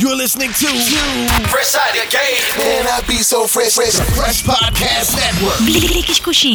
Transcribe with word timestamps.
You're 0.00 0.16
listening 0.16 0.48
to 0.48 0.66
Fresh 1.48 1.74
Out 1.74 1.90
of 1.90 2.10
Game. 2.10 2.42
Man, 2.56 2.86
I 2.86 3.02
be 3.06 3.16
so 3.16 3.46
fresh. 3.46 3.74
Fresh, 3.74 4.00
fresh 4.16 4.42
Podcast 4.42 5.14
Network. 5.16 5.58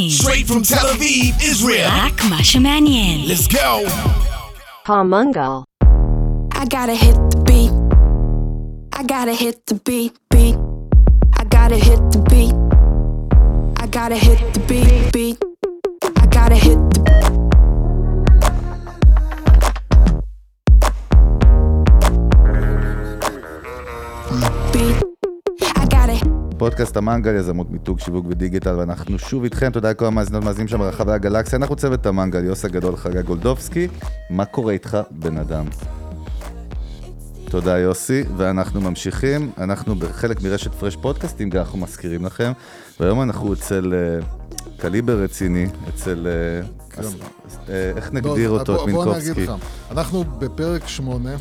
Straight 0.09 0.47
from 0.47 0.63
Tel 0.63 0.87
Aviv, 0.87 1.39
Israel. 1.43 1.87
Black 1.87 2.13
Mashamanian. 2.31 3.27
Let's 3.27 3.47
go. 3.47 3.85
Pomungal. 4.85 5.65
I 6.53 6.65
gotta 6.67 6.95
hit 6.95 7.13
the 7.29 7.43
beat. 7.45 7.71
I 8.93 9.03
gotta 9.03 9.33
hit 9.33 9.67
the 9.67 9.75
beat, 9.75 10.17
beat. 10.31 10.55
I 11.35 11.43
gotta 11.43 11.75
hit 11.75 11.99
the 12.11 12.19
beat. 12.29 12.55
I 13.79 13.85
gotta 13.85 14.15
hit 14.15 14.53
the 14.55 14.59
beat, 14.61 15.13
beat. 15.13 15.37
I 16.17 16.25
gotta 16.25 16.55
hit 16.55 16.77
the 16.93 16.99
beat. 17.01 17.06
פודקאסט 26.67 26.97
המנגל, 26.97 27.35
יזמות 27.35 27.71
מיתוג, 27.71 27.99
שיווק 27.99 28.25
ודיגיטל, 28.29 28.75
ואנחנו 28.77 29.19
שוב 29.19 29.43
איתכם, 29.43 29.69
תודה 29.71 29.89
לכל 29.89 30.05
המאזינות 30.05 30.41
והמאזינים 30.43 30.67
שם 30.67 30.77
ברחבי 30.77 31.11
הגלקסיה. 31.11 31.57
אנחנו 31.59 31.75
צוות 31.75 32.05
המנגל, 32.05 32.43
יוסי 32.43 32.67
הגדול, 32.67 32.95
חגה 32.95 33.21
גולדובסקי. 33.21 33.87
מה 34.29 34.45
קורה 34.45 34.73
איתך, 34.73 34.97
בן 35.11 35.37
אדם? 35.37 35.65
תודה 37.49 37.77
יוסי, 37.77 38.23
ואנחנו 38.37 38.81
ממשיכים, 38.81 39.51
אנחנו 39.57 39.95
בחלק 39.95 40.41
מרשת 40.41 40.71
פרש 40.73 40.95
פודקאסטים, 40.95 41.49
גם 41.49 41.59
אנחנו 41.59 41.77
מזכירים 41.79 42.25
לכם, 42.25 42.51
והיום 42.99 43.21
אנחנו 43.21 43.53
אצל 43.53 43.93
אה, 43.93 44.25
קליבר 44.77 45.23
רציני, 45.23 45.67
אצל... 45.89 46.27
אה, 46.27 46.67
אז- 46.97 47.15
אה, 47.69 47.91
איך 47.95 48.13
נגדיר 48.13 48.51
לא, 48.51 48.59
אותו, 48.59 48.75
בוא- 48.75 49.05
בוא? 49.05 49.15
נגיד 49.17 49.37
לך, 49.37 49.51
אנחנו 49.91 50.23
בפרק 50.39 50.87
שמונה, 50.87 51.35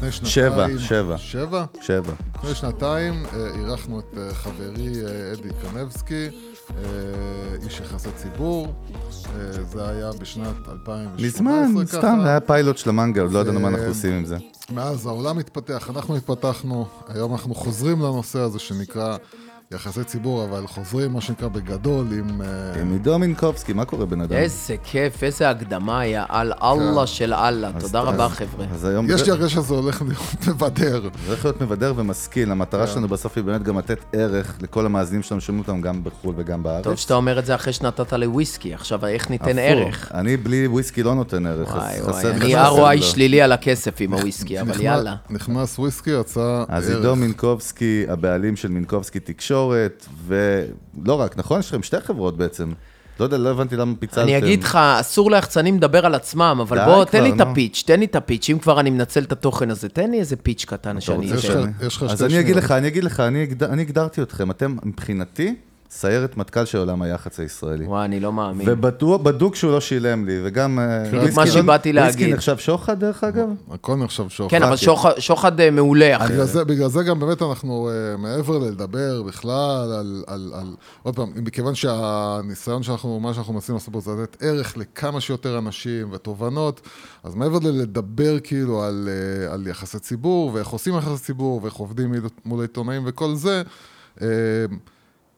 לפני 0.00 0.12
שנתיים... 0.12 0.78
שבע, 0.78 0.78
שבע. 0.78 1.18
שבע? 1.18 1.64
שבע. 1.80 2.12
לפני 2.38 2.54
שנתיים 2.54 3.26
אה, 3.26 3.46
אירחנו 3.46 4.00
את 4.00 4.18
אה, 4.18 4.34
חברי 4.34 4.92
אה, 5.04 5.32
אדי 5.32 5.48
קנבסקי, 5.62 6.28
אה, 6.70 6.74
איש 7.64 7.80
יחסי 7.80 8.08
ציבור, 8.16 8.74
זה 9.72 9.88
היה 9.88 10.10
בשנת 10.20 10.68
2018 10.68 11.26
מזמן. 11.26 11.86
סתם, 11.86 12.18
זה 12.22 12.28
היה 12.28 12.40
פיילוט 12.40 12.78
של 12.78 12.90
המנגל, 12.90 13.22
לא 13.22 13.38
ידענו 13.38 13.60
מה 13.60 13.68
אנחנו 13.68 13.86
עושים 13.86 14.12
עם 14.12 14.24
זה. 14.24 14.36
מאז 14.74 15.06
העולם 15.06 15.38
התפתח, 15.38 15.90
אנחנו 15.90 16.16
התפתחנו, 16.16 16.86
היום 17.08 17.32
אנחנו 17.32 17.54
חוזרים 17.54 17.98
לנושא 18.02 18.38
הזה 18.38 18.58
שנקרא 18.58 19.16
יחסי 19.74 20.04
ציבור, 20.04 20.44
אבל 20.44 20.66
חוזרים 20.66 21.12
מה 21.12 21.20
שנקרא 21.20 21.48
בגדול 21.48 22.06
עם... 22.12 22.42
אה, 22.42 22.80
עם 22.80 22.92
עידו 22.92 23.18
מינקובסקי, 23.18 23.72
מה 23.72 23.84
קורה 23.84 24.06
בן 24.06 24.20
אדם? 24.20 24.36
איזה 24.36 24.74
כיף, 24.84 25.22
איזה 25.24 25.50
הקדמה, 25.50 26.06
יא 26.06 26.20
על 26.28 26.52
אללה 26.62 27.06
של 27.06 27.34
אללה. 27.34 27.70
אז- 27.76 27.82
תודה 27.82 28.00
רבה, 28.00 28.24
אז- 28.26 28.32
חבר'ה. 28.32 28.66
אז. 28.74 28.88
יש 29.08 29.22
לי 29.26 29.30
הרגשה 29.32 29.48
שזה 29.48 29.74
הולך 29.74 30.02
להיות 30.02 30.20
מבדר. 30.48 31.00
זה 31.02 31.08
הולך 31.26 31.44
להיות 31.44 31.60
מבדר 31.60 31.92
ומשכיל, 31.96 32.50
המטרה 32.50 32.86
שלנו 32.86 33.08
בסוף 33.08 33.36
היא 33.36 33.44
באמת 33.44 33.62
גם 33.62 33.78
לתת 33.78 33.98
ערך 34.12 34.58
לכל 34.62 34.86
המאזינים 34.86 35.22
שלנו, 35.22 35.40
שומעים 35.40 35.64
אותם 35.68 35.80
גם 35.80 36.04
בחו"ל 36.04 36.34
וגם 36.38 36.62
בארץ. 36.62 36.84
טוב 36.84 36.96
שאתה 36.96 37.14
אומר 37.14 37.38
את 37.38 37.46
זה 37.46 37.54
אחרי 37.54 37.72
שנתת 37.72 38.12
לי 38.12 38.26
וויסקי, 38.26 38.74
עכשיו 38.74 39.06
איך 39.06 39.30
ניתן 39.30 39.58
ערך? 39.58 40.10
אני 40.14 40.36
בלי 40.36 40.66
וויסקי 40.66 41.02
לא 41.02 41.14
נותן 41.14 41.46
ערך, 41.46 41.68
אז 41.74 42.06
חסר 42.08 42.30
אני 42.30 42.54
ROI. 42.56 43.02
שלילי 43.02 43.42
על 43.42 43.52
הכסף 43.52 43.94
עם 44.00 44.12
הוויסקי, 44.14 44.60
אבל 44.60 44.80
יאללה. 44.80 45.14
נכנס 45.30 45.78
וויסקי, 45.78 46.10
יצא 46.10 46.64
אז 46.68 46.88
ערך. 46.90 46.96
עידו 46.96 47.16
מינקובסקי, 47.16 48.04
הבעלים 48.08 48.56
של 48.56 48.68
מינקובסקי 48.68 49.20
תקשורת, 49.20 49.59
ולא 50.26 51.20
רק, 51.20 51.38
נכון? 51.38 51.60
יש 51.60 51.68
לכם 51.68 51.82
שתי 51.82 52.00
חברות 52.00 52.36
בעצם. 52.36 52.72
לא 53.20 53.24
יודע, 53.24 53.38
לא 53.38 53.48
הבנתי 53.48 53.76
למה 53.76 53.94
פיצלתם. 53.98 54.22
אני 54.22 54.38
אגיד 54.38 54.62
לך, 54.62 54.76
אסור 55.00 55.30
ליחצנים 55.30 55.76
לדבר 55.76 56.06
על 56.06 56.14
עצמם, 56.14 56.58
אבל 56.62 56.84
בוא, 56.84 57.04
תן 57.04 57.22
לי 57.22 57.30
את. 57.30 57.40
הפיץ', 57.40 57.82
תן 57.86 58.00
לי 58.00 58.06
את 58.06 58.16
הפיץ', 58.16 58.50
אם 58.50 58.58
כבר 58.58 58.80
אני 58.80 58.90
מנצל 58.90 59.22
את 59.22 59.32
התוכן 59.32 59.70
הזה, 59.70 59.88
תן 59.88 60.10
לי 60.10 60.20
איזה 60.20 60.36
פיץ' 60.36 60.64
קטן 60.64 61.00
שאני 61.00 61.32
אז 62.08 62.22
אני 62.22 62.40
אגיד. 62.40 62.56
לך, 62.56 62.70
אני 62.70 62.88
אגיד 62.88 63.04
לך, 63.04 63.20
אני 63.20 63.82
הגדרתי 63.82 64.22
אתכם, 64.22 64.50
אתם 64.50 64.76
מבחינתי 64.84 65.54
סיירת 65.90 66.36
מטכ"ל 66.36 66.64
של 66.64 66.78
עולם 66.78 67.02
היח"צ 67.02 67.40
הישראלי. 67.40 67.84
וואי, 67.86 68.04
אני 68.04 68.20
לא 68.20 68.32
מאמין. 68.32 68.68
ובדוק 68.70 69.54
שהוא 69.54 69.72
לא 69.72 69.80
שילם 69.80 70.24
לי, 70.26 70.40
וגם... 70.44 70.78
אה, 70.78 70.98
בדיוק 71.04 71.14
וויסקי 71.22 71.36
מה 71.36 71.44
לא- 71.44 71.50
שבאתי 71.50 71.90
וויסקי 71.92 71.92
להגיד. 72.22 72.34
נחשב 72.34 72.58
שוחד, 72.58 73.00
דרך 73.00 73.24
אגב? 73.24 73.48
הכל 73.70 73.96
נחשב 73.96 74.28
שוחד. 74.28 74.50
כן, 74.50 74.62
אבל 74.62 74.76
שוחד- 74.76 75.18
שוחד 75.18 75.60
אה, 75.60 75.70
מעולה, 75.70 76.16
אחי. 76.16 76.32
בגלל 76.66 76.88
זה, 76.88 77.02
גם 77.02 77.20
באמת 77.20 77.42
אנחנו, 77.42 77.88
אה, 77.90 78.16
מעבר 78.16 78.58
ללדבר 78.58 79.22
בכלל 79.22 79.92
על. 80.26 80.66
עוד 81.02 81.16
פעם, 81.16 81.32
מכיוון 81.36 81.74
שהניסיון 81.74 82.82
שאנחנו, 82.82 83.20
מה 83.20 83.34
שאנחנו 83.34 83.52
מנסים 83.54 83.74
לעשות 83.74 83.92
פה 83.92 84.00
זה 84.00 84.10
לתת 84.22 84.42
ערך 84.42 84.76
לכמה 84.76 85.20
שיותר 85.20 85.58
אנשים 85.58 86.08
ותובנות, 86.12 86.80
אז 87.24 87.34
מעבר 87.34 87.58
ללדבר 87.62 88.40
כאילו 88.40 88.82
על, 88.82 89.08
על 89.52 89.66
יחסי 89.66 89.98
ציבור, 89.98 90.50
ואיך 90.54 90.68
עושים 90.68 90.98
יחסי 90.98 91.22
ציבור, 91.24 91.60
ואיך 91.62 91.74
עובדים 91.74 92.08
מול- 92.14 92.28
מול 92.44 92.60
עיתונאים 92.62 93.02
וכל 93.06 93.34
זה, 93.34 93.62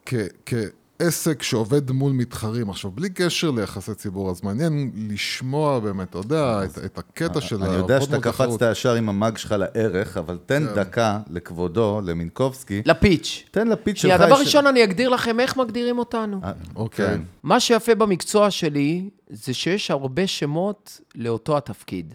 כ... 0.06 0.14
כעסק 0.46 1.42
שעובד 1.42 1.90
מול 1.90 2.12
מתחרים. 2.12 2.70
עכשיו, 2.70 2.90
בלי 2.90 3.10
קשר 3.10 3.50
ליחסי 3.50 3.94
ציבור, 3.94 4.30
אז 4.30 4.42
מעניין 4.44 4.90
לשמוע 5.10 5.78
באמת, 5.78 6.10
אתה 6.10 6.18
יודע, 6.18 6.60
את, 6.64 6.78
את 6.84 6.98
הקטע 6.98 7.40
של 7.40 7.62
אני 7.62 7.74
יודע 7.74 8.00
שאתה. 8.00 8.20
קפצת 8.20 8.62
ישר 8.72 8.94
עם 8.94 9.08
המאג 9.08 9.36
שלך 9.36 9.54
לערך, 9.58 10.16
אבל 10.16 10.38
תן 10.46 10.66
כן. 10.68 10.74
דקה 10.74 11.18
לכבודו, 11.30 12.00
למינקובסקי. 12.04 12.82
לפיץ'. 12.86 13.44
תן 13.50 13.68
לפיץ 13.68 13.96
שלך. 13.96 14.02
שנייה, 14.02 14.18
דבר 14.26 14.40
יש- 14.40 14.46
ראשון, 14.46 14.66
אני 14.66 14.84
אגדיר 14.84 15.08
לכם 15.08 15.40
איך 15.40 15.56
מגדירים 15.56 15.98
אותנו. 15.98 16.40
אה, 16.44 16.52
אוקיי. 16.76 17.06
כן. 17.06 17.20
מה 17.42 17.60
שיפה 17.60 17.94
במקצוע 17.94 18.50
שלי, 18.50 19.08
זה 19.30 19.54
שיש 19.54 19.90
הרבה 19.90 20.26
שמות 20.26 21.00
לאותו 21.14 21.56
התפקיד. 21.56 22.14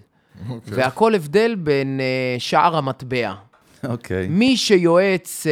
אוקיי. 0.49 0.73
והכל 0.73 1.15
הבדל 1.15 1.55
בין 1.55 1.99
אה, 1.99 2.35
שער 2.39 2.75
המטבע. 2.77 3.33
אוקיי. 3.89 4.27
מי 4.27 4.57
שיועץ 4.57 5.47
אה, 5.47 5.51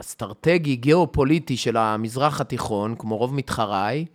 אסטרטגי, 0.00 0.76
גיאופוליטי 0.76 1.56
של 1.56 1.76
המזרח 1.76 2.40
התיכון, 2.40 2.94
כמו 2.98 3.16
רוב 3.16 3.34
מתחריי, 3.34 4.06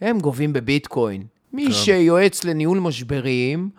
הם 0.00 0.20
גובים 0.20 0.52
בביטקוין. 0.52 1.22
מי 1.52 1.72
שיועץ 1.72 2.44
לניהול 2.44 2.80
משברים, 2.80 3.70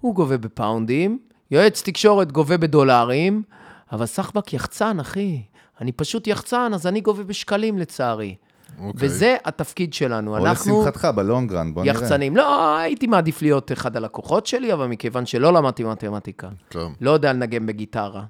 הוא 0.00 0.14
גובה 0.14 0.36
בפאונדים, 0.36 1.18
יועץ 1.50 1.82
תקשורת 1.82 2.32
גובה 2.32 2.56
בדולרים, 2.56 3.42
אבל 3.92 4.06
סחבק 4.06 4.52
יחצן, 4.52 5.00
אחי. 5.00 5.42
אני 5.80 5.92
פשוט 5.92 6.26
יחצן, 6.26 6.74
אז 6.74 6.86
אני 6.86 7.00
גובה 7.00 7.22
בשקלים 7.22 7.78
לצערי. 7.78 8.34
אוקיי. 8.80 9.08
וזה 9.08 9.36
התפקיד 9.44 9.94
שלנו. 9.94 10.38
או 10.38 10.46
אנחנו 10.46 10.82
לשמחתך, 10.82 11.04
בלונגרן, 11.04 11.74
בוא 11.74 11.82
נראה. 11.82 11.94
יחצנים. 11.94 12.36
לא, 12.36 12.76
הייתי 12.76 13.06
מעדיף 13.06 13.42
להיות 13.42 13.72
אחד 13.72 13.96
הלקוחות 13.96 14.46
שלי, 14.46 14.72
אבל 14.72 14.86
מכיוון 14.86 15.26
שלא 15.26 15.52
למדתי 15.52 15.84
מתמטיקה, 15.84 16.48
כן. 16.70 16.86
לא 17.00 17.10
יודע 17.10 17.32
לנגן 17.32 17.66
בגיטרה, 17.66 18.24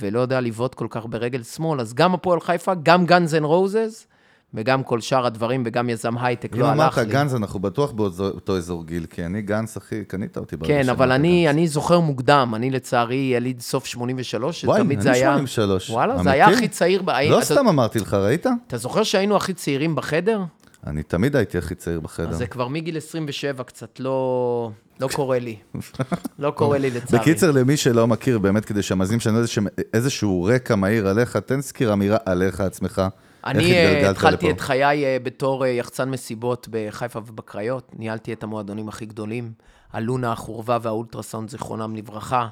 ולא 0.00 0.20
יודע 0.20 0.40
לבעוט 0.40 0.74
כל 0.74 0.86
כך 0.90 1.06
ברגל 1.06 1.42
שמאל, 1.42 1.80
אז 1.80 1.94
גם 1.94 2.14
הפועל 2.14 2.40
חיפה, 2.40 2.72
גם 2.82 3.06
גאנז 3.06 3.34
אנד 3.34 3.44
רוזס, 3.44 4.06
וגם 4.54 4.82
כל 4.82 5.00
שאר 5.00 5.26
הדברים, 5.26 5.62
וגם 5.66 5.90
יזם 5.90 6.18
הייטק, 6.18 6.54
אם 6.54 6.60
לא 6.60 6.72
אמרת 6.72 6.80
הלך 6.80 6.98
לי. 6.98 7.12
גנץ, 7.12 7.34
אנחנו 7.34 7.58
בטוח 7.60 7.92
באותו 7.92 8.56
אזור 8.56 8.84
גיל, 8.86 9.06
כי 9.10 9.26
אני 9.26 9.42
גנץ, 9.42 9.76
אחי, 9.76 10.04
קנית 10.04 10.36
אותי. 10.36 10.56
ברגע 10.56 10.82
כן, 10.82 10.88
אבל 10.88 11.12
אני, 11.12 11.42
גנץ. 11.44 11.54
אני 11.54 11.68
זוכר 11.68 12.00
מוקדם, 12.00 12.52
אני 12.56 12.70
לצערי 12.70 13.16
יליד 13.16 13.60
סוף 13.60 13.86
83, 13.86 14.64
וואי, 14.64 14.80
שתמיד 14.80 15.00
זה 15.00 15.10
אני 15.10 15.18
היה... 15.18 15.32
83. 15.36 15.90
וואלה, 15.90 16.14
זה 16.14 16.20
אמיתי? 16.20 16.30
היה 16.36 16.48
הכי 16.48 16.68
צעיר... 16.68 17.02
לא 17.06 17.38
אתה- 17.38 17.44
סתם 17.44 17.68
אמרתי 17.68 17.98
לך, 17.98 18.14
ראית? 18.14 18.46
אתה 18.66 18.76
זוכר 18.76 19.02
שהיינו 19.02 19.36
הכי 19.36 19.52
צעירים 19.54 19.94
בחדר? 19.94 20.40
אני 20.86 21.02
תמיד 21.02 21.36
הייתי 21.36 21.58
הכי 21.58 21.74
צעיר 21.74 22.00
בחדר. 22.00 22.28
אז 22.28 22.36
זה 22.36 22.46
כבר 22.46 22.68
מגיל 22.68 22.96
27 22.96 23.64
קצת 23.64 24.00
לא... 24.00 24.70
לא 25.00 25.08
קורה 25.12 25.38
לי. 25.38 25.56
לא 26.38 26.50
קורה 26.50 26.78
לי 26.78 26.90
לצערי. 26.90 27.22
בקיצר, 27.22 27.50
למי 27.50 27.76
שלא 27.76 28.06
מכיר, 28.06 28.38
באמת, 28.38 28.64
כדי 28.64 28.82
שהמאזינים 28.82 29.20
שלנו 29.20 29.38
איזשהו- 29.38 29.64
איזשהו 29.94 30.42
רקע 30.44 30.74
מהיר 30.74 31.08
עליך, 31.08 31.36
תן 31.36 31.60
סקירה 31.60 31.96
מהירה 31.96 32.18
עליך 32.26 32.60
עצמך. 32.60 33.02
אני 33.44 33.72
אה, 33.72 34.10
התחלתי 34.10 34.46
לפה. 34.46 34.54
את 34.54 34.60
חיי 34.60 35.04
אה, 35.04 35.16
בתור 35.22 35.64
אה, 35.64 35.68
יחצן 35.70 36.10
מסיבות 36.10 36.68
בחיפה 36.70 37.18
ובקריות. 37.26 37.90
ניהלתי 37.98 38.32
את 38.32 38.42
המועדונים 38.42 38.88
הכי 38.88 39.06
גדולים, 39.06 39.52
הלונה, 39.92 40.32
החורבה 40.32 40.78
והאולטרסאונד, 40.82 41.50
זיכרונם 41.50 41.96
לברכה. 41.96 42.48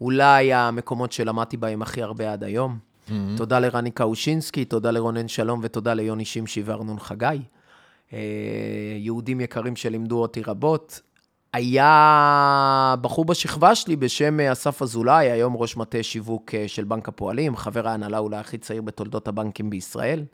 אולי 0.00 0.52
המקומות 0.52 1.12
שלמדתי 1.12 1.56
בהם 1.56 1.82
הכי 1.82 2.02
הרבה 2.02 2.32
עד 2.32 2.44
היום. 2.44 2.78
תודה 3.36 3.58
לרני 3.58 3.90
קאושינסקי, 3.90 4.64
תודה 4.64 4.90
לרונן 4.90 5.28
שלום 5.28 5.60
ותודה 5.62 5.94
ליוני 5.94 6.24
שמשי 6.24 6.62
וארנון 6.62 6.98
חגי. 6.98 7.38
אה, 8.12 8.18
יהודים 8.96 9.40
יקרים 9.40 9.76
שלימדו 9.76 10.22
אותי 10.22 10.42
רבות. 10.42 11.00
היה 11.52 12.94
בחור 13.00 13.24
בשכבה 13.24 13.74
שלי 13.74 13.96
בשם 13.96 14.40
אה, 14.40 14.52
אסף 14.52 14.82
אזולאי, 14.82 15.30
היום 15.30 15.56
ראש 15.56 15.76
מטה 15.76 16.02
שיווק 16.02 16.54
אה, 16.54 16.68
של 16.68 16.84
בנק 16.84 17.08
הפועלים, 17.08 17.56
חבר 17.56 17.88
ההנהלה 17.88 18.18
אולי 18.18 18.36
הכי 18.36 18.58
צעיר 18.58 18.82
בתולדות 18.82 19.28
הבנקים 19.28 19.70
בישראל. 19.70 20.24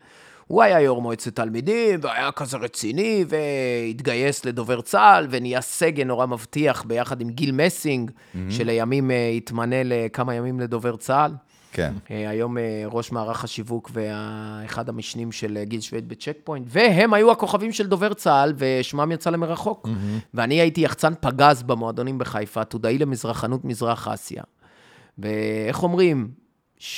הוא 0.47 0.63
היה 0.63 0.81
יו"ר 0.81 1.01
מועצת 1.01 1.37
תלמידים, 1.37 2.01
והיה 2.03 2.33
כזה 2.33 2.57
רציני, 2.57 3.25
והתגייס 3.29 4.45
לדובר 4.45 4.81
צה"ל, 4.81 5.27
ונהיה 5.31 5.61
סגן 5.61 6.09
נורא 6.09 6.27
מבטיח 6.27 6.83
ביחד 6.83 7.21
עם 7.21 7.31
גיל 7.31 7.53
מסינג, 7.53 8.11
שלימים 8.51 9.11
אה, 9.11 9.29
התמנה 9.29 9.83
לכמה 9.85 10.35
ימים 10.35 10.61
לדובר 10.61 10.97
צה"ל. 10.97 11.33
כן. 11.75 11.93
אה, 12.11 12.31
היום 12.31 12.59
אה, 12.59 12.85
ראש 12.87 13.13
מערך 13.13 13.45
השיווק 13.45 13.91
ואחד 13.93 14.89
המשנים 14.89 15.33
של 15.33 15.57
אה, 15.57 15.65
גיל 15.65 15.81
שווייד 15.81 16.09
בצ'ק 16.09 16.37
פוינט, 16.45 16.67
והם 16.71 17.15
היו 17.15 17.33
הכוכבים 17.33 17.73
של 17.73 17.87
דובר 17.87 18.15
צה"ל, 18.15 18.53
ושמם 18.57 19.13
יצא 19.13 19.31
למרחוק. 19.31 19.89
ואני 20.35 20.61
הייתי 20.61 20.81
יחצן 20.81 21.13
פגז 21.21 21.63
במועדונים 21.63 22.19
בחיפה, 22.19 22.61
עתודאי 22.61 22.99
למזרחנות 22.99 23.65
מזרח 23.65 24.09
אסיה. 24.09 24.43
ואיך 25.19 25.83
אומרים, 25.83 26.29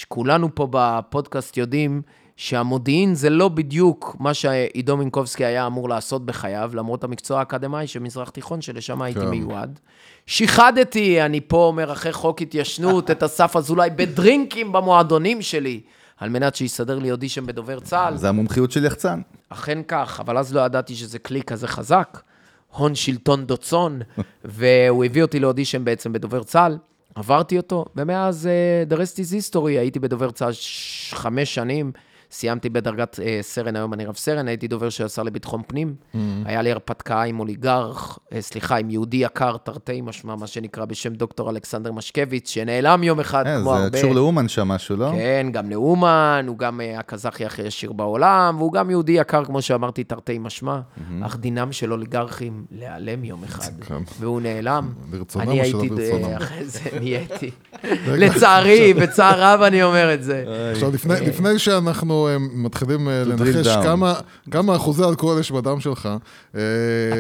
כולנו 0.08 0.55
פה 0.55 0.69
בפודקאסט 0.70 1.56
יודעים 1.56 2.02
שהמודיעין 2.37 3.15
זה 3.15 3.31
לא 3.31 3.49
בדיוק 3.49 4.17
מה 4.19 4.35
שעידו 4.35 4.97
מינקובסקי 4.97 5.44
היה 5.44 5.67
אמור 5.67 5.88
לעשות 5.88 6.27
בחייו, 6.27 6.71
למרות 6.75 7.05
המקצוע 7.05 7.38
האקדמאי 7.38 7.87
של 7.87 8.00
מזרח 8.00 8.31
תיכון, 8.31 8.61
שלשם 8.61 9.03
הייתי 9.03 9.21
כן. 9.21 9.29
מיועד. 9.29 9.79
שיחדתי, 10.27 11.23
אני 11.23 11.41
פה 11.41 11.56
אומר, 11.56 11.93
אחרי 11.93 12.12
חוק 12.12 12.43
התיישנות, 12.43 13.11
את 13.11 13.23
אסף 13.23 13.56
אזולאי 13.56 13.91
בדרינקים 13.91 14.73
במועדונים 14.73 15.43
שלי, 15.43 15.81
על 16.19 16.29
מנת 16.29 16.56
שיסדר 16.56 16.99
לי 16.99 17.11
אודישן 17.11 17.47
בדובר 17.47 17.81
צה"ל. 17.81 18.17
זה 18.17 18.29
המומחיות 18.29 18.71
של 18.71 18.85
יחצן. 18.85 19.21
אכן 19.49 19.82
כך, 19.89 20.21
אבל 20.21 20.39
אז 20.39 20.55
לא 20.55 20.61
ידעתי 20.61 20.94
שזה 20.94 21.19
כלי 21.19 21.43
כזה 21.43 21.69
חזק, 21.69 22.21
הון 22.73 22.94
שלטון 22.94 23.47
דוצון, 23.47 24.00
והוא 24.44 25.05
הביא 25.05 25.23
אותי 25.23 25.41
לאודישן 25.41 25.85
בעצם 25.85 26.12
בדובר 26.12 26.43
צה"ל, 26.43 26.79
עברתי 27.15 27.56
אותו, 27.56 27.85
ומאז 27.97 28.49
uh, 28.89 28.93
The 28.93 28.97
rest 28.97 29.15
is 29.17 29.55
history, 29.55 29.79
הייתי 29.79 29.99
בדובר 29.99 30.31
צה"ל 30.31 30.53
חמש 31.11 31.55
שנים, 31.55 31.93
סיימתי 32.37 32.69
בדרגת 32.69 33.15
uh, 33.15 33.43
סרן, 33.43 33.77
היום 33.77 33.93
אני 33.93 34.06
רב 34.06 34.17
סרן, 34.17 34.49
הייתי 34.49 34.69
דובר 34.69 34.88
של 34.88 35.05
השר 35.05 35.23
לביטחון 35.23 35.62
פנים, 35.67 35.94
היה 36.44 36.62
לי 36.62 36.73
הרפתקה 36.73 37.23
עם 37.23 37.41
אוליגרך, 37.41 38.19
uh, 38.19 38.37
סליחה, 38.41 38.77
עם 38.77 38.91
יהודי 38.91 39.17
יקר, 39.17 39.56
תרתי 39.56 40.00
משמע, 40.00 40.37
מה 40.37 40.47
שנקרא 40.47 40.85
בשם 40.85 41.15
דוקטור 41.15 41.50
אלכסנדר 41.50 41.93
משקביץ, 41.93 42.50
שנעלם 42.50 43.03
יום 43.03 43.21
אחד, 43.21 43.47
אה, 43.47 43.61
כמו 43.61 43.75
הרבה. 43.75 43.85
זה 43.85 43.91
קשור 43.91 44.15
לאומן 44.15 44.49
שם 44.49 44.69
משהו, 44.69 44.97
לא? 44.97 45.11
כן, 45.12 45.47
גם 45.53 45.71
לאומן, 45.71 46.44
הוא 46.49 46.59
גם 46.59 46.81
אה, 46.81 46.99
הקזחי 46.99 47.44
הכי 47.44 47.67
עשיר 47.67 47.93
בעולם, 47.93 48.56
והוא 48.59 48.73
גם 48.73 48.91
יהודי 48.91 49.12
יקר, 49.12 49.44
כמו 49.44 49.62
שאמרתי, 49.62 50.05
תרתי 50.05 50.39
משמע, 50.39 50.81
אך 51.23 51.37
דינם 51.37 51.73
של 51.73 51.93
אוליגרכים 51.93 52.65
להיעלם 52.71 53.25
יום 53.25 53.44
אחד, 53.44 53.71
כן. 53.87 53.94
והוא 54.21 54.41
נעלם. 54.41 54.93
לרצונם 55.12 55.50
אני 55.50 55.73
או 55.73 55.85
שלא? 55.85 56.27
אה, 56.27 56.37
אחרי 56.43 56.65
זה 56.65 56.81
נהייתי. 57.00 57.50
לצערי, 58.06 58.94
בצער 58.94 59.41
רב 59.41 59.62
אני 59.62 59.82
אומר 59.82 60.15
את 60.15 60.25
זה. 60.25 60.44
עכשיו, 60.73 60.91
לפני, 60.91 61.15
לפני 61.21 61.59
שאנחנו 61.59 62.25
אה, 62.28 62.37
מתחילים 62.38 63.08
אה, 63.08 63.25
לנחש. 63.25 63.69
כמה, 63.69 64.14
כמה 64.50 64.76
אחוזי 64.76 65.05
אלכוהול 65.05 65.40
יש 65.40 65.52
בדם 65.52 65.81
שלך, 65.81 66.08
אה, 66.55 66.61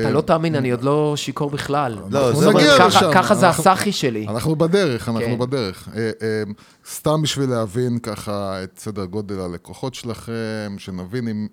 אתה 0.00 0.10
לא 0.10 0.20
תאמין, 0.20 0.54
אני 0.54 0.70
עוד 0.70 0.82
לא 0.82 1.12
שיכור 1.16 1.50
בכלל. 1.50 1.98
לא, 2.10 2.28
אנחנו 2.28 2.40
זה 2.40 2.50
נגיע 2.50 2.86
לשם. 2.86 3.10
ככה 3.14 3.34
זה 3.34 3.46
אנחנו- 3.46 3.60
הסאחי 3.62 3.92
שלי. 3.92 4.26
אנחנו 4.28 4.56
בדרך, 4.56 5.08
אנחנו 5.08 5.20
כן. 5.26 5.38
בדרך. 5.38 5.88
אה, 5.94 6.10
אה, 6.22 6.42
סתם 6.90 7.22
בשביל 7.22 7.50
להבין 7.50 7.98
ככה 7.98 8.64
את 8.64 8.78
סדר 8.78 9.04
גודל 9.04 9.40
הלקוחות 9.40 9.94
שלכם, 9.94 10.74
שנבין 10.78 11.28
אם... 11.28 11.46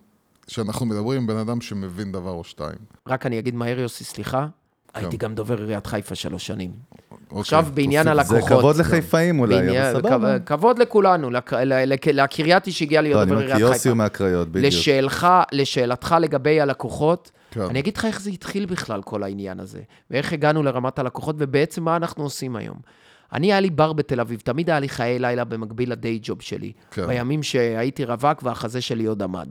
שאנחנו 0.48 0.86
מדברים 0.86 1.22
עם 1.22 1.28
בן 1.28 1.38
אדם 1.38 1.62
שמבין 1.62 2.12
דבר 2.12 2.30
או 2.32 2.44
שתיים. 2.44 2.78
רק 3.08 3.26
אני 3.26 3.40
אגיד 3.40 3.56
מהר, 3.56 3.80
יוסי, 3.80 4.04
סליחה, 4.04 4.48
הייתי 4.94 5.18
גם 5.18 5.36
דובר 5.36 5.58
עיריית 5.58 5.88
חיפה 5.88 6.16
שלוש 6.16 6.48
שנים. 6.48 6.72
אוקיי, 7.36 7.42
עכשיו 7.42 7.66
בעניין 7.74 8.14
תוסיף. 8.14 8.28
זה 8.28 8.36
הלקוחות. 8.36 8.60
כבוד 8.60 8.76
לחיפאים 8.78 9.40
אולי, 9.40 9.56
בעניין- 9.56 9.86
אבל 9.96 10.00
סבבה. 10.10 10.40
כב- 10.40 10.46
כבוד 10.46 10.80
לכולנו, 10.80 11.30
לקרייתי 12.14 12.72
שהגיע 12.72 13.02
להיות 13.02 13.16
לא, 13.16 13.22
אני 13.22 13.30
דובר 13.30 13.42
אומר, 13.42 13.52
כי 13.54 13.58
עיריית 13.58 13.72
יוסי 13.74 13.84
חיפה. 13.90 13.96
מהקריות, 13.96 14.48
בדיוק. 14.50 14.66
לשאלך, 14.74 15.28
לשאלתך 15.52 16.16
לגבי 16.22 16.62
הלקוחות, 16.62 17.32
כן. 17.52 17.62
אני 17.62 17.80
אגיד 17.80 17.98
לך 17.98 18.06
איך 18.06 18.22
זה 18.22 18.30
התחיל 18.30 18.66
בכלל, 18.66 19.02
כל 19.02 19.24
העניין 19.24 19.60
הזה, 19.60 19.80
ואיך 20.12 20.34
הגענו 20.34 20.64
לרמת 20.64 21.00
הלקוחות, 21.00 21.36
ובעצם 21.40 21.84
מה 21.84 21.96
אנחנו 21.96 22.24
עושים 22.24 22.56
היום. 22.56 22.78
אני, 23.34 23.48
היה 23.54 23.60
לי 23.60 23.70
בר 23.70 23.94
בתל 23.94 24.20
אביב, 24.20 24.40
תמיד 24.44 24.70
היה 24.70 24.80
לי 24.80 24.90
חיי 24.90 25.20
לילה 25.20 25.44
במקביל 25.44 25.92
לדיי 25.92 26.20
ג'וב 26.22 26.42
שלי. 26.42 26.72
כן. 26.92 27.08
בימים 27.08 27.44
שהייתי 27.44 28.06
רווק 28.06 28.44
והחזה 28.44 28.82
שלי 28.82 29.06
עוד 29.06 29.24
עמד. 29.24 29.48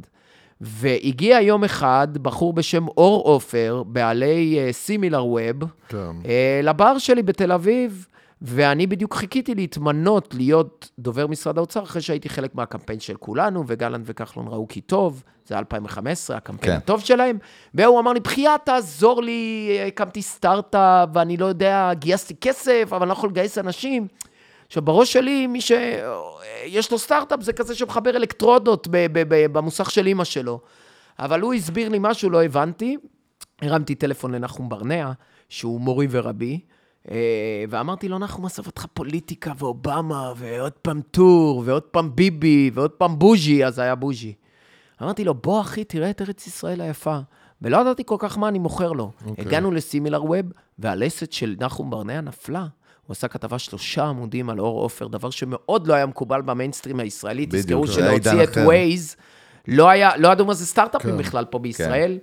והגיע 0.63 1.41
יום 1.41 1.65
אחד 1.65 2.09
בחור 2.19 2.53
בשם 2.53 2.89
אור 2.89 3.23
עופר, 3.23 3.83
בעלי 3.87 4.59
סימילר 4.73 5.27
ווב, 5.27 5.71
כן. 5.89 5.97
אה, 6.27 6.61
לבר 6.63 6.99
שלי 6.99 7.23
בתל 7.23 7.53
אביב, 7.53 8.07
ואני 8.43 8.87
בדיוק 8.87 9.15
חיכיתי 9.15 9.55
להתמנות 9.55 10.35
להיות 10.35 10.91
דובר 10.99 11.27
משרד 11.27 11.59
האוצר, 11.59 11.83
אחרי 11.83 12.03
שהייתי 12.03 12.29
חלק 12.29 12.55
מהקמפיין 12.55 13.01
של 13.01 13.15
כולנו, 13.15 13.65
וגלנט 13.67 14.03
וכחלון 14.07 14.49
ראו 14.49 14.69
כי 14.69 14.81
טוב, 14.81 15.23
זה 15.47 15.55
היה 15.55 15.59
2015, 15.59 16.37
הקמפיין 16.37 16.73
כן. 16.73 16.79
הטוב 16.79 17.01
שלהם, 17.01 17.39
והוא 17.75 18.01
אמר 18.01 18.13
לי, 18.13 18.21
בחייאת, 18.21 18.61
תעזור 18.65 19.23
לי, 19.23 19.79
הקמתי 19.87 20.23
סטארט-אפ, 20.23 21.09
ואני 21.15 21.37
לא 21.37 21.47
יודע, 21.47 21.91
גייסתי 21.95 22.35
כסף, 22.41 22.89
אבל 22.91 23.03
אני 23.03 23.09
לא 23.09 23.13
יכול 23.13 23.31
לגייס 23.31 23.59
אנשים. 23.59 24.07
עכשיו, 24.73 24.83
בראש 24.83 25.13
שלי, 25.13 25.47
מי 25.47 25.61
שיש 25.61 26.93
לו 26.93 26.99
סטארט-אפ 26.99 27.43
זה 27.43 27.53
כזה 27.53 27.75
שמחבר 27.75 28.17
אלקטרודות 28.17 28.89
במוסך 29.53 29.91
של 29.91 30.07
אימא 30.07 30.25
שלו. 30.25 30.61
אבל 31.19 31.41
הוא 31.41 31.55
הסביר 31.55 31.89
לי 31.89 31.99
משהו, 32.01 32.31
לא 32.31 32.45
הבנתי. 32.45 32.97
הרמתי 33.63 33.95
טלפון 33.95 34.35
לנחום 34.35 34.69
ברנע, 34.69 35.13
שהוא 35.49 35.81
מורי 35.81 36.07
ורבי, 36.11 36.61
אה, 37.11 37.17
ואמרתי 37.69 38.09
לו, 38.09 38.19
נחום, 38.19 38.47
עזוב 38.47 38.67
אותך 38.67 38.87
פוליטיקה 38.95 39.53
ואובמה, 39.59 40.33
ועוד 40.37 40.73
פעם 40.73 41.01
טור, 41.11 41.63
ועוד 41.67 41.83
פעם 41.83 42.17
ביבי, 42.17 42.71
ועוד 42.75 42.91
פעם 42.91 43.19
בוז'י, 43.19 43.65
אז 43.65 43.79
היה 43.79 43.95
בוז'י. 43.95 44.35
אמרתי 45.03 45.25
לו, 45.25 45.35
בוא 45.35 45.61
אחי, 45.61 45.85
תראה 45.85 46.11
את 46.11 46.23
ארץ 46.23 46.47
ישראל 46.47 46.81
היפה. 46.81 47.19
ולא 47.63 47.77
ידעתי 47.77 48.03
כל 48.07 48.17
כך 48.19 48.39
מה 48.39 48.49
אני 48.49 48.59
מוכר 48.59 48.93
לו. 48.93 49.11
אוקיי. 49.27 49.45
הגענו 49.45 49.71
לסימילר 49.71 50.25
ווב, 50.25 50.47
והלסת 50.79 51.33
של 51.33 51.57
נחום 51.61 51.91
ברנע 51.91 52.21
נפלה. 52.21 52.67
הוא 53.07 53.13
עשה 53.13 53.29
כתבה 53.29 53.59
שלושה 53.59 54.05
עמודים 54.05 54.51
על 54.51 54.61
אור 54.61 54.81
עופר, 54.81 55.07
דבר 55.07 55.31
שמאוד 55.31 55.87
לא 55.87 55.95
היה 55.95 56.07
מקובל 56.07 56.43
במיינסטרים 56.43 57.01
הישראלי. 57.01 57.47
בדיוק, 57.47 57.63
תזכרו 57.63 57.87
שלהוציא 57.87 58.43
את. 58.43 58.57
ווייז, 58.57 59.17
לא 59.69 59.89
היה, 59.89 60.17
לא 60.17 60.29
ידעו 60.29 60.47
מה 60.47 60.55
זה 60.55 60.67
סטארט-אפים 60.67 61.11
כן. 61.11 61.19
בכלל 61.19 61.45
פה 61.45 61.59
בישראל. 61.59 62.19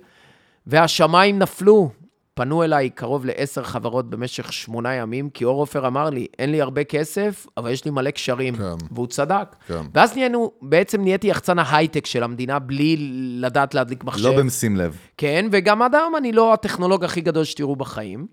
והשמיים 0.66 1.38
נפלו. 1.38 1.90
פנו 2.34 2.64
אליי 2.64 2.90
קרוב 2.90 3.26
לעשר 3.26 3.62
חברות 3.62 4.10
במשך 4.10 4.52
שמונה 4.52 4.94
ימים, 4.94 5.30
כי 5.30 5.44
אור 5.44 5.60
עופר 5.60 5.86
אמר 5.86 6.10
לי, 6.10 6.26
אין 6.38 6.52
לי 6.52 6.60
הרבה 6.60 6.84
כסף, 6.84 7.46
אבל 7.56 7.70
יש 7.70 7.84
לי 7.84 7.90
מלא 7.90 8.10
קשרים. 8.10 8.56
כן. 8.56 8.86
והוא 8.90 9.06
צדק. 9.06 9.56
כן. 9.66 9.80
ואז 9.94 10.16
נהיינו, 10.16 10.52
בעצם 10.62 11.02
נהייתי 11.02 11.28
יחצן 11.28 11.58
ההייטק 11.58 12.06
של 12.06 12.22
המדינה, 12.22 12.58
בלי 12.58 12.96
לדעת 13.40 13.74
להדליק 13.74 14.04
מחשב. 14.04 14.24
לא 14.24 14.42
בשים 14.42 14.76
לב. 14.76 14.96
כן, 15.16 15.48
וגם 15.52 15.82
עד 15.82 15.94
היום 15.94 16.16
אני 16.16 16.32
לא 16.32 16.52
הטכנולוג 16.52 17.04
הכי 17.04 17.20
גדול 17.20 17.44
שתראו 17.44 17.76
בחיים. 17.76 18.26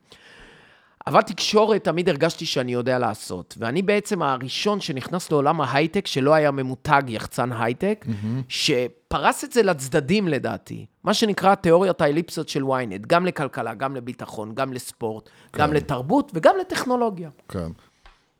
אבל 1.07 1.21
תקשורת, 1.21 1.83
תמיד 1.83 2.09
הרגשתי 2.09 2.45
שאני 2.45 2.73
יודע 2.73 2.99
לעשות. 2.99 3.55
ואני 3.57 3.81
בעצם 3.81 4.21
הראשון 4.21 4.79
שנכנס 4.79 5.31
לעולם 5.31 5.61
ההייטק, 5.61 6.07
שלא 6.07 6.33
היה 6.33 6.51
ממותג 6.51 7.03
יחצן 7.07 7.51
הייטק, 7.51 8.05
שפרס 8.47 9.43
את 9.43 9.51
זה 9.51 9.63
לצדדים 9.63 10.27
לדעתי. 10.27 10.85
מה 11.03 11.13
שנקרא 11.13 11.55
תיאוריית 11.55 12.01
האליפסות 12.01 12.49
של 12.49 12.63
ynet, 12.63 13.07
גם 13.07 13.25
לכלכלה, 13.25 13.73
גם 13.73 13.95
לביטחון, 13.95 14.55
גם 14.55 14.73
לספורט, 14.73 15.29
גם 15.55 15.73
לתרבות 15.73 16.31
וגם 16.33 16.55
לטכנולוגיה. 16.61 17.29
כן. 17.47 17.71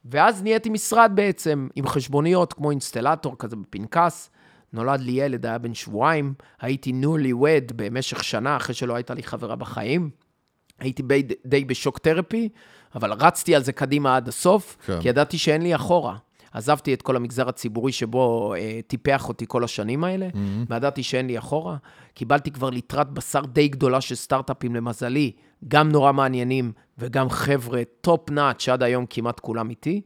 ואז 0.06 0.44
נהייתי 0.44 0.70
משרד 0.70 1.12
בעצם, 1.16 1.68
עם 1.76 1.88
חשבוניות, 1.88 2.54
כמו 2.54 2.72
אינסטלטור 2.72 3.36
כזה 3.40 3.56
בפנקס. 3.56 4.30
נולד 4.74 5.00
לי 5.00 5.12
ילד, 5.12 5.46
היה 5.46 5.58
בן 5.58 5.74
שבועיים, 5.74 6.34
הייתי 6.62 6.92
ניולי 6.92 7.34
וד 7.34 7.72
במשך 7.76 8.24
שנה, 8.24 8.58
אחרי 8.58 8.76
שלא 8.76 8.96
הייתה 8.96 9.14
לי 9.14 9.24
חברה 9.24 9.56
בחיים. 9.56 10.10
הייתי 10.80 11.04
בי, 11.04 11.24
די 11.46 11.66
בשוק 11.66 12.00
תרפי, 12.00 12.50
אבל 12.96 13.14
רצתי 13.14 13.56
על 13.56 13.64
זה 13.64 13.72
קדימה 13.72 14.16
עד 14.16 14.28
הסוף, 14.28 14.78
כן. 14.86 15.02
כי 15.02 15.10
ידעתי 15.10 15.38
שאין 15.38 15.62
לי 15.62 15.76
אחורה. 15.76 16.16
עזבתי 16.52 16.94
את 16.94 17.02
כל 17.02 17.16
המגזר 17.16 17.50
הציבורי 17.50 17.92
שבו 17.92 18.54
אה, 18.58 18.80
טיפח 18.88 19.30
אותי 19.30 19.46
כל 19.48 19.64
השנים 19.64 20.04
האלה, 20.04 20.28
Mm-hmm. 20.28 20.70
וידעתי 20.70 21.04
שאין 21.04 21.28
לי 21.28 21.38
אחורה. 21.38 21.78
קיבלתי 22.14 22.52
כבר 22.52 22.70
ליטרת 22.70 23.10
בשר 23.12 23.42
די 23.42 23.68
גדולה 23.68 24.02
של 24.02 24.16
סטארט-אפים, 24.16 24.76
למזלי, 24.76 25.32
גם 25.68 25.90
נורא 25.90 26.12
מעניינים, 26.12 26.72
וגם 26.98 27.30
חבר'ה 27.30 27.82
top 28.02 28.30
notch, 28.30 28.60
שעד 28.60 28.84
היום 28.84 29.06
כמעט 29.10 29.40
כולם 29.40 29.70
איתי. 29.70 30.02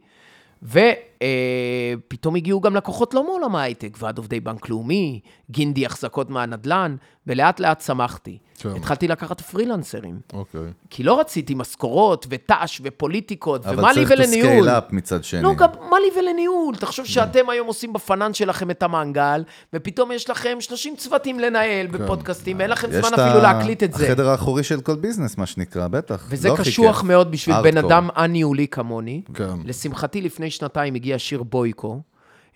ופתאום 0.64 2.36
הגיעו 2.36 2.62
גם 2.62 2.76
לקוחות 2.76 3.14
לא 3.14 3.24
מעולם 3.24 3.56
ההייטק, 3.56 3.98
ועד 4.00 4.18
עובדי 4.18 4.40
בנק 4.40 4.70
לאומי, 4.70 5.20
גינדי 5.52 5.86
החזקות 5.86 6.30
מהנדל"ן, 6.30 6.96
ולאט 7.32 7.60
לאט 7.60 7.80
צמחתי. 7.80 8.38
כן. 8.58 8.70
התחלתי 8.76 9.08
לקחת 9.08 9.42
פרילנסרים, 9.42 10.20
אוקיי. 10.34 10.62
כי 10.90 11.04
לא 11.04 11.20
רציתי 11.20 11.54
משכורות 11.54 12.28
ות"ש 12.30 12.82
ופוליטיקות, 12.84 13.62
ומה 13.66 13.74
אבל 13.74 13.88
לי 13.88 13.94
צריך 13.94 14.12
to 14.12 14.14
ולניהול. 14.14 14.70
scale 14.70 14.82
up 14.82 14.84
מצד 14.92 15.24
שני. 15.24 15.42
נו, 15.42 15.56
גם 15.56 15.70
מה 15.90 15.98
לי 16.00 16.20
ולניהול? 16.20 16.76
תחשוב 16.76 17.06
שאתם 17.06 17.50
היום 17.50 17.68
עושים 17.68 17.94
בפנן 17.94 18.34
שלכם 18.34 18.72
את 18.72 18.84
המנגל, 18.84 19.44
ופתאום 19.74 20.12
יש 20.12 20.30
לכם 20.30 20.58
30 20.60 20.96
צוותים 20.96 21.40
לנהל 21.40 21.88
בפודקאסטים, 21.88 22.58
ואין 22.60 22.70
לכם 22.70 22.88
כן. 22.88 22.94
יש 22.94 23.06
זמן 23.06 23.14
את 23.14 23.20
אפילו 23.20 23.40
ה- 23.46 23.54
להקליט 23.54 23.84
את 23.84 23.94
זה. 23.94 24.06
החדר 24.06 24.30
האחורי 24.30 24.64
של 24.64 24.82
כל 24.82 24.96
ביזנס, 24.96 25.38
מה 25.38 25.46
שנקרא, 25.46 25.88
בטח. 25.88 26.26
וזה 26.30 26.50
לא 26.50 26.56
קשוח 26.58 26.96
כיף. 26.98 27.06
מאוד 27.08 27.32
בשביל 27.32 27.56
בן. 27.64 27.78
אדם 27.78 28.10
א-ניהולי 28.16 28.68
כמוני. 28.68 29.22
כן. 29.34 29.50
לשמחתי, 29.66 30.22
לפני 30.22 30.50
שנתיים 30.52 30.96
הגיע 30.96 31.20
שיר 31.20 31.44
בויקו, 31.44 31.94
אה, 31.94 32.00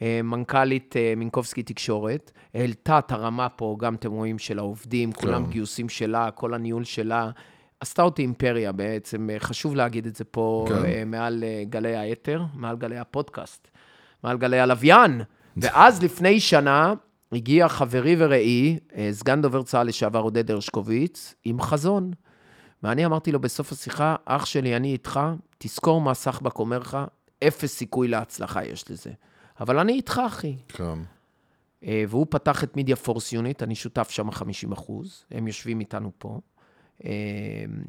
מנכ"לית 0.01 0.95
אה, 0.97 1.13
מינקובסקי 1.17 1.63
תקשורת, 1.63 2.31
העלתה 2.53 2.99
את 2.99 3.11
הרמה 3.11 3.49
פה, 3.49 3.75
גם 3.79 3.95
אתם 3.95 4.11
רואים, 4.11 4.39
של 4.39 4.59
העובדים, 4.59 5.11
כולם 5.11 5.45
גיוסים 5.45 5.89
שלה, 5.89 6.31
כל 6.31 6.53
הניהול 6.53 6.83
שלה. 6.83 7.31
עשתה 7.79 8.01
אותי 8.01 8.21
אימפריה 8.21 8.71
בעצם, 8.71 9.29
אה, 9.29 9.39
חשוב 9.39 9.75
להגיד 9.75 10.05
את 10.05 10.15
זה 10.15 10.23
פה 10.23 10.65
כן. 10.69 10.85
אה, 10.85 11.03
מעל 11.05 11.43
אה, 11.43 11.63
גלי 11.69 11.95
האתר, 11.95 12.43
מעל 12.53 12.77
גלי 12.77 12.97
הפודקאסט. 12.97 13.67
מעל 14.23 14.37
גלי 14.37 14.59
הלוויין. 14.59 15.21
ואז 15.57 16.03
לפני 16.03 16.39
שנה 16.39 16.93
הגיע 17.31 17.69
חברי 17.69 18.15
ורעי, 18.19 18.79
אה, 18.97 19.09
סגן 19.11 19.41
דובר 19.41 19.63
צה"ל 19.63 19.87
לשעבר 19.87 20.19
עודד 20.19 20.51
הרשקוביץ, 20.51 21.35
עם 21.45 21.61
חזון. 21.61 22.11
ואני 22.83 23.05
אמרתי 23.05 23.31
לו 23.31 23.39
בסוף 23.39 23.71
השיחה, 23.71 24.15
אח 24.25 24.45
שלי, 24.45 24.75
אני 24.75 24.91
איתך, 24.91 25.19
תזכור 25.57 26.01
מה 26.01 26.13
סחבק 26.13 26.59
אומר 26.59 26.79
לך, 26.79 26.97
אפס 27.47 27.75
סיכוי 27.75 28.07
להצלחה 28.07 28.65
יש 28.65 28.91
לזה. 28.91 29.11
אבל 29.59 29.79
אני 29.79 29.93
איתך, 29.93 30.21
אחי. 30.27 30.55
כן. 30.67 30.99
אה, 31.83 32.03
והוא 32.07 32.27
פתח 32.29 32.63
את 32.63 32.75
Media 32.75 32.95
Force 32.95 33.33
Unit, 33.33 33.63
אני 33.63 33.75
שותף 33.75 34.09
שם 34.09 34.31
50 34.31 34.71
אחוז, 34.71 35.25
הם 35.31 35.47
יושבים 35.47 35.79
איתנו 35.79 36.11
פה. 36.17 36.39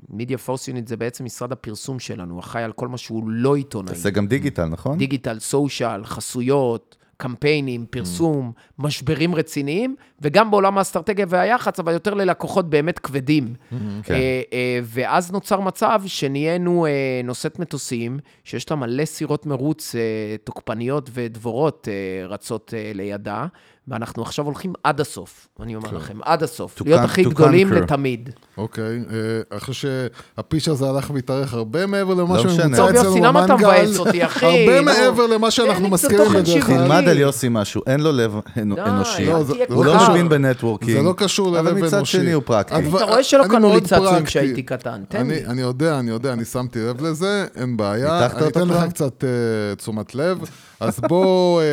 Media 0.09 0.39
Force 0.39 0.69
Unit 0.69 0.89
זה 0.89 0.97
בעצם 0.97 1.25
משרד 1.25 1.53
הפרסום 1.53 1.99
שלנו, 1.99 2.41
אחראי 2.41 2.65
על 2.65 2.73
כל 2.73 2.89
מה 2.89 2.99
שהוא 2.99 3.31
לא 3.31 3.57
עיתונאי. 3.57 3.95
תעשה 3.95 4.11
גם 4.11 4.27
דיגיטל, 4.27 4.65
נכון? 4.65 4.99
דיגיטל, 4.99 5.39
social, 5.39 6.05
חסויות, 6.05 6.97
קמפיינים, 7.17 7.87
פרסום, 7.91 8.53
משברים 8.79 9.35
רציניים, 9.35 9.97
וגם 10.21 10.51
בעולם 10.51 10.79
האסטרטגיה 10.79 11.27
והיח"צ, 11.29 11.81
אבל 11.81 11.93
יותר 11.93 12.15
ללקוחות 12.15 12.71
באמת 12.71 12.99
כבדים. 12.99 13.55
כן. 14.03 14.15
אה, 14.15 14.43
אה, 14.53 14.81
ואז 14.83 15.33
נוצר 15.33 15.61
מצב 15.61 16.03
שנהיינו 16.07 16.87
אה, 16.87 17.21
נושאת 17.25 17.59
מטוסים, 17.59 18.19
שיש 18.45 18.71
לה 18.71 18.77
מלא 18.77 19.05
סירות 19.05 19.47
מרוץ 19.47 19.95
אה, 19.95 20.01
תוקפניות 20.45 21.11
ודבורות 21.13 21.89
אה, 21.91 22.27
רצות 22.27 22.75
אה, 22.77 22.93
לידה, 22.95 23.47
ואנחנו 23.89 24.23
עכשיו 24.23 24.45
הולכים 24.45 24.73
עד 24.85 25.01
הסוף, 25.01 25.49
אני 25.61 25.77
אומר 25.77 25.93
לכם, 25.93 26.19
עד 26.23 26.43
הסוף. 26.43 26.79
To 26.79 26.85
להיות 26.85 27.01
הכי 27.01 27.25
גדולים 27.25 27.73
conquer. 27.73 27.75
לתמיד. 27.75 28.31
אוקיי, 28.59 29.03
אה, 29.51 29.57
אחרי 29.57 29.75
שהפיש 29.75 30.69
הזה 30.69 30.89
הלך 30.89 31.11
והתארך 31.11 31.55
הרבה 31.55 31.87
מעבר 31.87 32.15
למה 32.15 32.37
לא. 32.37 32.43
שממוצע 32.43 32.77
טוב, 32.77 32.89
אצלנו 32.89 33.09
יוסי, 33.09 33.21
למה 33.21 33.45
אתה 33.45 33.57
במנגל, 33.57 33.83
מבאס 33.83 33.99
אותי, 33.99 34.25
אחי? 34.25 34.47
הרבה. 34.47 34.81
מעבר 34.81 35.27
למה 35.27 35.51
שאנחנו 35.51 35.89
מסכימים 35.89 36.29
בדרך 36.33 36.67
כלל. 36.67 36.77
תלמד 36.77 37.09
על 37.09 37.19
יוסי 37.19 37.47
משהו, 37.51 37.83
אין 37.87 38.01
לו 38.01 38.13
לב 38.13 38.35
אנושי. 38.59 39.25
לא, 39.27 39.45
תהיה 39.53 39.67
הוא 39.69 39.85
לא. 39.85 40.11
מבין 40.11 40.29
בנטוורקינג. 40.29 40.93
זה 40.97 41.03
לא 41.03 41.15
קשור 41.17 41.53
ללב 41.53 41.67
אבל 41.67 41.83
מצד 41.83 41.97
אנושי. 41.97 42.19
שני 42.19 42.33
הוא 42.33 42.43
פרקטי. 42.47 42.89
אתה 42.89 43.05
רואה 43.05 43.23
שלא 43.23 43.43
אני 43.43 43.51
קנו 43.51 43.75
לי 43.75 43.81
צעצועים. 43.81 44.25
כשהייתי 44.25 44.63
קטן, 44.63 45.03
תן 45.09 45.27
לי. 45.27 45.47
אני 45.47 45.63
יודע, 45.63 45.99
אני 45.99 46.11
יודע, 46.11 46.33
אני 46.33 46.45
שמתי 46.45 46.79
לב 46.79 47.07
לזה, 47.07 47.47
אין 47.57 47.77
בעיה. 47.77 48.27
אני 48.27 48.49
אתן 48.49 48.69
לך? 48.69 48.85
קצת 48.89 49.25
אה, 49.25 49.75
תשומת 49.75 50.15
לב. 50.15 50.39
אז 50.81 51.01
בוא, 51.01 51.61
אה, 51.61 51.67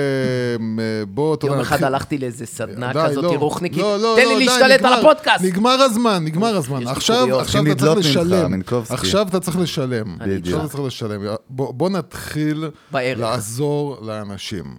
בוא, 1.07 1.36
אתה 1.36 1.45
יודע, 1.45 1.55
יום 1.55 1.62
אחד 1.62 1.83
הלכתי 1.83 2.17
לאיזה 2.17 2.45
סדנה 2.45 2.93
כזאת 2.93 3.24
לא. 3.24 3.36
רוחניקית, 3.36 3.81
לא, 3.81 4.00
לא, 4.00 4.15
תן 4.17 4.27
לי 4.27 4.45
להשתלט 4.45 4.86
על 4.86 4.93
הפודקאסט. 4.93 5.43
נגמר 5.43 5.81
הזמן, 5.81 6.25
נגמר 6.25 6.57
הזמן. 6.57 6.88
עכשיו 6.88 7.41
אתה 7.41 7.45
צריך 7.45 7.98
לשלם. 7.98 8.53
עכשיו 8.53 9.27
אתה 9.29 9.39
צריך 9.39 9.60
לשלם. 9.60 9.93
עכשיו 10.29 10.48
אתה 10.60 10.60
צריך 10.79 10.86
לשלם. 10.86 11.22
בוא 11.50 11.89
נתחיל. 11.89 12.69
לעזור 12.93 13.98
לאנשים. 14.01 14.75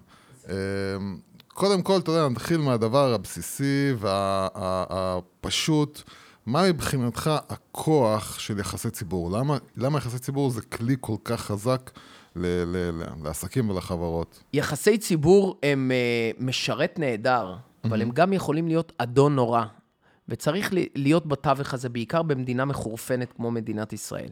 אה, 0.49 0.55
קודם 1.49 1.83
כל, 1.83 1.99
אתה 1.99 2.11
יודע, 2.11 2.29
נתחיל 2.29 2.57
מהדבר 2.57 3.15
הבסיסי 3.15 3.93
והפשוט. 3.99 6.03
מה 6.47 6.69
מבחינתך 6.69 7.31
הכוח 7.49 8.39
של 8.39 8.59
יחסי 8.59 8.91
ציבור? 8.91 9.31
למה, 9.31 9.57
למה 9.77 9.99
יחסי 9.99 10.19
ציבור 10.19 10.51
זה 10.51 10.63
כלי 10.63 10.97
כל 11.01 11.17
כך 11.25 11.41
חזק 11.41 11.91
ל- 12.37 12.47
ל- 12.65 12.91
ל- 13.03 13.25
לעסקים 13.25 13.71
ולחברות? 13.71 14.43
יחסי 14.53 14.99
ציבור 14.99 15.59
הם 15.63 15.91
אה, 15.95 16.31
משרת 16.47 16.99
נהדר, 16.99 17.55
אבל 17.85 18.03
הם 18.03 18.11
גם 18.11 18.33
יכולים 18.33 18.69
להיות 18.69 18.93
אדון 18.99 19.35
נורא. 19.35 19.65
וצריך 20.29 20.71
להיות 20.95 21.27
בתווך 21.27 21.75
הזה, 21.75 21.89
בעיקר 21.89 22.23
במדינה 22.23 22.65
מחורפנת 22.65 23.33
כמו 23.33 23.51
מדינת 23.51 23.93
ישראל. 23.93 24.31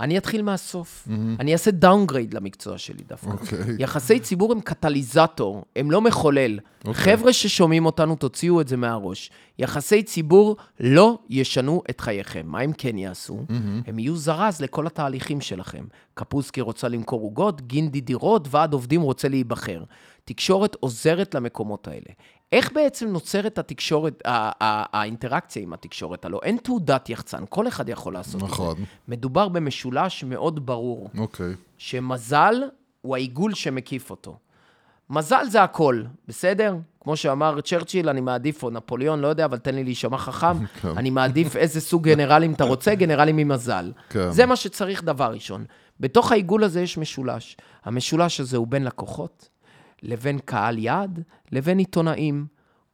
אני 0.00 0.18
אתחיל 0.18 0.42
מהסוף. 0.42 1.08
אני 1.40 1.52
אעשה 1.52 1.70
downgrade 1.70 2.34
למקצוע 2.34 2.78
שלי 2.78 3.04
דווקא. 3.08 3.30
אוקיי. 3.30 3.58
יחסי 3.78 4.20
ציבור 4.20 4.52
הם 4.52 4.60
קטליזטור, 4.60 5.64
הם 5.76 5.90
לא 5.90 6.00
מחולל. 6.00 6.58
אוקיי. 6.84 6.94
חבר'ה 6.94 7.32
ששומעים 7.32 7.86
אותנו, 7.86 8.16
תוציאו 8.16 8.60
את 8.60 8.68
זה 8.68 8.76
מהראש. 8.76 9.30
יחסי 9.58 10.02
ציבור 10.02 10.56
לא 10.80 11.18
ישנו 11.28 11.82
את 11.90 12.00
חייכם. 12.00 12.42
מה 12.46 12.60
הם 12.60 12.72
כן 12.78 12.98
יעשו? 12.98 13.44
הם 13.86 13.98
יהיו 13.98 14.16
זרז 14.16 14.60
לכל 14.60 14.86
התהליכים 14.86 15.40
שלכם. 15.40 15.84
קפוסקי 16.14 16.60
רוצה 16.60 16.88
למכור 16.88 17.20
עוגות, 17.20 17.60
גינדי 17.60 18.00
דירות, 18.00 18.48
ועד 18.50 18.72
עובדים 18.72 19.00
רוצה 19.00 19.28
להיבחר. 19.28 19.82
תקשורת 20.24 20.76
עוזרת 20.80 21.34
למקומות 21.34 21.88
האלה. 21.88 22.10
איך 22.52 22.72
בעצם 22.72 23.08
נוצרת 23.08 23.58
התקשורת, 23.58 24.22
האינטראקציה 24.24 25.62
עם 25.62 25.72
התקשורת? 25.72 26.24
הלוא 26.24 26.40
אין 26.42 26.56
תעודת 26.56 27.08
יחצן, 27.08 27.44
כל 27.48 27.68
אחד 27.68 27.88
יכול 27.88 28.14
לעשות 28.14 28.42
את 28.42 28.48
נכון. 28.48 28.76
זה. 28.76 28.84
מדובר 29.08 29.48
במשולש 29.48 30.24
מאוד 30.24 30.66
ברור. 30.66 31.10
אוקיי. 31.18 31.54
שמזל 31.78 32.54
הוא 33.02 33.16
העיגול 33.16 33.54
שמקיף 33.54 34.10
אותו. 34.10 34.36
מזל 35.10 35.44
זה 35.48 35.62
הכל, 35.62 36.02
בסדר? 36.28 36.76
כמו 37.00 37.16
שאמר 37.16 37.60
צ'רצ'יל, 37.60 38.08
אני 38.08 38.20
מעדיף, 38.20 38.62
או 38.62 38.70
נפוליאון, 38.70 39.20
לא 39.20 39.28
יודע, 39.28 39.44
אבל 39.44 39.58
תן 39.58 39.74
לי 39.74 39.84
להישמע 39.84 40.18
חכם. 40.18 40.64
כן. 40.82 40.88
אני 40.96 41.10
מעדיף 41.10 41.56
איזה 41.56 41.80
סוג 41.80 42.02
גנרלים 42.02 42.52
אתה 42.52 42.64
רוצה, 42.64 42.94
גנרלים 43.00 43.36
ממזל. 43.36 43.92
כן. 44.10 44.30
זה 44.30 44.46
מה 44.46 44.56
שצריך 44.56 45.04
דבר 45.04 45.32
ראשון. 45.32 45.64
בתוך 46.00 46.32
העיגול 46.32 46.64
הזה 46.64 46.80
יש 46.80 46.98
משולש. 46.98 47.56
המשולש 47.84 48.40
הזה 48.40 48.56
הוא 48.56 48.66
בין 48.66 48.84
לקוחות, 48.84 49.48
לבין 50.02 50.38
קהל 50.44 50.78
יעד, 50.78 51.22
לבין 51.52 51.78
עיתונאים. 51.78 52.46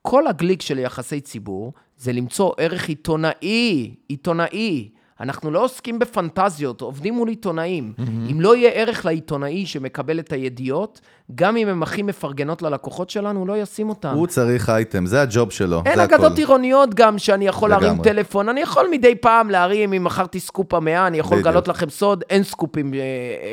כל 0.03 0.27
הגליק 0.27 0.63
של 0.63 0.79
יחסי 0.79 1.21
ציבור 1.21 1.73
זה 1.97 2.13
למצוא 2.13 2.53
ערך 2.59 2.89
עיתונאי, 2.89 3.95
עיתונאי. 4.09 4.89
אנחנו 5.21 5.51
לא 5.51 5.65
עוסקים 5.65 5.99
בפנטזיות, 5.99 6.81
עובדים 6.81 7.15
מול 7.15 7.29
עיתונאים. 7.29 7.93
אם 8.31 8.41
לא 8.41 8.57
יהיה 8.57 8.71
ערך 8.71 9.07
לעיתונאי 9.07 9.67
שמקבל 9.67 10.19
את 10.19 10.33
הידיעות, 10.33 11.01
גם 11.35 11.57
אם 11.57 11.69
הן 11.69 11.83
הכי 11.83 12.03
מפרגנות 12.03 12.63
ללקוחות 12.63 13.11
שלנו, 13.11 13.41
הוא 13.41 13.49
לא 13.49 13.63
ישים 13.63 13.89
אותם. 13.89 14.15
הוא 14.15 14.27
צריך 14.27 14.71
אייטם, 14.71 15.07
זה 15.07 15.23
הג'וב 15.23 15.51
שלו, 15.51 15.83
אין. 15.87 16.01
אגדות 16.01 16.39
עירוניות 16.39 16.95
גם 16.95 17.19
שאני 17.19 17.47
יכול 17.47 17.71
להרים 17.71 17.89
לגמרי. 17.89 18.05
טלפון. 18.05 18.49
אני 18.49 18.61
יכול 18.61 18.87
מדי 18.91 19.15
פעם 19.15 19.51
להרים, 19.51 19.93
אם 19.93 20.05
מכרתי 20.05 20.41
סקופ 20.41 20.75
המאה, 20.75 21.07
אני 21.07 21.19
יכול. 21.19 21.39
לגלות 21.39 21.69
לכם 21.69 21.91
סוד, 21.91 22.25
אין 22.31 22.43
סקופים 22.43 22.95
אה, 22.95 23.01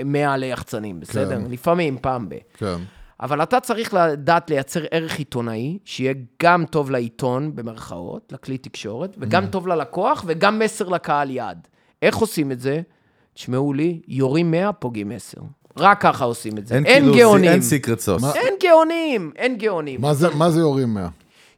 מאה 0.06 0.38
ליחצנים, 0.38 1.00
בסדר? 1.00 1.36
כן. 1.36 1.52
לפעמים, 1.52 1.98
פעם 2.02 2.30
ב... 2.30 2.36
כן. 2.58 2.78
אבל 3.22 3.44
אתה 3.44 3.60
צריך 3.60 3.94
לדעת 3.94 4.50
לייצר 4.50 4.80
ערך 4.92 5.18
עיתונאי, 5.20 5.78
שיהיה 5.86 6.14
גם 6.44 6.66
טוב 6.66 6.92
לעיתון, 6.92 7.56
במרכאות, 7.56 8.32
לכלי 8.34 8.58
תקשורת, 8.58 9.16
וגם 9.20 9.46
טוב 9.48 9.68
ללקוח, 9.68 10.24
וגם 10.28 10.60
מסר 10.60 10.90
לקהל 10.90 11.30
יעד. 11.30 11.68
איך 12.02 12.18
עושים 12.18 12.52
את 12.52 12.60
זה? 12.60 12.82
תשמעו 13.34 13.74
לי, 13.74 14.02
יורים 14.08 14.52
100, 14.52 14.74
פוגעים 14.74 15.12
10. 15.12 15.38
רק 15.78 16.02
ככה 16.02 16.26
עושים 16.26 16.58
את 16.58 16.68
זה. 16.68 16.76
אין, 16.76 16.84
כאילו- 16.84 17.16
גאונים. 17.16 17.52
אין 17.52 17.62
סיקרט 17.62 18.00
סוס. 18.00 18.22
מה- 18.22 18.32
אין 18.36 18.54
גאונים, 18.64 19.32
אין 19.36 19.58
גאונים. 19.58 20.02
מה 20.02 20.14
זה- 20.14 20.30
מה 20.36 20.50
זה 20.52 20.60
יורים 20.60 20.94
100? 20.94 21.08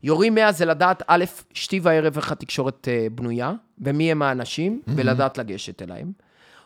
יורים 0.04 0.36
100 0.36 0.52
זה 0.52 0.66
לדעת, 0.66 1.04
א', 1.08 1.24
שתי 1.54 1.80
וערב 1.84 2.16
איך 2.18 2.32
התקשורת 2.32 2.88
אה, 2.88 3.08
בנויה, 3.12 3.54
ומי 3.82 4.12
הם 4.12 4.22
האנשים, 4.22 4.82
ולדעת 4.88 5.38
לגשת 5.38 5.82
אליהם. 5.82 6.12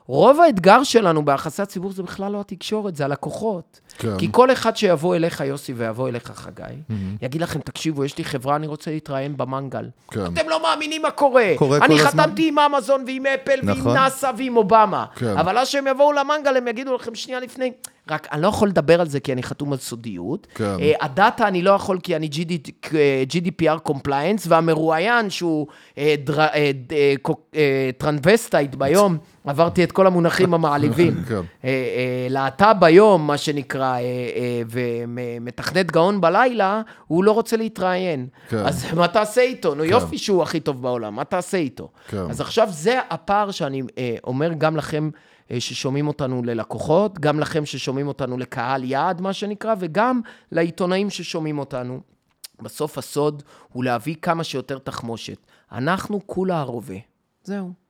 רוב 0.08 0.40
האתגר 0.40 0.84
שלנו 0.84 1.26
ביחסי 1.26 1.62
הציבור 1.62 1.92
זה 1.92 2.04
בכלל 2.04 2.32
לא 2.32 2.40
התקשורת, 2.40 2.96
זה 2.96 3.06
הלקוחות. 3.06 3.80
כן. 3.98 4.18
כי 4.18 4.28
כל 4.32 4.52
אחד 4.52 4.78
שיבוא 4.78 5.16
אליך, 5.16 5.40
יוסי, 5.46 5.74
ויבוא 5.74 6.10
אליך, 6.10 6.32
חגי, 6.36 6.64
יגיד 7.22 7.42
לכם, 7.42 7.60
תקשיבו, 7.60 8.06
יש 8.06 8.18
לי 8.18 8.24
חברה, 8.24 8.56
אני 8.56 8.68
רוצה 8.68 8.92
להתראיין 8.92 9.38
במנגל. 9.38 9.86
כן. 10.12 10.26
אתם 10.26 10.50
לא 10.50 10.62
מאמינים 10.64 11.02
מה 11.02 11.12
קורה. 11.12 11.54
קורה 11.58 11.78
אני 11.78 11.88
כל 11.88 12.08
הזמן. 12.08 12.24
חתמתי 12.24 12.48
עם 12.48 12.60
אמזון 12.60 13.04
ועם 13.08 13.26
אפל 13.26 13.60
ועם 13.64 13.78
נכון. 13.80 13.94
נאסא 13.98 14.32
ועם 14.38 14.58
אובמה. 14.58 15.06
כן. 15.16 15.38
אבל 15.38 15.58
אז 15.58 15.68
שהם 15.68 15.88
יבואו 15.88 16.12
למנגל, 16.14 16.58
הם 16.58 16.68
יגידו 16.68 16.96
לכם 16.96 17.16
שנייה 17.16 17.40
לפני, 17.40 17.72
רק 18.10 18.28
אני 18.32 18.42
לא 18.42 18.48
יכול 18.48 18.68
לדבר 18.68 19.02
על 19.02 19.08
זה 19.10 19.20
כי 19.20 19.34
אני 19.34 19.44
חתום 19.44 19.72
על 19.74 19.78
סודיות. 19.80 20.48
כן. 20.56 20.64
אה, 20.82 20.94
הדאטה 21.02 21.48
אני 21.48 21.62
לא 21.62 21.72
יכול 21.72 22.00
כי 22.04 22.16
אני 22.16 22.30
GD, 22.34 22.52
אה, 22.96 23.24
GDPR 23.34 23.90
compliance, 23.92 24.46
והמרואיין 24.48 25.30
שהוא 25.30 25.68
דר, 25.98 26.40
אה, 26.42 26.72
ד- 26.88 26.94
אה, 26.94 27.14
קו- 27.22 27.36
אה, 27.56 27.90
טרנסווסטייט 27.98 28.76
ביום, 28.76 29.18
עברתי 29.46 29.84
את 29.84 29.92
כל 29.92 30.08
המונחים 30.08 30.54
המעליבים. 30.54 31.14
כן. 31.30 31.36
אה, 31.36 31.42
אה, 31.64 32.28
להט"ב 32.30 32.76
ביום, 32.80 33.28
מה 33.28 33.38
שנקרא, 33.38 33.85
אה, 33.94 34.00
אה, 34.00 34.62
ומתכנת 34.70 35.92
גאון 35.92 36.22
בלילה, 36.22 36.82
הוא 37.08 37.24
לא 37.24 37.32
רוצה 37.32 37.58
להתראיין. 37.58 38.28
כן. 38.50 38.58
אז 38.66 38.94
מה 38.94 39.08
תעשה 39.08 39.42
איתו? 39.42 39.76
נו 39.76 39.84
יופי 39.84 40.18
שהוא 40.18 40.44
הכי 40.44 40.60
טוב 40.60 40.82
בעולם, 40.82 41.16
מה 41.16 41.24
תעשה 41.24 41.58
איתו? 41.58 41.90
כן. 42.08 42.18
אז 42.30 42.42
עכשיו 42.42 42.68
זה 42.72 43.00
הפער 43.10 43.52
שאני 43.52 43.82
אה, 43.98 44.16
אומר 44.24 44.54
גם 44.58 44.78
לכם 44.78 45.10
ששומעים 45.60 46.08
אותנו 46.08 46.42
ללקוחות, 46.44 47.20
גם 47.20 47.40
לכם 47.40 47.66
ששומעים 47.66 48.08
אותנו 48.08 48.38
לקהל 48.38 48.84
יעד, 48.84 49.22
מה 49.22 49.34
שנקרא, 49.34 49.76
וגם 49.80 50.22
לעיתונאים 50.52 51.10
ששומעים 51.10 51.60
אותנו. 51.60 52.00
בסוף 52.62 52.98
הסוד 52.98 53.44
הוא 53.74 53.84
להביא 53.84 54.16
כמה 54.22 54.44
שיותר 54.44 54.78
תחמושת. 54.78 55.38
אנחנו 55.72 56.22
כולה 56.26 56.60
הרובה. 56.60 56.96
זהו. 57.44 57.85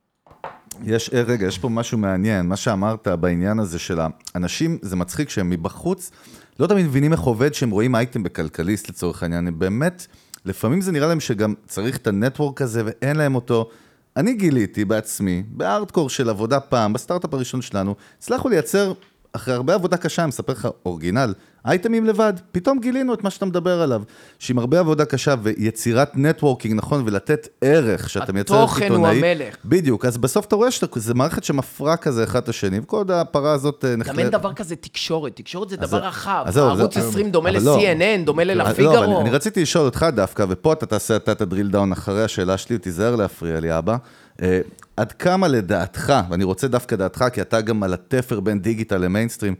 יש, 0.83 1.09
אה, 1.13 1.21
רגע, 1.21 1.47
יש 1.47 1.57
פה 1.57 1.69
משהו 1.69 1.97
מעניין, 1.97 2.45
מה 2.45 2.55
שאמרת 2.55 3.07
בעניין 3.07 3.59
הזה 3.59 3.79
של 3.79 3.99
האנשים, 4.35 4.77
זה 4.81 4.95
מצחיק 4.95 5.29
שהם 5.29 5.49
מבחוץ, 5.49 6.11
לא 6.59 6.67
תמיד 6.67 6.85
מבינים 6.85 7.11
איך 7.11 7.19
עובד 7.19 7.53
שהם 7.53 7.69
רואים 7.69 7.95
אייטם 7.95 8.23
בכלכליסט 8.23 8.89
לצורך 8.89 9.23
העניין, 9.23 9.47
הם 9.47 9.59
באמת, 9.59 10.07
לפעמים 10.45 10.81
זה 10.81 10.91
נראה 10.91 11.07
להם 11.07 11.19
שגם 11.19 11.53
צריך 11.67 11.97
את 11.97 12.07
ה 12.07 12.14
network 12.14 12.61
הזה 12.61 12.81
ואין 12.85 13.15
להם 13.15 13.35
אותו. 13.35 13.69
אני 14.17 14.33
גיליתי 14.33 14.85
בעצמי, 14.85 15.43
בארדקור 15.47 16.09
של 16.09 16.29
עבודה 16.29 16.59
פעם, 16.59 16.93
בסטארט-אפ 16.93 17.33
הראשון 17.33 17.61
שלנו, 17.61 17.95
הצלחנו 18.17 18.49
לייצר 18.49 18.93
אחרי 19.35 19.53
הרבה 19.53 19.73
עבודה 19.73 19.97
קשה, 19.97 20.21
אני 20.21 20.27
מספר 20.29 20.53
לך, 20.53 20.67
original, 20.85 21.33
אייטמים 21.65 22.05
לבד, 22.05 22.33
פתאום 22.51 22.79
גילינו 22.79 23.13
את 23.13 23.23
מה 23.23 23.29
שאתה 23.29 23.45
מדבר 23.45 23.81
עליו. 23.81 24.01
שעם 24.39 24.57
הרבה 24.59 24.79
עבודה 24.79 25.05
קשה 25.05 25.35
ויצירת 25.43 26.11
networking, 26.15 26.73
נכון, 26.75 27.03
ולתת 27.05 27.47
ערך, 27.61 28.09
שאתה 28.09 28.33
מייצר 28.33 28.55
ערך 28.55 28.69
התוכן 28.77 28.91
הוא. 28.91 29.07
המלך. 29.07 29.55
בדיוק, 29.65 30.05
אז 30.05 30.17
בסוף 30.17 30.45
אתה 30.45 30.55
רואה 30.55 30.71
שזו 30.71 31.13
מערכת 31.15 31.43
שמפרה 31.43 31.97
כזה 31.97 32.23
אחד 32.23 32.41
את 32.43 32.49
השני, 32.49 32.79
וכל 32.79 33.03
הפרה 33.13 33.51
הזאת 33.53 33.85
אה, 33.85 33.95
גם 33.95 34.19
אין 34.19 34.29
דבר 34.29 34.53
כזה 34.53 34.75
תקשורת, 34.75 35.35
תקשורת 35.35 35.69
זה 35.69 35.77
דבר 35.77 35.97
רחב. 35.97 36.43
אז 36.45 36.57
ערוץ 36.57 36.93
זה- 36.93 36.99
20 36.99 37.31
דומה 37.31 37.49
אבל 37.49 37.63
לא. 37.63 37.77
ל-CNN, 37.77 38.25
דומה 38.25 38.43
לא, 38.43 38.53
ללפיגרו. 38.53 39.03
אני, 39.03 39.21
אני 39.21 39.29
רציתי 39.29 39.61
לשאול 39.61 39.85
אותך 39.85 40.05
דווקא, 40.15 40.45
ופה 40.49 40.73
אתה 40.73 40.85
תעשה 40.85 41.15
אתה 41.15 41.31
את 41.31 41.41
ה 41.41 41.46
drill 41.46 41.67
down 41.71 41.91
אחרי 41.91 42.23
השאלה 42.23 42.57
שלי, 42.57 42.75
ותיזהר 42.75 43.15
להפריע 43.15 43.59
לי, 43.59 43.77
אבא. 43.77 43.97
אה, 44.41 44.59
עד 44.97 45.11
כמה 45.11 45.47
לדעתך, 45.47 46.13
ואני 46.29 46.43
רוצה 46.43 46.67
דווקא 46.67 46.95
דעתך, 46.95 47.25
כי 47.33 47.41
אתה 47.41 47.61
גם 47.61 47.83
על 47.83 47.93
התפר 47.93 48.39
בין 48.39 48.61
דיגיטל 48.61 48.97
למיינסטרים, 48.97 49.55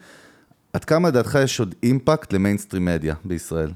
עד 0.74 0.86
כמה 0.86 1.08
לדעתך 1.08 1.38
יש 1.44 1.60
עוד 1.60 1.76
impact 1.84 2.34
ל 2.34 2.39
mainstream 2.39 2.86
media 2.86 3.16
בישראל? 3.26 3.72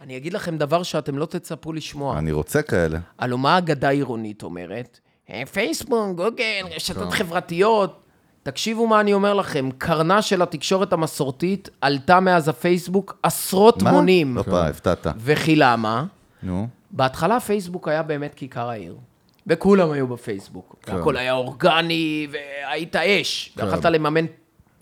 אני 0.00 0.16
אגיד 0.16 0.32
לכם 0.32 0.58
דבר 0.58 0.82
שאתם 0.82 1.18
לא 1.18 1.26
תצפו 1.26 1.72
לשמוע. 1.72 2.18
אני 2.18 2.32
רוצה 2.32 2.62
כאלה. 2.62 2.98
הלוא 3.18 3.38
מה 3.38 3.58
אגדה 3.58 3.88
עירונית 3.88 4.42
אומרת? 4.42 5.00
אה, 5.30 5.42
פייסבוק, 5.52 6.16
גוגל, 6.16 6.66
רשתות 6.76 7.12
חברתיות. 7.12 7.98
תקשיבו 8.42 8.86
מה 8.86 9.00
אני 9.00 9.12
אומר 9.12 9.34
לכם, 9.34 9.68
קרנה 9.78 10.22
של 10.22 10.42
התקשורת 10.42 10.92
המסורתית 10.92 11.68
עלתה 11.80 12.20
מאז 12.20 12.48
הפייסבוק 12.48 13.18
עשרות 13.22 13.82
מה? 13.82 13.92
מונים. 13.92 14.36
לא 14.36 14.42
פעם, 14.42 14.70
הפתעת. 14.70 15.06
וכי 15.16 15.56
למה? 15.56 16.04
נו. 16.42 16.68
בהתחלה 16.90 17.40
פייסבוק 17.40 17.88
היה 17.88 18.02
באמת 18.02 18.34
כיכר 18.34 18.70
העיר. 18.70 18.96
וכולם 19.46 19.90
היו 19.90 20.06
בפייסבוק. 20.06 20.76
כן. 20.82 20.94
והכל 20.94 21.16
היה 21.16 21.32
אורגני, 21.32 22.26
והיית 22.32 22.96
אש. 22.96 23.52
ויכלת 23.56 23.84
לממן 23.84 24.24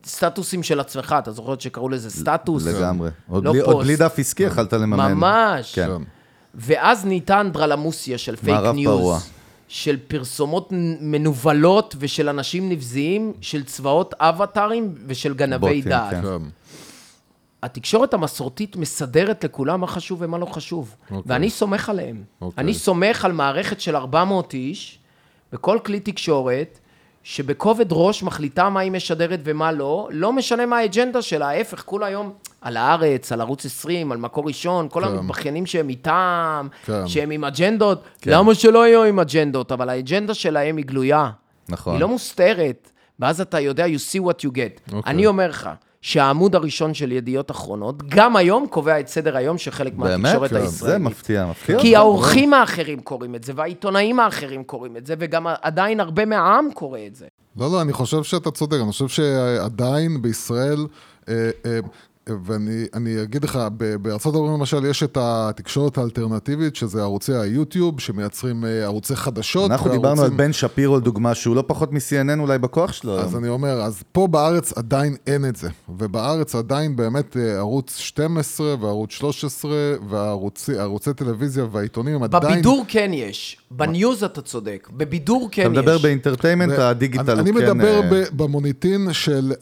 סטטוסים 0.07 0.63
של 0.63 0.81
עצמך. 0.81 1.15
אתה 1.19 1.31
זוכר 1.33 1.55
שקראו 1.59 1.89
לזה 1.89 2.11
סטטוס? 2.11 2.67
לגמרי. 2.67 3.11
עוד 3.29 3.45
לא 3.45 3.53
בלי- 3.53 3.61
עוד. 3.61 3.85
בלי 3.85 3.97
דף 3.97 4.15
עסקי 4.19 4.43
יכלת 4.43 4.73
לממן. 4.73 5.13
ממש. 5.13 5.75
כן. 5.75 5.91
ואז 6.55 7.05
ניתן 7.05 7.51
דרלמוסיה 7.53 8.19
של 8.19 8.37
fake 8.37 8.61
news, 8.75 8.97
פרוע. 8.99 9.19
של 9.69 9.97
פרסומות 10.09 10.69
מנוולים 11.01 11.65
ושל 11.99 12.29
אנשים 12.29 12.69
נבזיים, 12.69 13.33
של 13.41 13.65
צבאות 13.65 14.15
אבטארים 14.19 14.95
ושל 15.07 15.35
גנבי 15.35 15.59
בוטים, 15.59 15.81
דעת. 15.85 16.11
כן. 16.11 16.25
כן. 17.61 17.67
התקשורת 17.67 18.15
המסורתית 18.15 18.77
מסדרת 18.77 19.45
לכולם 19.45 19.81
מה 19.81 19.87
חשוב 19.87 20.19
ומה 20.23 20.39
לא 20.39 20.47
חשוב. 20.47 20.95
אוקיי. 21.11 21.23
ואני 21.27 21.51
סומך 21.51 21.89
עליהם. 21.89 22.23
אוקיי. 22.41 22.63
אני 22.65 22.75
סומך 22.75 23.25
על 23.25 23.33
מערכת 23.33 23.81
של 23.81 23.97
400 23.97 24.55
איש, 24.55 24.99
בכל 25.53 25.79
כלי 25.85 26.01
תקשורת, 26.01 26.79
שבכובד 27.23 27.87
ראש 27.91 28.23
מחליטה 28.23 28.69
מה 28.69 28.81
היא 28.81 28.93
משדרת 28.93 29.41
ומה 29.45 29.73
לא, 29.73 30.09
לא 30.13 30.33
משנה 30.33 30.67
מה 30.67 30.79
האג'נדה 30.79 31.23
שלה, 31.23 31.49
ההפך, 31.49 31.83
כולה 31.85 32.07
היום 32.07 32.33
על 32.61 32.77
הארץ, 32.77 33.33
על 33.33 33.41
ערוץ 33.41 33.67
20, 33.67 34.13
על 34.13 34.19
מקור 34.19 34.47
ראשון, 34.47 34.89
כל 34.89 35.05
כן. 35.05 35.09
המתבכיינים 35.09 35.67
שהם 35.67 35.89
איתם, 35.89 36.69
כן. 36.85 37.07
שהם 37.07 37.31
עם 37.31 37.45
אג'נדות, 37.45 38.05
למה 38.27 38.55
שלא 38.55 38.87
יהיו 38.87 39.05
עם 39.05 39.19
אג'נדות? 39.19 39.73
אבל 39.73 39.89
האג'נדה 39.89 40.35
שלהם 40.35 40.77
היא 40.77 40.85
גלויה. 40.85 41.31
נכון. 41.69 41.93
היא 41.93 42.01
לא 42.01 42.09
מוסתרת, 42.09 42.91
ואז 43.21 43.41
אתה 43.41 43.61
יודע, 43.61 43.87
you 43.87 44.13
see 44.13 44.21
what 44.27 44.45
you 44.47 44.51
get. 44.51 44.93
אוקיי. 44.93 45.13
אני 45.13 45.27
אומר 45.27 45.49
לך, 45.49 45.71
שהעמוד 46.03 46.55
הראשון 46.55 46.95
של 46.95 47.13
ידיעות 47.13 47.51
אחרונות, 47.51 48.03
גם 48.09 48.37
היום 48.37 48.67
קובע 48.67 49.01
את 49.01 49.09
סדר 49.09 49.37
היום 49.37 49.59
של 49.59 49.71
חלק 49.71 49.93
באמת? 49.93 50.17
מהתקשורת 50.17 50.51
כן, 50.51 50.57
זה 50.57 50.63
הישראלית. 50.63 51.01
מפתיע, 51.01 51.47
מפתיע. 51.47 51.79
כי. 51.81 51.97
האורחים 51.97 52.55
האחרים 52.55 53.01
קוראים 53.01 53.35
את 53.35 53.45
זה, 53.45 53.53
והעיתונאים 53.57 54.21
האחרים 54.21 54.65
קוראים 54.65 54.97
את 54.97 55.07
זה, 55.07 55.15
וגם 55.19 55.47
עדיין 55.63 56.01
הרבה 56.01 56.25
מהעם 56.25 56.69
קורא 56.75 56.99
את 57.07 57.15
זה. 57.15 57.27
לא, 57.57 57.71
לא, 57.73 57.83
אני 57.83 57.93
חושב 57.93 58.23
שאתה 58.23 58.51
צודק, 58.51 58.77
אני 58.83 58.93
חושב 58.93 59.09
שעדיין 59.09 60.23
בישראל, 60.23 60.87
אה, 61.29 61.51
אה, 61.67 61.79
ואני 62.45 62.85
אני 62.95 63.23
אגיד 63.23 63.45
לך, 63.45 63.59
בארצות 64.03 64.35
הברית 64.35 64.53
למשל 64.53 64.85
יש 64.85 65.03
את 65.03 65.19
התקשורת 65.21 65.99
האלטרנטיבית, 65.99 66.77
שזה 66.77 67.03
ערוצי 67.03 67.33
היוטיוב, 67.35 68.01
שמייצרים 68.01 68.65
אה, 68.65 68.85
ערוצי 68.85 69.17
חדשות. 69.17 69.71
אנחנו 69.71 69.87
וערוצים- 69.87 70.03
דיברנו 70.03 70.23
על 70.23 70.31
בן 70.31 70.53
שפירו, 70.53 70.97
לדוגמה, 70.97 71.35
שהוא 71.35 71.57
לא 71.57 71.65
פחות 71.67 71.93
מ-CNN 71.93 72.41
אולי 72.41 72.59
בכוח 72.59 72.93
שלו. 72.93 73.19
אז 73.21 73.33
היום. 73.33 73.37
אני 73.45 73.49
אומר, 73.49 73.81
אז 73.83 74.03
פה 74.13 74.27
בארץ 74.27 74.73
עדיין 74.79 75.17
אין 75.27 75.45
את 75.45 75.57
זה, 75.57 75.69
ובארץ 75.89 76.55
עדיין 76.55 76.97
באמת 76.97 77.37
אה, 77.37 77.57
ערוץ 77.59 77.97
12 77.97 78.75
וערוץ 78.81 79.11
13 79.11 79.71
וערוצי 80.09 81.15
טלוויזיה 81.17 81.65
והעיתונים 81.73 82.15
הם 82.15 82.23
עדיין... 82.23 82.53
בבידור 82.53 82.85
כן 82.89 83.11
יש, 83.15 83.57
בניוז 83.73 84.25
אתה 84.25 84.43
צודק, 84.43 84.89
בבידור 84.93 85.49
כן 85.53 85.63
יש. 85.63 85.69
אתה 85.69 85.81
מדבר 85.81 85.99
באינטרטיימנט, 85.99 86.79
הדיגיטל 86.79 87.31
אני, 87.31 87.51
אני 87.51 87.53
כן... 87.53 87.71
מדבר 87.71 88.01
אה, 88.03 88.09
ב, 88.11 88.25
במוניטין 88.43 89.13
של, 89.13 89.53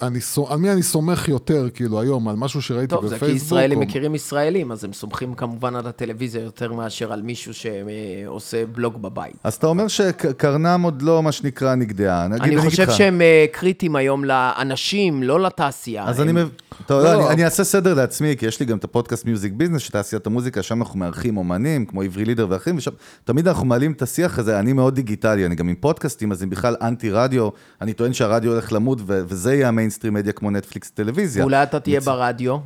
על 0.48 0.58
מי 0.58 0.72
אני 0.72 0.82
סומך 0.82 1.28
יותר, 1.28 1.68
כאילו, 1.74 2.00
היום, 2.00 2.28
על 2.28 2.36
משהו 2.36 2.62
שראיתי 2.62 2.94
טוב, 2.94 3.06
זה 3.06 3.16
בפייסבוק. 3.16 3.38
כי 3.38 3.44
ישראלים 3.46 3.80
מכירים 3.80 4.14
ישראלים, 4.14 4.72
אז 4.72 4.84
הם 4.84 4.92
סומכים 4.92 5.34
כמובן 5.34 5.76
על 5.76 5.86
הטלוויזיה 5.86 6.42
יותר 6.42 6.72
מאשר 6.72 7.12
על 7.12 7.22
מישהו 7.22 7.52
שעושה 7.54 8.66
בלוג 8.66 9.02
בבית. 9.02 9.34
אז 9.44 9.54
אתה 9.54 9.66
אומר 9.66 9.88
שקרנם 9.88 10.80
עוד 10.84 11.02
לא, 11.02 11.22
מה 11.22 11.32
שנקרא, 11.32 11.74
נגדעה. 11.74 12.24
אני 12.26 12.58
חושב. 12.58 12.90
שהם 12.90 13.20
אה, 13.20 13.46
קריטיים 13.52 13.96
היום 13.96 14.24
לאנשים, 14.24 15.22
לא 15.22 15.40
לתעשייה. 15.40 16.04
אז 16.04 16.20
אני, 16.20 16.32
מב- 16.32 16.48
טוב, 16.86 17.02
לא, 17.02 17.12
לא. 17.14 17.26
אני, 17.26 17.34
אני 17.34 17.44
אעשה 17.44 17.64
סדר 17.64 17.94
לעצמי, 17.94 18.36
כי 18.38 18.46
יש 18.46 18.60
לי 18.60 18.66
גם 18.66 18.78
את 18.78 18.84
הפודקאסט 18.84 19.24
מיוזיק 19.24 19.52
ביזנס, 19.52 19.82
שתעשיית 19.82 20.26
המוזיקה, 20.26 20.62
שם 20.62 20.82
אנחנו 20.82 20.98
מארחים 20.98 21.36
אומנים, 21.36 21.86
כמו 21.86 22.02
עברי 22.02 22.24
לידר 22.24 22.46
ואחרים, 22.50 22.76
ושם 22.76 22.90
תמיד 23.24 23.48
אנחנו 23.48 23.66
מעלים 23.66 23.94
את 23.98 24.02
השיח 24.02 24.38
הזה, 24.38 24.58
אני 24.58 24.72
מאוד 24.72 24.94
דיגיטלי, 24.94 25.46
אני 25.46 25.54
גם 25.54 25.68
עם 25.68 25.74
פודקאסטים, 25.74 26.32
אז 26.32 26.42
אני 26.42 26.50
בכלל 26.50 26.76
אנטי 26.82 27.10
רדיו, 27.10 27.48
אני 27.82 27.92
טוען 27.92 28.12
שהרדיו 28.12 28.52
הולך 28.52 28.72
למות, 28.72 28.98
ו- 29.06 29.20
וזה 29.28 29.54
יהיה 29.54 29.68
ה 29.68 29.73
mainstream 29.73 30.14
media 30.14 30.32
כמו 30.32 30.50
נטפליקס 30.50 30.90
טלוויזיה. 30.90 31.44
אולי 31.44 31.62
אתה 31.62 31.80
תהיה 31.80 32.00
ברדיו. 32.00 32.58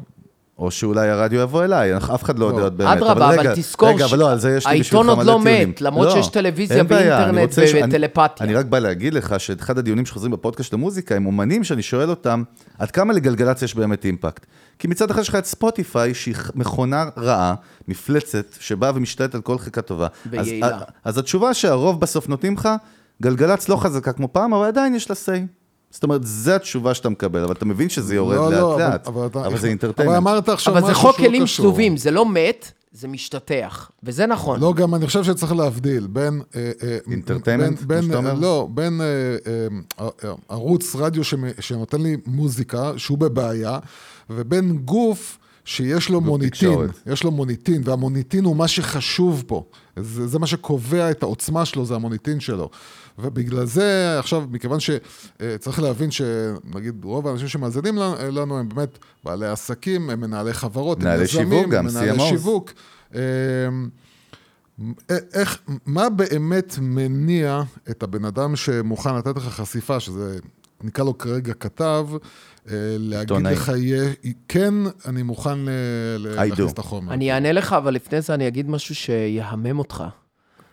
או 0.59 0.71
שאולי 0.71 1.09
הרדיו 1.09 1.41
יבוא 1.41 1.65
אליי, 1.65 1.97
אף 1.97 2.23
אחד 2.23 2.39
לא 2.39 2.47
יודע 2.47 2.63
עוד 2.63 2.79
באמת. 2.79 2.97
אדרבה, 2.97 3.35
אבל 3.35 3.55
תזכור 3.55 3.89
רגע, 3.89 4.05
אבל 4.05 4.19
לא, 4.19 4.31
על 4.31 4.39
זה 4.39 4.57
יש 4.57 4.67
לי 4.67 4.73
העיתון 4.73 5.09
עוד 5.09 5.27
לא. 5.27 5.41
מת, 5.41 5.81
למרות 5.81 6.11
שיש 6.11 6.29
טלוויזיה 6.29 6.83
ואינטרנט 6.89 7.51
וטלפתיה. 7.89 8.47
אני 8.47 8.55
רק 8.55 8.67
בא 8.67 8.79
להגיד 8.79 9.15
לך 9.15 9.35
שאחד 9.39 9.79
הדיונים 9.79 10.07
שחוזרים 10.07 10.33
בפודקאסט 10.33 10.71
של 10.71 10.77
המוזיקה, 10.77 11.15
הם 11.17 11.27
אומנים 11.27 11.65
שאני 11.65 11.83
שואל 11.83 12.11
אותם, 12.11 12.43
עד 12.79 12.91
כמה 12.91 13.13
לגלגלצ 13.13 13.63
יש 13.63 13.75
באמת 13.75 14.05
impact? 14.05 14.47
כי 14.79 14.89
מצד 14.89 15.11
אחד 15.11 15.21
יש 15.21 15.29
לך 15.29 15.35
את 15.35 15.45
ספוטיפיי, 15.47 16.15
שהיא 16.15 16.35
מכונה 16.55 17.05
רעה, 17.17 17.55
מפלצת, 17.89 18.47
שבאה 18.61 18.93
ומשתלטת 18.95 19.35
על 19.35 19.41
כל 19.41 19.59
חלקה 19.59 19.83
טובה. 19.83 20.07
אז- 20.07 20.47
ויעילה. 20.49 20.79
אז 21.05 21.19
התשובה 21.19 21.55
שהרוב 21.55 22.01
בסוף 22.01 22.29
נותנים 22.29 22.55
לך, 22.55 22.69
גלגלצ 23.23 23.69
לא 23.69 23.77
חזקה 23.77 24.13
כמו 24.13 24.29
פעם, 24.33 24.55
אבל 24.55 24.65
עדיין 24.67 24.95
יש 24.95 25.11
לה 25.11 25.17
say. 25.17 25.39
זאת 25.91 26.03
אומרת, 26.03 26.21
זו 26.27 26.53
התשובה 26.53 26.95
שאתה 26.95 27.09
מקבל, 27.09 27.43
אבל 27.45 27.53
אתה 27.53 27.65
מבין 27.65 27.89
שזה 27.89 28.15
יורד 28.15 28.37
לא, 28.37 28.53
לא, 28.53 28.75
אבל- 28.75 28.83
לאט-לאט. 28.83 29.07
אבל 29.07 29.27
אתה- 29.27 29.41
אבל 29.41 29.51
זה 29.51 29.57
אבל 29.59 29.69
entertainment. 29.69 30.17
אמרת 30.17 30.49
עכשיו 30.49 30.75
אבל 30.75 30.83
משהו 30.83 30.95
זה 30.95 31.01
שהוא 31.01 31.11
חוק 31.11 31.21
לא 31.21 31.27
כלים 31.27 31.43
קשור. 31.43 31.65
שלובים, 31.65 31.97
זה 31.97 32.11
לא 32.11 32.27
מת, 32.27 32.73
זה 32.93 33.09
משתטח. 33.09 33.91
וזה 34.03 34.27
נכון. 34.27 34.61
לא, 34.61 34.75
גם 34.75 34.95
אני 34.95 35.07
חושב 35.07 35.25
שצריך 35.25 35.53
להבדיל 35.53 36.07
בין... 36.07 36.43
אה, 36.57 36.71
אה, 36.83 36.99
entertainment, 37.11 37.81
בין- 37.83 37.99
כמו 38.01 38.07
שאתה 38.07 38.17
אומר? 38.19 38.35
לא, 38.35 38.69
בין 38.71 39.01
אה, 39.01 39.07
אה, 39.47 40.09
אה, 40.25 40.33
ערוץ 40.49 40.97
רדיו 40.97 41.25
שמ- 41.25 41.37
שנותן 41.61 42.01
לי 42.01 42.17
מוזיקה, 42.27 42.93
שהוא 42.97 43.19
בבעיה, 43.19 43.79
ובין 44.31 44.79
גוף 44.79 45.39
שיש 45.65 46.09
לו 46.09 46.21
מוניטין. 46.21 46.51
תקשורת. 46.51 46.91
יש 47.07 47.25
לו 47.25 47.31
מוניטין, 47.31 47.83
והמוניטין 47.85 48.45
הוא 48.45 48.57
מה 48.57 48.69
שחשוב 48.69 49.45
פה. 49.47 49.65
זה, 49.97 50.27
זה 50.27 50.39
מה 50.39 50.47
שקובע 50.47 51.11
את 51.11 51.23
העוצמה 51.23 51.65
שלו, 51.65 51.85
זה 51.87 51.95
המוניטין 51.95 52.41
שלו. 52.41 52.71
ובגלל 53.19 53.65
זה, 53.67 54.17
עכשיו, 54.19 54.45
מכיוון 54.51 54.79
שצריך 54.81 55.83
להבין 55.83 56.11
שנגיד 56.11 57.05
רוב 57.05 57.27
האנשים 57.29 57.49
שמאזינים 57.49 57.97
לנו- 57.97 58.17
לנו 58.33 58.59
הם 58.59 58.69
באמת 58.69 58.99
בעלי 59.25 59.47
עסקים, 59.47 60.11
הם 60.11 60.21
מנהלי 60.21 60.53
חברות, 60.53 61.03
הם 61.05 61.23
יזמים, 61.23 61.71
גם, 61.71 61.87
מנהלי 61.87 62.19
CMOs. 62.19 62.29
שיווק. 62.29 62.73
אה, 63.15 63.21
איך, 65.35 65.59
מה 65.87 66.09
באמת 66.11 66.79
מניע 66.81 67.63
את 67.91 68.03
הבן 68.03 68.25
אדם 68.25 68.57
שמוכן 68.57 69.17
לתת 69.17 69.37
לך 69.37 69.45
חשיפה, 69.49 70.01
שזה 70.01 70.39
נקרא 70.85 71.05
לו 71.05 71.19
כרגע 71.19 71.55
כתב, 71.55 72.07
אה, 72.13 72.17
להגיד 72.67 73.19
עיתונאי. 73.19 73.53
לך, 73.53 73.73
יהיה, 73.77 74.11
כן, 74.49 74.75
אני 75.07 75.23
מוכן 75.23 75.59
ל- 75.59 75.69
ל- 76.19 76.39
I 76.39 76.43
להכניס. 76.49 76.73
את 76.73 76.79
החומר. 76.79 77.13
אני 77.13 77.33
אענה 77.33 77.53
לך, 77.53 77.73
אבל 77.73 77.95
לפני 77.95 78.21
זה 78.21 78.35
אני 78.35 78.49
אגיד 78.49 78.71
משהו 78.71 78.95
שיהמם 78.95 79.79
אותך. 79.79 80.05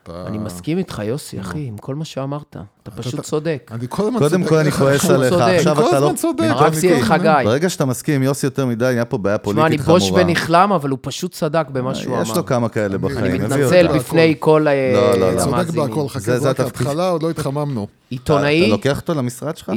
אתה- 0.10 0.28
אני 0.28 0.38
מסכים 0.38 0.78
איתך, 0.78 1.02
יוסי, 1.06 1.40
אחי, 1.40 1.66
עם 1.68 1.78
כל 1.78 1.96
מה 1.96 2.06
שאמרת. 2.06 2.56
אתה 2.84 2.92
פשוט 2.92 3.20
צודק. 3.22 3.72
אני 3.74 3.86
כל 3.90 4.04
הזמן 4.04 4.20
קודם 4.20 4.38
צודק. 4.38 4.50
כל 4.50 4.56
אני 4.58 4.72
כועס 4.72 5.10
עליך, 5.10 5.30
צודק. 5.30 5.42
עכשיו 5.58 5.74
אני 5.74 5.84
כל 5.84 5.90
אתה 5.90 6.00
לא... 6.00 6.06
הזמן 6.06 6.16
צודק. 6.16 6.44
במקום 6.44 6.58
הרגתי 6.64 6.78
את 6.78 6.98
להתקדם. 6.98 7.04
חגי. 7.06 7.46
ברגע 7.46 7.70
שאתה 7.70 7.86
מסכים 7.86 8.16
עם 8.16 8.24
יוסי 8.24 8.46
יותר 8.48 8.66
מדי, 8.66 8.86
נהיה 8.94 9.06
פה 9.06 9.18
בעיה 9.18 9.38
תשמע, 9.38 9.44
פוליטית 9.54 9.66
אני 9.66 9.78
חמורה. 9.78 10.00
בוש 10.00 10.12
ונכלם, 10.12 10.72
אבל 10.72 10.90
הוא 10.90 11.00
פשוט 11.02 11.32
צדק 11.32 11.66
במה 11.72 11.96
שהוא 11.96 12.14
אמר. 12.16 12.22
יש 12.24 12.38
לו 12.38 12.46
כמה 12.46 12.70
כאלה 12.70 12.98
בחיים. 12.98 13.18
אני 13.26 13.38
מתנצל. 13.38 13.88
בפני 13.88 14.36
כל 14.40 14.68
אה, 14.68 14.92
לא, 14.94 15.20
לא, 15.20 15.32
לא. 15.34 15.40
צודק 15.40 15.54
המאזינים. 15.54 15.88
בהכל, 15.90 16.02
זה- 16.04 16.10
חכה, 16.10 16.40
זה. 16.40 16.50
ההתחלה, 16.64 17.10
עוד 17.10 17.24
לא 17.24 17.30
התחממנו. 17.30 17.88
עיתונאי, 18.10 18.62
אתה 18.62 18.72
לוקח 18.72 19.00
אותו 19.00 19.14
למשרד 19.14 19.58
שלך? 19.58 19.72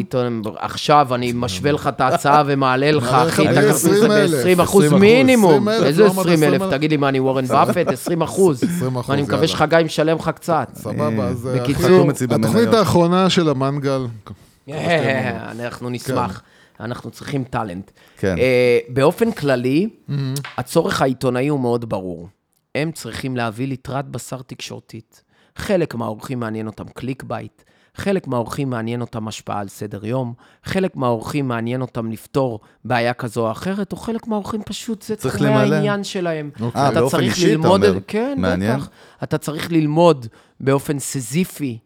עכשיו 0.58 1.14
אני 1.14 1.32
משווה 1.34 1.72
לך 1.72 1.86
את 1.88 2.00
ההצעה 2.00 2.42
ומעלה 2.46 2.90
לך, 2.90 3.08
אחי, 3.14 3.48
את 3.50 3.54
ב- 3.54 3.58
הכרטיס 3.58 3.84
20,000, 3.86 4.58
ב-20 4.58 4.62
אחוז 4.62 4.84
20%, 4.84 4.94
מינימום. 4.96 5.50
20,000, 5.68 5.84
איזה 5.86 6.02
לא 6.02 6.10
אמרת 6.10 6.26
20 6.26 6.42
אלף? 6.42 6.54
20,000? 6.54 6.70
תגיד 6.78 6.90
לי, 6.90 6.96
מה, 6.96 7.08
אני 7.08 7.20
וורן 7.20 7.46
באפט? 7.46 7.88
20 7.88 8.22
אחוז. 8.22 8.62
20%, 8.62 8.66
ואני 9.08 9.22
מקווה. 9.22 9.48
שחגי 9.48 9.76
משלם 9.84 10.18
לך 10.22 10.28
קצת. 10.28 10.70
סבבה, 10.74 11.24
אז... 11.24 11.46
אה, 11.46 11.62
בקיצור, 11.62 12.10
התוכנית. 12.30 12.68
האחרונה 12.68 13.30
של 13.30 13.48
המנגל, 13.48 14.06
אה, 14.68 15.50
אנחנו 15.50 15.90
נשמח. 15.90 16.42
אנחנו 16.80 17.10
צריכים 17.10 17.44
talent. 17.44 17.90
כן. 18.16 18.38
אה, 18.38 18.78
באופן 18.88 19.32
כללי, 19.32 19.88
הצורך 20.58 21.02
העיתונאי 21.02 21.48
הוא 21.48 21.60
מאוד 21.60 21.88
ברור. 21.88 22.28
הם 22.74 22.92
צריכים 22.92 23.36
להביא 23.36 23.66
ליטרת 23.66 24.08
בשר 24.08 24.42
תקשורתית. 24.42 25.22
חלק 25.56 25.94
מהאורחים 25.94 26.40
מעניין 26.40 26.66
אותם 26.66 26.84
clickbait, 26.84 27.62
חלק 27.94 28.26
מהאורחים 28.26 28.70
מעניין 28.70 29.00
אותם 29.00 29.28
השפעה 29.28 29.60
על 29.60 29.68
סדר 29.68 30.06
יום, 30.06 30.34
חלק 30.64 30.96
מהאורחים 30.96 31.48
מעניין 31.48 31.80
אותם 31.80 32.10
לפתור 32.10 32.60
בעיה 32.84 33.12
כזו 33.12 33.46
או 33.46 33.52
אחרת, 33.52 33.92
או 33.92 33.96
חלק 33.96 34.26
מהאורחים 34.26 34.62
פשוט, 34.62 35.02
זה 35.02 35.16
צריך 35.16 35.34
תחומי. 35.34 35.50
העניין 35.50 36.04
שלהם. 36.04 36.50
אה, 36.62 36.88
אתה 36.88 37.00
באופן 37.00 37.18
צריך 37.18 37.30
אישי, 37.30 37.46
אתה 37.46 37.52
ללמוד 37.52 37.84
אומר. 37.84 37.98
כן, 38.06 38.34
מעניין. 38.38 38.76
בטח. 38.76 38.88
אתה 39.22 39.38
צריך 39.38 39.72
ללמוד 39.72 40.26
באופן 40.60 40.98
סיזיפי, 40.98 41.78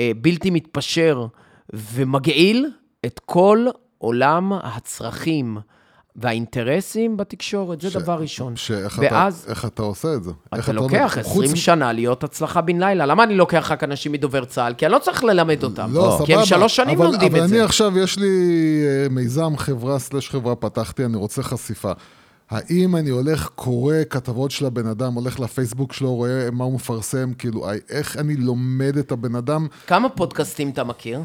אה, 0.00 0.10
בלתי 0.20 0.50
מתפשר 0.50 1.26
ומגעיל 1.72 2.66
את 3.06 3.20
כל 3.24 3.66
עולם 3.98 4.52
הצרכים 4.52 5.58
והאינטרסים 6.16 7.16
בתקשורת, 7.16 7.80
זה 7.80 7.90
דבר 7.90 8.12
ראשון. 8.20 8.56
שאיך 8.56 8.98
ואז 9.02 9.40
אתה, 9.42 9.50
איך 9.50 9.64
אתה 9.64 9.82
עושה 9.82 10.14
את 10.14 10.24
זה? 10.24 10.30
אתה 10.54 10.72
לוקח 10.72 11.16
חוץ 11.22 11.26
20 11.44 11.52
מ- 11.52 11.56
שנה 11.56 11.92
להיות 11.92 12.24
הצלחה 12.24 12.60
בן 12.60 12.78
לילה. 12.82 13.06
למה 13.06 13.24
אני 13.24 13.34
לוקח 13.34 13.70
רק 13.70 13.84
אנשים 13.84 14.12
מדובר 14.12 14.44
צה"ל? 14.44 14.74
כי 14.74 14.86
אני 14.86 14.92
לא 14.92 14.98
צריך 14.98 15.24
ללמד 15.24 15.64
אותם. 15.64 15.90
לא, 15.92 16.00
סבבה. 16.14 16.26
כי 16.26 16.34
הם 16.34 16.44
שלוש 16.44 16.76
שנים 16.76 16.96
אבל, 16.96 17.04
לומדים 17.06 17.28
אבל 17.30 17.38
את 17.38 17.42
אני 17.44 17.58
זה. 17.58 17.64
עכשיו, 17.64 17.98
יש 17.98 18.18
לי 18.18 18.28
אה, 18.86 19.08
מיזם 19.10 19.56
חברה 19.56 19.98
סלש 19.98 20.30
חברה 20.30 20.54
פתחתי, 20.56 21.04
אני 21.04 21.16
רוצה 21.16 21.42
חשיפה. 21.42 21.92
האם 22.50 22.96
אני 22.96 23.10
הולך, 23.10 23.48
קורא 23.54 23.94
כתבות 24.10 24.50
של 24.50 24.66
הבן 24.66 24.86
אדם, 24.86 25.14
הולך 25.14 25.40
לפייסבוק 25.40 25.92
שלו, 25.92 26.14
רואה 26.14 26.48
מה 26.52 26.64
הוא 26.64 26.74
מפרסם, 26.74 27.32
כאילו, 27.38 27.66
איך 27.90 28.16
אני 28.16 28.36
לומד 28.36 28.96
את 28.98 29.12
הבן 29.12 29.34
אדם? 29.34 29.66
כמה 29.86 30.08
פודקאסטים 30.08 30.70
אתה 30.70 30.84
מכיר? 30.84 31.20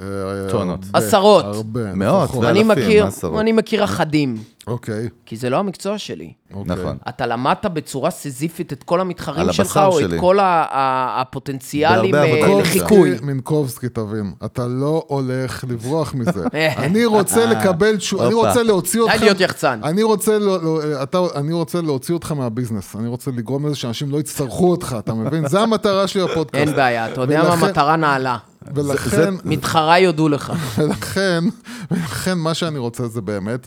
אה, 0.00 0.06
טונות. 0.50 0.80
עשרות. 0.92 1.44
הרבה. 1.44 1.94
מאות. 1.94 2.30
ואלפים, 2.30 2.44
אני 2.48 2.62
מכיר, 2.62 3.02
מה 3.02 3.08
עשרות? 3.08 3.40
אני 3.40 3.52
מכיר 3.52 3.84
אחדים, 3.84 4.36
אוקיי, 4.66 5.08
כי 5.26 5.36
זה 5.36 5.50
לא 5.50 5.56
המקצוע 5.56 5.98
שלי. 5.98 6.32
אוקיי. 6.54 6.76
נכון. 6.76 6.96
אתה 7.08 7.26
למדת 7.26 7.66
בצורה 7.66 8.10
סיזיפית 8.10 8.72
את 8.72 8.82
כל 8.82 9.00
המתחרים 9.00 9.52
שלך, 9.52 9.80
או. 9.86 10.00
את 10.00 10.10
כל 10.20 10.38
הפוטנציאלים 10.42 12.14
אה, 12.14 12.60
לחיקוי. 12.60 13.16
מינקובסקי, 13.22 13.88
תבין, 13.88 14.32
אתה 14.44 14.66
לא 14.66 15.04
הולך 15.06 15.64
לברוח 15.68 16.14
מזה. 16.14 16.44
אני 16.84 17.04
רוצה 17.04 17.46
לקבל 17.46 17.96
תשובה, 17.96 18.26
אני. 18.26 18.34
רוצה 18.34 18.62
להוציא 18.62 19.00
אותך... 19.00 19.12
די 19.12 19.18
להיות 19.18 19.40
יחצן. 19.40 19.80
אני 19.84 20.02
רוצה, 20.02 20.38
לא, 20.38 20.62
לא, 20.62 21.02
אתה, 21.02 21.18
אני 21.34 21.52
רוצה 21.52 21.80
להוציא 21.80 22.14
אותך 22.14 22.32
מהביזנס, 22.32 22.96
אני 22.96 23.08
רוצה 23.08 23.30
לגרום 23.30 23.66
לזה 23.66 23.76
שאנשים 23.76 24.10
לא 24.10 24.18
יצטרכו 24.18 24.70
אותך, 24.70 24.96
אתה 24.98 25.14
מבין? 25.14 25.48
זה 25.48 25.60
המטרה 25.60 26.06
שלי 26.06 26.24
בפודקאסט. 26.24 26.68
אין 26.68 26.76
בעיה, 26.76 27.12
אתה 27.12 27.20
יודע 27.20 27.42
מה 27.42 27.52
המטרה 27.52 27.96
נעלה. 27.96 28.36
ולכן, 28.74 29.34
מתחריי 29.44 30.02
יודו 30.02 30.28
לך. 30.28 30.52
ולכן, 30.78 31.44
ולכן 31.90 32.38
מה 32.38 32.54
שאני 32.54 32.78
רוצה 32.78 33.08
זה 33.08 33.20
באמת, 33.20 33.66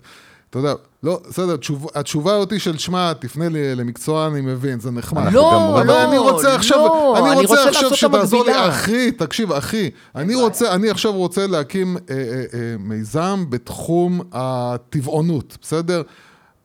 אתה 0.49 0.59
יודע, 0.59 0.73
לא, 1.03 1.21
בסדר, 1.29 1.55
תשוב, 1.55 1.87
התשובה 1.95 2.35
אותי 2.35 2.59
של 2.59 2.77
שמע, 2.77 3.13
תפנה 3.13 3.49
לי 3.49 3.75
למקצוע, 3.75 4.27
אני 4.27 4.41
מבין, 4.41 4.79
זה 4.79 4.91
נחמד. 4.91 5.31
לא, 5.31 5.81
אבל 5.81 5.91
אני 5.91 6.17
רוצה 6.17 6.55
עכשיו, 6.55 6.77
לא, 6.77 7.15
אני 7.17 7.31
אני 7.31 7.41
רוצה 7.41 7.55
רוצה 7.55 7.69
עכשיו 7.69 7.95
שתעזור 7.95 8.45
לי. 8.45 8.69
אחי, 8.69 9.11
תקשיב, 9.11 9.51
אחי, 9.51 9.89
אני 10.15 10.35
רוצה, 10.35 10.75
אני 10.75 10.89
עכשיו 10.89 11.13
רוצה 11.13 11.47
להקים 11.47 11.97
אה, 11.97 12.15
אה, 12.15 12.43
אה, 12.53 12.75
מיזם 12.79 13.45
בתחום 13.49 14.21
הטבעונות, 14.31 15.57
בסדר? 15.61 16.01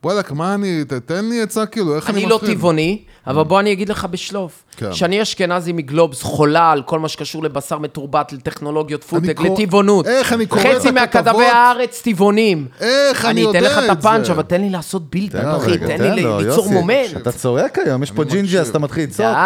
וואלכ, 0.04 0.32
מה 0.32 0.54
אני, 0.54 0.84
תתן 0.84 1.24
לי 1.24 1.42
עצה 1.42 1.66
כאילו, 1.66 1.96
איך 1.96 2.10
אני 2.10 2.18
אני 2.20 2.30
לא? 2.30 2.40
טבעוני, 2.46 2.98
אבל 3.26 3.42
בוא 3.42 3.60
אני 3.60 3.72
אגיד 3.72 3.88
לך 3.88 4.04
בשלוף. 4.04 4.64
כן. 4.76 4.92
שאני 4.92 5.22
אשכנזי 5.22 5.72
מגלובס, 5.72 6.22
חולה 6.22 6.72
על 6.72 6.82
כל 6.82 6.98
מה 6.98 7.08
שקשור 7.08 7.44
לבשר 7.44 7.78
מתורבת, 7.78 8.32
לטכנולוגיות 8.32 9.04
פודטק, 9.04 9.40
לטבעונות. 9.40 10.06
איך 10.06 10.32
אני 10.32 10.46
קורא 10.46 10.62
את 10.62 10.66
חצי 10.66 10.90
מהכתבי 10.90 11.20
הכתבות? 11.20 11.42
הארץ 11.52 12.02
טבעונים. 12.02 12.66
איך 12.80 13.24
אני 13.24 13.40
יודע 13.40 13.58
אני 13.58 13.68
אתן 13.68 13.72
לך 13.76 13.78
את 13.78 13.84
את 13.84 13.98
הפאנץ', 13.98 14.26
זה? 14.26 14.32
אבל 14.32 14.42
תן 14.42 14.60
לי 14.60 14.70
לעשות 14.70 15.10
בילד, 15.10 15.30
תן 15.30 15.48
אחי, 15.48 15.78
תן 15.78 15.96
תן 15.96 16.14
לי 16.14 16.24
ליצור. 16.44 16.72
מומנט. 16.72 17.16
אתה 17.16 17.32
צועק 17.32 17.78
היום, 17.78 18.02
יש 18.02 18.10
פה 18.10 18.24
ג'ינג'י, 18.24 18.58
אז. 18.58 18.68
אתה 18.68 18.78
מתחיל 18.78 19.04
לצעוק. 19.04 19.36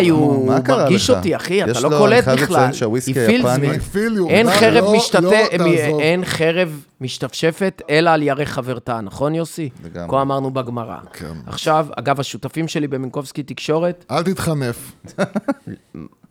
די, 0.00 0.08
הוא 0.08 0.52
מרגיש? 0.68 1.10
אותי, 1.10 1.36
אחי, 1.36 1.64
אתה 1.64 1.80
לא 1.80 1.98
קולט 1.98 2.28
בכלל. 2.28 2.70
I 2.70 3.94
feel 3.94 4.18
you. 4.18 4.30
אין 4.30 4.46
לא, 6.20 6.24
חרב 6.24 6.80
משתפשפת, 7.04 7.82
אלא 7.90 8.10
על 8.10 8.22
ירך 8.22 8.48
חברתה, 8.48 9.00
נכון, 9.00 9.34
יוסי? 9.34 9.70
לגמרי. 9.84 10.08
כה 10.10 10.22
אמרנו 10.22 10.50
בגמרא. 10.50 10.98
כן. 11.12 11.32
עכשיו, 11.46 11.86
אגב, 11.98 12.20
השותפים 12.20 12.68
שלי 12.68 12.88
במינקובסקי 12.88 13.42
תקשורת, 13.42 14.04
אל 14.10 14.22
תתחנף. 14.22 14.92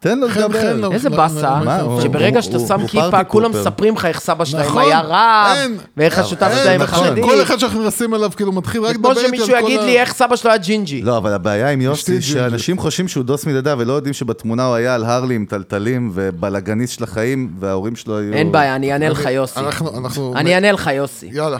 תן 0.00 0.18
לו 0.18 0.26
לדבר. 0.28 0.92
איזה 0.92 1.10
באסה, 1.10 1.60
שברגע 2.02 2.42
שאתה 2.42 2.58
שם 2.58 2.86
כיפה, 2.86 3.24
כולם. 3.24 3.50
מספרים 3.50 3.94
לך 3.94 4.04
איך 4.04 4.20
סבא 4.20 4.44
שלהם 4.44 4.66
נכון, 4.66 4.82
היה 4.84 5.00
רב. 5.04 5.70
ואיך 5.96 6.18
השותף 6.18 6.50
שלהם 6.62 6.82
נכון. 6.82 7.04
החרדי. 7.04 7.22
כל 7.22 7.42
אחד 7.42 7.58
שאנחנו 7.58 7.80
נכנסים 7.80 8.14
אליו 8.14 8.30
כאילו 8.36 8.52
מתחיל 8.52 8.82
רק 8.82 8.96
כמו 8.96 9.08
לדבר 9.10 9.20
איתי 9.24 9.36
על 9.36 9.36
שמישהו 9.36 9.54
כל 9.60 9.64
יגיד 9.66 9.80
ה- 9.80 9.84
לי 9.84 10.00
איך 10.00 10.12
סבא 10.12 10.36
שלו 10.36 10.50
היה 10.50 10.58
ג'ינג'י. 10.58 11.02
לא, 11.02 11.16
אבל 11.16 11.32
הבעיה 11.32 11.70
עם 11.70 11.80
יוסי. 11.80 12.22
שאנשים 12.22 12.78
חושבים 12.78 13.08
שהוא 13.08 13.24
דוס 13.24 13.46
מדדה 13.46 13.74
ולא 13.78 13.92
יודעים 13.92 14.14
שבתמונה 14.14 14.66
הוא 14.66 14.74
היה 14.74 14.94
על 14.94 15.04
הרלי 15.04 15.34
עם 15.34 15.46
טלטלים 15.48 16.10
ובלאגניסט 16.14 16.94
של 16.98 17.04
החיים, 17.04 17.54
וההורים 17.58 17.96
שלו 17.96 18.18
היו... 18.18 18.32
אין 18.32 18.52
בעיה, 18.52 18.76
אני 18.76 18.92
אענה 18.92 19.08
לך 19.08 19.28
יוסי. 19.30 19.60
אנחנו, 19.60 19.98
אנחנו... 19.98 20.32
אני 20.36 20.54
אענה 20.54 20.72
לך 20.72 20.90
יוסי. 20.94 21.30
יאללה. 21.32 21.58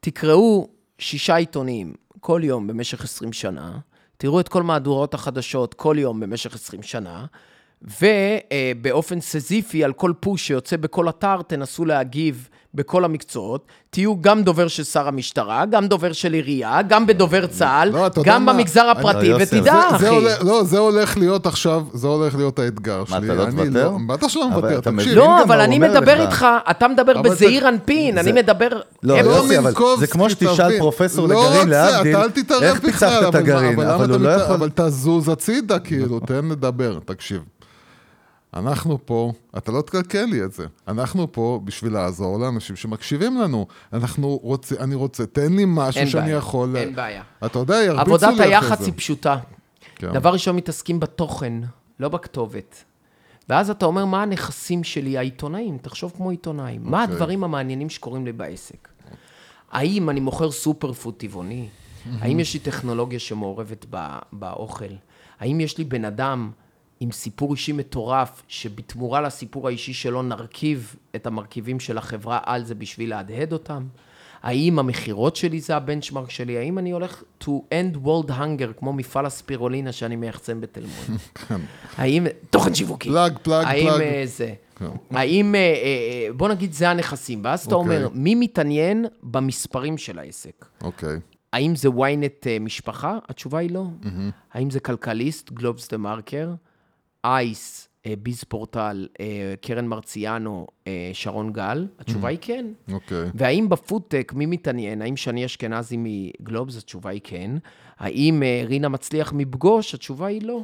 תקראו 0.00 0.68
שישה 0.98 1.36
עיתונים 1.36 1.92
כל 2.20 2.40
יום 2.44 2.66
במשך 2.66 3.04
20 3.04 3.32
שנה, 3.32 3.70
תראו 4.20 4.40
את 4.40 4.48
כל 4.48 4.62
מהדורות 4.62 5.14
החדשות 5.14 5.74
כל 5.74 5.96
יום 5.98 6.20
במשך 6.20 6.54
20 6.54 6.82
שנה, 6.82 7.26
ובאופן 7.82 9.20
סזיפי 9.20 9.84
על 9.84 9.92
כל 9.92 10.12
פוש 10.20 10.46
שיוצא 10.46 10.76
בכל 10.76 11.08
אתר, 11.08 11.42
תנסו 11.42 11.84
להגיב 11.84 12.48
בכל 12.74 13.04
המקצועות. 13.04 13.60
תהיו 13.90 14.20
גם 14.22 14.42
דובר 14.42 14.68
של 14.68 14.84
שר 14.84 15.08
המשטרה, 15.08 15.64
גם 15.66 15.86
דובר 15.86 16.12
של 16.12 16.32
עירייה, 16.32 16.82
גם 16.82 17.06
בדובר 17.06 17.46
צה"ל, 17.46 17.88
לא, 17.88 18.08
גם 18.24 18.44
מה? 18.44 18.52
במגזר 18.52 18.84
הפרטי, 18.90 19.28
לא, 19.28 19.36
ותדע, 19.40 19.46
זה, 19.62 19.62
זה 19.62 19.96
אחי. 19.96 20.06
הולך, 20.08 20.44
לא, 20.44 20.64
זה 20.64 20.78
הולך 20.78 21.16
להיות 21.18 21.46
עכשיו, 21.46 21.82
זה 21.92 22.06
הולך 22.06 22.34
להיות 22.34 22.58
האתגר 22.58 23.00
מה, 23.10 23.16
שלי. 23.16 23.26
אתה 23.26 23.34
לא 23.34 23.42
אני 23.44 23.52
תוותר? 23.70 23.92
בטח 24.08 24.28
שלא 24.28 24.44
אבל 24.44 24.52
מוותר, 24.54 24.78
אתה 24.78 24.90
תקשיב. 24.90 24.92
מבין? 24.94 25.14
לא, 25.14 25.42
אבל 25.42 25.56
מה 25.56 25.64
אני 25.64 25.78
מדבר 25.78 26.14
לך. 26.14 26.20
איתך, 26.20 26.46
אתה 26.70 26.88
מדבר 26.88 27.22
בזעיר 27.22 27.68
אנפין, 27.68 28.18
אני 28.18 28.24
זה- 28.24 28.32
מדבר... 28.32 28.68
לא, 29.02 29.14
יוסי, 29.14 29.58
אבל 29.58 29.72
זה 29.98 30.06
כמו 30.06 30.30
שתשאל. 30.30 30.78
פרופסור 30.78 31.28
לא 31.28 31.34
לגרעין, 31.44 31.68
להבדיל, 31.68 32.16
אתה 32.16 32.24
אל 32.24 32.30
תתערב 32.30 32.62
איך 32.62 32.80
פיצחת 32.80 33.02
את 33.02 33.22
אבל 33.22 33.32
מה- 33.32 33.38
הגרעין, 33.38 33.80
אבל 33.80 34.10
הוא 34.10 34.20
לא 34.20 34.28
יכול... 34.28 34.54
אבל 34.54 34.70
תזוז 34.74 35.28
הצידה, 35.28 35.78
כאילו, 35.78 36.20
תן 36.26 36.44
לדבר, 36.50 36.98
תקשיב. 37.04 37.40
אנחנו 38.54 39.06
פה, 39.06 39.32
אתה 39.58 39.72
לא 39.72 39.82
תקלקל 39.82 40.24
לי 40.24 40.44
את 40.44 40.52
זה. 40.52 40.66
אנחנו 40.88 41.32
פה 41.32 41.60
בשביל 41.64 41.92
לעזור 41.92 42.38
לאנשים 42.38 42.76
שמקשיבים 42.76 43.38
לנו. 43.40 43.66
אנחנו 43.92 44.36
רוצים, 44.42 44.76
אני 44.80 44.94
רוצה, 44.94 45.26
תן 45.26 45.52
לי 45.52 45.64
משהו 45.66 46.06
שאני 46.06 46.22
בעיה, 46.24 46.36
יכול... 46.36 46.76
אין 46.76 46.94
בעיה. 46.94 47.22
אתה 47.46 47.58
יודע, 47.58 47.74
ירביצו 47.74 47.94
לי 47.94 48.00
עבודת 48.00 48.34
אחרי 48.34 48.54
היח"צ 48.54 48.78
זה. 48.78 48.84
היא 48.84 48.94
פשוטה. 48.96 49.36
כן. 49.94 50.12
דבר 50.12 50.32
ראשון, 50.32 50.56
מתעסקים 50.56 51.00
בתוכן, 51.00 51.52
לא 52.00 52.08
בכתובת. 52.08 52.84
ואז 53.48 53.70
אתה 53.70 53.86
אומר, 53.86 54.04
מה 54.04 54.22
הנכסים 54.22 54.84
שלי, 54.84 55.18
העיתונאים? 55.18 55.78
תחשוב 55.78 56.12
כמו 56.16 56.30
עיתונאים. 56.30 56.80
מה 56.84 57.02
אוקיי. 57.02 57.14
הדברים 57.14 57.44
המעניינים 57.44 57.90
שקורים 57.90 58.24
לי 58.24 58.32
בעסק? 58.32 58.88
האם 59.70 60.10
אני 60.10 60.20
מוכר 60.20 60.50
סופר 60.50 60.92
פוד 60.92 61.14
טבעוני? 61.14 61.68
האם 62.20 62.40
יש 62.40 62.54
לי 62.54 62.60
טכנולוגיה 62.60 63.18
שמעורבת 63.18 63.86
ב- 63.90 64.18
באוכל? 64.32 64.94
האם 65.40 65.60
יש 65.60 65.78
לי 65.78 65.84
בן 65.84 66.04
אדם 66.04 66.50
עם 67.00 67.12
סיפור 67.12 67.52
אישי 67.52 67.72
מטורף, 67.72 68.42
שבתמורה 68.48 69.20
לסיפור 69.20 69.68
האישי 69.68 69.92
שלו 69.92 70.22
נרכיב 70.22 70.96
את 71.16 71.26
המרכיבים 71.26 71.80
של 71.80 71.98
החברה 71.98 72.38
על 72.42 72.64
זה 72.64 72.74
בשביל 72.74 73.10
להדהד 73.10 73.52
אותם? 73.52 73.86
האם 74.42 74.78
המכירות 74.78 75.36
שלי 75.36 75.60
זה 75.60 75.76
הבנצ'מרק 75.76 76.30
שלי? 76.30 76.58
האם 76.58 76.78
אני 76.78 76.90
הולך 76.90 77.22
to 77.42 77.46
end 77.46 77.96
world 78.04 78.30
hunger, 78.30 78.72
כמו 78.78 78.92
מפעל 78.92 79.26
הספירולינה 79.26 79.92
שאני 79.92 80.16
מייחצן 80.16 80.60
בתל 80.60 80.80
מונד? 80.80 81.20
האם... 81.98 82.26
תוכן 82.50 82.74
שיווקי. 82.74 83.08
פלאג, 83.08 83.38
פלאג, 83.42 83.66
האם 83.66 83.88
פלאג. 83.88 84.00
אה, 84.00 84.22
זה? 84.26 84.54
האם... 85.10 85.54
אה, 85.54 85.60
אה, 85.60 86.32
בוא 86.36 86.48
נגיד 86.48 86.72
זה 86.72 86.90
הנכסים. 86.90 87.40
ואז 87.44 87.66
אתה 87.66 87.74
אוקיי. 87.74 87.96
אומר, 87.96 88.08
מי 88.14 88.34
מתעניין 88.34 89.06
במספרים 89.22 89.98
של 89.98 90.18
העסק? 90.18 90.66
אוקיי. 90.82 91.16
האם 91.52 91.76
זה 91.76 91.88
ynet 91.88 92.46
משפחה? 92.60 93.18
התשובה 93.28 93.58
היא 93.58 93.70
לא. 93.70 93.84
האם 94.52 94.70
זה 94.70 94.80
כלכליסט, 94.80 95.52
גלובס 95.52 95.88
דה 95.88 95.96
מרקר, 95.96 96.50
אייס, 97.24 97.88
ביז 98.22 98.44
פורטל, 98.44 99.08
קרן 99.60 99.86
מרציאנו, 99.86 100.66
אה, 100.86 101.10
שרון 101.12 101.52
גל? 101.52 101.86
התשובה 101.98 102.28
היא 102.28 102.38
כן. 102.40 102.66
אוקיי. 102.92 103.30
והאם 103.34 103.68
בפודטק, 103.68 104.32
מי 104.36 104.46
מתעניין? 104.46 105.02
האם 105.02 105.16
שני 105.16 105.44
אשכנזי 105.44 105.96
מגלובס? 105.98 106.78
התשובה 106.78 107.10
היא 107.10 107.20
כן. 107.24 107.50
האם 108.00 108.42
אה, 108.42 108.62
רינה 108.66 108.88
מצליח 108.88 109.32
מפגוש? 109.32 109.94
התשובה 109.94 110.26
היא 110.26 110.42
לא. 110.42 110.62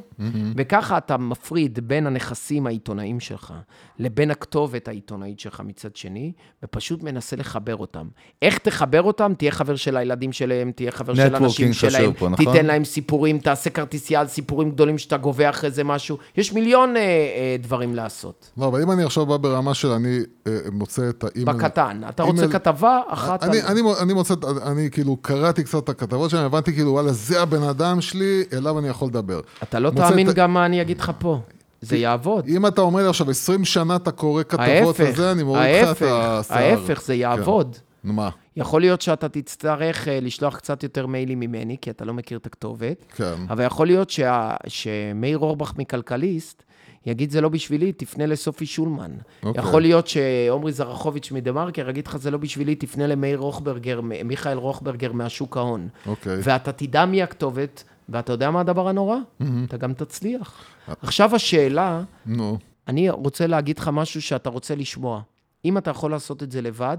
וככה 0.57 0.97
אתה 0.97 1.17
מפריד 1.17 1.79
בין 1.87 2.07
הנכסים 2.07 2.67
העיתונאיים 2.67 3.19
שלך 3.19 3.53
לבין 3.99 4.31
הכתובת 4.31 4.87
העיתונאית 4.87 5.39
שלך 5.39 5.61
מצד 5.65 5.95
שני, 5.95 6.31
ופשוט 6.63 7.03
מנסה 7.03 7.35
לחבר 7.35 7.75
אותם. 7.75 8.07
איך 8.41 8.57
תחבר 8.57 9.01
אותם? 9.01 9.33
תהיה 9.37 9.51
חבר 9.51 9.75
של 9.75 9.97
הילדים 9.97 10.31
שלהם, 10.31 10.71
תהיה 10.71 10.91
חבר 10.91 11.15
של 11.15 11.35
אנשים 11.35 11.73
שלהם, 11.73 12.13
פה, 12.13 12.29
נכון? 12.29 12.45
תיתן 12.45 12.65
להם 12.65 12.85
סיפורים, 12.85 13.39
תעשה 13.39 13.69
כרטיסייה 13.69 14.19
על 14.19 14.27
סיפורים 14.27 14.71
גדולים 14.71 14.97
שאתה 14.97 15.17
גובה 15.17 15.49
אחרי 15.49 15.71
זה 15.71 15.83
משהו. 15.83 16.17
יש 16.37 16.53
מיליון 16.53 16.95
אה, 16.97 17.01
אה, 17.01 17.55
דברים 17.59 17.95
לעשות. 17.95 18.51
לא, 18.57 18.67
אבל 18.67 18.81
אם 18.81 18.91
אני 18.91 19.03
עכשיו 19.03 19.25
בא 19.25 19.37
ברמה 19.37 19.73
של 19.73 19.87
אני 19.87 20.19
אה, 20.47 20.57
מוצא 20.71 21.09
את 21.09 21.23
האימייל... 21.23 21.57
בקטן. 21.57 22.01
אתה 22.09 22.23
רוצה 22.23 22.41
אימייל- 22.41 22.53
כתבה 22.53 22.99
אחת? 23.07 23.43
אני, 23.43 23.61
על- 23.61 23.67
אני, 23.67 23.81
מו- 23.81 23.97
אני 24.01 24.13
מוצא, 24.13 24.33
אני 24.65 24.89
כאילו 24.91 25.17
קראתי 25.17 25.63
קצת 25.63 25.83
את 25.83 25.89
הכתבות 25.89 26.29
שלהם, 26.29 26.45
הבנתי 26.45 26.73
כאילו, 26.73 26.91
וואלה, 26.91 27.11
זה 27.27 27.41
הבן 27.41 27.63
אדם 27.63 28.01
שלי, 28.01 28.43
אליו 28.53 28.79
אני 28.79 28.87
יכול 28.87 29.07
לדבר. 29.07 29.39
אתה 29.63 29.79
לא 29.79 29.89
תאמין 29.89 30.29
את- 30.29 30.35
גם 30.35 30.53
מה 30.53 30.65
אני 30.65 30.81
אגיד 30.81 30.99
לך 30.99 31.11
פה. 31.19 31.39
זה 31.81 31.97
יעבוד. 31.97 32.47
אם 32.47 32.67
אתה 32.67 32.81
אומר 32.81 33.01
לי 33.03 33.07
עכשיו 33.09 33.29
20 33.29 33.65
שנה 33.65 33.95
אתה 33.95 34.11
קורא 34.11 34.43
כתבות 34.43 34.95
וזה, 34.99 35.31
אני 35.31 35.43
מוריד 35.43 35.83
לך 35.83 35.97
את 35.97 36.01
השיער. 36.01 36.57
ההפך, 36.57 37.01
זה 37.01 37.13
כן. 37.13 37.19
יעבוד. 37.19 37.75
נו 38.03 38.13
מה, 38.13 38.29
יכול 38.57 38.81
להיות 38.81 39.01
שאתה 39.01 39.29
תצטרך 39.29 40.07
אה, 40.07 40.19
לשלוח 40.21 40.55
קצת 40.55 40.83
יותר 40.83 41.07
מיילים 41.07 41.39
ממני, 41.39 41.77
כי 41.81 41.89
אתה 41.89 42.05
לא 42.05 42.13
מכיר 42.13 42.37
את 42.37 42.45
הכתובת. 42.45 43.05
כן. 43.15 43.33
אבל 43.49 43.63
יכול 43.65 43.87
להיות 43.87 44.09
שה... 44.09 44.51
שמאיר 44.67 45.37
אורבך 45.37 45.73
מכלכליסט 45.77 46.63
יגיד 47.07 47.31
זה 47.31 47.41
לא 47.41 47.49
בשבילי, 47.49 47.91
תפנה 47.91 48.25
לסופי 48.25 48.65
שולמן. 48.65 49.11
אוקיי. 49.43 49.63
יכול 49.63 49.81
להיות 49.81 50.07
שעומרי 50.07 50.71
זרחוביץ' 50.71 51.31
מדה-מרקר 51.31 51.89
יגיד 51.89 52.07
לך 52.07 52.17
זה 52.17 52.31
לא 52.31 52.37
בשבילי, 52.37 52.75
תפנה 52.75 53.07
למאיר 53.07 53.39
רוכברגר, 53.39 54.01
מיכאל 54.01 54.57
רוכברגר 54.57 55.11
מהשוק 55.11 55.57
ההון. 55.57 55.87
אוקיי. 56.05 56.37
ואתה 56.43 56.71
תדע 56.71 57.05
מי 57.05 57.23
הכתובת, 57.23 57.83
ואתה 58.09 58.33
יודע 58.33 58.51
מה 58.51 58.59
הדבר 58.59 58.87
הנורא? 58.87 59.17
אתה 59.65 59.77
גם 59.77 59.93
תצליח. 59.93 60.63
עכשיו 61.01 61.35
השאלה, 61.35 62.03
נו, 62.25 62.57
אני 62.87 63.09
רוצה 63.09 63.47
להגיד 63.47 63.79
לך 63.79 63.89
משהו 63.93 64.21
שאתה 64.21 64.49
רוצה 64.49 64.75
לשמוע. 64.75 65.21
אם 65.65 65.77
אתה 65.77 65.91
יכול 65.91 66.11
לעשות 66.11 66.43
את 66.43 66.51
זה 66.51 66.61
לבד, 66.61 66.97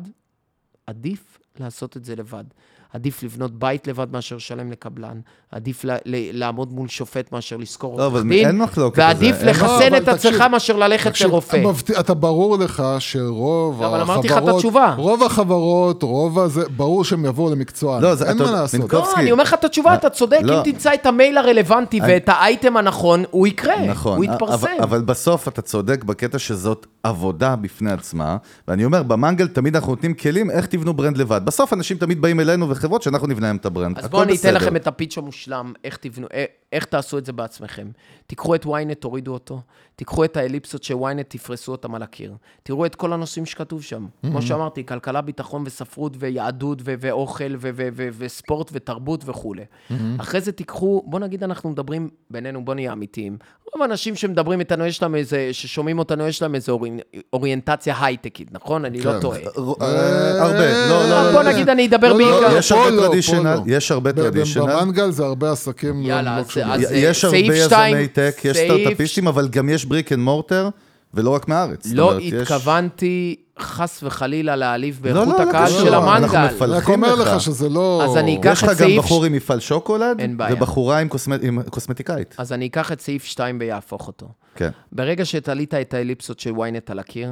עדיף 0.87 1.39
לעשות 1.61 1.97
את 1.97 2.05
זה 2.05 2.17
לבד. 2.17 2.45
עדיף 2.93 3.23
לבנות 3.23 3.59
בית 3.59 3.87
לבד 3.87 4.07
מאשר 4.13 4.37
לשלם 4.37 4.71
לקבלן. 4.71 5.21
עדיף 5.53 5.85
ל- 5.85 5.91
ל- 5.91 6.39
לעמוד 6.39 6.73
מול 6.73 6.89
שופט 6.89 7.33
מאשר 7.33 7.57
לשכור 7.57 7.99
לא, 7.99 8.05
עורך 8.07 8.15
אבל 8.15 8.29
דין. 8.29 8.47
אין 8.47 8.59
מחלוקת 8.59 8.99
ועדיף 8.99 9.37
זה. 9.41 9.47
לחסן 9.47 9.67
לא, 9.69 9.87
אבל 9.89 9.97
את 9.97 10.09
עצמך 10.09 10.41
מאשר 10.53 10.77
ללכת 10.77 11.11
תקשיב, 11.11 11.27
לרופא. 11.27 11.57
מבט- 11.65 12.01
אתה 12.01 12.15
ברור 12.15 12.59
לך 12.59 12.83
שרוב 12.99 13.83
אבל 13.83 14.01
החברות... 14.01 14.17
אמרתי 14.17 14.29
לך 14.29 14.39
את 14.39 14.49
התשובה. 14.49 14.95
רוב 14.99 15.23
החברות, 15.23 16.03
רוב 16.03 16.39
הזה, 16.39 16.63
ברור 16.77 17.05
שהם 17.05 17.25
יבואו 17.25 17.51
למקצוען. 17.55 18.03
לא, 18.03 18.15
זה- 18.15 18.29
אין 18.29 18.39
מה 18.39 18.51
לעשות. 18.51 18.81
מינקובסקי- 18.81 19.15
לא, 19.17 19.21
אני 19.23 19.33
אומר 19.33 19.43
לך 19.43 19.55
את 19.55 19.65
התשובה, 19.65 19.95
אתה 19.95 20.11
צודק, 20.11 20.39
לא. 20.43 20.59
אם 20.59 20.73
תמצא 20.73 20.95
את 20.95 21.07
המייל 21.07 21.39
הרלוונטי 21.39 22.01
ואת 22.09 22.29
האייטם 22.29 22.77
הנכון, 22.77 23.25
הוא 23.31 23.47
יקרה, 23.47 23.87
נכון, 23.87 24.17
הוא 24.17 24.25
אבל, 24.27 24.35
יתפרסם. 24.35 24.67
אבל 24.83 25.01
בסוף 25.01 25.49
אתה 25.49 25.63
צודק 25.63 26.05
בקטע 26.05 26.39
שזאת 26.39 26.87
עבודה 27.09 27.57
בפני 27.57 27.93
עצמה, 27.93 28.37
ואני 28.69 28.85
אומר, 28.85 29.03
במנגל 29.03 29.49
תמיד 29.49 29.77
אנחנו 29.77 29.93
נותנים 29.93 30.15
כלים 30.15 30.51
איך 30.51 30.67
תבנו 30.67 30.95
brand 30.95 31.17
לבד. 31.17 31.41
בסוף 31.45 31.73
אנשים 31.73 31.97
תמיד 31.97 32.21
באים 32.21 32.41
אלינו 32.41 32.69
וחברות 32.69 33.03
שאנחנו 33.03 33.27
נבנה 33.27 33.47
להם 33.47 33.57
את 33.57 33.67
ה 33.67 33.71
brand. 33.71 33.99
אז 33.99 34.09
בואו 34.09 34.23
אני 34.23 34.37
אתן. 34.37 34.55
לכם 34.55 34.77
את 34.77 34.87
ה 34.87 34.92
pitch 34.92 35.19
המושלם, 35.19 35.73
איך 35.85 35.97
תבנו, 35.97 36.27
אה, 36.35 36.45
איך 36.73 36.85
תעשו 36.85 37.19
את 37.19 37.25
זה 37.27 37.33
בעצמכם. 37.33 37.89
תיקחו 38.27 38.55
את 38.55 38.65
ynet, 38.67 38.95
תורידו 39.01 39.33
אותו, 39.33 39.61
תיקחו 39.97 40.25
את 40.25 40.37
האליפסות 40.37 40.83
ש-ynet, 40.83 40.97
תפרסו 41.29 41.73
אותם 41.73 41.95
על 41.95 42.03
הקיר. 42.03 42.35
תראו 42.63 42.87
את 42.87 42.95
כל 42.95 43.13
הנושאים 43.13 43.47
שכתוב 43.47 43.83
שם. 43.83 44.07
כמו 44.23 44.43
שאמרתי, 44.43 44.87
כלכלה, 44.87 45.21
ביטחון 45.21 45.63
וספרות 45.67 46.13
ויהדות 46.19 46.79
ו- 46.85 46.95
ואוכל 47.01 47.45
ו- 47.59 47.71
ו- 47.75 47.89
ו- 47.93 48.09
וספורט 48.19 48.71
ותרבות 48.73 49.23
וכולי. 49.27 49.65
אחרי 50.19 50.41
זה 50.41 50.53
תיקחו, 50.53 51.03
בואו 51.07 51.23
נגיד 51.23 51.45
אנחנו 51.45 51.71
מדברים 51.71 52.09
בינינו, 52.31 52.65
בואו 52.65 52.75
נהיה 52.75 52.93
אמיתיים. 52.93 53.39
רוב 53.75 53.83
האנשים 53.83 54.15
שמדברים 54.17 54.61
איתנו, 54.61 54.87
יש 54.87 55.03
להם 55.03 55.15
איזה, 55.15 55.49
ששומעים 55.53 55.99
אותנו, 55.99 56.27
יש 56.27 56.43
להם 56.43 56.55
איזה 56.55 56.73
אורי- 56.73 56.91
אוריינטציה 57.33 57.95
הייטקית, 58.05 58.49
נכון? 58.53 58.85
אני 58.85 59.01
לא 59.01 59.13
כן. 59.13 59.21
טועה. 59.21 59.39
אה, 59.39 60.43
הרבה, 60.43 60.89
לא, 60.89 61.09
לא, 61.09 61.25
לא. 61.25 61.33
בוא 61.33 61.43
לא. 61.43 61.53
נגיד, 61.53 61.69
אני 61.69 61.87
אדבר 61.87 62.13
לא, 62.13 62.17
בעיקר. 62.19 62.57
יש 62.59 62.73
הרבה 62.73 62.91
traditional. 62.91 63.59
יש 63.67 63.91
הרבה 63.91 64.13
traditional. 64.13 64.73
במנגל 64.83 65.11
זה 65.11 65.25
הרבה 65.25 65.53
עסקים 65.53 66.03
יאללה, 66.03 66.37
לא 66.39 66.43
אז- 66.67 66.93
יש 66.93 67.25
הרבה 67.25 67.37
סעיף 67.37 67.55
יזמי 67.57 68.09
tech, 68.09 68.41
יש 68.45 68.57
סעיף- 68.57 68.73
סטארט-אפיסטים, 68.73 69.29
אבל 69.29 69.49
גם 69.49 69.69
יש 69.69 69.85
brick 69.85 70.13
and 70.13 70.21
mortar, 70.21 70.69
ולא 71.15 71.31
רק 71.31 71.49
מהארץ. 71.49 71.87
לא 71.93 72.19
התכוונתי 72.19 73.37
חס 73.61 74.01
וחלילה 74.03 74.57
להעליב 74.57 75.01
לא, 75.07 75.13
באיכות 75.15 75.39
לא, 75.39 75.45
לא 75.45 75.51
הקהל 75.51 75.67
קשור, 75.67 75.81
של 75.81 75.95
אנחנו 75.95 76.11
המנגל. 76.11 76.47
מפלחים 76.55 76.75
רק 77.05 77.11
אומר 77.11 77.23
לך. 77.23 77.29
לך 77.35 77.41
שזה 77.41 77.69
לא... 77.69 78.03
אז 78.05 78.17
אני 78.17 78.37
אקח 78.41 78.51
יש 78.53 78.63
לך 78.63 78.69
את 78.69 78.77
גם 78.77 78.77
סעיף 78.77 78.99
בחור 79.05 79.25
עם 79.25 79.33
מפעל 79.33 79.61
שוקולד. 79.61 80.21
ובחורה 80.53 80.99
עם 80.99 81.09
קוסמט- 81.09 81.41
עם 81.43 81.63
קוסמטיקאית. 81.63 82.35
אז 82.39 82.53
אני 82.53 82.67
אקח 82.67 82.93
את 82.93 83.01
סעיף 83.01 83.25
2 83.25 83.57
ויהפוך 83.61 84.07
אותו. 84.07 84.29
כן. 84.55 84.71
ברגע 84.93 85.25
שתלית 85.25 85.75
את 85.75 85.95
האליפסות 85.95 86.41
של 86.41 86.51
ynet 86.51 86.91
על 86.91 86.99
הקיר, 86.99 87.31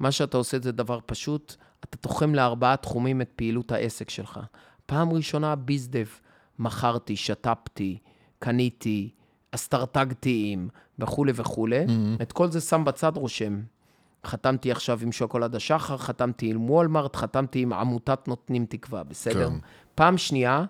מה 0.00 0.10
שאתה 0.12 0.36
עושה 0.36 0.56
זה 0.62 0.72
דבר 0.72 0.98
פשוט, 1.06 1.54
אתה 1.84 1.96
תוחם 1.96 2.34
לארבעה 2.34 2.76
תחומים 2.76 3.20
את 3.20 3.28
פעילות 3.36 3.72
העסק 3.72 4.10
שלך. 4.10 4.40
פעם 4.86 5.12
ראשונה 5.12 5.54
ביזדב, 5.54 6.06
מכרתי, 6.58 7.16
שתפתי, 7.16 7.98
קניתי, 8.38 9.10
אסטרטגתי 9.50 10.50
עם, 10.52 10.68
וכולי 10.98 11.32
וכולי. 11.34 11.84
Mm-hmm. 11.84 12.22
את 12.22 12.32
כל 12.32 12.50
זה 12.50 12.60
שם 12.60 12.84
בצד 12.84 13.16
רושם. 13.16 13.60
חתמתי 14.26 14.70
עכשיו 14.70 14.98
עם 15.02 15.12
שוקולד 15.12 15.54
השחר, 15.54 15.96
חתמתי 15.96 16.50
עם 16.50 16.70
וולמארט, 16.70 17.16
חתמתי 17.16 17.60
עם 17.62 17.72
עמותת 17.72 18.28
נותנים 18.28 18.66
תקווה, 18.68 19.04
בסדר? 19.04 19.50
כן. 19.50 19.56
פעם 19.94 20.18
שנייה, 20.18 20.64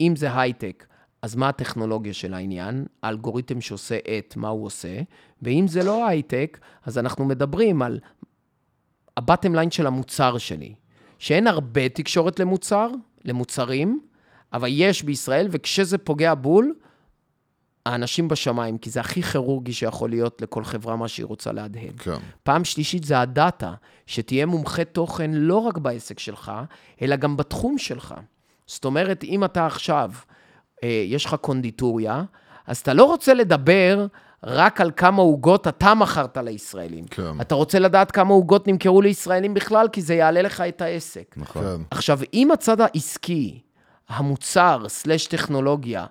אם 0.00 0.16
זה 0.16 0.38
הייטק, 0.40 0.86
אז 1.22 1.34
מה 1.34 1.48
הטכנולוגיה 1.48 2.12
של 2.12 2.34
העניין? 2.34 2.86
האלגוריתם 3.02 3.60
שעושה 3.60 3.98
את, 4.18 4.36
מה 4.36 4.48
הוא 4.48 4.66
עושה? 4.66 5.00
ואם 5.42 5.64
זה 5.68 5.84
לא 5.84 6.06
הייטק, 6.06 6.58
אז 6.84 6.98
אנחנו 6.98 7.24
מדברים 7.24 7.82
על 7.82 8.00
ה 9.16 9.21
bottom 9.21 9.54
line 9.54 9.70
של 9.70 9.86
המוצר 9.86 10.38
שלי, 10.38 10.74
שאין 11.18 11.46
הרבה 11.46 11.88
תקשורת 11.88 12.40
למוצר, 12.40 12.90
למוצרים, 13.24 14.00
אבל 14.52 14.68
יש 14.70 15.02
בישראל, 15.02 15.46
וכשזה 15.50 15.98
פוגע 15.98 16.34
בול, 16.34 16.74
האנשים 17.86 18.28
בשמיים, 18.28 18.78
כי 18.78 18.90
זה 18.90 19.00
הכי 19.00 19.22
כירורגי 19.22 19.72
שיכול 19.72 20.10
להיות 20.10 20.42
לכל 20.42 20.64
חברה 20.64 20.96
מה 20.96 21.08
שהיא 21.08 21.26
רוצה 21.26 21.52
להדהד. 21.52 21.98
כן. 21.98 22.16
פעם 22.42 22.64
שלישית 22.64 23.04
זה 23.04 23.20
הדאטה, 23.20 23.74
שתהיה 24.06 24.46
מומחה 24.46 24.84
תוכן 24.84 25.30
לא 25.34 25.56
רק 25.56 25.78
בעסק 25.78 26.18
שלך, 26.18 26.52
אלא 27.02 27.16
גם 27.16 27.36
בתחום 27.36 27.78
שלך. 27.78 28.14
זאת 28.66 28.84
אומרת, 28.84 29.24
אם 29.24 29.44
אתה 29.44 29.66
עכשיו, 29.66 30.10
אה, 30.84 31.04
יש 31.06 31.24
לך 31.24 31.34
קונדיטוריה, 31.34 32.22
אז 32.66 32.78
אתה 32.78 32.94
לא 32.94 33.04
רוצה 33.04 33.34
לדבר 33.34 34.06
רק 34.42 34.80
על 34.80 34.90
כמה 34.96 35.22
עוגות 35.22 35.68
אתה 35.68 35.94
מכרת 35.94 36.36
לישראלים. 36.36 37.04
כן. 37.04 37.40
אתה 37.40 37.54
רוצה 37.54 37.78
לדעת 37.78 38.10
כמה 38.10 38.34
עוגות 38.34 38.68
נמכרו 38.68 39.02
לישראלים 39.02 39.54
בכלל, 39.54 39.88
כי 39.88 40.02
זה 40.02 40.14
יעלה 40.14 40.42
לך 40.42 40.60
את 40.60 40.82
העסק. 40.82 41.34
נכון. 41.36 41.62
כן. 41.62 41.82
עכשיו, 41.90 42.18
אם 42.34 42.50
הצד 42.50 42.80
העסקי, 42.80 43.60
המוצר, 44.08 44.84
סלש 44.88 45.26
טכנולוגיה. 45.26 46.06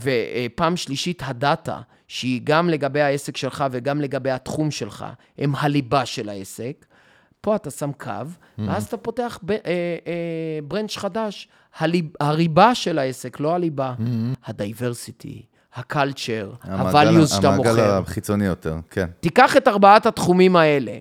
ופעם 0.00 0.76
שלישית, 0.76 1.22
הדאטה, 1.26 1.80
שהיא 2.08 2.40
גם 2.44 2.70
לגבי 2.70 3.00
העסק 3.00 3.36
שלך 3.36 3.64
וגם 3.70 4.00
לגבי 4.00 4.30
התחום 4.30 4.70
שלך, 4.70 5.04
הם 5.38 5.52
הליבה 5.56 6.06
של 6.06 6.28
העסק, 6.28 6.84
פה 7.40 7.56
אתה 7.56 7.70
שם 7.70 7.90
קו, 7.92 8.10
ואז 8.58 8.84
אתה 8.84 8.96
פותח 8.96 9.38
ב... 9.42 9.50
אה, 9.50 9.56
אה, 9.66 9.96
branch 10.68 10.96
חדש, 10.96 11.48
הליב... 11.78 12.06
הריבה 12.20 12.74
של 12.74 12.98
העסק, 12.98 13.40
לא 13.40 13.54
הליבה. 13.54 13.94
ה 14.46 14.55
diversity, 14.55 15.42
ה 15.74 15.83
culture, 15.83 16.52
המעגל- 16.62 16.96
ה 16.96 17.00
values 17.00 17.26
שאתה 17.26 17.48
המעגל 17.48 17.70
מוכר. 17.70 17.98
החיצוני 17.98 18.44
יותר, 18.44 18.76
כן. 18.90 19.06
תיקח 19.20 19.56
את 19.56 19.68
ארבעת 19.68 20.06
התחומים 20.06 20.56
האלה, 20.56 20.92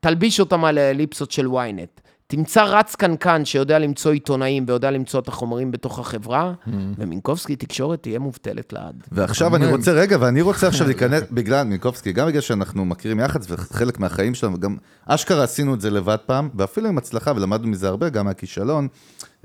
תלביש 0.00 0.40
אותם 0.40 0.64
על 0.64 0.78
האליפסות 0.78 1.30
של 1.30 1.46
ynet, 1.46 2.00
תמצא 2.30 2.64
רץ 2.64 2.94
קנקן 2.94 3.44
שיודע 3.44 3.78
למצוא 3.78 4.12
עיתונאים 4.12 4.64
ויודע 4.68 4.90
למצוא 4.90 5.20
את 5.20 5.28
החומרים 5.28 5.70
בתוך 5.70 5.98
החברה, 5.98 6.52
ומינקובסקי 6.98 7.56
תקשורת 7.56 8.02
תהיה 8.02 8.18
מובטלת 8.18 8.72
לעד. 8.72 9.02
ועכשיו 9.12 9.56
אני. 9.56 9.66
רוצה, 9.66 9.92
רגע, 9.92 10.16
ואני 10.20 10.42
רוצה 10.42 10.68
עכשיו 10.68 10.86
להיכנס, 10.86 11.22
בגלל 11.30 11.66
מינקובסקי, 11.66 12.12
גם 12.12 12.26
בגלל 12.26 12.40
שאנחנו 12.40 12.84
מכירים 12.84 13.20
יח"צ 13.20 13.46
וחלק 13.50 14.00
מהחיים 14.00 14.34
שלנו, 14.34 14.54
וגם 14.54 14.76
אשכרה 15.06 15.44
עשינו 15.44 15.74
את 15.74 15.80
זה 15.80 15.90
לבד 15.90 16.16
פעם, 16.26 16.48
ואפילו 16.54 16.88
עם 16.88 16.98
הצלחה, 16.98 17.32
ולמדנו 17.36 17.68
מזה 17.68 17.88
הרבה, 17.88 18.08
גם 18.08 18.24
מהכישלון, 18.26 18.88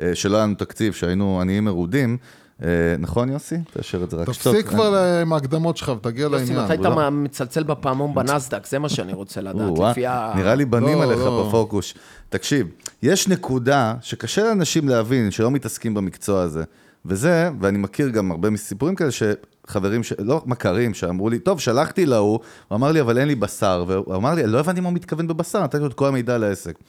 אה, 0.02 0.16
שלא 0.16 0.38
היה 0.38 0.46
לנו 0.46 0.56
תקציב, 0.56 0.94
שהיינו 0.94 1.42
עניים 1.42 1.66
מרודים. 1.66 2.18
אה, 2.64 2.68
נכון, 3.00 3.30
יוסי? 3.30 3.56
תאשר 3.74 4.04
את 4.04 4.10
זה 4.10 4.18
רק 4.18 4.26
תפסיק 4.28 4.68
כבר 4.68 5.18
עם 5.22 5.34
ההקדמות 5.34 5.78
שלך 5.78 5.90
ותגיע 5.90 6.24
יוסי, 6.24 6.54
לעניין. 6.54 6.66
מתי 6.66 6.74
אתה 6.74 7.10
מצלצל 7.10 7.64
בפעמון 7.64 8.14
בנסדק? 8.14 8.66
זה 8.66 8.80
מה 8.80 8.90
שאני 8.90 9.14
רוצה 9.14 9.42
לדעת, 9.42 9.70
או-אה, 9.70 9.92
לפי 9.92 10.06
ה... 10.06 10.34
נראה 10.36 10.56
לי 10.56 10.66
בנים 10.66 10.98
לא, 10.98 11.04
עליך 11.04 11.20
לא. 11.20 11.48
בפוקוס. 11.48 11.94
תקשיב, 12.30 12.68
יש 13.04 13.28
נקודה 13.28 13.94
שקשה 14.02 14.44
לאנשים 14.44 14.90
להבין, 14.90 15.32
שלא 15.32 15.52
מתעסקים 15.52 15.94
במקצוע 15.94 16.42
הזה. 16.42 16.64
וזה, 17.06 17.50
ואני 17.60 17.78
מכיר 17.78 18.10
גם 18.10 18.32
הרבה 18.32 18.50
מסיפורים 18.50 18.96
כאלה, 18.96 19.10
שחברים, 19.12 20.04
ש... 20.04 20.14
לא 20.20 20.42
מכרים, 20.46 20.94
שאמרו 20.94 21.30
לי, 21.30 21.40
טוב, 21.40 21.60
שלחתי 21.60 22.06
להוא, 22.06 22.40
הוא 22.68 22.76
אמר 22.76 22.92
לי, 22.92 23.02
אבל 23.02 23.18
אין 23.18 23.28
לי 23.28 23.36
בשר. 23.36 23.86
והוא 23.88 24.16
אמר 24.16 24.34
לי, 24.34 24.48
לא 24.48 24.60
הבנתי 24.60 24.80
מה 24.80 24.90
הוא 24.90 24.96
מתכוון 24.96 25.28
בבשר, 25.28 25.64
נתתי 25.64 25.78
לו 25.78 25.88
את 25.88 25.94
כל 25.94 26.08
המידע 26.08 26.36
על 26.36 26.44
העסק. 26.44 26.80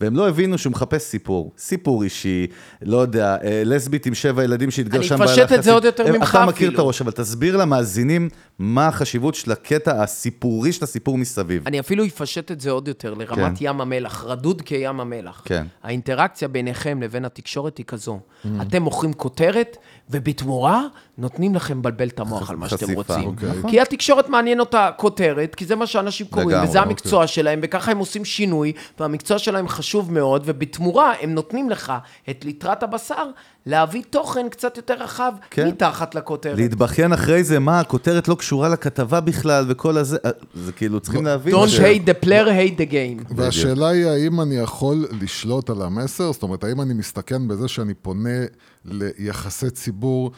והם 0.00 0.16
לא 0.16 0.28
הבינו 0.28 0.58
שהוא 0.58 0.70
מחפש 0.70 1.02
סיפור, 1.02 1.52
סיפור 1.58 2.02
אישי, 2.02 2.46
לא 2.82 2.96
יודע, 2.96 3.36
אה, 3.44 3.62
לסבית 3.64 4.06
עם 4.06 4.14
שבע 4.14 4.44
ילדים 4.44 4.70
שהתגרשה 4.70 5.14
אני 5.14 5.24
אפשט 5.24 5.52
את 5.52 5.62
זה 5.62 5.72
עוד 5.72 5.84
יותר 5.84 6.12
ממך 6.12 6.30
אתה 6.30 6.46
מכיר 6.46 6.68
את 6.68 6.72
אפילו. 6.72 6.82
הראש, 6.82 7.00
אבל 7.00 7.12
תסביר 7.12 7.56
למאזינים 7.56 8.28
מה 8.58 8.88
החשיבות 8.88 9.34
של 9.34 9.52
הקטע 9.52 10.02
הסיפורי 10.02 10.72
של 10.72 10.84
הסיפור 10.84 11.18
מסביב. 11.18 11.62
אני 11.66 11.80
אפילו 11.80 12.04
אפשט 12.04 12.50
את 12.50 12.60
זה 12.60 12.70
עוד 12.70 12.88
יותר, 12.88 13.14
לרמת 13.14 13.58
ים 13.60 13.80
המלח, 13.80 14.24
רדוד 14.24 14.62
כים 14.68 15.00
המלח. 15.00 15.42
כן. 15.44 15.66
האינטראקציה 15.82 16.48
ביניכם 16.48 17.02
לבין 17.02 17.24
התקשורת 17.24 17.78
היא 17.78 17.86
כזו. 17.86 18.20
אתם 18.62 18.82
מוכרים 18.82 19.12
כותרת, 19.12 19.76
ובתמורה 20.10 20.86
נותנים 21.18 21.54
לכם 21.54 21.78
לבלבל 21.78 22.08
את 22.08 22.20
המוח 22.20 22.50
על 22.50 22.56
מה 22.56 22.68
שאתם 22.68 22.92
רוצים. 22.92 23.24
אוקיי. 23.24 23.50
כי 23.70 23.80
התקשורת 23.80 24.28
מעניין 24.28 24.60
אותה 24.60 24.90
כותרת, 24.96 25.54
כי 25.54 25.64
זה 25.64 25.76
מה 25.76 25.86
שאנשים 25.86 26.26
קוראים, 26.26 26.58
וזה 26.62 26.66
אוקיי. 26.68 26.82
המקצוע 26.82 27.26
שלהם, 27.26 27.60
וככה 27.62 27.90
הם 27.90 27.98
עושים 27.98 28.24
שינוי, 28.24 28.72
והמקצוע 29.00 29.38
שלהם 29.38 29.68
חשוב 29.68 30.12
מאוד, 30.12 30.42
ובתמורה 30.44 31.12
הם 31.20 31.34
נותנים 31.34 31.70
לך 31.70 31.92
את 32.30 32.44
ליטרת 32.44 32.82
הבשר, 32.82 33.24
להביא 33.66 34.02
תוכן 34.10 34.48
קצת 34.48 34.76
יותר 34.76 34.94
רחב, 34.94 35.32
כן. 35.50 35.68
מתחת 35.68 36.14
לכותרת. 36.14 36.56
להתבכיין 36.58 37.12
אחרי 37.12 37.44
זה, 37.44 37.58
מה, 37.58 37.80
הכותרת 37.80 38.28
לא 38.28 38.34
קשורה 38.34 38.68
לכתבה 38.68 39.20
בכלל, 39.20 39.64
וכל 39.68 39.98
הזה, 39.98 40.16
אה, 40.24 40.30
זה 40.54 40.72
כאילו, 40.72 41.00
צריכים 41.00 41.24
להבין. 41.24 41.54
Don't 41.54 41.68
ש- 41.68 41.78
hate 41.78 42.08
the 42.08 42.24
player, 42.26 42.46
hate 42.46 42.78
the 42.78 42.92
game. 42.92 43.34
והשאלה 43.36 43.88
היא 43.88 44.06
האם 44.06 44.40
אני 44.40 44.54
יכול 44.54 45.06
לשלוט 45.20 45.70
על 45.70 45.82
המסר, 45.82 46.32
זאת 46.32 46.42
אומרת, 46.42 46.64
האם 46.64 46.80
אני 46.80 46.94
מסתכן 46.94 47.48
בזה 47.48 47.68
שאני 47.68 47.94
פונה 47.94 48.38
ליחסי 48.84 49.70
ציבור 49.70 50.30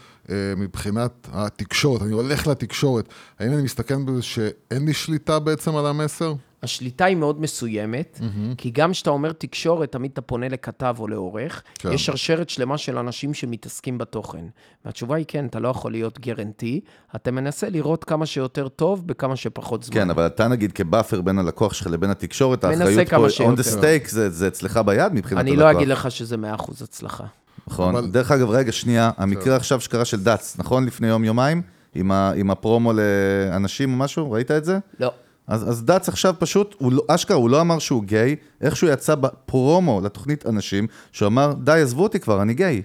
מבחינת 0.57 1.29
התקשורת, 1.33 2.03
אני 2.03 2.13
הולך 2.13 2.47
לתקשורת, 2.47 3.09
האם 3.39 3.53
אני 3.53 3.63
מסתכן 3.63 4.07
בזה 4.07 4.23
שאין 4.23 4.85
לי 4.87 4.93
שליטה 4.93 5.39
בעצם 5.39 5.77
על 5.77 5.87
המסר? 5.87 6.35
השליטה 6.63 7.05
היא 7.05 7.17
מאוד 7.17 7.41
מסוימת, 7.41 8.21
כי 8.57 8.71
גם 8.71 8.93
כשאתה 8.93 9.11
אומר 9.11 9.33
תקשורת, 9.33 9.93
תמיד 9.93 10.11
אתה 10.13 10.21
פונה 10.21 10.49
לכתב 10.49 10.97
או 10.99 11.09
לעורך, 11.09 11.63
כן. 11.75 11.93
יש 11.93 12.07
שרשרת 12.07 12.51
שלמה 12.51 12.79
של 12.79 12.99
אנשים 12.99 13.35
שמתעסקים 13.35 13.99
בתוכן. 13.99 14.45
והתשובה 14.85 15.17
היא 15.17 15.25
כן, 15.29 15.47
אתה 15.47 15.61
לא 15.61 15.69
יכול 15.69 15.93
להיות 15.93 16.21
גרנטי, 16.21 16.81
אתה 17.17 17.31
מנסה 17.31 17.69
לראות 17.69 18.05
כמה 18.05 18.27
שיותר 18.27 18.69
טוב 18.69 19.07
בכמה 19.07 19.37
שפחות 19.37 19.83
זמן. 19.83 19.95
כן, 19.95 20.11
אבל 20.11 20.27
אתה 20.27 20.49
נגיד 20.49 20.73
כבאפר 20.73 21.21
בין 21.21 21.39
הלקוח 21.39 21.73
שלך 21.73 21.87
לבין 21.87 22.11
התקשורת, 22.11 22.65
האחריות 22.65 23.09
כמה 23.09 23.29
פה, 23.39 23.53
on 23.53 23.57
the 23.57 23.81
stake, 23.81 24.11
זה, 24.11 24.31
זה 24.31 24.49
אצלך 24.49 24.81
ביד 24.87 25.13
מבחינת 25.13 25.41
אני 25.41 25.51
הלקוח. 25.51 25.65
לא 25.65 25.79
אגיד 25.79 25.89
לך 25.89 26.11
שזה 26.11 26.37
100% 26.57 26.85
הצלחה. 26.85 27.25
נכון. 27.69 27.97
אבל- 27.97 28.07
דרך 28.07 28.31
אגב, 28.31 28.51
רגע, 28.51 28.73
שנייה, 28.73 29.11
המקרה 29.17 29.57
עכשיו 29.57 29.81
שקרה 29.81 30.05
של 30.05 30.23
דץ, 30.23 30.57
נכון? 30.59 30.85
לפני 30.87 31.07
יום-יומיים? 31.09 31.63
עם, 31.95 32.11
ה, 32.13 32.33
עם 32.37 32.51
הפרומו 32.51 32.93
לאנשים 32.93 33.93
או 33.93 33.97
משהו? 33.99 34.33
ראית 34.33 34.51
את 34.51 34.65
זה? 34.65 34.79
לא. 35.01 35.11
אז, 35.47 35.69
אז 35.71 35.85
דץ 35.85 36.09
עכשיו 36.09 36.35
פשוט, 36.39 36.75
הוא 36.79 36.93
לא, 36.93 37.03
אשכרה, 37.09 37.37
הוא 37.37 37.51
לא 37.51 37.61
אמר 37.61 37.79
שהוא 37.79 38.05
גיי, 38.05 38.37
איכשהו 38.61 38.89
יצא 38.89 39.15
בפרומו 39.15 40.01
לתוכנית 40.05 40.47
אנשים, 40.47 40.87
שהוא 41.13 41.27
אמר, 41.27 41.53
די, 41.65 41.81
עזבו 41.83 42.03
אותי 42.03 42.21
כבר, 42.21 42.43
אני 42.43 42.55
גיי. 42.55 42.83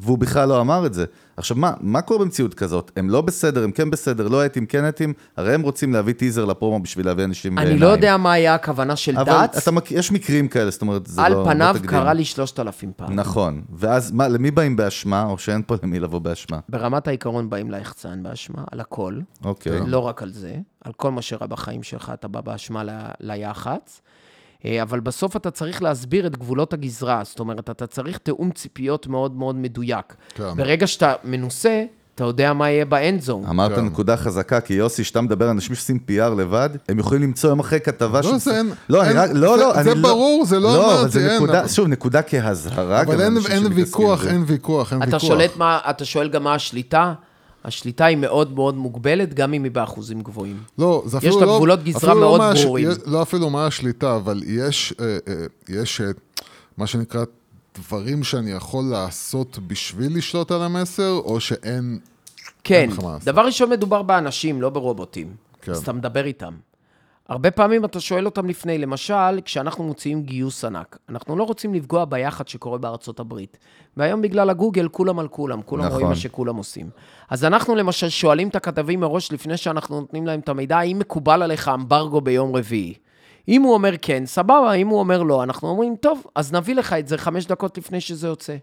והוא 0.00 0.18
בכלל 0.18 0.48
לא 0.48 0.60
אמר 0.60 0.86
את 0.86 0.94
זה. 0.94 1.04
עכשיו, 1.36 1.56
מה, 1.56 1.72
מה 1.80 2.02
קורה 2.02 2.20
במציאות 2.24 2.54
כזאת? 2.54 2.90
הם 2.96 3.10
לא 3.10 3.20
בסדר, 3.20 3.64
הם 3.64 3.70
כן 3.72 3.90
בסדר, 3.90 4.28
לא 4.28 4.46
אתים, 4.46 4.66
כן 4.66 4.88
אתים, 4.88 5.12
הרי 5.36 5.54
הם 5.54 5.62
רוצים 5.62 5.92
להביא 5.92 6.14
טיזר 6.14 6.44
לפרומו 6.44 6.80
בשביל 6.80 7.06
להביא 7.06 7.24
אנשים 7.24 7.58
אני 7.58 7.64
בעיניים. 7.66 7.82
לא 7.82 7.86
יודע 7.86 8.16
מה 8.16 8.32
היה 8.32 8.54
הכוונה 8.54 8.96
של 8.96 9.18
אבל 9.18 9.32
דץ, 9.42 9.56
אתה 9.56 9.70
מכיר, 9.70 9.98
יש 9.98 10.12
מקרים 10.12 10.48
כאלה, 10.48 10.70
זאת 10.70 10.82
אומרת, 10.82 11.06
זה 11.06 11.22
על 11.22 11.32
לא... 11.32 11.44
פניו 11.44 11.68
לא 11.68 11.78
תקדים. 11.78 11.90
קרה 11.90 12.12
לי 12.12 12.24
3,000 12.24 12.92
פעם. 12.96 13.12
נכון. 13.14 13.62
ואז 13.72 14.10
מה, 14.12 14.28
למי 14.28 14.50
באים 14.50 14.76
באשמה, 14.76 15.24
או 15.24 15.38
שאין 15.38 15.62
פה 15.66 15.74
למי 15.82 16.00
לבוא 16.00 16.18
באשמה? 16.18 16.58
ברמת 16.68 17.08
העיקרון 17.08 17.50
באים 17.50 17.70
ליחצן 17.70 18.22
באשמה, 18.22 18.62
על 18.72 18.80
הכל. 18.80 19.18
אוקיי. 19.44 19.80
לא 19.86 19.98
רק 19.98 20.22
על 20.22 20.32
זה, 20.32 20.54
על 20.84 20.92
כל 20.92 21.10
מה 21.10 21.22
שאירע 21.22 21.46
בחיים 21.46 21.82
שלך, 21.82 22.12
אתה 22.14 22.28
בא 22.28 22.40
באשמה 22.40 22.84
ל- 22.84 22.90
ליח"צ. 23.20 24.00
אה, 24.64 24.82
אבל 24.82 25.00
בסוף 25.00 25.36
אתה 25.36 25.50
צריך 25.50 25.82
להסביר 25.82 26.26
את 26.26 26.36
גבולות 26.36 26.72
הגזרה, 26.72 27.20
זאת 27.24 27.40
אומרת, 27.40 27.70
אתה 27.70 27.86
צריך 27.86 28.18
תיאום 28.18 28.50
ציפיות 28.50 29.06
מאוד 29.06 29.36
מאוד 29.36 29.56
מדויק. 29.56 30.14
כן. 30.34 30.44
ברגע 30.56 30.86
שאתה 30.86 31.12
מנוסה, 31.24 31.84
אתה 32.14 32.24
יודע 32.24 32.52
מה 32.52 32.70
יהיה 32.70 32.84
באנד 32.84 33.20
זון. 33.20 33.44
אמרת 33.46 33.72
כן. 33.74 33.84
נקודה 33.84 34.16
חזקה, 34.16 34.60
כי 34.60 34.74
יוסי, 34.74 35.04
שאתה 35.04 35.20
מדבר 35.20 35.44
על 35.44 35.50
אנשים 35.50 35.74
שעושים 35.74 35.98
PR 36.08 36.34
לבד, 36.38 36.70
הם 36.88 36.98
יכולים 36.98 37.22
למצוא 37.22 37.50
יום 37.50 37.60
אחרי 37.60 37.80
כתבה 37.80 38.20
לא, 38.24 38.38
זה 38.38 38.56
אין- 38.56 38.72
לא, 38.88 39.00
אני 39.00 39.08
אין- 39.08 39.18
רק, 39.18 39.30
לא, 39.34 39.56
זה- 39.56 39.62
לא, 39.62 39.82
זה 39.82 39.92
אני 39.92 40.00
ברור, 40.00 40.44
זה 40.46 40.60
לא 40.60 40.62
לא, 40.74 40.86
אבל 40.86 40.98
אמרתי, 41.00 41.10
זה 41.10 41.26
אין, 41.26 41.36
נקודה, 41.36 41.60
אבל- 41.60 41.68
שוב, 41.68 41.86
נקודה 41.88 42.22
כהזהרה. 42.22 43.00
אבל 43.02 43.20
אין, 43.20 43.36
אין 43.50 43.66
ויכוח. 43.74 44.26
אין 44.26 44.44
ויכוח, 44.46 44.92
אין 44.92 45.02
אתה 45.02 45.16
ויכוח. 45.16 45.40
אתה 45.90 46.04
שואל 46.04 46.28
גם 46.28 46.42
מה 46.44 46.54
השליטה? 46.54 47.12
השליטה 47.64 48.04
היא 48.04 48.16
מאוד 48.16 48.52
מאוד 48.54 48.74
מוגבלת, 48.74 49.34
גם 49.34 49.54
אם 49.54 49.64
היא 49.64 49.72
באחוזים 49.72 50.20
גבוהים. 50.20 50.62
לא, 50.78 51.02
זה 51.06 51.16
יש 51.18 51.24
אפילו 51.24 51.40
לה 51.40 51.46
לא... 51.46 51.56
גבולות 51.56 51.82
גזרה 51.84 51.98
אפילו 52.12 52.14
לא 52.14 52.38
מאוד 52.38 52.40
הש- 52.40 52.64
ברורים. 52.64 52.90
יש- 52.90 52.96
לא 53.06 53.22
אפילו 53.22 53.50
מה 53.50 53.66
השליטה, 53.66 54.16
אבל 54.16 54.42
יש, 54.46 54.94
אה, 55.00 55.18
אה, 55.28 55.34
יש 55.68 56.00
אה, 56.00 56.06
מה 56.78 56.86
שנקרא 56.86 57.24
דברים 57.78 58.24
שאני 58.24 58.50
יכול 58.50 58.84
לעשות 58.84 59.58
בשביל 59.66 60.16
לשלוט 60.18 60.50
על 60.50 60.62
המסר, 60.62 61.10
או 61.24 61.40
שאין... 61.40 61.98
כן. 62.64 62.90
דבר 63.24 63.46
ראשון 63.46 63.70
מדובר 63.70 64.02
באנשים, 64.02 64.62
לא 64.62 64.70
ברובוטים. 64.70 65.34
כן. 65.62 65.72
אז 65.72 65.78
אתה 65.78 65.92
מדבר 65.92 66.24
איתם. 66.24 66.52
הרבה 67.30 67.50
פעמים 67.50 67.84
אתה 67.84 68.00
שואל 68.00 68.26
אותם 68.26 68.46
לפני, 68.46 68.78
למשל, 68.78 69.40
כשאנחנו 69.44 69.84
מוציאים 69.84 70.22
גיוס 70.22 70.64
ענק, 70.64 70.98
אנחנו 71.08 71.36
לא 71.36 71.44
רוצים 71.44 71.74
לפגוע 71.74 72.04
ביחד 72.04 72.48
שקורה 72.48 72.78
בארצות 72.78 73.20
הברית. 73.20 73.58
והיום 73.96 74.22
בגלל 74.22 74.50
הגוגל, 74.50 74.88
כולם 74.88 75.18
על 75.18 75.28
כולם, 75.28 75.62
כולם 75.62 75.82
נכון. 75.82 75.94
רואים 75.94 76.08
מה 76.08 76.16
שכולם 76.16 76.56
עושים. 76.56 76.90
אז 77.28 77.44
אנחנו 77.44 77.74
למשל 77.74 78.08
שואלים 78.08 78.48
את 78.48 78.56
הכתבים 78.56 79.00
מראש, 79.00 79.32
לפני 79.32 79.56
שאנחנו 79.56 80.00
נותנים 80.00 80.26
להם 80.26 80.40
את 80.40 80.48
המידע, 80.48 80.78
האם 80.78 80.98
מקובל 80.98 81.42
עליך 81.42 81.68
אמברגו 81.68 82.20
ביום 82.20 82.56
רביעי? 82.56 82.94
אם 83.48 83.62
הוא 83.62 83.74
אומר 83.74 83.94
כן, 84.02 84.26
סבבה, 84.26 84.72
אם 84.72 84.88
הוא 84.88 84.98
אומר 84.98 85.22
לא, 85.22 85.42
אנחנו 85.42 85.68
אומרים, 85.68 85.96
טוב, 85.96 86.22
אז 86.34 86.52
נביא 86.52 86.74
לך 86.74 86.92
את 86.92 87.08
זה 87.08 87.18
חמש 87.18 87.46
דקות 87.46 87.78
לפני 87.78 88.00
שזה 88.00 88.26
יוצא. 88.26 88.56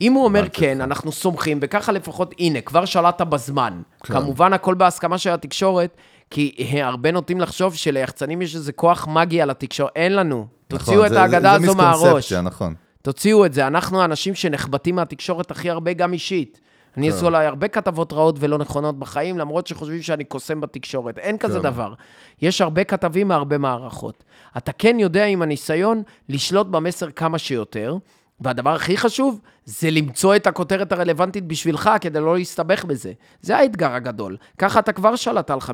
אם 0.00 0.12
הוא 0.12 0.24
אומר 0.24 0.44
כן, 0.52 0.80
אנחנו 0.80 1.12
סומכים, 1.12 1.58
וככה 1.62 1.92
לפחות, 1.92 2.34
הנה, 2.38 2.60
כבר 2.60 2.84
שלטת 2.84 3.26
בזמן. 3.26 3.80
כן. 4.02 4.14
כמובן, 4.14 4.52
הכל 4.52 4.74
בהסכמה 4.74 5.18
של 5.18 5.30
התקשורת, 5.30 5.96
כי 6.30 6.54
הרבה 6.82 7.12
נוטים 7.12 7.40
לחשוב 7.40 7.74
שליחצנים 7.74 8.42
יש 8.42 8.54
איזה 8.56 8.72
כוח 8.72 9.06
מגי 9.08 9.42
על 9.42 9.50
התקשורת. 9.50 9.92
אין 9.96 10.16
לנו. 10.16 10.46
תוציאו 10.68 10.94
נכון, 10.94 11.06
את 11.06 11.10
זה- 11.10 11.20
האגדה 11.22 11.40
זה 11.58 11.64
הזו 11.64 11.74
מהראש. 11.74 12.02
מיסקונספציה, 12.02 12.40
נכון. 12.40 12.74
תוציאו 13.02 13.46
את 13.46 13.52
זה. 13.52 13.66
אנחנו 13.66 14.00
האנשים 14.02 14.34
שנחבטים 14.34 14.94
מהתקשורת 14.96 15.50
הכי 15.50 15.70
הרבה, 15.70 15.92
גם 15.92 16.12
אישית. 16.12 16.60
אני 16.96 17.08
עשו 17.10 17.26
עליי 17.26 17.46
הרבה 17.46 17.68
כתבות 17.68 18.12
רעות 18.12 18.36
ולא 18.40 18.58
נכונות 18.58 18.98
בחיים, 18.98 19.38
למרות 19.38 19.66
שחושבים 19.66 20.02
שאני 20.02 20.24
קוסם 20.24 20.60
בתקשורת. 20.60 21.18
אין 21.18 21.38
כזה 21.38 21.58
דבר. 21.58 21.94
יש 22.42 22.60
הרבה 22.60 22.84
כתבים 22.84 23.28
מהרבה 23.28 23.58
מערכות. 23.58 24.24
אתה 24.56 24.72
כן 24.72 24.96
יודע 25.00 25.24
עם 25.24 25.42
הניסיון 25.42 26.02
לשלוט 26.28 26.66
במסר 26.66 27.10
כמה 27.10 27.38
שיותר, 27.38 27.96
והדבר 28.40 28.70
הכי 28.70 28.96
חשוב 28.96 29.40
זה 29.68 29.90
למצוא 29.90 30.36
את 30.36 30.46
הכותרת 30.46 30.92
הרלוונטית 30.92 31.44
בשבילך 31.46 31.90
כדי 32.00 32.20
לא 32.20 32.36
להסתבך 32.36 32.84
בזה. 32.84 33.12
זה 33.42 33.56
האתגר 33.56 33.92
הגדול. 33.92 34.36
ככה 34.58 34.78
אתה 34.78 34.92
כבר 34.92 35.16
שלט 35.16 35.50
על 35.50 35.58
50-60 35.58 35.70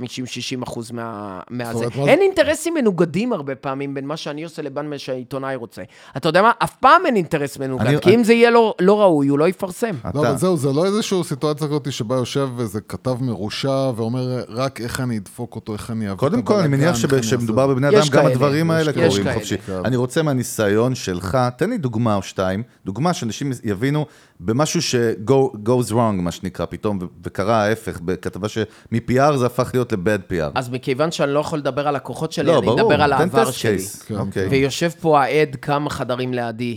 אחוז 0.63 0.91
מה... 0.91 1.41
מהזה. 1.51 1.87
מה 1.99 2.05
אין 2.09 2.21
אינטרסים 2.23 2.75
מנוגדים 2.75 3.33
הרבה 3.33 3.55
פעמים 3.55 3.95
בין 3.95 4.07
מה 4.07 4.17
שאני 4.17 4.45
עושה 4.45 4.63
לבין 4.63 4.91
מה 4.91 4.99
שהעיתונאי 4.99 5.57
רוצה. 5.57 5.83
אתה 6.17 6.29
יודע 6.29 6.43
מה? 6.43 6.51
אף 6.59 6.75
פעם 6.81 7.07
אין 7.07 7.17
אינטרס 7.17 7.59
מנוגד, 7.59 7.87
אני- 7.87 8.01
כי 8.01 8.09
אני- 8.09 8.17
אם 8.17 8.25
זה 8.25 8.33
יהיה 8.33 8.51
לא, 8.51 8.75
לא 8.81 9.01
ראוי, 9.01 9.29
הוא 9.29 9.39
לא 9.39 9.49
יפרסם. 9.49 9.95
לא, 10.05 10.11
אתה- 10.11 10.19
אבל 10.19 10.37
זהו, 10.37 10.57
זה 10.57 10.73
לא 10.73 10.85
איזושהי 10.85 11.25
סיטואציה 11.25 11.67
כזאת 11.67 11.93
שבה 11.93 12.17
יושב 12.17 12.49
איזה 12.61 12.81
כתב 12.81 13.17
מרושע 13.21 13.91
ואומר 13.97 14.45
רק 14.49 14.81
איך 14.81 15.01
אני 15.01 15.19
אדפוק 15.19 15.55
אותו, 15.55 15.73
איך 15.73 15.91
אני 15.91 16.13
את 16.13 16.17
קודם 16.19 16.43
כל, 16.43 16.55
אני 16.55 16.69
מניח 16.69 16.89
איך 16.89 16.97
שב- 16.97 17.15
אני 17.15 17.23
שמדובר 17.23 17.63
אעשה. 17.63 17.75
בבני 17.75 17.89
יש 17.89 17.95
אדם, 17.95 18.17
גם 18.17 18.23
כאלה, 18.23 18.33
הדברים 18.33 18.71
האלה. 18.71 18.93
קורים 18.93 19.35
חופשי. 19.35 19.59
כאלה. 19.59 19.81
אני 19.85 19.97
רוצה 19.97 20.23
מהניסיון 20.23 20.95
שלך, 20.95 21.39
תן 21.59 21.71
לי 21.71 21.79
דוגמה 21.79 22.17
או 22.17 22.23
שתיים, 22.23 22.63
דוגמה 22.85 23.13
שאנשים 23.13 23.53
יבינו 23.83 24.07
במשהו 24.41 24.83
ש-goes 24.83 25.91
wrong, 25.91 26.23
מה 26.23 26.31
שנקרא, 26.31 26.67
פתאום, 26.67 26.99
וקרה 27.25 27.65
ההפך, 27.65 28.01
בכתבה 28.01 28.49
שמ-PR 28.49 29.37
זה 29.37 29.47
הפך 29.47 29.71
להיות 29.75 29.93
ל-bad 29.93 30.33
PR. 30.33 30.53
אז 30.55 30.71
מכיוון 30.71 31.11
שאני 31.11 31.33
לא 31.33 31.41
יכול 31.41 31.59
לדבר 31.59 31.89
על 31.89 31.97
הכוחות 31.97 32.33
שלי, 32.33 32.47
לא, 32.47 32.59
אני 32.59 32.67
ברור, 32.67 32.81
אדבר 32.81 33.03
על 33.03 33.13
העבר 33.13 33.51
שלי. 33.51 33.79
כן, 34.07 34.17
אוקיי. 34.17 34.49
ויושב 34.49 34.91
פה 35.01 35.23
העד 35.23 35.57
כמה 35.63 35.91
חדרים 35.91 36.35
לידי, 36.35 36.77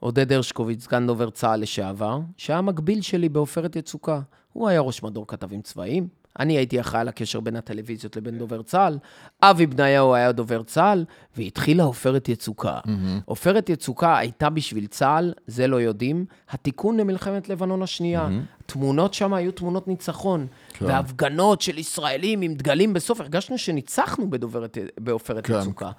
עודד 0.00 0.32
הרשקוביץ, 0.32 0.84
סגן 0.84 1.06
דובר 1.06 1.30
צה"ל 1.30 1.60
לשעבר, 1.60 2.20
שהיה 2.36 2.60
מקביל 2.60 3.00
שלי 3.00 3.28
בעופרת 3.28 3.76
יצוקה. 3.76 4.20
הוא 4.52 4.68
היה 4.68 4.80
ראש 4.80 5.02
מדור 5.02 5.26
כתבים 5.26 5.62
צבאיים, 5.62 6.08
אני 6.38 6.56
הייתי 6.56 6.80
אחראי 6.80 7.00
על 7.00 7.08
הקשר 7.08 7.40
בין 7.40 7.56
הטלוויזיות 7.56 8.16
לבין 8.16 8.38
דובר 8.38 8.62
צה"ל, 8.62 8.98
אבי 9.42 9.66
בניהו 9.66 10.14
היה 10.14 10.32
דובר 10.32 10.62
צה"ל, 10.62 11.04
והתחילה 11.36 11.82
עופרת 11.82 12.28
יצוקה. 12.28 12.78
עופרת 13.24 13.68
יצוקה 13.68 14.18
הייתה 14.18 14.50
בשביל 14.50 14.86
צה"ל, 14.86 15.32
זה 15.46 15.66
לא 15.66 15.80
יודעים, 15.80 16.24
התיקון 16.50 16.96
למלחמת 16.96 17.48
לבנון 17.48 17.82
השנייה. 17.82 18.28
תמונות 18.66 19.14
שם 19.14 19.34
היו 19.34 19.52
תמונות 19.52 19.88
ניצחון, 19.88 20.46
והפגנות 20.80 21.60
של 21.60 21.78
ישראלים 21.78 22.42
עם 22.42 22.54
דגלים 22.54 22.92
בסוף, 22.92 23.20
הרגשנו 23.20 23.58
שניצחנו 23.58 24.30
בדוברת- 24.30 24.78
בעופרת 25.00 25.46
כן. 25.46 25.54
יצוקה. 25.60 25.90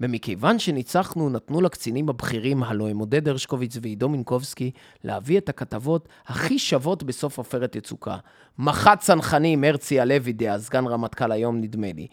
ומכיוון 0.00 0.58
שניצחנו, 0.58 1.28
נתנו 1.30 1.60
לקצינים 1.60 2.08
הבכירים, 2.08 2.62
הלוא 2.62 2.88
הם 2.88 2.98
עודד 2.98 3.28
הרשקוביץ 3.28 3.76
ועידו 3.82 4.08
מינקובסקי, 4.08 4.70
להביא 5.04 5.38
את 5.38 5.48
הכתבות 5.48 6.08
הכי 6.26 6.58
שוות 6.58 7.02
בסוף 7.02 7.38
עופרת 7.38 7.76
יצוקה. 7.76 8.16
מח"ט 8.58 9.00
צנחנים, 9.00 9.64
הרצי 9.64 10.00
הלוי, 10.00 10.32
דאז 10.32 10.66
סגן 10.66 10.86
רמטכ"ל 10.86 11.32
היום, 11.32 11.60
נדמה 11.60 11.86
לי, 11.94 12.06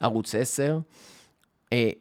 לערוץ 0.00 0.34
10, 0.34 0.62
אה, 0.62 0.78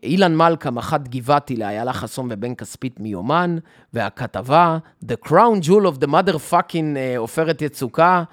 אילן 0.04 0.36
מלכה, 0.36 0.72
מח"ט 0.72 1.08
גבעתי 1.08 1.56
לאיילה 1.56 1.94
חסון 1.94 2.28
ובן 2.32 2.56
כספית 2.56 3.00
מיומן, 3.00 3.58
והכתבה, 3.94 4.78
The 5.06 5.28
Crown 5.28 5.66
Jewel 5.66 5.86
of 5.86 6.04
the 6.04 6.08
Mother 6.08 6.52
Fucking 6.52 6.98
אה, 6.98 7.18
עופרת 7.18 7.62
יצוקה, 7.62 8.24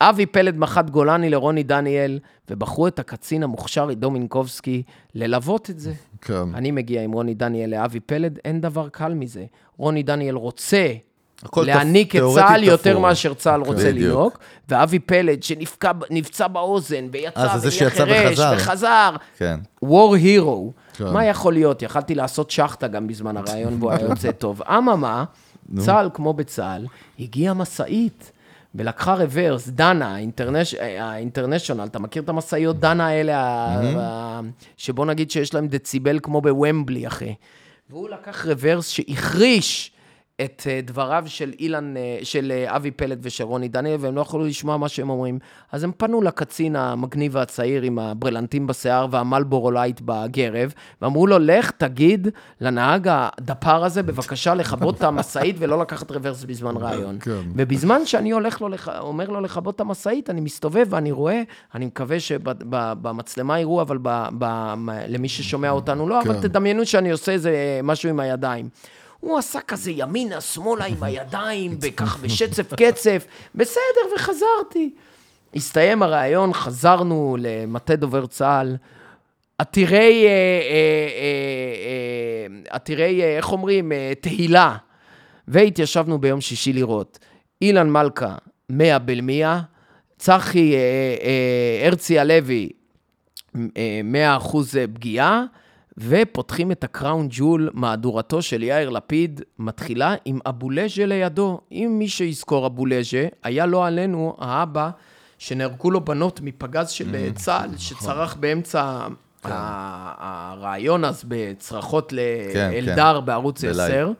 אבי 0.00 0.26
פלד 0.26 0.56
מח"ט 0.56 0.90
גולני 0.90 1.30
לרוני 1.30 1.62
דניאל, 1.62 2.18
ובחרו 2.50 2.86
את 2.86 2.98
הקצין 2.98 3.42
המוכשר 3.42 3.88
עידו 3.88 4.10
מינקובסקי 4.10 4.82
ללוות 5.14 5.70
את 5.70 5.78
זה. 5.78 5.92
כן. 6.20 6.54
אני 6.54 6.70
מגיע 6.70 7.02
עם 7.02 7.12
רוני 7.12 7.34
דניאל 7.34 7.70
לאבי 7.70 8.00
פלד, 8.00 8.38
אין 8.44 8.60
דבר 8.60 8.88
קל 8.88 9.14
מזה. 9.14 9.44
רוני 9.76 10.02
דניאל 10.02 10.34
רוצה 10.34 10.86
להעניק 11.56 12.16
את 12.16 12.20
צה"ל 12.34 12.64
יותר. 12.64 12.98
מאשר 12.98 13.34
צה"ל 13.34 13.60
רוצה 13.60 13.78
בדיוק. 13.92 13.96
לנהוג, 14.04 14.32
ואבי 14.68 14.98
פלד 14.98 15.42
שנפצע 15.42 16.46
באוזן, 16.48 17.06
ויצא 17.12 17.40
אה, 17.40 17.58
זה 17.58 17.70
זה 17.70 18.02
ונהיה 18.02 18.20
חירש, 18.36 18.38
וחזר. 18.56 19.10
כן. 19.38 19.58
war 19.84 19.88
hero. 20.24 20.48
כן. 20.96 21.04
מה 21.12 21.24
יכול 21.26 21.52
להיות? 21.52 21.82
יכלתי 21.82 22.14
לעשות 22.14 22.50
שחטה 22.50 22.88
גם 22.88 23.06
בזמן 23.06 23.36
הרעיון, 23.36 23.76
והוא 23.78 23.90
היה 23.90 24.00
יוצא 24.08 24.32
טוב. 24.32 24.62
אממה, 24.78 25.24
צה"ל 25.78 26.10
כמו 26.14 26.32
בצה"ל, 26.32 26.86
הגיעה 27.20 27.54
משאית. 27.54 28.32
ולקחה 28.74 29.14
רוורס, 29.14 29.68
דנה, 29.68 30.16
האינטרנש- 30.16 30.76
האינטרנשיונל, 31.00 31.84
אתה 31.84 31.98
מכיר 31.98 32.22
את 32.22 32.28
המשאיות 32.28 32.80
דנה 32.80 33.06
האלה, 33.06 33.38
ה- 33.38 34.40
שבוא 34.76 35.06
נגיד 35.06 35.30
שיש 35.30 35.54
להם 35.54 35.68
דציבל 35.68 36.18
כמו 36.22 36.40
בוומבלי, 36.40 37.06
אחי. 37.06 37.34
והוא 37.90 38.08
לקח 38.08 38.46
רוורס 38.46 38.88
שהחריש 38.88 39.91
את 40.44 40.62
אה, 40.70 40.80
דבריו 40.82 41.24
של 41.26 41.52
אילן, 41.58 41.96
אה, 41.96 42.18
של 42.22 42.52
אה, 42.54 42.76
אבי 42.76 42.90
פלד 42.90 43.18
ושל 43.22 43.44
רוני 43.44 43.68
דניאל, 43.68 43.96
והם 44.00 44.14
לא 44.14 44.20
יכלו 44.20 44.44
לשמוע 44.44 44.76
מה 44.76 44.88
שהם 44.88 45.10
אומרים. 45.10 45.38
אז 45.72 45.84
הם 45.84 45.92
פנו 45.96 46.22
לקצין 46.22 46.76
המגניב 46.76 47.34
והצעיר 47.34 47.82
עם 47.82 47.98
הברילנטין 47.98 48.66
בשיער 48.66 49.06
והמלבורו 49.10 49.70
לייט 49.70 50.00
בגרב, 50.04 50.74
ואמרו 51.02 51.26
לו, 51.26 51.38
לך 51.38 51.70
תגיד 51.70 52.28
לנהג 52.60 53.08
הדפר 53.10 53.84
הזה, 53.84 54.02
בבקשה 54.02 54.54
לכבות 54.54 54.96
את 54.96 55.02
המשאית 55.02 55.56
ולא 55.58 55.80
לקחת 55.80 56.10
רוורס 56.10 56.44
בזמן 56.44 56.74
ראיון. 56.76 57.18
כן. 57.20 57.40
ובזמן 57.56 58.06
שאני 58.06 58.30
הולך 58.30 58.60
לו, 58.60 58.68
אומר 58.98 59.28
לו 59.28 59.40
לכבות 59.40 59.74
את 59.74 59.80
המשאית, 59.80 60.30
אני 60.30 60.40
מסתובב 60.40 60.86
ואני 60.90 61.12
רואה, 61.12 61.42
אני 61.74 61.86
מקווה 61.86 62.20
שבמצלמה 62.20 63.60
יראו, 63.60 63.82
אבל 63.82 63.98
ב, 64.02 64.26
ב, 64.38 64.44
למי 65.08 65.28
ששומע 65.28 65.70
אותנו 65.70 66.08
לא, 66.08 66.22
אבל 66.22 66.34
כן. 66.34 66.40
תדמיינו 66.40 66.86
שאני 66.86 67.10
עושה 67.10 67.32
איזה 67.32 67.80
משהו 67.82 68.10
עם 68.10 68.20
הידיים. 68.20 68.68
הוא 69.22 69.38
עשה 69.38 69.60
כזה 69.60 69.90
ימינה, 69.90 70.40
שמאלה 70.40 70.84
עם 70.84 71.02
הידיים, 71.06 71.76
וכך 71.82 72.18
בשצף 72.22 72.74
קצף, 72.74 73.26
בסדר, 73.54 74.14
וחזרתי. 74.16 74.90
הסתיים 75.54 76.02
הראיון, 76.02 76.52
חזרנו 76.52 77.36
למטה 77.40 77.96
דובר 77.96 78.26
צה"ל, 78.26 78.76
עתירי, 79.58 80.24
אה, 80.26 80.30
אה, 80.30 81.08
אה, 82.50 82.74
עתירי, 82.76 83.36
איך 83.36 83.52
אומרים, 83.52 83.92
תהילה. 84.20 84.76
והתיישבנו 85.48 86.18
ביום 86.18 86.40
שישי 86.40 86.72
לראות. 86.72 87.18
אילן 87.62 87.90
מלכה, 87.90 88.34
100 88.70 88.98
בלמיה, 88.98 89.60
צחי 90.18 90.74
הרצי 91.84 92.18
הלוי, 92.18 92.68
אה, 93.76 94.00
100% 94.04 94.76
פגיעה, 94.94 95.44
ופותחים 95.98 96.72
את 96.72 96.84
הקראון 96.84 97.26
ג'ול, 97.30 97.70
מהדורתו 97.72 98.42
של 98.42 98.62
יאיר 98.62 98.88
לפיד, 98.90 99.40
מתחילה 99.58 100.14
עם 100.24 100.38
אבולז'ה 100.46 101.06
לידו. 101.06 101.60
אם 101.72 101.96
מי 101.98 102.08
שיזכור 102.08 102.66
אבולז'ה, 102.66 103.26
היה 103.42 103.66
לא 103.66 103.86
עלינו 103.86 104.36
האבא, 104.38 104.90
שנהרגו 105.38 105.90
לו 105.90 106.00
בנות 106.00 106.40
מפגז 106.40 106.90
של 106.90 107.14
אה, 107.14 107.28
צה"ל, 107.34 107.70
שצרח 107.78 108.34
באמצע 108.34 108.82
ה- 108.82 109.08
הרעיון 110.18 111.04
אז 111.04 111.24
בצרחות 111.28 112.12
כן, 112.52 112.70
לאלדר 112.72 113.18
כן. 113.20 113.26
בערוץ 113.26 113.64
בלייב. 113.64 113.80
10. 113.80 114.12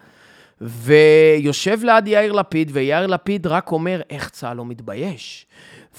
ויושב 0.60 1.78
ליד 1.84 2.08
יאיר 2.08 2.32
לפיד, 2.32 2.70
ויאיר 2.74 3.06
לפיד 3.06 3.46
רק 3.46 3.72
אומר, 3.72 4.00
איך 4.10 4.28
צה"ל 4.30 4.56
לא 4.56 4.64
מתבייש? 4.64 5.46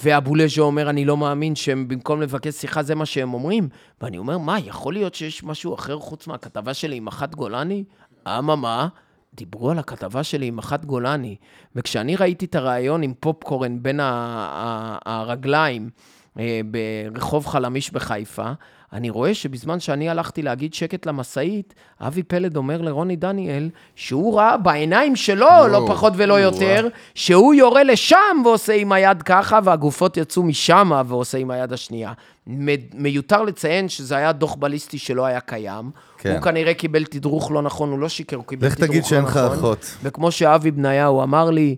ואבולז'ה 0.03 0.61
אומר, 0.61 0.89
אני 0.89 1.05
לא 1.05 1.17
מאמין 1.17 1.55
שהם 1.55 1.87
במקום 1.87 2.21
לבקש 2.21 2.53
שיחה, 2.53 2.83
זה 2.83 2.95
מה 2.95 3.05
שהם 3.05 3.33
אומרים. 3.33 3.69
ואני 4.01 4.17
אומר, 4.17 4.37
מה, 4.37 4.59
יכול 4.59 4.93
להיות 4.93 5.15
שיש 5.15 5.43
משהו 5.43 5.75
אחר 5.75 5.99
חוץ 5.99 6.27
מהכתבה 6.27 6.73
שלי 6.73 6.95
עם 6.95 7.05
מח"ט 7.05 7.35
גולני? 7.35 7.83
אממה, 8.27 8.87
דיברו 9.33 9.71
על 9.71 9.79
הכתבה 9.79 10.23
שלי 10.23 10.45
עם 10.45 10.55
מח"ט 10.55 10.85
גולני. 10.85 11.35
וכשאני 11.75 12.15
ראיתי 12.15 12.45
את 12.45 12.55
הריאיון 12.55 13.03
עם 13.03 13.13
פופקורן 13.19 13.83
בין 13.83 13.99
הרגליים 15.05 15.89
אה, 16.39 16.61
ברחוב 17.11 17.47
חלמיש 17.47 17.91
בחיפה, 17.91 18.51
אני 18.93 19.09
רואה 19.09 19.33
שבזמן 19.33 19.79
שאני 19.79 20.09
הלכתי 20.09 20.41
להגיד 20.41 20.73
שקט 20.73 21.05
למשאית, 21.05 21.73
אבי 22.01 22.23
פלד 22.23 22.57
אומר 22.57 22.81
לרוני 22.81 23.15
דניאל 23.15 23.69
שהוא 23.95 24.37
ראה 24.37 24.57
בעיניים 24.57 25.15
שלו, 25.15 25.67
לא 25.71 25.85
פחות 25.87 26.13
ולא 26.15 26.39
יותר, 26.39 26.87
שהוא 27.15 27.53
יורה 27.53 27.83
לשם 27.83 28.41
ועושה 28.45 28.73
עם 28.73 28.91
היד 28.91 29.21
ככה, 29.21 29.59
והגופות 29.63 30.17
יצאו 30.17 30.43
משם 30.43 30.91
ועושה 31.07 31.37
עם 31.37 31.51
היד 31.51 31.73
השנייה. 31.73 32.13
מיותר 32.93 33.43
לציין 33.43 33.89
שזה 33.89 34.17
היה 34.17 34.31
דוח 34.31 34.55
בליסטי 34.55 34.97
שלא 34.97 35.25
היה 35.25 35.39
קיים. 35.39 35.91
כן. 36.17 36.31
הוא 36.31 36.41
כנראה 36.41 36.73
קיבל 36.73 37.03
תדרוך 37.03 37.51
לא 37.51 37.61
נכון, 37.61 37.91
הוא 37.91 37.99
לא 37.99 38.09
שיקר, 38.09 38.35
הוא 38.35 38.45
קיבל 38.45 38.67
לך 38.67 38.73
תדרוך 38.75 38.89
לא 38.89 38.93
תגיד 38.93 39.01
נכון. 39.01 39.09
שאין 39.09 39.23
לך 39.23 39.37
אחות. 39.37 39.97
וכמו 40.03 40.31
שאבי 40.31 40.71
בניהו 40.71 41.23
אמר 41.23 41.49
לי, 41.49 41.75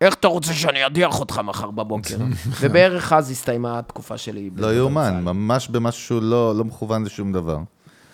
איך 0.00 0.14
אתה 0.14 0.28
רוצה 0.28 0.52
שאני 0.52 0.86
אדיח 0.86 1.20
אותך 1.20 1.40
מחר 1.44 1.70
בבוקר? 1.70 2.16
ובערך 2.60 3.12
אז 3.12 3.30
הסתיימה 3.30 3.78
התקופה 3.78 4.18
שלי. 4.18 4.50
לא 4.56 4.74
יאומן, 4.74 5.24
ממש 5.24 5.68
במשהו 5.68 6.20
לא 6.20 6.56
לא 6.56 6.64
מכוון 6.64 7.04
לשום 7.04 7.32
דבר. 7.32 7.58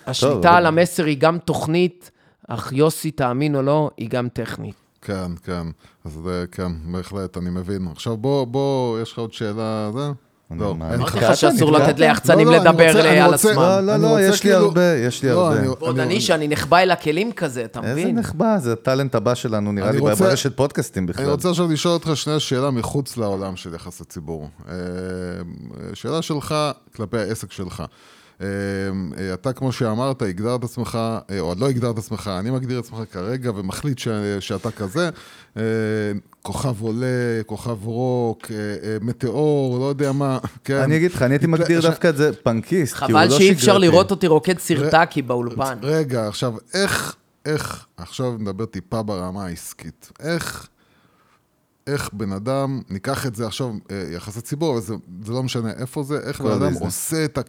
השליטה 0.07 0.35
טוב, 0.35 0.45
על 0.45 0.65
המסר 0.65 1.05
היא 1.05 1.17
גם 1.17 1.37
תוכנית, 1.37 2.11
אך 2.47 2.71
יוסי, 2.71 3.11
תאמין 3.11 3.55
או 3.55 3.61
לא, 3.61 3.91
היא 3.97 4.09
גם 4.09 4.29
טכנית. 4.29 4.75
כן, 5.01 5.31
כן. 5.43 5.67
אז 6.05 6.19
זה, 6.23 6.45
כן, 6.51 6.71
בהחלט, 6.91 7.37
אני 7.37 7.49
מבין. 7.49 7.87
עכשיו 7.91 8.17
בוא, 8.17 8.47
בוא, 8.47 8.99
יש 9.01 9.11
לך 9.11 9.19
עוד 9.19 9.33
שאלה, 9.33 9.91
זה? 9.93 10.11
לא, 10.51 10.71
אני 10.81 11.03
לך. 11.03 11.15
אמרתי 11.15 11.17
לך 11.25 11.37
שאסור? 11.37 11.71
לתת 11.71 11.99
ליחצנים 11.99 12.47
לא, 12.47 12.53
לא, 12.53 12.59
לדבר 12.59 12.99
אני 13.09 13.19
על 13.19 13.33
עצמם. 13.33 13.51
לא, 13.55 13.79
לא, 13.81 13.97
לא, 13.97 14.21
יש 14.21 14.43
לי 14.43 14.49
כאילו- 14.51 14.65
הרבה, 14.65 14.83
יש 14.95 15.23
לי 15.23 15.29
לא, 15.29 15.47
הרבה. 15.47 15.59
אני- 15.59 15.67
ועוד 15.67 15.99
אני 15.99 16.21
שאני 16.21 16.47
נחבא 16.47 16.77
אל 16.77 16.91
הכלים 16.91 17.31
כזה, 17.31 17.63
אתה 17.65 17.79
איזה 17.83 17.91
מבין? 18.01 18.19
נחבא, 18.19 18.57
זה 18.59 18.73
הטאלנט 18.73 19.15
הבא 19.15 19.35
שלנו, 19.35 19.71
נראה 19.71 19.89
אני 19.89 19.95
לי, 19.97 20.01
רוצה- 20.01 20.23
ברשת 20.23 20.57
פודקאסטים 20.57 21.05
בכלל. 21.05 21.23
אני 21.23 21.31
רוצה 21.31 21.49
עכשיו 21.49 21.67
לשאול 21.71 21.93
אותך 21.93 22.11
שנייה 22.15 22.39
שאלה 22.39 22.71
מחוץ 22.71 23.17
לעולם 23.17 23.55
של 23.55 23.73
יחס 23.75 24.01
הציבור. 24.01 24.49
אה, 24.69 24.73
שאלה 25.93 26.21
שלך 26.21 26.55
כלפי 26.95 27.17
העסק 27.17 27.51
שלך. 27.51 27.83
אה, 28.41 28.47
אה, 29.17 29.33
אתה, 29.33 29.53
כמו 29.53 29.71
שאמרת, 29.71 30.21
הגדרת 30.21 30.63
עצמך, 30.63 30.99
אה, 31.31 31.39
או 31.39 31.53
לא 31.59 31.69
הגדרת 31.69 31.97
עצמך, 31.97 32.31
אני 32.39 32.51
מגדיר 32.51 32.79
עצמך 32.79 32.97
כרגע 33.11 33.51
ומחליט 33.55 33.97
ש, 33.97 34.07
שאתה 34.39 34.71
כזה. 34.71 35.09
אה, 35.57 35.61
כוכב 36.41 36.81
עולה, 36.81 37.05
כוכב 37.45 37.85
רוק, 37.85 38.51
מטאור, 39.01 39.79
לא 39.79 39.85
יודע 39.85 40.11
מה, 40.11 40.37
כן. 40.63 40.75
אני 40.75 40.97
אגיד 40.97 41.11
לך, 41.11 41.21
אני 41.21 41.33
הייתי 41.33 41.47
מגדיר 41.47 41.81
ש- 41.81 41.85
דווקא 41.85 42.07
את 42.09 42.17
זה 42.17 42.31
פנקיסט, 42.43 42.95
כי 42.95 43.03
הוא 43.03 43.09
חבל 43.09 43.25
לא 43.25 43.37
שאי 43.37 43.51
אפשר 43.51 43.63
שגרתי. 43.65 43.79
לראות 43.79 44.11
אותי 44.11 44.27
רוקד 44.27 44.59
סרטקי 44.59 45.21
באולפן. 45.21 45.77
רגע, 45.81 46.27
עכשיו, 46.27 46.53
איך, 46.73 47.15
איך, 47.45 47.85
עכשיו 47.97 48.33
נדבר 48.39 48.65
טיפה 48.65 49.03
ברמה 49.03 49.45
העסקית. 49.45 50.11
איך, 50.19 50.67
איך 51.87 52.09
בן 52.13 52.31
אדם, 52.31 52.81
ניקח 52.89 53.25
את 53.25 53.35
זה 53.35 53.47
עכשיו, 53.47 53.69
יחסי 54.11 54.41
ציבור, 54.41 54.73
אבל 54.73 54.81
זה, 54.81 54.93
זה 55.25 55.31
לא 55.31 55.43
משנה 55.43 55.71
איפה 55.71 56.03
זה, 56.03 56.19
איך 56.19 56.41
בן 56.41 56.51
אדם. 56.51 56.73
עושה 56.73 57.25
את 57.25 57.37
ה... 57.37 57.41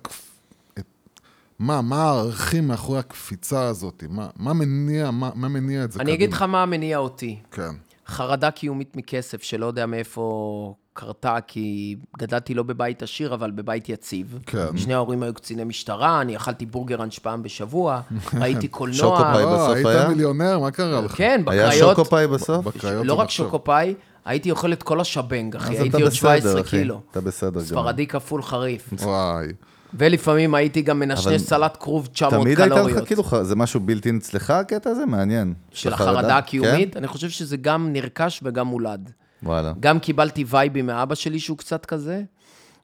מה, 1.58 1.82
מה 1.82 2.02
הערכים 2.02 2.68
מאחורי 2.68 2.98
הקפיצה 2.98 3.62
הזאת? 3.62 4.04
מה, 4.08 4.28
מה 4.36 4.52
מניע, 4.52 5.10
מה, 5.10 5.30
מה 5.34 5.48
מניע 5.48 5.84
את 5.84 5.92
זה 5.92 6.00
אני 6.00 6.14
אגיד 6.14 6.32
לך 6.32 6.42
מה 6.42 6.66
מניע 6.66 6.98
אותי. 6.98 7.38
כן, 7.50 7.70
חרדה 8.06 8.50
קיומית 8.50 8.96
מכסף, 8.96 9.42
שלא 9.42 9.66
יודע 9.66 9.86
מאיפה 9.86 10.74
קרתה, 10.92 11.36
כי 11.46 11.96
גדלתי 12.18 12.54
לא 12.54 12.62
בבית 12.62 13.02
עשיר, 13.02 13.34
אבל 13.34 13.50
בבית 13.50 13.88
יציב. 13.88 14.38
כן. 14.46 14.76
שני 14.76 14.94
ההורים 14.94 15.22
היו 15.22 15.34
קציני 15.34 15.64
משטרה, 15.64 16.20
אני 16.20 16.36
אכלתי 16.36 16.66
בורגראנץ' 16.66 17.18
פעם 17.18 17.42
בשבוע, 17.42 18.00
ראיתי 18.40 18.68
קולנוע. 18.68 18.96
שוקופאי 18.98 19.44
אה, 19.44 19.54
בסוף 19.54 19.74
היית 19.74 19.86
היה? 19.86 20.08
מיליונר, 20.08 20.58
מה 20.58 20.70
קרה 20.70 21.00
לך? 21.00 21.16
כן, 21.16 21.42
היה 21.46 21.66
בקריות. 21.68 21.96
שוקופאי 21.96 22.26
בסוף? 22.26 22.64
בקריות 22.64 23.06
לא 23.06 23.14
רק. 23.14 23.30
שוקופאי, 23.30 23.94
הייתי 24.24 24.50
אוכל 24.50 24.72
את 24.72 24.82
כל 24.82 25.00
השבנג, 25.00 25.56
אחי. 25.56 25.78
הייתי 25.78 26.02
עוד 26.02 26.12
17 26.12 26.50
בסדר, 26.50 26.60
אחי. 26.60 26.78
קילו. 26.78 27.00
אתה 27.10 27.20
בסדר 27.20 27.50
גמור. 27.50 27.64
ספרדי 27.64 28.06
כפול 28.06 28.42
חריף. 28.42 28.88
וואי. 28.92 29.46
ולפעמים 29.94 30.54
הייתי 30.54 30.82
גם 30.82 30.98
מנשנש 30.98 31.42
סלט 31.42 31.76
כרוב 31.80 32.06
900 32.06 32.44
תמיד 32.44 32.60
הייתה 32.60 32.74
קלוריות. 32.74 33.02
לך, 33.02 33.06
כאילו, 33.06 33.22
זה 33.42 33.56
משהו 33.56 33.80
בלתי 33.80 34.10
אצלך 34.16 34.50
הקטע 34.50 34.90
הזה? 34.90 35.06
מעניין. 35.06 35.54
של 35.72 35.92
החרדה? 35.92 36.10
החרדה 36.10 36.38
הקיומית, 36.38 36.92
כן? 36.92 36.98
אני 36.98 37.06
חושב 37.06 37.28
שזה 37.28 37.56
גם 37.56 37.92
נרכש 37.92 38.40
וגם 38.42 38.66
מולד. 38.66 39.10
וואלה. 39.42 39.72
גם 39.80 39.98
קיבלתי 39.98 40.44
וייבים 40.48 40.86
מאבא 40.86 41.14
שלי 41.14 41.40
שהוא 41.40 41.58
קצת 41.58 41.86
כזה, 41.86 42.22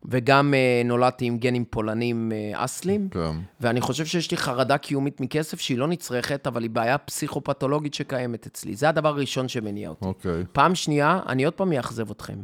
וגם 0.05 0.55
אה, 0.55 0.83
נולדתי 0.85 1.25
עם 1.25 1.39
גנים 1.39 1.65
פולנים 1.65 2.33
אה, 2.33 2.65
אסלים. 2.65 3.09
כן. 3.11 3.37
ואני 3.61 3.81
חושב 3.81 4.07
שיש 4.07 4.31
לי 4.31 4.37
חרדה 4.37 4.79
קיומית 4.79 5.21
מכסף 5.21 5.61
שהיא 5.61 5.79
לא 5.79 5.89
נצרכת, 5.89 6.47
אבל 6.47 6.63
היא 6.63 6.71
בעיה 6.71 6.99
פסיכופתולוגית 6.99 7.95
שקיימת 7.95 8.47
אצלי. 8.47 8.77
זה 8.77 8.89
הדבר 8.89 9.09
הראשון 9.09 9.49
שמניע 9.49 9.89
אותי. 9.89 10.05
אוקיי. 10.05 10.45
פעם 10.53 10.75
שנייה, 10.75 11.21
אני 11.29 11.45
עוד 11.45 11.55
פעם 11.55 11.73
אאכזב 11.73 12.11
אתכם. 12.11 12.39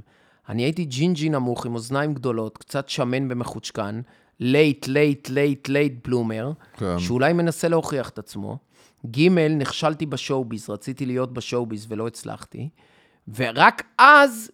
אני 0.48 0.62
הייתי 0.62 0.84
ג'ינג'י 0.84 1.28
נמוך 1.28 1.66
עם 1.66 1.74
אוזניים 1.74 2.14
גדולות, 2.14 2.58
קצת 2.58 2.88
שמן 2.88 3.32
ומחוצ'קן, 3.32 4.00
late, 4.40 4.86
late, 4.86 5.28
late, 5.28 5.68
late 5.68 5.94
bloomer, 6.04 6.52
כן. 6.76 6.98
שאולי 6.98 7.32
מנסה 7.32 7.68
להוכיח 7.68 8.08
את 8.08 8.18
עצמו. 8.18 8.58
ג', 9.06 9.28
נכשלתי 9.28 10.06
ב 10.06 10.13
show 10.13 10.42
biz, 10.42 10.70
רציתי 10.70 11.06
להיות 11.06 11.32
ב 11.32 11.39
show 11.39 11.66
biz 11.66 11.86
ולא 11.88 12.06
הצלחתי. 12.06 12.68
ורק 13.34 13.82
אז, 13.98 14.50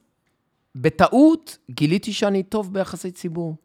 בטעות 0.74 1.58
גיליתי 1.70 2.12
שאני 2.12 2.42
טוב 2.42 2.72
ביחסי 2.72 3.10
ציבור. 3.10 3.56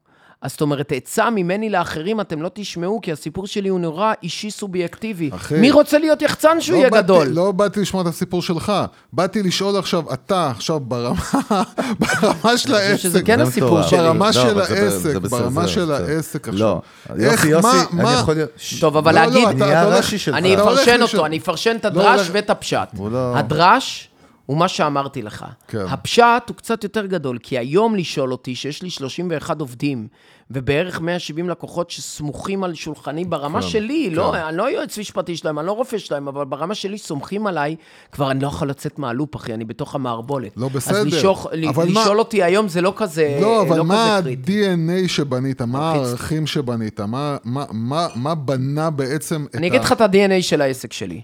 אז 0.41 0.51
זאת 0.51 0.61
אומרת, 0.61 0.91
עצה 0.95 1.29
ממני 1.29 1.69
לאחרים 1.69 2.21
אתם 2.21 2.41
לא 2.41 2.49
תשמעו, 2.53 2.99
כי 3.01 3.11
הסיפור 3.11 3.47
שלי 3.47 3.69
הוא 3.69 3.79
נורא 3.79 4.13
אישי 4.23 4.51
סובייקטיבי. 4.51 5.29
אחי, 5.35 5.55
מי 5.59 5.71
רוצה 5.71 5.97
להיות 5.99 6.21
יחצן 6.21 6.61
שהוא 6.61 6.75
לא 6.75 6.79
יהיה 6.79 6.89
באתי- 6.89 7.03
גדול? 7.03 7.27
לא 7.27 7.51
באתי 7.51 7.79
לשמוע 7.81 8.03
את 8.03 8.07
הסיפור 8.07 8.41
שלך, 8.41 8.73
באתי 9.13 9.43
לשאול 9.43 9.77
עכשיו, 9.77 10.13
אתה 10.13 10.49
עכשיו 10.51 10.79
ברמה, 10.79 11.19
ברמה 11.99 12.57
של 12.57 12.75
אני 12.75 12.95
חושב 12.95 12.97
שזה 12.97 13.17
העסק, 13.17 13.27
כן 13.27 13.41
הסיפור. 13.41 13.81
שלי. 13.83 13.97
ברמה 13.99 14.25
לא, 14.25 14.31
של 14.31 14.59
העסק, 14.59 15.15
ברמה 15.15 15.61
זה 15.61 15.67
של. 15.67 15.91
העסק 15.91 16.47
עכשיו. 16.47 16.59
לא, 16.67 16.81
איך, 17.19 17.45
יוסי, 17.45 17.47
יוסי, 17.47 17.67
מה, 17.67 17.83
אני 17.93 18.03
מה? 18.03 18.13
יכול 18.13 18.33
להיות... 18.33 18.49
טוב, 18.79 18.97
אבל 18.97 19.15
לא, 19.15 19.21
להגיד, 19.21 19.43
לא, 19.43 19.49
אתה- 19.49 19.57
נהיה 19.57 19.71
אתה 19.71 19.83
הולך- 19.83 19.95
הרש"י 19.95 20.17
שלך. 20.17 20.35
אני 20.35 20.53
אתה 20.53 20.61
הולך 20.61 20.79
אפרשן. 20.79 21.01
אותו, 21.01 21.25
אני 21.25 21.37
אפרשן 21.37 21.75
את 21.75 21.85
לא 21.85 21.89
הדרש 21.89 22.29
ואת 22.31 22.49
הפשט. 22.49 22.87
לא- 23.11 23.37
הדרש 23.37 24.07
הוא 24.51 24.57
מה 24.57 24.67
שאמרתי 24.67 25.21
לך. 25.21 25.45
כן. 25.67 25.85
הפשט 25.89 26.23
הוא 26.47 26.55
קצת 26.55 26.83
יותר 26.83 27.05
גדול, 27.05 27.37
כי 27.43 27.57
היום 27.57 27.95
לשאול 27.95 28.31
אותי 28.31 28.55
שיש 28.55 28.81
לי 28.83 28.89
31 28.89 29.59
עובדים, 29.61 30.07
ובערך 30.51 31.01
170 31.01 31.49
לקוחות 31.49 31.89
שסמוכים 31.89 32.63
על 32.63 32.73
שולחני 32.73 33.25
ברמה 33.25 33.61
כן, 33.61 33.67
שלי, 33.67 34.07
כן. 34.09 34.15
לא, 34.15 34.35
אני 34.49 34.57
לא 34.57 34.71
יועץ 34.71 34.97
משפטי 34.97 35.35
שלהם, 35.37 35.59
אני 35.59 35.67
לא 35.67 35.71
רופא 35.71 35.97
שלהם, 35.97 36.27
אבל 36.27 36.45
ברמה 36.45 36.75
שלי 36.75 36.97
סומכים 36.97 37.47
עליי, 37.47 37.75
כבר 38.11 38.31
אני 38.31 38.39
לא 38.39 38.47
יכול 38.47 38.69
לצאת 38.69 38.99
מהלופ, 38.99 39.35
אחי, 39.35 39.53
אני 39.53 39.65
בתוך 39.65 39.95
המערבולת. 39.95 40.51
לא, 40.57 40.69
בסדר. 40.69 40.97
אז 40.97 41.05
לשוך, 41.05 41.47
אבל 41.69 41.87
מה- 41.89 42.01
לשאול 42.01 42.19
אותי 42.19 42.43
היום 42.43 42.67
זה 42.67 42.81
לא 42.81 42.93
כזה, 42.95 43.37
לא, 43.41 43.61
אבל 43.61 43.77
לא 43.77 43.85
מה 43.85 44.19
קריטי. 44.23 44.65
ה-DNA 44.67 45.07
שבנית, 45.09 45.61
מה 45.61 45.93
מלחיץ. 45.93 46.07
הערכים 46.07 46.47
שבנית, 46.47 46.99
מה- 46.99 47.37
מה- 47.43 47.65
מה 47.71 48.07
מה 48.15 48.35
בנה 48.35 48.89
בעצם 48.89 49.45
את 49.49 49.55
ה... 49.55 49.57
אני 49.57 49.67
אגיד 49.67 49.81
לך 49.81 49.91
את 49.91 50.01
ה-DNA 50.01 50.41
של 50.41 50.61
העסק 50.61 50.93
שלי. 50.93 51.21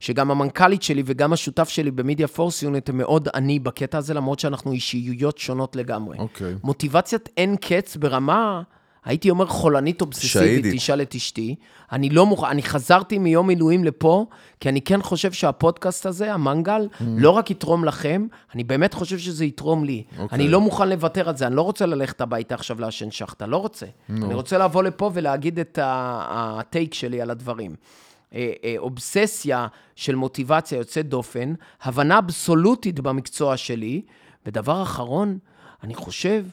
שגם 0.00 0.30
המנכ"לית 0.30 0.82
שלי 0.82 1.02
וגם 1.06 1.32
השותף 1.32 1.68
שלי 1.68 1.90
במדיה 1.90 2.28
פורס 2.28 2.62
יוניט 2.62 2.88
הם 2.88 2.98
מאוד 2.98 3.28
עני 3.34 3.58
בקטע 3.58 3.98
הזה, 3.98 4.14
למרות 4.14 4.38
שאנחנו 4.38 4.72
אישיויות 4.72 5.38
שונות 5.38 5.76
לגמרי. 5.76 6.18
אוקיי. 6.18 6.54
מוטיבציית 6.64 7.28
אין 7.36 7.56
קץ 7.56 7.96
ברמה, 7.96 8.62
הייתי 9.04 9.30
אומר 9.30 9.46
חולנית 9.46 10.00
אובססיבית. 10.00 10.74
תשאל 10.74 11.02
את 11.02 11.14
אשתי. 11.14 11.54
אני 11.92 12.10
לא 12.10 12.26
מוכן, 12.26 12.46
אני 12.46 12.62
חזרתי 12.62 13.18
מיום 13.18 13.46
מילואים 13.46 13.84
לפה, 13.84 14.26
כי 14.60 14.68
אני 14.68 14.80
כן 14.80 15.02
חושב 15.02 15.32
שהפודקאסט 15.32 16.06
הזה, 16.06 16.34
המנגל, 16.34 16.88
Mm. 16.92 17.04
לא 17.06 17.30
רק 17.30 17.50
יתרום 17.50 17.84
לכם, 17.84 18.26
אני 18.54 18.64
באמת 18.64 18.94
חושב 18.94 19.18
שזה 19.18 19.44
יתרום 19.44 19.84
לי. 19.84 20.02
אוקיי. 20.18 20.36
אני 20.36 20.48
לא 20.48 20.60
מוכן 20.60 20.88
לוותר 20.88 21.28
על 21.28 21.36
זה, 21.36 21.46
אני 21.46 21.56
לא 21.56 21.62
רוצה 21.62 21.86
ללכת 21.86 22.20
הביתה 22.20 22.54
עכשיו 22.54 22.80
לעשן 22.80 23.10
שחטה, 23.10 23.46
לא 23.46 23.56
רוצה. 23.56 23.86
אני 24.10 24.34
רוצה 24.34 24.58
לבוא 24.58 24.82
לפה 24.82 25.10
ולהגיד 25.14 25.58
את 25.58 25.78
הטייק 25.82 26.94
שלי 26.94 27.20
על 27.20 27.30
הדברים. 27.30 27.74
אה, 28.34 28.52
אה, 28.64 28.74
אובססיה 28.78 29.66
של 29.96 30.14
מוטיבציה 30.14 30.78
יוצאת 30.78 31.08
דופן, 31.08 31.52
הבנה 31.82 32.18
אבסולוטית 32.18 33.00
במקצוע 33.00 33.56
שלי, 33.56 34.02
ודבר 34.46 34.82
אחרון, 34.82 35.38
אני 35.84 35.94
חושב 35.94 36.44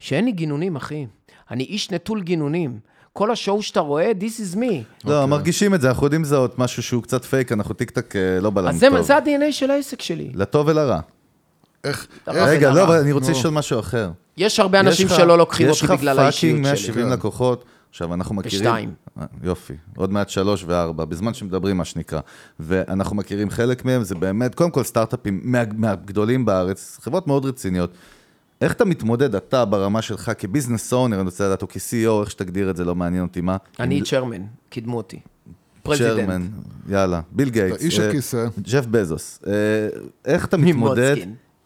שאין 0.00 0.24
לי 0.24 0.32
גינונים, 0.32 0.76
אחי. 0.76 1.06
אני 1.50 1.64
איש 1.64 1.90
נטול 1.90 2.22
גינונים. 2.22 2.78
כל 3.12 3.30
השואו 3.30 3.62
שאתה 3.62 3.80
רואה, 3.80 4.12
this 4.20 4.54
is 4.54 4.56
me. 4.56 4.72
לא, 5.04 5.26
מרגישים 5.26 5.74
את 5.74 5.80
זה, 5.80 5.88
אנחנו 5.88 6.06
יודעים 6.06 6.22
לזהות 6.22 6.58
משהו 6.58 6.82
שהוא 6.82 7.02
קצת 7.02 7.24
פייק, 7.24 7.52
אנחנו 7.52 7.74
טיק 7.74 7.90
טק 7.90 8.16
אה, 8.16 8.40
לא 8.40 8.50
בלם 8.50 8.68
אז 8.68 8.84
טוב. 8.90 9.00
זה 9.00 9.16
ה-DNA 9.16 9.52
של 9.52 9.70
העסק 9.70 10.02
שלי. 10.02 10.30
לטוב 10.34 10.68
ולרע. 10.68 11.00
איך... 11.84 12.06
איך- 12.28 12.36
רגע. 12.48 12.70
לא, 12.72 12.82
אבל 12.84 12.98
אני 13.00 13.12
רוצה. 13.12 13.30
לשאול 13.32 13.52
משהו 13.52 13.80
אחר. 13.80 14.10
יש 14.36 14.60
הרבה 14.60 14.80
אנשים 14.80 15.06
יש 15.06 15.12
שלא 15.12 15.38
לוקחים 15.38 15.68
אותי 15.70 15.86
בגלל 15.86 16.18
האישיות 16.18 16.58
יש 16.60 16.60
לך 16.60 16.66
פאקינג 16.66 16.76
שלי. 16.76 16.90
170 16.92 17.06
כן. 17.06 17.12
לקוחות, 17.12 17.64
עכשיו 17.94 18.14
אנחנו 18.14 18.34
מכירים... 18.34 18.60
ושתיים. 18.60 18.94
אה, 19.18 19.26
יופי, 19.42 19.74
עוד 19.96 20.12
מעט 20.12 20.28
שלוש 20.28 20.64
וארבע, 20.66 21.04
בזמן 21.04 21.34
שמדברים, 21.34 21.76
מה 21.76 21.84
שנקרא. 21.84 22.20
ואנחנו 22.60 23.16
מכירים 23.16 23.50
חלק 23.50 23.84
מהם, 23.84 24.04
זה 24.04 24.14
באמת, 24.14 24.54
קודם 24.54 24.70
כל 24.70 24.82
סטארט-אפים 24.82 25.40
מה, 25.42 25.62
מהגדולים 25.76 26.44
בארץ, 26.44 26.98
חברות 27.02 27.26
מאוד 27.26 27.44
רציניות. 27.44 27.90
איך 28.60 28.72
אתה 28.72 28.84
מתמודד, 28.84 29.34
אתה 29.34 29.64
ברמה 29.64 30.02
שלך 30.02 30.32
כביזנס 30.38 30.92
אונר, 30.92 31.16
אני 31.16 31.24
רוצה 31.24 31.46
לדעת, 31.46 31.62
או 31.62 31.68
כ-CEO, 31.68 32.20
איך 32.20 32.30
שתגדיר 32.30 32.70
את 32.70 32.76
זה, 32.76 32.84
לא 32.84 32.94
מעניין 32.94 33.22
אותי 33.22 33.40
מה. 33.40 33.56
אני 33.80 33.98
עם 33.98 34.04
צ'רמן, 34.04 34.42
קידמו 34.68 34.96
אותי. 34.96 35.20
פרזידנט. 35.82 36.16
צ'רמן, 36.18 36.48
יאללה, 36.88 37.20
ביל 37.32 37.50
גייטס. 37.50 37.82
איש 37.82 38.00
אה, 38.00 38.08
הכיסא. 38.08 38.46
ג'ף 38.62 38.86
בזוס. 38.86 39.40
אה, 39.46 39.52
איך 40.24 40.44
אתה 40.44 40.56
מתמודד. 40.56 41.16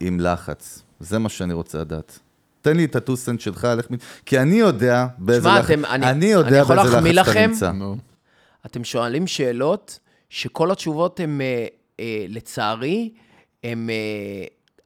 עם 0.00 0.20
לחץ? 0.20 0.82
זה 1.00 1.18
מה 1.18 1.28
שאני 1.28 1.52
רוצה 1.52 1.78
לדעת. 1.78 2.18
תן 2.62 2.76
לי 2.76 2.84
את 2.84 2.96
הטוסנט 2.96 3.40
שלך. 3.40 3.68
מת- 3.90 3.98
כי 4.26 4.38
אני 4.38 4.54
יודע 4.54 5.06
באיזה 5.18 5.48
לחץ... 5.48 5.64
אתם- 5.70 5.84
אני- 5.84 5.94
אני 5.94 6.10
אני 6.10 6.26
יודע 6.26 6.56
יכול 6.56 6.76
באיזה 6.76 6.92
להחמיא 6.92 7.12
לחץ 7.12 7.28
אתה 7.28 7.40
לכם? 7.40 7.50
נמצא. 7.50 7.72
אתם 8.66 8.84
שואלים 8.84 9.26
שאלות 9.26 9.98
שכל 10.30 10.70
התשובות 10.70 11.20
הן, 11.20 11.40
אה, 11.40 11.66
אה, 12.00 12.24
לצערי, 12.28 13.10
הן, 13.64 13.90
אה, 13.90 13.94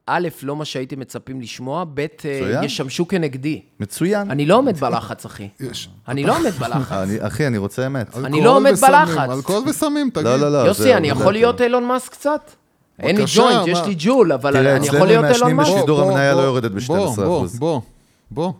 א', 0.06 0.28
לא 0.42 0.56
מה 0.56 0.64
שהייתם 0.64 1.00
מצפים 1.00 1.40
לשמוע, 1.40 1.84
ב', 1.94 1.98
אה, 2.00 2.06
מצוין. 2.14 2.62
ישמשו 2.64 3.08
כנגדי. 3.08 3.60
מצוין. 3.80 4.30
אני 4.30 4.46
לא 4.46 4.56
עומד 4.56 4.76
בלחץ, 4.80 5.24
אחי. 5.24 5.48
יש. 5.60 5.88
אני 6.08 6.24
לא 6.24 6.36
עומד 6.36 6.50
בלחץ. 6.50 6.92
אני, 6.92 7.16
אחי, 7.26 7.46
אני 7.46 7.58
רוצה 7.58 7.86
אמת. 7.86 8.16
אני 8.16 8.40
לא 8.44 8.56
עומד 8.56 8.72
וסמים, 8.72 8.90
בלחץ. 8.92 9.30
אלכוהול 9.30 9.68
וסמים, 9.68 10.10
תגיד. 10.10 10.26
לא, 10.26 10.36
לא, 10.36 10.52
לא. 10.52 10.58
יוסי, 10.58 10.94
אני 10.94 11.08
יכול 11.08 11.32
להיות. 11.32 11.60
אילון 11.60 11.84
מאסק 11.84 12.12
קצת? 12.12 12.50
אין 12.98 13.16
לי 13.16 13.24
ג'וינט, 13.36 13.66
יש? 13.66 13.78
לי 13.86 13.94
ג'ול, 13.98 14.32
אבל 14.32 14.52
תראה, 14.52 14.76
אני 14.76 14.86
יכול 14.86 14.98
אצלנו 14.98 15.06
להיות 15.06 15.24
אילון 15.24 15.32
מעשנים 15.32 15.56
מאסק. 15.56 15.72
בשידור 15.72 16.00
בוא, 16.00 16.10
המניה 16.10 16.34
בוא, 16.34 16.42
לא 16.42 16.46
יורדת 16.46 16.70
בוא, 16.70 17.06
ב-12%. 17.06 17.16
בוא, 17.16 17.46
בוא, 17.58 17.80
בוא. 18.30 18.52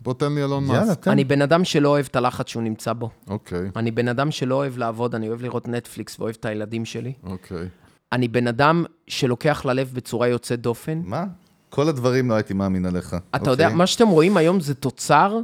בוא 0.00 0.14
תן 0.14 0.32
לי 0.34 0.44
אלון 0.44 0.64
מאסק. 0.64 1.08
אני 1.08 1.24
בן 1.24 1.42
אדם 1.42 1.64
שלא 1.64 1.88
אוהב 1.88 2.06
את 2.10 2.16
הלחץ 2.16 2.48
שהוא 2.48 2.62
נמצא 2.62 2.92
בו. 2.92 3.10
אוקיי, 3.28 3.70
אני 3.76 3.90
בן 3.90 4.08
אדם 4.08 4.30
שלא 4.30 4.54
אוהב 4.54 4.78
לעבוד, 4.78 5.14
אני 5.14 5.28
אוהב 5.28 5.42
לראות 5.42 5.68
נטפליקס 5.68 6.20
ואוהב 6.20 6.36
את 6.40 6.44
הילדים 6.44 6.84
שלי. 6.84 7.12
אוקיי. 7.24 7.68
אני 8.12 8.28
בן 8.28 8.46
אדם 8.46 8.84
שלוקח 9.06 9.64
ללב 9.64 9.90
בצורה 9.94 10.28
יוצאת 10.28 10.60
דופן. 10.60 11.00
מה? 11.04 11.24
כל 11.70 11.88
הדברים 11.88 12.30
לא 12.30 12.34
הייתי 12.34 12.54
מאמין 12.54 12.86
עליך. 12.86 13.16
אתה 13.36 13.50
יודע, 13.50 13.68
מה 13.68 13.86
שאתם 13.86 14.08
רואים 14.08 14.36
היום 14.36 14.60
זה 14.60 14.74
תוצר 14.74 15.38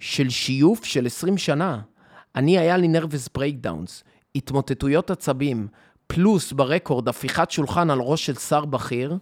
של 0.00 0.28
שיוף 0.30 0.84
של 0.84 1.06
20 1.06 1.38
שנה. 1.38 1.80
אני, 2.36 2.58
היה 2.58 2.76
לי 2.76 2.88
nervous 2.98 3.38
breakdowns, 3.38 4.02
התמוטטויות 4.36 5.10
עצבים, 5.10 5.66
פלוס 6.14 6.52
ברקורד 6.52 7.08
הפיכת 7.08 7.50
שולחן 7.50 7.90
על 7.90 7.98
ראש 8.00 8.26
של 8.26 8.34
שר 8.34 8.64
בכיר, 8.64 9.16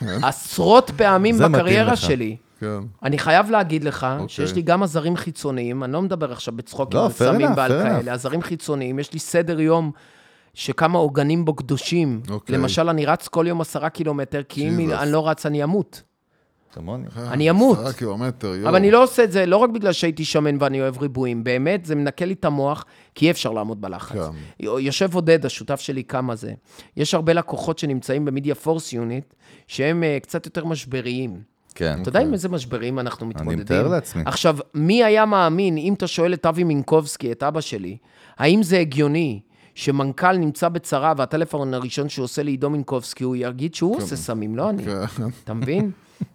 עשרות 0.00 0.90
פעמים 0.96 1.38
בקריירה. 1.38 1.96
שלי. 1.96 2.36
כן. 2.60 2.80
אני 3.02 3.18
חייב 3.18 3.50
להגיד 3.50 3.84
לך 3.84 4.06
אוקיי. 4.12 4.28
שיש 4.28 4.54
לי 4.54 4.62
גם 4.62 4.82
עזרים 4.82 5.16
חיצוניים, 5.16 5.84
אני 5.84 5.92
לא 5.92 6.02
מדבר 6.02 6.32
עכשיו 6.32 6.54
בצחוקים 6.56 7.00
לא, 7.00 7.04
על 7.04 7.12
סמים 7.12 7.50
ועל 7.56 7.72
כאלה, 7.82 8.12
עזרים 8.12 8.42
חיצוניים, 8.42 8.98
יש 8.98 9.12
לי 9.12 9.18
סדר 9.18 9.60
יום 9.60 9.90
שכמה 10.54 10.98
עוגנים 10.98 11.44
בו 11.44 11.54
קדושים. 11.54 12.20
אוקיי. 12.30 12.56
למשל, 12.56 12.88
אני 12.88 13.06
רץ 13.06 13.28
כל 13.28 13.44
יום 13.48 13.60
עשרה 13.60 13.88
קילומטר, 13.88 14.42
כי 14.48 14.68
אם 14.68 14.90
Jesus. 14.90 14.94
אני 14.94 15.12
לא 15.12 15.28
רץ, 15.28 15.46
אני 15.46 15.64
אמות. 15.64 16.02
כמוני. 16.72 17.04
אני 17.16 17.50
אמות. 17.50 17.78
עשרה 17.78 17.92
קילומטר, 17.92 18.46
יואו. 18.46 18.68
אבל 18.68 18.76
אני 18.76 18.90
לא 18.90 19.02
עושה 19.02 19.24
את 19.24 19.32
זה 19.32 19.46
לא 19.46 19.56
רק 19.56 19.70
בגלל 19.70 19.92
שהייתי 19.92 20.24
שמן 20.24 20.56
ואני 20.60 20.80
אוהב 20.80 20.98
ריבועים, 20.98 21.44
באמת, 21.44 21.84
זה 21.84 21.94
מנקה 21.94 22.24
לי 22.24 22.32
את 22.32 22.44
המוח, 22.44 22.84
כי 23.14 23.26
אי 23.26 23.30
אפשר 23.30 23.52
לעמוד 23.52 23.80
בלחץ. 23.80 24.16
כן. 24.16 24.66
יושב 24.78 25.14
עודד, 25.14 25.46
השותף 25.46 25.80
שלי, 25.80 26.04
כמה 26.04 26.36
זה. 26.36 26.52
יש 26.96 27.14
הרבה 27.14 27.32
לקוחות 27.32 27.78
שנמצאים 27.78 28.24
במדיה 28.24 28.54
פורס 28.54 28.92
יוניט, 28.92 29.34
שהם 29.66 30.02
uh, 30.02 30.22
קצת 30.22 30.46
יותר 30.46 30.64
משבריים. 30.64 31.40
כן. 31.74 31.98
אתה 32.02 32.08
יודע 32.08 32.20
עם 32.20 32.32
איזה 32.32 32.48
משברים 32.48 32.98
אנחנו 32.98 33.26
מתמודדים? 33.26 33.58
מתאר 33.58 33.88
לעצמי. 33.88 34.22
עכשיו, 34.26 34.58
מי 34.74 35.04
היה 35.04 35.26
מאמין, 35.26 35.76
אם 35.76 35.94
אתה 35.94 36.06
שואל 36.06 36.34
את 36.34 36.46
אבי 36.46 36.64
מינקובסקי, 36.64 37.32
את 37.32 37.42
אבא 37.42 37.60
שלי, 37.60 37.96
האם 38.38 38.62
זה 38.62 38.78
הגיוני 38.78 39.40
שמנכ"ל 39.78 40.36
נמצא 40.36 40.68
בצרה 40.68 41.12
והטלפון 41.16 41.74
הראשון 41.74 42.08
שהוא 42.08 42.24
עושה 42.24 42.42
לעידו 42.42 42.70
מינקובסקי, 42.70 43.24
הוא 43.24 43.36
יגיד 43.36 43.74
שהוא 43.74 43.96
עושה 43.96 44.16
סמים, 44.16 44.56
לא 44.56 44.70
אני. 44.70 44.84
כן. 44.84 45.24
אתה 45.44 45.54
מבין? 45.54 45.90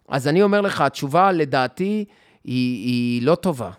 אז 0.07 0.27
אני 0.27 0.43
אומר 0.43 0.61
לך, 0.61 0.81
התשובה 0.81 1.31
לדעתי 1.31 2.05
היא, 2.43 2.85
היא 2.87 3.21
לא 3.21 3.35
טובה. 3.35 3.71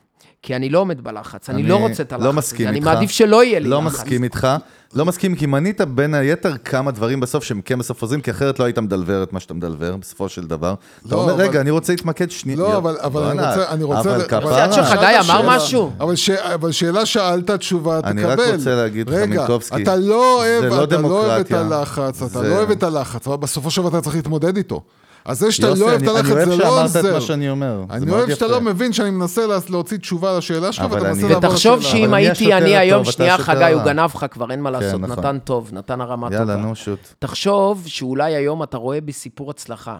כי 0.44 0.56
אני 0.56 0.68
לא 0.70 0.78
עומד 0.78 1.04
בלחץ, 1.04 1.50
אני, 1.50 1.60
אני 1.62 1.68
לא 1.68 1.76
רוצה 1.76 2.02
את 2.02 2.12
הלחץ 2.12 2.24
לא 2.24 2.28
הזה, 2.28 2.38
מסכים 2.38 2.68
אני 2.68 2.76
איתך. 2.76 2.86
מעדיף 2.86 3.10
שלא 3.10 3.44
יהיה 3.44 3.58
לי 3.60 3.68
לא 3.68 3.82
לחץ. 3.84 3.94
מסכים 3.94 4.24
איתך. 4.24 4.48
לא 4.94 5.04
מסכים, 5.04 5.34
כי 5.34 5.46
מנית 5.46 5.80
בין 5.80 6.14
היתר 6.14 6.56
כמה 6.64 6.90
דברים 6.90 7.20
בסוף 7.20 7.44
שהם 7.44 7.60
כן 7.64 7.78
בסוף 7.78 8.02
עוזרים, 8.02 8.20
כי 8.20 8.30
אחרת 8.30 8.58
לא 8.58 8.64
היית 8.64 8.78
מדלבר 8.78 9.22
את 9.22 9.32
מה 9.32 9.40
שאתה 9.40 9.54
מדלבר, 9.54 9.96
בסופו 9.96 10.28
של 10.28 10.44
דבר. 10.46 10.74
אתה 11.06 11.14
לא, 11.14 11.20
אומר, 11.22 11.32
אבל- 11.34 11.42
רגע, 11.42 11.60
אני 11.60 11.70
רוצה 11.70 11.92
להתמקד 11.92 12.30
שנייה. 12.30 12.58
לא, 12.58 12.76
אבל- 12.76 12.96
אבל 13.00 13.22
אני 13.22 13.34
בואנה, 13.36 13.50
רוצה- 13.54 13.70
אני 13.70 13.84
רוצה- 13.84 14.00
אבל 14.16 14.22
כפרה. 14.28 14.64
עד 14.64 14.72
שחגי 14.72 15.00
אמר 15.00 15.22
שאלה- 15.24 15.56
משהו. 15.56 15.90
אבל, 16.00 16.16
ש... 16.16 16.30
אבל 16.30 16.72
שאלה 16.72 17.06
שאלת, 17.06 17.50
תשובה 17.50 17.98
תקבל. 17.98 18.10
אני 18.10 18.24
רק 18.24 18.38
רוצה 18.56 18.74
להגיד 18.74 19.08
לך, 19.10 19.14
רגע, 19.16 19.26
מינקובסקי, 19.26 19.82
אתה 19.82 19.96
לא 19.96 20.38
אוהב, 20.38 20.62
זה 20.62 20.68
לא 20.68 20.84
אתה 20.84 20.96
לא 21.00 21.08
אוהב 21.08 21.40
את. 21.40 21.52
הלחץ, 21.52 22.16
אתה 22.22 22.26
זה- 22.40 22.48
לא 22.48 22.54
אוהב 22.56 22.70
את 22.70 22.82
הלחץ, 22.82 23.26
אבל 23.26 23.36
בסופו 23.36 23.70
של 23.70 23.80
דבר 23.82 23.88
אתה 23.90 24.00
צריך 24.00 24.16
להתמודד 24.16 24.56
איתו. 24.56 24.80
אז 25.24 25.38
זה 25.38 25.52
שאתה 25.52 25.66
יוסי, 25.66 25.80
לא 25.80 25.86
אוהב 25.86 26.02
את 26.02 26.08
אני- 26.08 26.18
הלחץ 26.18 26.30
אני 26.30 26.36
אוהב 26.36 26.48
זה 26.48 26.56
לא 26.56 26.64
שאמרת 26.64 26.90
את 26.90 26.96
עוזר. 26.96 27.14
מה 27.14 27.20
שאני 27.20 27.50
אומר. 27.50 27.84
אני 27.90 28.10
אוהב 28.10 28.30
שאתה. 28.34 28.46
לא 28.46 28.60
מבין 28.60 28.92
שאני 28.92 29.10
מנסה 29.10 29.46
לה- 29.46 29.58
להוציא 29.70 29.98
תשובה 29.98 30.38
לשאלה 30.38 30.72
שלך, 30.72 30.84
ואתה 30.90 30.96
אני- 31.08 31.08
מנסה 31.14 31.28
לעבור 31.28 31.50
ותחשוב. 31.50 31.82
שאם 31.82 32.14
הייתי 32.14 32.54
אני 32.54 32.76
היום, 32.76 33.04
שנייה 33.04 33.38
חגי, 33.38 33.72
הוא. 33.72 33.82
גנב 33.82 34.10
לך 34.14 34.26
כבר, 34.30 34.50
אין 34.50 34.60
מה 34.60 34.70
לעשות, 34.70 35.00
נכון. 35.00 35.18
נתן 35.18 35.38
טוב, 35.38 35.70
נתן 35.72 36.00
הרמה 36.00 36.26
טובה. 36.26 36.38
יאללה, 36.40 36.56
נו, 36.56 36.74
שוט. 36.74 36.98
תחשוב 37.18 37.82
שאולי 37.86 38.34
היום 38.34 38.62
אתה 38.62 38.76
רואה 38.76 39.00
בי 39.00 39.12
סיפור 39.12 39.50
הצלחה, 39.50 39.96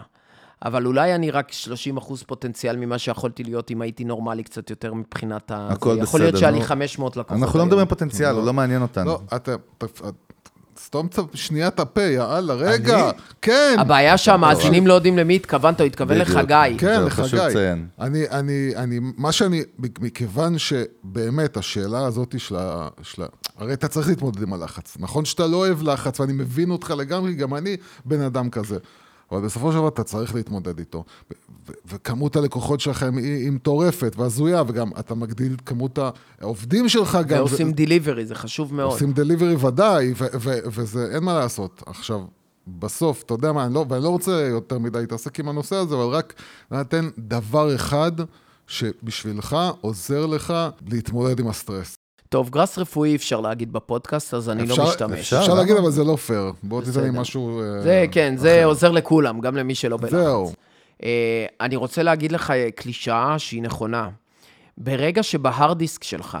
אבל 0.65 0.85
אולי 0.85 1.15
אני 1.15 1.31
רק 1.31 1.51
30 1.51 1.97
אחוז 1.97 2.23
פוטנציאל 2.23 2.77
ממה 2.77 2.97
שיכולתי 2.97 3.43
להיות 3.43 3.71
אם 3.71 3.81
הייתי 3.81 4.03
נורמלי 4.03 4.43
קצת 4.43 4.69
יותר 4.69 4.93
מבחינת 4.93 5.51
ה... 5.51 5.67
הכל 5.71 5.95
זה. 5.95 5.99
יכול 6.01 6.19
להיות 6.19 6.33
בסדר, 6.33 6.39
שהיה 6.39 6.51
לי 6.51 6.59
נו. 6.59 6.65
500 6.65 7.17
לקוחות 7.17 7.43
אנחנו 7.43 7.59
לא. 7.59 7.65
מדברים 7.65 7.87
פוטנציאל, 7.87 8.35
הוא 8.35 8.45
לא 8.45 8.53
מעניין 8.53 8.81
אותנו. 8.81 9.05
לא, 9.05 9.19
אתה... 9.35 9.51
סתום 10.79 11.07
שנייה 11.33 11.67
את 11.67 11.79
הפה, 11.79 12.01
יאללה, 12.01 12.53
רגע. 12.53 13.11
כן. 13.41 13.75
הבעיה 13.79 14.17
שהמאזינים 14.17 14.87
לא 14.87 14.93
יודעים 14.93 15.17
למי 15.17 15.35
התכוונת, 15.35 15.79
הוא 15.79 15.87
התכוון 15.87 16.19
בדיוק. 16.19 16.37
לחגי. 16.37 16.75
כן, 16.77 17.03
לחגי. 17.03 17.37
לציין. 17.37 17.87
אני, 17.99 18.29
אני, 18.29 18.71
אני, 18.75 18.99
מה 19.17 19.31
שאני, 19.31 19.63
מכיוון 19.79 20.57
שבאמת 20.57 21.57
השאלה 21.57 22.05
הזאת. 22.05 22.35
של 22.37 22.55
ה 22.55 22.87
הרי 23.57 23.73
אתה 23.73 23.87
צריך 23.87 24.07
להתמודד 24.07 24.41
עם 24.41 24.53
הלחץ. 24.53 24.97
נכון 24.99 25.25
שאתה 25.25 25.47
לא 25.47 25.57
אוהב 25.57 25.81
לחץ, 25.83 26.19
ואני 26.19 26.33
מבין 26.33 26.71
אותך 26.71 26.93
לגמרי, 26.97 27.33
גם 27.33 27.55
אני 27.55 27.77
בן 28.05 28.21
אדם 28.21 28.49
כזה. 28.49 28.77
אבל 29.31 29.41
בסופו 29.41 29.71
של 29.71 29.77
דבר 29.77 29.87
אתה 29.87 30.03
צריך 30.03 30.35
להתמודד 30.35 30.79
איתו. 30.79 31.03
וכמות 31.85 32.35
הלקוחות 32.35 32.79
שלכם 32.79 33.17
היא, 33.17 33.35
היא 33.35 33.51
מטורפת 33.51 34.13
והזויה, 34.17 34.63
וגם 34.67 34.89
אתה 34.99 35.15
מגדיל 35.15 35.53
את 35.53 35.61
כמות 35.61 35.99
העובדים 36.41 36.89
שלך 36.89 37.17
גם. 37.27 37.39
ועושים 37.39 37.69
ו- 37.69 37.71
delivery, 37.71 38.25
זה 38.25 38.35
חשוב 38.35 38.73
מאוד. 38.73 38.91
עושים 38.91 39.13
delivery 39.13 39.55
ודאי, 39.55 40.13
וזה, 40.65 41.07
אין 41.15 41.23
מה 41.23 41.33
לעשות. 41.33 41.83
עכשיו, 41.85 42.21
בסוף, 42.67 43.23
אתה 43.23 43.33
יודע 43.33 43.51
מה, 43.51 43.65
אני 43.65 43.73
לא, 43.73 43.85
ואני 43.89 44.03
לא 44.03 44.09
רוצה 44.09 44.31
יותר 44.31 44.79
מדי 44.79 44.99
להתעסק 44.99 45.39
עם 45.39 45.49
הנושא 45.49 45.75
הזה, 45.75 45.95
אבל 45.95 46.05
רק 46.05 46.33
נתן 46.71 47.09
דבר 47.17 47.75
אחד 47.75 48.11
שבשבילך 48.67 49.57
עוזר 49.81 50.25
לך 50.25 50.53
להתמודד 50.87 51.39
עם 51.39 51.47
הסטרס. 51.47 51.95
טוב, 52.29 52.49
גראס 52.49 52.77
רפואי 52.77 53.09
אי 53.09 53.15
אפשר 53.15 53.41
להגיד 53.41 53.73
בפודקאסט, 53.73 54.33
אז 54.33 54.49
אני 54.49 54.65
לא 54.67 54.73
אפשר- 54.73 54.83
משתמש. 54.87 55.19
אפשר. 55.19 55.39
אפשר? 55.39 55.53
להגיד, 55.53 55.75
אבל 55.75 55.91
זה 55.91 56.03
לא 56.03 56.15
פייר. 56.15 56.51
בוא 56.63 56.81
תיתן 56.81 57.03
לי. 57.03 57.09
משהו... 57.19 57.61
אה, 57.61 57.81
זה, 57.81 58.05
כן, 58.11 58.33
זה 58.37 58.65
עוזר 58.65 58.91
לכולם, 58.91 59.39
גם 59.39 59.55
למי 59.57 59.75
שלא 59.75 59.97
בלחץ. 59.97 60.11
זהו. 60.11 60.53
אה, 61.03 61.45
אני 61.61 61.75
רוצה 61.75 62.03
להגיד 62.03 62.31
לך 62.31 62.51
אה, 62.51 62.69
קלישאה 62.75 63.39
שהיא 63.39 63.61
נכונה. 63.61 64.09
ברגע 64.77 65.23
שבהארד 65.23 65.77
דיסק 65.77 66.03
שלך 66.03 66.37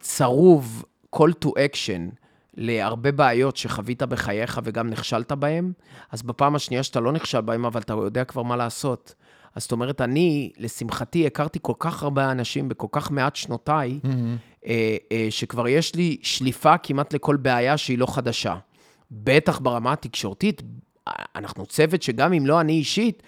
צרוב 0.00 0.84
call 1.16 1.30
to 1.44 1.48
action 1.48 2.14
להרבה 2.56 3.12
בעיות 3.12 3.56
שחווית 3.56 4.02
בחייך 4.02 4.60
וגם 4.64 4.90
נכשלת 4.90 5.32
בהן, 5.32 5.72
אז 6.12 6.22
בפעם 6.22 6.54
השנייה 6.54 6.82
שאתה 6.82 7.00
לא 7.00 7.12
נכשל 7.12 7.40
בהן, 7.40 7.64
אבל 7.64 7.80
אתה 7.80 7.92
יודע 7.92 8.24
כבר 8.24 8.42
מה 8.42 8.56
לעשות. 8.56 9.14
אז 9.54 9.62
זאת 9.62 9.72
אומרת, 9.72 10.00
אני, 10.00 10.50
לשמחתי, 10.58 11.26
הכרתי 11.26 11.58
כל 11.62 11.72
כך 11.78 12.02
הרבה 12.02 12.30
אנשים 12.30 12.68
בכל 12.68 12.86
כך 12.92 13.10
מעט 13.10 13.36
שנותיי, 13.36 13.98
אה, 14.04 14.10
אה, 14.10 14.16
שכבר 15.30 15.68
יש 15.68 15.94
לי 15.94 16.16
שליפה 16.22 16.78
כמעט 16.78 17.14
לכל 17.14 17.36
בעיה 17.36 17.76
שהיא 17.76 17.98
לא 17.98 18.06
חדשה. 18.06 18.56
בטח 19.10 19.58
ברמה 19.58 19.92
התקשורתית, 19.92 20.62
אנחנו 21.36 21.66
צוות 21.66 22.02
שגם 22.02 22.32
אם 22.32 22.46
לא 22.46 22.60
אני 22.60 22.72
אישית, 22.72 23.22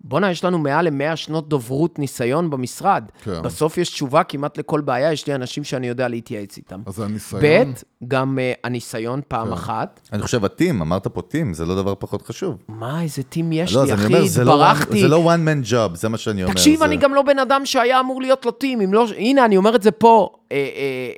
בואנה, 0.00 0.30
יש 0.30 0.44
לנו 0.44 0.58
מעל 0.58 0.88
ל-100 0.88 1.16
שנות 1.16 1.48
דוברות 1.48 1.98
ניסיון 1.98 2.50
במשרד. 2.50 3.04
כן. 3.24 3.42
בסוף 3.42 3.78
יש 3.78 3.90
תשובה 3.90 4.22
כמעט 4.22 4.58
לכל 4.58 4.80
בעיה, 4.80 5.12
יש 5.12 5.26
לי 5.26 5.34
אנשים 5.34 5.64
שאני 5.64 5.88
יודע 5.88 6.08
להתייעץ 6.08 6.56
איתם. 6.56 6.80
אז 6.86 7.00
הניסיון... 7.00 7.42
ב', 7.42 7.64
גם 8.08 8.38
uh, 8.38 8.58
הניסיון 8.64 9.20
פעם 9.28 9.46
כן. 9.46 9.52
אחת. 9.52 10.00
אני 10.12 10.22
חושב, 10.22 10.44
הטים, 10.44 10.80
אמרת 10.82 11.06
פה 11.06 11.22
טים, 11.22 11.54
זה 11.54 11.64
לא 11.66 11.74
דבר 11.74 11.94
פחות 11.98 12.22
חשוב. 12.22 12.56
מה, 12.68 13.02
איזה 13.02 13.22
טים 13.22 13.52
יש 13.52 13.74
לא, 13.74 13.84
לי, 13.84 13.94
אחי, 13.94 14.06
אומר, 14.06 14.26
זה 14.26 14.44
לא 14.44 14.50
one- 14.50 14.54
התברכתי. 14.66 15.00
זה 15.00 15.08
לא 15.08 15.32
one 15.34 15.38
man 15.48 15.70
job, 15.70 15.94
זה 15.94 16.08
מה 16.08 16.18
שאני 16.18 16.42
אומר. 16.42 16.54
תקשיב, 16.54 16.78
זה- 16.78 16.84
אני 16.84 16.96
גם 16.96 17.14
לא 17.14 17.22
בן 17.22 17.38
אדם 17.38 17.62
שהיה 17.64 18.00
אמור 18.00 18.22
להיות 18.22 18.44
לו 18.46 18.50
טים, 18.50 18.80
אם 18.80 18.94
לא... 18.94 19.06
הנה, 19.16 19.44
אני 19.44 19.56
אומר 19.56 19.76
את 19.76 19.82
זה 19.82 19.90
פה, 19.90 20.28
אה, 20.52 20.56
אה, 20.56 20.62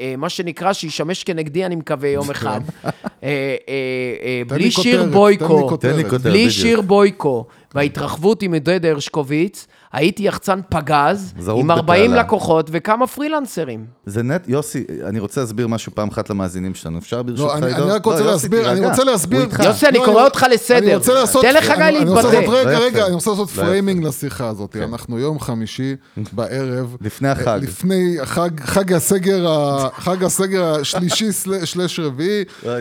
אה, 0.05 0.15
מה 0.17 0.29
שנקרא, 0.29 0.73
שישמש 0.73 1.25
כנגדי, 1.25 1.67
אני 1.67 1.77
מקווה, 1.77 2.09
יום 2.09 2.31
אחד. 2.31 2.61
אה, 2.85 2.91
אה, 3.23 3.29
אה, 3.69 4.43
תן 4.49 4.55
בלי 4.55 4.65
לי 4.65 4.71
שיר 4.71 4.97
כותרת, 4.99 5.13
בויקו, 5.13 5.77
תן 5.77 5.97
לי 5.97 6.05
כותרת. 6.05 6.21
בלי 6.23 6.33
בדיוק. 6.39 6.51
שיר 6.51 6.81
בויקו, 6.81 7.47
וההתרחבות 7.75 8.43
עם 8.43 8.55
עודד 8.55 8.87
הרשקוביץ, 8.87 9.67
הייתי 9.93 10.23
יחצן 10.23 10.61
פגז, 10.69 11.35
עם 11.57 11.71
40 11.71 12.11
בתעלה. 12.11 12.23
לקוחות 12.23 12.71
וכמה 12.73 13.07
פרילנסרים. 13.07 13.87
זה 14.07 14.23
נט, 14.23 14.49
יוסי, 14.49 14.85
אני 15.05 15.19
רוצה 15.19 15.41
להסביר 15.41 15.69
משהו 15.69 15.93
פעם 15.95 16.09
אחת 16.09 16.31
למאזינים 16.31 16.75
שלנו. 16.75 16.99
אפשר 16.99 17.23
ברשותך, 17.23 17.53
לא, 17.53 17.59
אני, 17.59 17.67
עידו? 17.67 17.83
אני 17.83 17.91
רק 17.91 18.05
רוצה 18.05 18.25
לא, 18.25 18.31
להסביר, 18.31 18.73
אני. 18.73 18.87
רוצה 18.87 19.05
להסביר... 19.05 19.49
יוסי, 19.65 19.87
אני 19.89 19.99
לא, 19.99 20.05
קורא 20.05 20.25
אותך 20.25 20.47
לסדר. 20.51 20.79
אני 20.79 20.95
רוצה 20.95 21.15
לעשות... 21.15 21.45
תן 21.45 21.55
לחגי 21.55 21.83
אני 21.83 22.11
רוצה 22.11 22.33
להתבטא. 22.33 22.51
רגע, 22.51 22.79
לא 22.79 22.85
רגע. 22.85 23.07
אני 23.07 23.15
רוצה 23.15 23.31
לעשות 23.31 23.49
לא 23.57 23.63
פריימינג 23.63 24.05
לשיחה 24.05 24.49
הזאת. 24.49 24.77
אנחנו 24.77 25.19
יום 25.19 25.41
חמישי 25.41 25.97
בערב. 26.33 26.97
לפני 27.01 27.29
החג. 27.29 27.49
אה, 27.49 27.57
לפני 27.57 28.17
חג 28.57 28.93
הסגר, 28.93 29.47
חג 30.07 30.25
הסגר 30.25 30.75
השלישי 30.81 31.29
שלש 31.65 32.01
רביעי, 32.01 32.45
אה, 32.67 32.81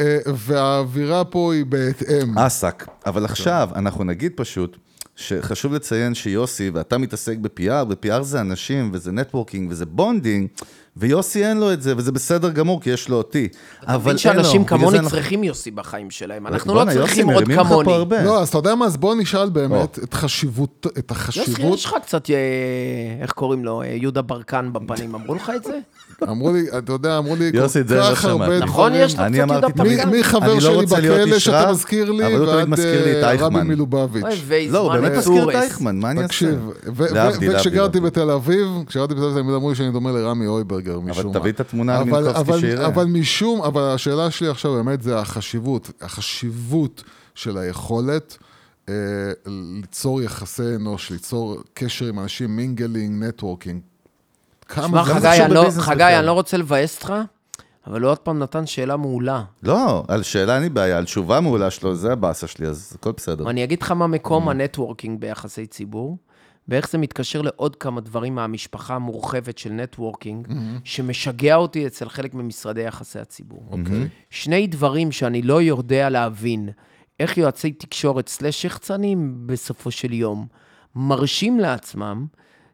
אה, 0.00 0.18
והאווירה 0.26 1.24
פה 1.24 1.54
היא 1.54 1.64
בהתאם. 1.66 2.38
אסק. 2.38 2.86
אבל 3.06 3.24
עכשיו, 3.24 3.68
אנחנו 3.74 4.04
נגיד 4.04 4.32
פשוט, 4.36 4.76
שחשוב 5.16 5.74
לציין 5.74 6.14
שיוסי, 6.14 6.70
ואתה 6.74 6.98
מתעסק 6.98 7.36
ב-PR, 7.40 7.84
ו-PR 7.88 8.22
זה 8.22 8.40
אנשים, 8.40 8.90
וזה 8.92 9.12
נטוורקינג, 9.12 9.70
וזה 9.70 9.86
בונדינג, 9.86 10.48
ויוסי 10.96 11.44
אין 11.46 11.56
לו 11.60 11.72
את 11.72 11.82
זה, 11.82 11.94
וזה 11.96 12.12
בסדר 12.12 12.50
גמור, 12.50 12.80
כי 12.80 12.90
יש 12.90 13.08
לו 13.08 13.16
אותי. 13.16 13.48
אבל 13.86 13.96
מבין 13.96 14.06
אין 14.08 14.36
לו. 14.36 14.44
שאנשים 14.44 14.62
בגלל 14.64 14.78
כמוני 14.78 14.90
זה 14.90 14.96
אנחנו- 15.02 15.10
צריכים 15.10 15.44
יוסי 15.44 15.70
בחיים 15.70 16.10
שלהם, 16.10 16.46
אנחנו 16.46 16.74
לא 16.74 16.80
יוסי, 16.80 16.94
צריכים 16.98 17.30
עוד 17.30 17.44
כמוני. 17.44 17.88
לא, 18.24 18.42
אז 18.42 18.48
אתה 18.48 18.58
יודע 18.58 18.74
מה? 18.74 18.86
אז 18.86 18.96
בוא 18.96 19.14
נשאל 19.14 19.50
באמת 19.50 19.98
את 19.98 20.14
חשיבות, 20.14 20.86
את 20.86 21.10
יוסי, 21.10 21.12
החשיבות. 21.40 21.78
יש 21.78 21.84
לך 21.84 21.94
קצת, 22.02 22.30
אה, 22.30 22.36
איך 23.22 23.32
קוראים 23.32 23.64
לו, 23.64 23.82
אה, 23.82 23.86
יהודה 23.86 24.22
ברקן 24.22 24.70
בפנים, 24.72 25.14
אמרו 25.14 25.34
לך 25.34 25.52
את 25.56 25.64
זה? 25.64 25.78
אמרו 26.22 26.52
לי, 26.52 26.64
אתה 26.78 26.92
יודע, 26.92 27.18
אמרו 27.18 27.36
לי 27.36 27.50
יוסי, 27.54 27.80
את 27.80 27.88
זה 27.88 28.00
כל 28.02 28.10
לא 28.10 28.14
כך. 28.14 28.24
הרבה 28.24 28.58
נכון, 28.58 28.88
דברים. 28.90 29.04
יש 29.06 29.14
לך 29.14 29.20
אני 29.20 29.36
קצת 29.38 29.42
אמרתי 29.44 29.66
יהודה 29.66 29.84
תמיד-? 29.84 30.04
מי 30.16 30.24
חבר 30.24 30.44
אני 30.46 30.54
לא 30.54 30.60
שלי 30.60 30.74
רוצה 30.74 31.00
להיות 31.00 31.20
בכלא 31.20 31.34
איש 31.34 31.44
שאתה 31.44 31.62
רע, 31.64 31.72
מזכיר 31.72 32.10
לי, 32.12 32.26
אבל 32.26 32.34
הוא 32.34 32.46
תמיד 32.46 32.56
ועד 32.58 32.68
מזכיר 32.68 33.04
לי 33.04 33.18
את 33.18 33.24
אה, 33.24 33.30
אייכמן. 33.30 33.56
רבי 33.60 33.68
מלובביץ'. 33.68 34.24
אוי, 34.48 34.68
לא, 34.68 34.78
הוא 34.78 34.92
באמת 34.92 35.10
אני 35.10 35.18
מזכיר 35.18 35.50
את. 35.50 35.54
אייכמן, 35.54 35.98
מה 35.98 36.10
אני 36.10 36.18
אעשה? 36.18 36.28
תקשיב, 36.28 36.68
ו- 36.68 36.70
ו- 36.96 37.02
להבדיל, 37.02 37.14
להבדיל, 37.14 37.50
וכשגרתי 37.56 37.78
להבדיל. 38.00 38.02
בתל 38.02 38.30
אביב, 38.30 38.68
כשגרתי 38.86 39.14
בתל 39.14 39.24
אביב, 39.24 39.42
תמיד 39.42 39.54
אמרו 39.54 39.70
לי 39.70 39.76
שאני 39.76 39.90
דומה 39.90 40.12
לרמי 40.12 40.46
אויברגר, 40.46 41.00
משום 41.00 41.32
מה. 41.32 41.38
תביא 41.40 41.52
את 41.52 41.60
התמונה 41.60 41.96
אבל- 42.00 42.02
למינקובסקי 42.08 42.40
אבל- 42.40 42.60
שיראה. 42.60 42.86
אבל 42.86 43.04
משום, 43.04 43.62
אבל 43.62 43.82
השאלה 43.82 44.30
שלי 44.30 44.48
עכשיו 44.48 44.72
באמת 44.72 45.02
זה 45.02 45.18
החשיבות, 45.18 45.90
החשיבות 46.00 47.02
של 47.34 47.58
היכולת 47.58 48.36
אה, 48.88 48.94
ליצור 49.46 50.22
יחסי 50.22 50.62
אנוש, 50.76 51.10
ליצור 51.10 51.56
קשר 51.74 52.06
עם 52.06 52.18
אנשים, 52.18 52.56
מינגלינג, 52.56 53.24
נטוורקינג. 53.24 53.80
כמה 54.68 54.88
שמע, 54.88 55.04
חגי, 55.04 55.42
אני 55.44 55.54
לא- 55.54 55.70
חגי. 55.78 56.02
אני 56.18 56.26
לא 56.26 56.32
רוצה 56.32 56.56
לבאס 56.56 56.96
אותך, 56.96 57.14
אבל 57.86 58.02
הוא 58.02 58.10
עוד 58.10 58.18
פעם 58.18 58.38
נתן 58.38 58.66
שאלה 58.66 58.96
מעולה. 58.96 59.42
לא, 59.62 60.04
על 60.08 60.22
שאלה 60.22 60.54
אין 60.54 60.62
לי 60.62 60.68
בעיה, 60.68 60.98
על 60.98 61.04
תשובה 61.04 61.40
מעולה 61.40 61.70
שלו, 61.70 61.94
זה 61.94 62.12
הבאסה 62.12 62.46
שלי, 62.46 62.66
אז 62.66 62.92
הכל 63.00 63.12
בסדר. 63.16 63.50
אני 63.50 63.64
אגיד 63.64 63.82
לך 63.82 63.90
מה 63.90 64.06
מקום 64.06 64.48
ה 64.48 64.55
networking 64.55 65.20
ביחסי 65.20 65.66
ציבור, 65.66 66.18
ואיך 66.68 66.90
זה 66.90 66.98
מתקשר 66.98 67.42
לעוד 67.42 67.76
כמה 67.76 68.00
דברים 68.00 68.34
מהמשפחה 68.34 68.94
המורחבת 68.94 69.58
של 69.58 69.70
networking, 69.72 70.48
שמשגע 70.84 71.56
אותי 71.56 71.86
אצל 71.86 72.08
חלק 72.08 72.34
ממשרדי 72.34 72.82
יחסי 72.82 73.18
הציבור. 73.18 73.68
אוקיי. 73.70 74.08
שני 74.30 74.66
דברים 74.66 75.12
שאני 75.12 75.42
לא 75.42 75.62
יודע 75.62 76.10
להבין, 76.10 76.68
איך 77.20 77.38
יועצי 77.38 77.72
תקשורת 77.72 78.28
slash 78.28 78.64
יחצנים 78.64 79.34
בסופו 79.46 79.90
של 79.90 80.12
יום 80.12 80.46
מרשים 80.96 81.60
לעצמם, 81.60 82.26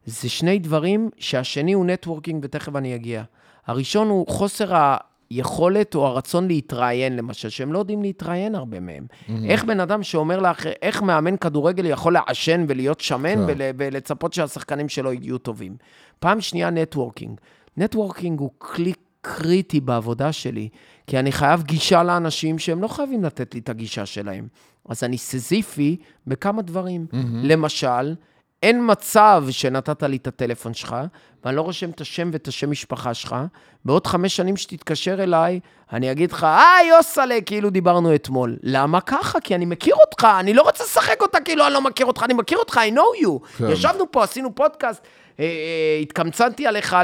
זה 0.06 0.28
שני 0.28 0.58
דברים 0.58 1.10
שהשני 1.18 1.72
הוא 1.72 1.86
networking, 1.86 2.44
ותכף 2.44 2.76
אני 2.76 2.94
אגיע. 2.94 3.22
הראשון 3.66 4.08
הוא 4.08 4.26
חוסר 4.28 4.96
היכולת 5.30 5.94
או 5.94 6.06
הרצון 6.06 6.48
להתראיין, 6.48 7.16
למשל, 7.16 7.48
שהם 7.48 7.72
לא 7.72 7.78
יודעים 7.78 8.02
להתראיין 8.02 8.54
הרבה 8.54 8.80
מהם. 8.80 9.06
איך 9.44 9.64
בן 9.64 9.80
אדם 9.80 10.02
שאומר 10.02 10.40
לך, 10.40 10.66
איך 10.82 11.02
מאמן 11.02 11.36
כדורגל 11.36 11.86
יכול 11.86 12.12
לעשן 12.12 12.64
ולהיות 12.68 13.00
שמן 13.00 13.34
כן. 13.34 13.44
ול, 13.46 13.60
ולצפות 13.76 14.32
שהשחקנים 14.32 14.88
שלו 14.88 15.12
יהיו 15.12 15.38
טובים. 15.38 15.76
פעם 16.18 16.40
שנייה, 16.40 16.70
networking. 16.70 17.40
networking 17.76 18.40
הוא 18.40 18.50
כלי 18.58 18.92
קריטי 19.20 19.80
בעבודה 19.80 20.32
שלי, 20.32 20.68
כי 21.06 21.18
אני 21.18 21.32
חייב 21.32 21.62
גישה 21.62 22.02
לאנשים 22.02 22.58
שהם 22.58 22.82
לא 22.82 22.88
חייבים 22.88 23.24
לתת 23.24 23.54
לי 23.54 23.60
את 23.60 23.68
הגישה 23.68 24.06
שלהם. 24.06 24.48
אז 24.88 25.04
אני 25.04 25.18
סזיפי 25.18 25.96
בכמה 26.26 26.62
דברים. 26.62 27.06
למשל, 27.42 28.14
אין 28.62 28.90
מצב 28.90 29.44
שנתת 29.50 30.02
לי 30.02 30.16
את 30.16 30.26
הטלפון 30.26 30.74
שלך, 30.74 30.96
ואני 31.44 31.56
לא 31.56 31.62
רושם 31.62 31.90
את 31.90 32.00
השם 32.00 32.30
ואת 32.32 32.48
השם 32.48 32.70
משפחה 32.70 33.14
שלך. 33.14 33.36
בעוד 33.84 34.06
חמש 34.06 34.36
שנים 34.36 34.56
שתתקשר 34.56 35.22
אליי, 35.22 35.60
אני 35.92 36.12
אגיד 36.12 36.32
לך, 36.32 36.44
היי, 36.44 36.88
יוסלה, 36.88 37.40
כאילו 37.46 37.70
דיברנו 37.70 38.14
אתמול. 38.14 38.56
למה 38.62 39.00
ככה? 39.00 39.40
כי 39.40 39.54
אני 39.54 39.64
מכיר 39.64 39.94
אותך, 39.94 40.26
אני 40.40 40.54
לא 40.54 40.62
רוצה 40.62 40.84
לשחק 40.84 41.22
אותה 41.22 41.40
כאילו 41.40 41.66
אני 41.66 41.74
לא 41.74 41.80
מכיר 41.82 42.06
אותך, 42.06 42.22
אני 42.22 42.34
מכיר 42.34 42.58
אותך, 42.58 42.76
I 42.90 42.94
know 42.94 43.24
you. 43.26 43.58
כן. 43.58 43.70
ישבנו 43.70 44.04
פה, 44.12 44.24
עשינו 44.24 44.54
פודקאסט, 44.54 45.02
אה, 45.40 45.44
אה, 45.44 45.98
התקמצנתי 46.02 46.66
עליך 46.66 46.96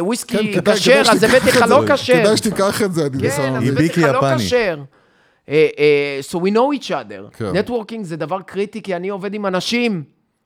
לוויסקי 0.00 0.52
כן, 0.52 0.60
כדאי- 0.60 0.76
כשר, 0.76 1.02
אז 1.10 1.22
הבאתי 1.24 1.48
לך 1.48 1.64
לא. 1.68 1.82
כשר. 1.94 2.14
כדאי 2.22 2.36
שתיקח 2.36 2.82
את 2.82 2.94
זה, 2.94 3.06
אני 3.06 3.10
כן, 3.20 3.26
בסדר. 3.26 3.56
אז 3.56 3.62
עם 3.62 3.68
הבאתי 3.68 4.00
לך 4.00 4.08
לא. 4.22 4.38
כשר. 4.38 4.78
אה, 5.48 5.68
אה, 5.78 6.20
So 6.30 6.38
we 6.38 6.50
know 6.50 6.78
each 6.80 6.88
other. 6.90 7.36
כן. 7.36 7.56
networking 7.56 8.04
זה 8.04 8.16
דבר 8.16 8.40
קריטי, 8.42 8.82
כי 8.82 8.96
אני 8.96 9.08
עובד 9.08 9.34
עם 9.34 9.46
אנשים. 9.46 10.04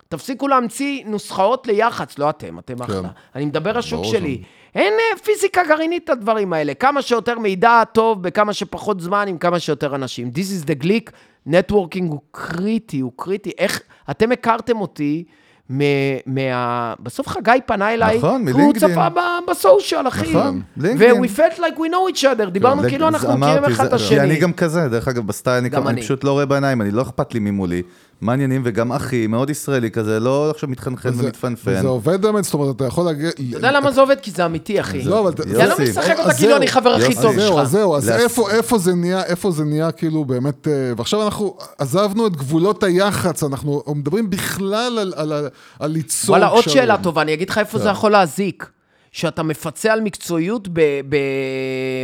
תפסיקו 0.08 0.48
להמציא 0.48 1.02
נוסחאות 1.06 1.66
ליח"צ, 1.66 2.18
לא 2.18 2.30
אתם, 2.30 2.58
אתם 2.58 2.82
אחלה. 2.82 3.08
אני 3.34 3.44
מדבר 3.44 3.78
השוק 3.78 4.00
ברור 4.00 4.12
שלי. 4.12 4.42
אין 4.74 4.92
אה, 4.92 5.18
פיזיקה 5.24 5.60
גרעינית 5.68 6.04
את 6.04 6.10
הדברים 6.10 6.52
האלה. 6.52 6.74
כמה 6.74 7.02
שיותר 7.02 7.38
מידע 7.38 7.82
טוב, 7.92 8.22
בכמה 8.22 8.52
שפחות 8.52 9.00
זמן, 9.00 9.24
עם 9.28 9.38
כמה 9.38 9.58
שיותר 9.58 9.94
אנשים. 9.94 10.30
This 10.34 10.64
is 10.64 10.80
the 10.80 10.84
gig, 10.84 11.10
networking 11.46 12.10
הוא 12.10 12.20
קריטי, 12.30 13.00
הוא 13.00 13.12
קריטי. 13.16 13.50
איך, 13.58 13.80
אתם 14.10 14.32
הכרתם 14.32 14.80
אותי, 14.80 15.24
מ- 15.72 15.80
מה... 16.26 16.94
בסוף 17.00 17.28
חגי 17.28 17.50
פנה 17.66 17.94
אליי, 17.94 18.18
נכון, 18.18 18.42
מלינקדאין. 18.44 18.92
צפה 18.92 19.08
ב- 19.08 19.50
ב 19.50 19.57
social, 19.58 20.08
אחי. 20.08 20.30
נכון, 20.30 20.62
לינקדאין. 20.76 21.20
ו- 21.20 21.24
we 21.24 21.28
felt 21.28 21.58
like 21.58 21.76
we 21.78 21.90
know 21.90 22.16
each 22.16 22.22
other, 22.22 22.50
דיברנו 22.50 22.82
זה- 22.82 22.88
כאילו 22.88 23.08
אנחנו 23.08 23.28
זה 23.28 23.34
מכירים 23.36 23.64
אחד 23.64 23.84
את 23.84 23.90
זה- 23.90 23.96
השני. 23.96 24.08
כי 24.18 24.20
אני 24.20 24.36
גם 24.36 24.52
כזה, 24.52 24.88
דרך 24.88 25.08
אגב, 25.08 25.26
בסטייל 25.26 25.64
אני. 25.76 26.02
פשוט 26.02 26.24
לא 26.24 26.32
רואה 26.32 26.46
בעיניים, 26.46 26.82
אני 26.82 26.90
לא 26.90 27.02
אכפת 27.02 27.34
לי 27.34 27.40
מי 27.40 27.50
מולי. 27.50 27.82
מעניינים, 28.20 28.62
וגם 28.64 28.92
אחי, 28.92 29.26
מאוד 29.26 29.50
ישראלי 29.50 29.90
כזה, 29.90 30.20
לא 30.20 30.50
עכשיו 30.50 30.68
מתחנחן 30.68 31.08
ומתפנפן. 31.16 31.70
וזה 31.78 31.88
עובד 31.88 32.22
באמת, 32.22 32.44
זאת 32.44 32.54
אומרת, 32.54 32.76
אתה 32.76 32.84
יכול 32.84 33.04
להגיד... 33.04 33.26
אתה 33.26 33.42
יודע 33.56 33.72
למה 33.72 33.92
זה 33.92 34.00
עובד? 34.00 34.16
כי 34.20 34.30
זה 34.30 34.46
אמיתי, 34.46 34.80
אחי. 34.80 35.02
לא, 35.02 35.20
אבל... 35.20 35.32
יוסי. 35.46 35.62
אני 35.62 35.68
לא 35.68 35.76
משחק 35.78 36.18
אותה 36.18 36.30
אז 36.30 36.36
כאילו. 36.36 36.56
אני 36.56 36.68
חבר 36.68 36.90
הכי. 36.90 37.14
טוב 37.14 37.36
זהו, 37.36 37.48
שלך. 37.48 37.58
אז 37.58 37.70
זהו, 37.70 37.96
אז 37.96 38.10
איפה, 38.50 38.78
זה 38.78 38.94
נהיה, 38.94 39.22
איפה 39.22 39.50
זה 39.50 39.64
נהיה 39.64 39.92
כאילו 39.92 40.24
באמת, 40.24 40.68
אה, 40.68 40.92
ועכשיו 40.96 41.22
אנחנו 41.22 41.56
עזבנו 41.78 42.26
את 42.26 42.36
גבולות 42.36 42.82
היח"צ, 42.82 43.42
אנחנו 43.42 43.82
מדברים 43.94 44.30
בכלל 44.30 44.98
על, 44.98 45.12
על, 45.16 45.32
על, 45.32 45.48
על 45.78 45.90
ליצור 45.90 46.30
וואלה, 46.30 46.46
עוד. 46.46 46.64
שאלה 46.64 46.96
טובה, 46.98 47.22
אני 47.22 47.34
אגיד 47.34 47.50
לך 47.50 47.58
איפה 47.58 47.78
זה 47.78 47.88
יכול 47.88 48.12
להזיק. 48.12 48.75
שאתה 49.16 49.42
מפצה 49.42 49.92
על 49.92 50.00
מקצועיות 50.00 50.68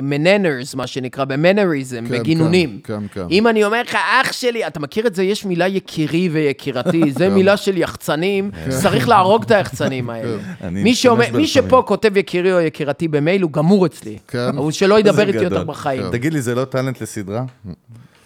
במננרס, 0.02 0.74
מה 0.74 0.86
שנקרא, 0.86 1.24
במנריזם, 1.24 2.04
כן, 2.08 2.18
בגינונים. 2.18 2.80
כן, 2.84 2.98
כן, 2.98 3.20
כן. 3.20 3.26
אם 3.30 3.46
אני 3.46 3.64
אומר 3.64 3.82
לך, 3.82 3.94
אח 4.22 4.32
שלי, 4.32 4.66
אתה 4.66 4.80
מכיר 4.80 5.06
את 5.06 5.14
זה? 5.14 5.22
יש 5.22 5.44
מילה 5.44 5.68
יקירי 5.68 6.28
ויקירתי, 6.28 7.02
זה 7.18 7.28
מילה 7.28 7.56
של 7.56 7.78
יחצנים, 7.78 8.50
צריך 8.82 9.08
להרוג 9.08 9.42
את 9.42 9.50
היחצנים 9.50 10.10
האלה. 10.10 10.36
אני 10.64 10.82
מי 10.82 10.94
שאומר- 10.94 11.32
מי. 11.32 11.46
שפה 11.46 11.82
כותב 11.86 12.16
יקירי 12.16 12.52
או 12.52 12.60
יקירתי 12.60 13.08
במייל, 13.08 13.42
הוא 13.42 13.50
גמור 13.50 13.86
אצלי. 13.86 14.18
כן. 14.28 14.38
אבל 14.58 14.70
שלא 14.72 14.98
ידבר 15.00 15.28
איתי 15.28 15.38
יותר. 15.44 15.64
בחיים. 15.64 16.02
תגיד 16.12 16.32
לי, 16.32 16.42
זה 16.42 16.54
לא 16.54 16.64
טאלנט 16.64 17.00
לסדרה? 17.00 17.44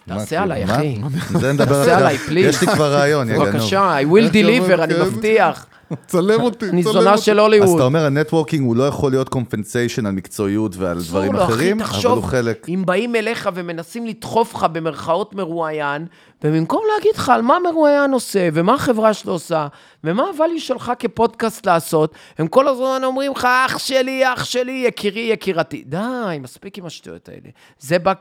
תעשה 0.09 0.37
מה, 0.37 0.43
עליי? 0.43 0.65
אחי. 0.65 0.99
זה 1.41 1.53
נדבר 1.53 1.65
תעשה 1.65 1.95
אחר. 1.95 2.01
עליי, 2.07 2.17
please. 2.17 2.39
יש 2.39 2.61
לי 2.61 2.67
כבר 2.67 2.93
רעיון, 2.93 3.29
יא 3.31 3.35
גנוב. 3.35 3.49
בבקשה, 3.49 3.99
I 4.01 4.05
will 4.05 4.33
deliver, 4.33 4.83
אני 4.83 4.95
כן. 4.95 5.01
מבטיח. 5.03 5.67
צלם 6.07 6.41
אותי, 6.41 6.69
אני 6.69 6.83
צלם 6.83 6.93
זונה 6.93 7.13
אותי. 7.13 7.23
של 7.23 7.33
אז 7.41 7.45
הוליווד. 7.45 7.75
אתה 7.75 7.85
אומר, 7.85 8.05
ה 8.07 8.12
networking 8.12 8.67
הוא 8.67 8.77
לא 8.77 8.85
יכול 8.85 9.11
להיות 9.13 9.29
compensation 9.29 10.07
על 10.07 10.13
מקצועיות 10.13 10.77
ועל 10.77 10.99
דברים 10.99 11.37
אחרים, 11.37 11.81
אבל 11.81 12.09
הוא 12.09 12.23
חלק. 12.23 12.67
אם 12.69 12.83
באים 12.87 13.17
אליך 13.17 13.49
ומנסים 13.55 14.07
לדחוף 14.07 14.55
לך 14.55 14.67
במרכאות 14.73 15.35
מרואיין, 15.35 16.07
ובמקום 16.47 16.83
להגיד 16.97 17.13
לך 17.17 17.29
על 17.29 17.43
מה 17.43 17.57
מרואיין 17.65 18.13
עושה, 18.13 18.49
ומה 18.55 18.75
החברה 18.75 19.15
שלו 19.15 19.33
עושה, 19.33 19.67
ומה 20.05 20.23
ה 20.37 20.40
value 20.40 20.59
שלך 20.61 20.93
כפודקאסט 20.99 21.67
לעשות, 21.67 22.15
הם 22.39 22.47
כל 22.47 22.69
הזמן 22.69 23.01
אומרים 23.05 23.33
לך, 23.33 23.45
אח 23.67 23.79
שלי, 23.79 24.33
אח 24.35 24.45
שלי, 24.45 24.85
יקירי, 24.87 25.21
יקירתי. 25.21 25.85
די, 25.87 25.99
מספיק 26.41 26.79
עם 26.79 26.87
השטויות 26.87 27.29
האלה. 27.29 27.49
זה 27.81 27.99
בא 27.99 28.13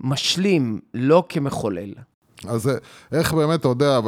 כמשלים, 0.00 0.80
לא 0.94 1.24
כמחולל. 1.28 1.92
אז 2.48 2.70
איך 3.12 3.32
באמת, 3.34 3.60
אתה 3.60 3.68
יודע, 3.68 4.00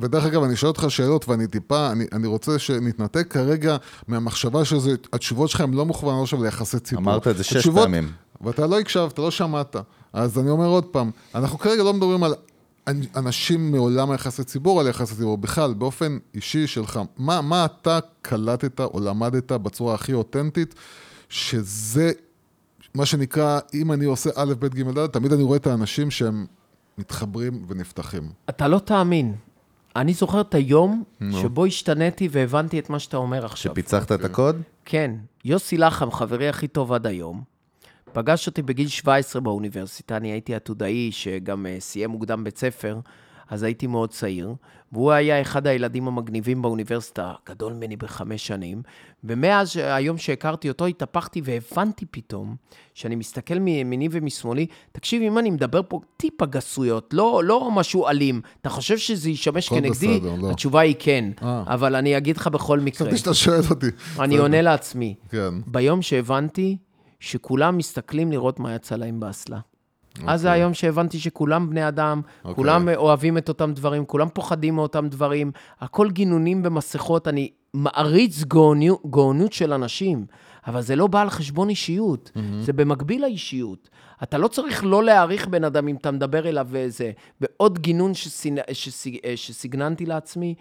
ודרך 0.00 0.24
אגב, 0.24 0.42
אני 0.42 0.56
שואל 0.56 0.68
אותך 0.68 0.84
שאלות 0.88 1.28
ואני 1.28 1.46
טיפה, 1.46 1.90
אני, 1.92 2.06
אני 2.12 2.26
רוצה 2.26 2.58
שנתנתק 2.58 3.26
כרגע 3.32 3.76
מהמחשבה 4.08 4.64
שזה, 4.64 4.90
התשובות 5.12 5.50
שלך 5.50 5.60
הן 5.60 5.74
לא 5.74 5.84
מוכוונות 5.86 6.22
עכשיו 6.22 6.44
ליחסי 6.44 6.78
ציבור. 6.80 7.04
אמרת 7.04 7.28
את 7.28 7.36
זה 7.36 7.44
שש 7.44 7.56
התשובות- 7.56 7.82
פעמים. 7.82 8.12
ואתה 8.40 8.66
לא 8.66 8.80
הקשבת, 8.80 9.18
לא 9.18 9.30
שמעת. 9.30 9.76
אז 10.12 10.38
אני 10.38 10.50
אומר 10.50 10.66
עוד 10.66 10.84
פעם, 10.84 11.10
אנחנו 11.34 11.58
כרגע 11.58 11.82
לא 11.82 11.92
מדברים 11.92 12.24
על 12.24 12.34
אנשים 13.16 13.70
מעולם 13.70 14.10
היחסי 14.10 14.44
ציבור, 14.44 14.80
על 14.80 14.86
יחסי 14.86 15.14
ציבור, 15.14 15.38
בכלל, 15.38 15.74
באופן 15.74 16.18
אישי 16.34 16.66
שלך, 16.66 17.00
מה, 17.16 17.40
מה 17.40 17.64
אתה 17.64 17.98
קלטת 18.22 18.80
או 18.80 19.00
למדת 19.00 19.52
בצורה 19.52 19.94
הכי 19.94 20.12
אותנטית, 20.12 20.74
שזה 21.28 22.12
מה 22.94 23.06
שנקרא, 23.06 23.58
אם 23.74 23.92
אני 23.92 24.04
עושה 24.04 24.30
א', 24.36 24.54
ב', 24.58 24.66
ג', 24.66 24.98
ד', 24.98 25.06
תמיד 25.06 25.32
אני 25.32 25.42
רואה 25.42 25.56
את 25.56 25.66
האנשים 25.66 26.10
שהם 26.10 26.46
מתחברים 26.98 27.64
ונפתחים. 27.68 28.22
אתה 28.50 28.68
לא 28.68 28.78
תאמין. 28.78 29.34
אני 29.96 30.14
זוכר 30.14 30.40
את 30.40 30.54
היום 30.54 31.04
שבו 31.32 31.66
השתניתי 31.66 32.28
והבנתי 32.32 32.78
את 32.78 32.90
מה 32.90 32.98
שאתה 32.98 33.16
אומר 33.16 33.44
עכשיו. 33.44 33.72
שפיצחת 33.72 34.12
את 34.12 34.24
הקוד? 34.24 34.56
כן, 34.84 35.14
יוסי 35.44 35.78
לחם, 35.78 36.10
חברי 36.10 36.48
הכי 36.48 36.68
טוב 36.68 36.92
עד 36.92 37.06
היום, 37.06 37.42
פגש 38.18 38.46
אותי 38.46 38.62
בגיל 38.62 38.88
17 38.88 39.42
באוניברסיטה, 39.42 40.16
אני 40.16 40.32
הייתי 40.32 40.54
עתודאי 40.54 41.12
שגם 41.12 41.66
uh, 41.66 41.80
סיים 41.80 42.10
מוקדם 42.10 42.44
בית 42.44 42.58
ספר, 42.58 42.98
אז 43.48 43.62
הייתי 43.62 43.86
מאוד 43.86 44.10
צעיר, 44.10 44.54
והוא 44.92 45.12
היה 45.12 45.40
אחד 45.40 45.66
הילדים 45.66 46.08
המגניבים 46.08 46.62
באוניברסיטה, 46.62 47.32
גדול 47.48 47.72
ממני 47.72 47.96
בחמש 47.96 48.46
שנים, 48.46 48.82
ומאז 49.24 49.70
ש- 49.70 49.76
היום 49.76 50.18
שהכרתי 50.18 50.68
אותו, 50.68 50.86
התהפכתי 50.86 51.40
והבנתי 51.44 52.06
פתאום, 52.10 52.56
שאני 52.94 53.14
מסתכל 53.16 53.58
מימיני 53.58 54.08
ומשמאלי, 54.10 54.66
תקשיב, 54.92 55.22
אם 55.22 55.38
אני 55.38 55.50
מדבר 55.50 55.80
פה 55.88 56.00
טיפה 56.16 56.46
גסויות, 56.46 57.14
לא, 57.14 57.42
לא 57.44 57.70
משהו 57.70 58.08
אלים, 58.08 58.40
אתה 58.60 58.68
חושב 58.70 58.98
שזה 58.98 59.30
ישמש 59.30 59.68
כנגדי? 59.68 59.88
בסדר, 59.90 60.34
לא. 60.40 60.50
התשובה 60.50 60.80
היא 60.80 60.94
כן, 60.98 61.30
אה. 61.42 61.62
אבל 61.66 61.94
אני 61.96 62.16
אגיד 62.16 62.36
לך 62.36 62.46
בכל 62.46 62.80
מקרה. 62.80 63.06
חשבתי 63.06 63.18
שאתה 63.18 63.34
שואל 63.34 63.60
אותי. 63.70 63.86
אני. 64.20 64.36
עונה 64.36 64.62
לעצמי. 64.62 65.14
כן. 65.30 65.54
ביום 65.66 66.02
שהבנתי 66.02 66.76
שכולם 67.20 67.76
מסתכלים 67.76 68.32
לראות 68.32 68.60
מה 68.60 68.74
יצא 68.74 68.96
להם 68.96 69.20
באסלה. 69.20 69.58
אז 70.26 70.40
זה 70.40 70.50
היום 70.52 70.74
שהבנתי 70.74 71.18
שכולם 71.18 71.70
בני 71.70 71.88
אדם, 71.88 72.20
אוקיי. 72.40 72.54
כולם 72.54 72.88
אוהבים 72.96 73.38
את 73.38 73.48
אותם 73.48 73.72
דברים, 73.74 74.04
כולם 74.04 74.28
פוחדים 74.34 74.74
מאותם 74.74 75.08
דברים, 75.08 75.50
הכל 75.80 76.10
גינונים 76.10 76.62
במסכות, 76.62 77.28
אני 77.28 77.50
מעריץ 77.74 78.42
גאונו- 78.44 79.10
גאונות 79.10 79.52
של 79.52 79.72
אנשים, 79.72 80.26
אבל 80.66 80.80
זה 80.80 80.96
לא 80.96 81.06
בא 81.06 81.20
על 81.22 81.30
חשבון 81.30 81.68
אישיות, 81.68 82.30
זה 82.60 82.72
במקביל 82.72 83.22
לאישיות. 83.22 83.88
אתה 84.22 84.38
לא 84.38 84.48
צריך 84.48 84.84
לא 84.84 85.04
להעריך 85.04 85.46
בן 85.48 85.64
אדם 85.64 85.88
אם 85.88 85.96
אתה 85.96 86.10
מדבר 86.10 86.48
אליו 86.48 86.66
וזה. 86.70 87.10
ועוד 87.40 87.78
גינון 87.78 88.12
שסינ- 88.14 88.72
שסיג- 88.72 89.18
אה, 89.24 89.32
שסיגננתי 89.36 90.06
לעצמי, 90.06 90.54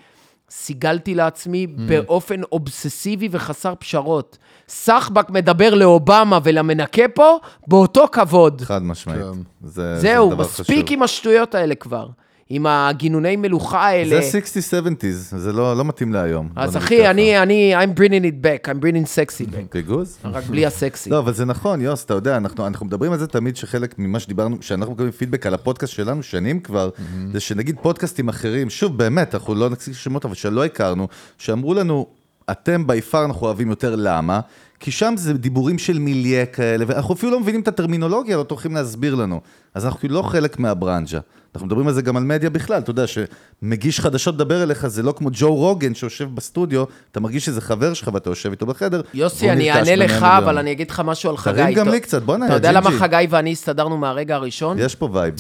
סיגלתי 0.49 1.15
לעצמי 1.15 1.67
באופן 1.67 2.41
אובססיבי 2.51 3.27
וחסר 3.31 3.73
פשרות. 3.79 4.37
סחבק 4.69 5.29
מדבר 5.29 5.73
לאובמה 5.73 6.39
ולמנקה 6.43 7.07
פה 7.13 7.37
באותו 7.67 8.05
כבוד. 8.11 8.61
חד 8.61 8.83
משמעית. 8.83 9.21
כן. 9.21 9.27
זה 9.63 9.95
זה 9.95 10.01
זהו, 10.01 10.29
דבר 10.31 10.43
מספיק 10.43 10.85
חשוב. 10.85 10.91
עם 10.91 11.03
השטויות 11.03 11.55
האלה 11.55 11.75
כבר. 11.75 12.07
עם 12.49 12.65
הגינוני 12.65 13.35
מלוכה 13.35 13.87
האלה. 13.87 14.21
זה 14.21 14.39
60-70's, 14.81 15.37
זה 15.37 15.53
לא 15.53 15.77
לא 15.77 15.85
מתאים 15.85 16.13
להיום. 16.13 16.49
אז 16.55 16.69
נגיד 16.75 16.83
אחי. 16.83 17.09
אני, 17.09 17.41
אני, 17.41 17.75
I'm 17.75 17.99
bringing 17.99 18.23
it 18.23 18.45
back, 18.45 18.69
I'm 18.69 18.83
bringing 18.83 19.05
sexy 19.05 19.51
back. 19.53 19.67
פיגוז? 19.69 20.17
רק 20.23 20.43
בלי 20.43 20.65
הסקסי. 20.65 21.09
לא, 21.09 21.19
אבל 21.19 21.33
זה 21.33 21.45
נכון, 21.45 21.81
יוס, 21.81 22.05
אתה 22.05 22.13
יודע, 22.13 22.37
אנחנו, 22.37 22.67
אנחנו 22.67 22.85
מדברים 22.85 23.11
על 23.11 23.19
זה 23.19 23.27
תמיד 23.27 23.55
שחלק 23.55 23.95
ממה 23.97 24.19
שדיברנו, 24.19 24.57
שאנחנו 24.61 24.93
מקבלים 24.93 25.11
פידבק 25.11 25.45
על 25.45 25.53
הפודקאסט 25.53 25.93
שלנו 25.93 26.23
שנים 26.23 26.59
כבר, 26.59 26.89
זה 27.33 27.39
שנגיד 27.39 27.75
פודקאסטים 27.81 28.29
אחרים, 28.29 28.69
שוב, 28.69 28.97
באמת, 28.97 29.35
אנחנו 29.35 29.55
לא 29.55 29.69
נציג 29.69 29.93
שמות, 29.93 30.25
אבל 30.25 30.35
שלא 30.35 30.65
הכרנו, 30.65 31.07
שאמרו 31.37 31.73
לנו, 31.73 32.07
אתם 32.51 32.87
בי 32.87 33.01
פאר 33.01 33.25
אנחנו 33.25 33.45
אוהבים 33.47 33.69
יותר, 33.69 33.95
למה? 33.97 34.39
כי 34.79 34.91
שם 34.91 35.13
זה 35.17 35.33
דיבורים 35.33 35.77
של 35.79 35.99
מיליה 35.99 36.45
כאלה, 36.45 36.85
ואנחנו 36.87 37.13
אפילו 37.13 37.31
לא 37.31 37.39
מבינים 37.39 37.61
את 37.61 37.67
הטרמינולוגיה, 37.67 38.37
לא 38.37 38.43
טורחים 38.43 38.73
להסביר 38.75 39.15
לנו. 39.15 39.41
אז 39.73 39.85
אנחנו 39.85 39.99
כאילו 39.99 40.15
לא 40.15 40.21
חלק 40.21 40.59
מהברנז'ה. 40.59 41.19
אנחנו 41.55 41.67
מדברים 41.67 41.87
על 41.87 41.93
זה 41.93 42.01
גם 42.01 42.17
על 42.17 42.23
מדיה 42.23 42.49
בכלל, 42.49 42.77
אתה 42.77 42.89
יודע 42.89 43.03
שמגיש 43.07 43.99
חדשות 43.99 44.35
לדבר 44.35 44.63
אליך, 44.63 44.87
זה 44.87 45.03
לא 45.03 45.11
כמו 45.17 45.29
ג'ו 45.33 45.55
רוגן 45.55 45.95
שיושב 45.95 46.29
בסטודיו, 46.35 46.83
אתה 47.11 47.19
מרגיש 47.19 47.45
שזה 47.45 47.61
חבר 47.61 47.93
שלך 47.93 48.09
ואתה 48.13 48.29
יושב 48.29 48.51
איתו 48.51 48.65
בחדר. 48.65 49.01
יוסי, 49.13 49.51
אני 49.51 49.71
אענה 49.71 49.83
ב-100 49.83 49.95
לך, 49.95 50.11
מיליון. 50.11 50.31
אבל 50.43 50.57
אני 50.57 50.71
אגיד 50.71 50.89
לך 50.91 50.99
משהו 51.05 51.29
על 51.29 51.37
חגי. 51.37 51.61
תרים 51.61 51.73
גם 51.75 51.87
אתה- 51.87 51.95
לי 51.95 51.99
קצת, 52.01 52.21
בוא'נה, 52.23 52.45
אתה 52.45 52.53
יא 52.53 52.57
יודע 52.57 52.71
למה 52.71 52.89
ג'ינג'י. 52.89 52.99
חגי 52.99 53.27
ואני 53.29 53.51
הסתדרנו 53.51 53.97
מהרגע 53.97 54.35
הראשון? 54.35 54.77
יש 54.79 54.95
פה 54.95 55.09
vibe, 55.13 55.33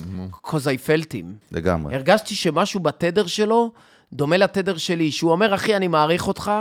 cause 0.47 0.49
I 0.49 0.87
felt 0.87 1.11
him. 1.11 1.25
לגמרי. 1.51 1.95
הרגשתי 1.95 2.35
שמשהו 2.35 2.79
בתדר 2.79 3.27
שלו 3.27 3.71
דומה 4.13 4.37
לתדר 4.37 4.77
שלי, 4.77 5.11
שהוא 5.11 5.31
אומר, 5.31 5.55
אחי, 5.55 5.75
אני 5.75 5.87
מעריך 5.87 6.27
אותך, 6.27 6.51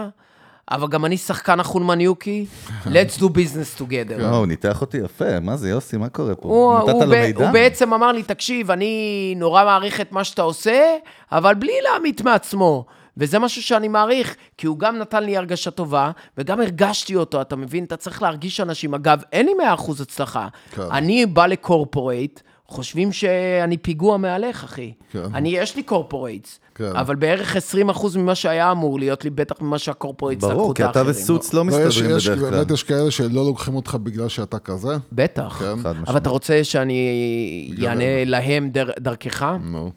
אבל 0.70 0.88
גם 0.88 1.04
אני 1.04 1.16
שחקן 1.16 1.60
החולמניוקי, 1.60 2.46
let's 2.84 3.18
do 3.18 3.24
business 3.24 3.80
together. 3.80 4.22
או, 4.22 4.36
הוא 4.36 4.46
ניתח 4.46 4.80
אותי 4.80 4.96
יפה, 4.96 5.40
מה 5.40 5.56
זה, 5.56 5.68
יוסי, 5.68 5.96
מה 5.96 6.08
קורה 6.08 6.34
פה? 6.34 6.80
נתת 6.82 7.06
לו 7.06 7.08
מידע? 7.08 7.44
הוא 7.44 7.52
בעצם 7.52 7.94
אמר 7.94 8.12
לי, 8.12 8.22
תקשיב, 8.22 8.70
אני 8.70 9.34
נורא 9.36 9.64
מעריך 9.64 10.00
את 10.00 10.12
מה 10.12 10.24
שאתה 10.24 10.42
עושה, 10.42 10.96
אבל 11.32 11.54
בלי 11.54 11.72
להמית 11.82 12.20
מעצמו. 12.20 12.84
וזה 13.16 13.38
משהו 13.38 13.62
שאני 13.62 13.88
מעריך, 13.88 14.36
כי 14.58 14.66
הוא 14.66 14.78
גם 14.78 14.98
נתן 14.98 15.24
לי 15.24 15.36
הרגשה 15.36 15.70
טובה, 15.70 16.10
וגם 16.38 16.60
הרגשתי 16.60 17.16
אותו, 17.16 17.40
אתה 17.40 17.56
מבין? 17.56 17.84
אתה 17.84 17.96
צריך 17.96 18.22
להרגיש 18.22 18.60
אנשים. 18.60 18.94
אגב, 18.94 19.22
אין 19.32 19.46
לי 19.46 19.52
100% 19.78 20.02
הצלחה. 20.02 20.48
כן. 20.74 20.82
אני 20.82 21.26
בא 21.26 21.46
לקורפורייט, 21.46 22.40
חושבים 22.66 23.12
שאני 23.12 23.76
פיגוע 23.76 24.16
מעליך, 24.16 24.64
אחי. 24.64 24.92
כן. 25.12 25.34
אני, 25.34 25.48
יש 25.48 25.76
לי 25.76 25.82
קורפורייטס, 25.82 26.60
כן. 26.76 26.96
אבל 26.96 27.16
בערך 27.16 27.56
20% 27.56 28.18
ממה 28.18 28.34
שהיה 28.34 28.72
אמור 28.72 28.98
להיות 28.98 29.24
לי, 29.24 29.30
בטח 29.30 29.60
ממה 29.60 29.78
שהקורפורייטס 29.78 30.44
לקחו 30.44 30.54
ברור, 30.56 30.72
את 30.72 30.76
כי 30.76 30.84
אתה 30.84 30.88
האחרים. 30.88 31.10
וסוץ 31.10 31.54
לא 31.54 31.66
לא, 31.66 31.72
יש, 31.72 31.96
מסתדרים 31.96 32.16
יש, 32.16 32.28
בדרך 32.28 32.40
כלל. 32.40 32.50
באמת 32.50 32.70
יש 32.70 32.82
כאלה 32.82 33.10
שלא 33.10 33.44
לוקחים 33.44 33.74
אותך 33.74 33.94
בגלל 34.02 34.28
שאתה 34.28 34.58
כזה. 34.58 34.96
בטח. 35.12 35.58
כן. 35.60 35.86
אבל. 35.86 36.16
אתה 36.16 36.30
רוצה 36.30 36.64
שאני 36.64 37.74
אענה 37.86 38.24
להם 38.24 38.70
דר, 38.70 38.90
דרכך? 38.98 39.46
נו. 39.62 39.90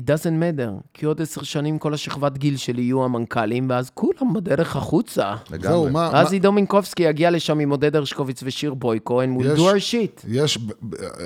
It 0.00 0.04
doesn't 0.04 0.26
matter, 0.42 0.70
כי 0.94 1.06
עוד 1.06 1.22
עשר 1.22 1.42
שנים 1.42 1.78
כל 1.78 1.94
השכבת 1.94 2.38
גיל 2.38 2.56
שלי 2.56 2.82
יהיו 2.82 3.04
המנכ"לים, 3.04 3.66
ואז 3.70 3.90
כולם 3.90 4.32
בדרך 4.34 4.76
החוצה. 4.76 5.34
לגמרי. 5.50 5.90
מה- 5.90 6.22
עידו 6.30 6.52
מינקובסקי 6.52 7.02
יגיע 7.02 7.30
לשם 7.30 7.58
עם 7.58 7.70
עודד 7.70 7.96
הרשקוביץ 7.96 8.40
ושיר 8.44 8.74
בויקו, 8.74 9.22
and 9.22 9.40
we'll 9.40 9.46
יש- 9.46 9.58
do 9.58 9.62
our 9.62 9.90
shit. 9.90 10.26
יש, 10.28 10.58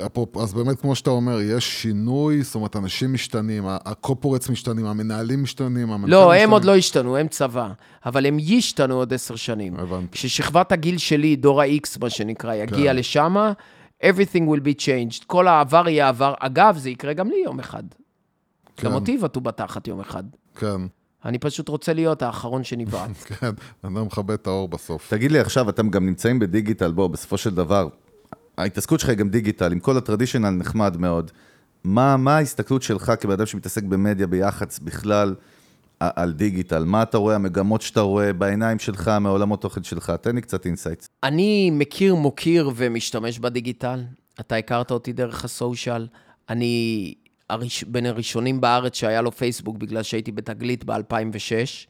אפרופו- 0.06 0.42
אז 0.42 0.54
באמת, 0.54 0.80
כמו 0.80 0.94
שאתה 0.94 1.10
אומר, 1.10 1.40
יש 1.40 1.82
שינוי, 1.82 2.42
זאת 2.42 2.54
אומרת, 2.54 2.76
אנשים 2.76 3.12
משתנים, 3.12 3.66
ה- 3.66 3.76
הקופורטס 3.84 4.48
משתנים, 4.50 4.86
המנהלים 4.86 5.42
משתנים, 5.42 5.90
המנכ"לים 5.92 6.12
לא, 6.12 6.28
משתנים. 6.28 6.44
הם 6.44 6.50
עוד 6.50 6.64
לא 6.64 6.76
השתנו, 6.76 7.16
הם 7.16 7.28
צבא. 7.28 7.68
אבל 8.06 8.26
הם 8.26 8.36
ישתנו 8.40 8.94
עוד 8.94 9.14
עשר 9.14 9.36
שנים. 9.36 9.74
הבנתי. 9.78 10.06
כששכבת 10.12 10.72
הגיל 10.72 10.98
שלי, 10.98 11.36
דור 11.36 11.62
ה-X, 11.62 11.98
מה 12.00 12.10
שנקרא, 12.10 12.54
יגיע 12.54 12.92
כן. 12.92 12.96
לשם, 12.96 13.36
everything 14.04 14.42
will 14.48 14.60
be 14.60 14.80
changed. 14.80 15.24
כל 15.26 15.48
העבר 15.48 15.88
יהיה 15.88 16.08
עבר. 16.08 16.34
אגב, 16.40 16.76
זה 16.78 16.90
יקרה 16.90 17.12
גם 17.12 17.28
לי 17.30 17.36
יום 17.44 17.58
אחד. 17.60 17.82
כן. 18.80 18.86
גם 18.86 18.94
אותי 18.94 19.12
יבעטו 19.12 19.40
בתחת 19.40 19.88
יום 19.88 20.00
אחד. 20.00 20.22
כן, 20.54 20.80
אני 21.24 21.38
פשוט 21.38 21.68
רוצה 21.68 21.92
להיות 21.92 22.22
האחרון 22.22 22.64
שנבעט. 22.64 23.10
כן, 23.28 23.50
בן 23.82 23.96
אדם 23.96 24.06
מכבה 24.06 24.34
את 24.34 24.46
האור 24.46 24.68
בסוף. 24.68 25.10
תגיד 25.10 25.32
לי 25.32 25.38
עכשיו, 25.38 25.68
אתם 25.70 25.90
גם 25.90 26.06
נמצאים 26.06 26.38
בדיגיטל, 26.38 26.92
בוא, 26.92 27.08
בסופו 27.08 27.38
של 27.38 27.54
דבר, 27.54 27.88
ההתעסקות 28.58 29.00
שלך 29.00 29.08
היא 29.08 29.18
גם 29.18 29.28
דיגיטל, 29.28 29.72
עם 29.72 29.80
כל 29.80 29.96
ה 29.96 30.01
traditional 30.01 30.50
נחמד 30.50 30.96
מאוד. 30.96 31.30
מה, 31.84 32.16
מה 32.16 32.36
ההסתכלות 32.36 32.82
שלך 32.82 33.12
כבן 33.20 33.32
אדם 33.32 33.46
שמתעסק 33.46 33.82
במדיה 33.82 34.26
ביח"צ 34.26 34.78
בכלל 34.78 35.34
על 36.00 36.32
דיגיטל? 36.32 36.84
מה 36.84 37.02
אתה 37.02 37.18
רואה, 37.18 37.34
המגמות 37.34 37.82
שאתה 37.82 38.00
רואה 38.00 38.32
בעיניים 38.32 38.78
שלך, 38.78 39.10
מעולמות 39.20 39.60
תוכן 39.60 39.82
שלך? 39.82 40.12
תן 40.20 40.34
לי 40.34 40.40
קצת 40.40 40.66
insights. 40.66 41.08
אני 41.22 41.70
מכיר, 41.70 42.14
מוקיר 42.14 42.70
ומשתמש 42.76 43.38
בדיגיטל. 43.38 44.04
אתה 44.40 44.56
הכרת 44.56 44.90
אותי 44.90 45.12
דרך 45.12 45.44
הסושיאל. 45.44 46.06
אני 46.48 47.14
הראש... 47.50 47.84
בין 47.84 48.06
הראשונים 48.06 48.60
בארץ 48.60 48.96
שהיה 48.96 49.22
לו 49.22 49.32
פייסבוק, 49.32 49.76
בגלל 49.76 50.02
שהייתי 50.02 50.32
בתגלית 50.32 50.84
ב-2006, 50.84 51.86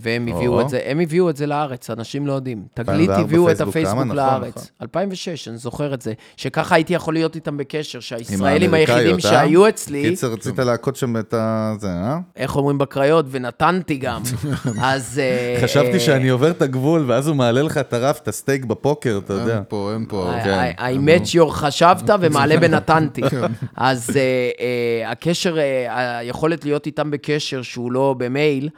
והם 0.00 0.28
הביאו 0.28 0.52
או. 0.52 0.60
את 0.60 0.68
זה, 0.68 0.80
הם 0.84 1.00
הביאו 1.00 1.30
את 1.30 1.36
זה 1.36 1.46
לארץ, 1.46 1.90
אנשים 1.90 2.26
לא 2.26 2.32
יודעים. 2.32 2.62
תגלית 2.74 3.10
2004 3.10 3.20
הביאו 3.20 3.50
את 3.50 3.56
פייסבוק 3.56 3.68
הפייסבוק 3.68 3.94
כמה? 3.94 4.04
נכון, 4.04 4.16
לארץ. 4.16 4.54
נכון. 4.56 4.68
2006, 4.82 5.48
אני 5.48 5.56
זוכר 5.56 5.94
את 5.94 6.02
זה. 6.02 6.12
שככה 6.36 6.74
הייתי 6.74 6.94
יכול 6.94 7.14
להיות 7.14 7.34
איתם 7.34 7.56
בקשר, 7.56 8.00
שהישראלים 8.00 8.74
היחידים 8.74 9.14
אה? 9.14 9.20
שהיו 9.20 9.68
אצלי... 9.68 10.02
קיצר, 10.02 10.32
רצית 10.32 10.58
להכות 10.58 10.96
שם 10.96 11.16
את 11.16 11.34
ה... 11.34 11.74
זה, 11.78 11.88
אה? 11.88 12.18
איך 12.36 12.56
אומרים 12.56 12.78
בקריות, 12.78 13.26
ונתנתי 13.30 13.96
גם. 13.96 14.22
אז... 14.82 15.18
אה, 15.18 15.60
חשבתי 15.62 15.94
אה, 15.94 16.00
שאני 16.00 16.28
עובר 16.28 16.50
את 16.50 16.62
הגבול, 16.62 17.04
ואז 17.06 17.28
הוא 17.28 17.36
מעלה 17.36 17.62
לך 17.62 17.78
את 17.78 17.92
הרף, 17.92 18.20
את 18.20 18.28
הסטייק 18.28 18.64
בפוקר, 18.64 19.20
אתה 19.24 19.32
יודע. 19.32 19.54
אין 19.54 19.62
פה, 19.68 19.90
אין 19.94 20.06
פה. 20.08 20.32
כן. 20.44 20.70
I- 20.78 21.08
met 21.08 21.26
your 21.26 21.50
חשבת 21.50 22.10
ומעלה 22.20 22.60
בנתנתי. 22.60 23.22
אז 23.76 24.10
uh, 24.10 24.12
uh, 24.12 24.60
הקשר, 25.06 25.56
היכולת 25.88 26.64
להיות 26.64 26.86
איתם 26.86 27.10
בקשר 27.10 27.62
שהוא 27.62 27.92
לא 27.92 28.14
במייל, 28.18 28.68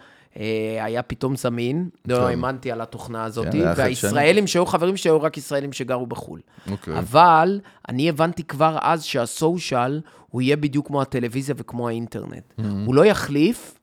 היה 0.80 1.02
פתאום 1.02 1.36
זמין. 1.36 1.88
לא 2.08 2.28
האמנתי 2.28 2.72
על 2.72 2.80
התוכנה 2.80 3.24
הזאת. 3.24 3.46
והישראלים 3.76 4.46
שהיו 4.46 4.66
חברים 4.66 4.96
שלי 4.96 5.10
היו 5.10 5.22
רק 5.22 5.36
ישראלים 5.36 5.72
שגרו 5.72 6.06
בחו"ל. 6.06 6.40
אוקיי. 6.70 6.98
אבל 6.98 7.60
אני 7.88 8.08
הבנתי 8.08 8.42
כבר 8.44 8.78
אז 8.80 9.04
שהסושיאל, 9.04 10.00
הוא 10.30 10.42
יהיה 10.42 10.56
בדיוק 10.56 10.86
כמו 10.86 11.02
הטלוויזיה 11.02 11.54
וכמו 11.58 11.88
האינטרנט. 11.88 12.54
הוא 12.86 12.94
לא 12.94 13.04
יחליף, 13.04 13.78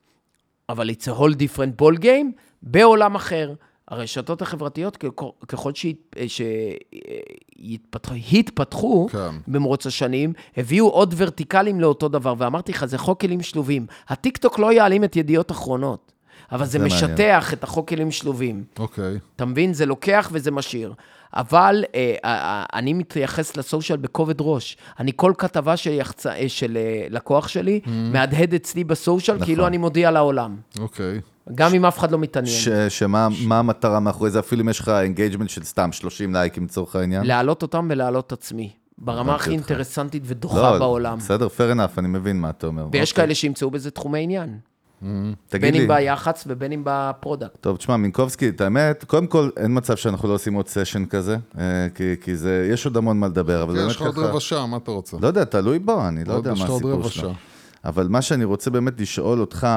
אבל 0.70 0.89
it's 0.89 1.04
a 1.04 1.20
whole 1.20 1.34
different 1.36 1.82
ball 1.82 1.99
game 2.01 2.41
בעולם 2.62 3.16
אחר. 3.16 3.54
הרשתות 3.88 4.41
החברתיות, 4.41 4.97
ככל- 4.97 5.30
ככל 5.47 5.72
שהתפתחו 8.18 9.08
כן. 9.12 9.36
במרוץ 9.47 9.88
השנים, 9.88 10.34
הביאו 10.58 10.89
עוד 10.89 11.14
ורטיקלים 11.18 11.80
לאותו 11.80 12.08
דבר, 12.08 12.34
ואמרתי 12.38 12.72
לך, 12.72 12.86
זה 12.86 12.97
חוק 12.97 13.22
כלים 13.22 13.41
שלובים. 13.41 13.86
הטיקטוק 14.08 14.60
לא 14.60 14.74
יעלים 14.74 15.04
את 15.04 15.16
ידיעות 15.16 15.51
אחרונות, 15.51 16.12
אבל 16.54 16.66
זה, 16.66 16.72
זה 16.72 16.80
מעניין. 16.80 16.95
משטח 17.12 17.54
את 17.54 17.64
החוק 17.64 17.89
כלים 17.89 18.12
שלובים. 18.12 18.64
אוקיי. 18.80 19.18
אתה 19.36 19.45
מבין? 19.45 19.74
זה 19.74 19.86
לוקח 19.86 20.30
וזה 20.34 20.51
משאיר. 20.51 20.93
אבל 21.34 21.84
אה, 21.95 22.16
אה, 22.26 22.32
אה, 22.34 22.66
אני 22.74 22.93
מתייחס 22.93 23.58
לסושיאל 23.58 23.97
בכובד 23.97 24.36
ראש. 24.39 24.78
אני 24.99 25.12
כל 25.16 25.34
כתבה 25.38 25.78
של, 25.78 25.91
יחצ... 25.91 26.26
אה, 26.26 26.49
של 26.49 26.78
אה, 26.78 27.06
לקוח 27.10 27.47
שלי, 27.47 27.80
מהדהד 27.86 28.54
אצלי 28.54 28.84
בסושיאל, 28.84 29.36
נכון. 29.38 29.47
כאילו 29.47 29.68
אני 29.68 29.78
מודיע 29.78 30.12
לעולם. 30.12 30.56
אוקיי. 30.80 31.22
גם 31.56 31.74
אם 31.74 31.86
אף 31.86 31.99
אחד 31.99 32.12
לא 32.12 32.18
מתעניין. 32.20 32.56
ש- 32.56 32.70
שמה 32.99 33.28
מה 33.45 33.60
המטרה 33.60 33.99
מאחורי 33.99 34.30
זה? 34.32 34.39
אפילו 34.39 34.62
אם 34.64 34.70
יש 34.70 34.80
לך 34.80 34.89
engagement 34.89 35.49
של 35.49 35.64
סתם 35.64 35.91
30 35.91 36.34
לייקים 36.34 36.64
לצורך 36.64 36.95
העניין? 36.95 37.26
להעלות 37.26 37.62
אותם 37.62 37.88
ולהעלות 37.89 38.32
עצמי. 38.32 38.72
ברמה 38.97 39.36
הכי. 39.36 39.51
אינטרסנטית 39.51 40.24
ודוחה 40.26 40.80
בעולם. 40.80 41.18
בסדר, 41.18 41.47
fair 41.47 41.76
enough, 41.76 41.99
אני 41.99 42.08
מבין 42.08 42.39
מה 42.41 42.49
אתה 42.49 42.68
אומר. 42.68 42.88
ויש 42.91 43.12
אוקיי. 43.12 43.24
כאלה 43.24 43.36
שימצאו 43.36 43.72
בזה 43.72 43.91
תחומי 43.91 44.20
עניין. 44.24 44.58
תגיד 45.47 45.62
בין 45.62 45.76
אם 45.76 45.82
לי, 45.82 45.88
ביח"צ 45.88 46.43
ובין 46.47 46.72
אם 46.72 46.82
ב 46.86 46.93
product. 46.93 47.57
טוב, 47.62 47.78
תשמע, 47.78 47.97
מינקובסקי, 47.97 48.49
את 48.49 48.62
האמת, 48.62 49.04
קודם 49.04 49.28
כל, 49.28 49.49
אין 49.58 49.78
מצב 49.78 49.95
שאנחנו 49.95 50.28
לא 50.30 50.34
עושים 50.34 50.54
עוד 50.54 50.68
סשן 50.68 51.06
כזה, 51.06 51.38
אה, 51.58 51.88
כי, 51.95 52.16
כי 52.22 52.36
זה, 52.36 52.70
יש 52.72 52.86
עוד 52.86 52.97
המון 52.97 53.20
מה 53.20 53.28
לדבר, 53.28 53.64
אבל 53.64 53.76
באמת 53.76 53.89
יש 53.89 53.95
לך 53.95 54.01
עוד 54.01 54.16
ככה... 54.16 54.22
רבע 54.26 54.39
שעה, 54.39 54.68
מה 54.68 54.78
אתה 54.78 54.91
רוצה? 54.91 55.18
לא 55.22 55.28
יודע, 55.28 55.43
תלוי 55.43 55.80
בו, 55.80 56.08
אני 56.08 56.24
לא 56.24 56.34
יודע 56.34 56.54
מה 56.54 56.66
הסיפור 56.66 57.10
שלו. 57.10 57.34
אבל 57.86 58.08
מה 58.08 58.22
שאני 58.22 58.43
רוצה 58.43 58.70
באמת 58.70 59.01
לשאול 59.01 59.41
אותך, 59.41 59.68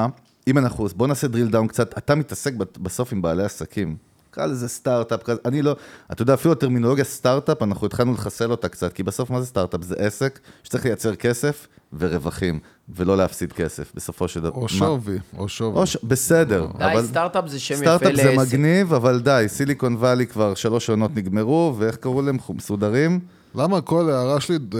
אם 0.47 0.57
אנחנו, 0.57 0.87
בוא 0.95 1.07
נעשה 1.07 1.27
drill 1.27 1.53
down 1.53 1.67
קצת, 1.67 1.97
אתה 1.97 2.15
מתעסק 2.15 2.53
בסוף 2.81 3.13
עם 3.13 3.21
בעלי 3.21 3.43
עסקים. 3.43 3.97
קרא 4.31 4.45
לזה 4.45 4.67
סטארט-אפ 4.67 5.23
כזה, 5.23 5.39
אני 5.45 5.61
לא, 5.61 5.75
אתה 6.11 6.21
יודע, 6.21 6.33
אפילו 6.33 6.51
הטרמינולוגיה 6.51 7.03
סטארט-אפ, 7.03 7.63
אנחנו 7.63 7.87
התחלנו 7.87 8.13
לחסל 8.13 8.51
אותה 8.51 8.69
קצת, 8.69 8.93
כי 8.93 9.03
בסוף 9.03 9.29
מה 9.29 9.41
זה 9.41 9.47
סטארט-אפ? 9.47 9.83
זה 9.83 9.95
עסק 9.97 10.39
שצריך 10.63 10.85
לייצר 10.85 11.15
כסף 11.15 11.67
ורווחים, 11.99 12.59
ולא 12.89 13.17
להפסיד 13.17 13.53
כסף, 13.53 13.91
בסופו 13.95 14.27
של 14.27 14.39
דבר. 14.39 14.61
או? 14.61 14.69
שווי, 14.69 15.17
או 15.37 15.49
שווי. 15.49 15.79
או 15.79 15.87
ש... 15.87 15.97
בסדר, 16.03 16.67
די, 16.77 16.85
אבל... 16.85 17.05
סטארט-אפ 17.05 17.47
זה 17.47 17.59
שם 17.59 17.73
יפה 17.73 17.83
סטארט-אפ 17.83 18.15
זה 18.15 18.23
לעסק. 18.23 18.53
מגניב, 18.53 18.93
אבל 18.93 19.19
די, 19.19 19.45
סיליקון 19.47 19.95
וואלי 19.95 20.27
כבר 20.27 20.55
שלוש 20.55 20.89
עונות 20.89 21.15
נגמרו, 21.15 21.75
ואיך 21.77 21.95
קראו 21.95 22.21
להם? 22.21 22.37
מסודרים? 22.49 23.19
למה 23.57 23.81
כל 23.81 24.09
הערה 24.09 24.41
שלי... 24.41 24.57
ד- 24.57 24.75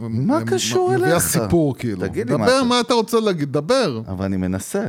מה 0.00 0.38
מ- 0.40 0.44
קשור 0.44 0.92
מביאה 0.94 1.08
אליך? 1.10 1.18
סיפור, 1.22 1.76
כאילו. 1.78 2.00
תגיד 2.08 2.30
לי, 2.30 2.36
מה 2.36 2.44
דבר 2.46 2.56
אתה- 2.58 2.64
מה 2.66 2.80
אתה 2.80 2.94
רוצה 2.94 3.20
להגיד, 3.20 3.52
דבר. 3.52 4.00
אבל 4.08 4.24
אני 4.24 4.36
מנסה. 4.36 4.84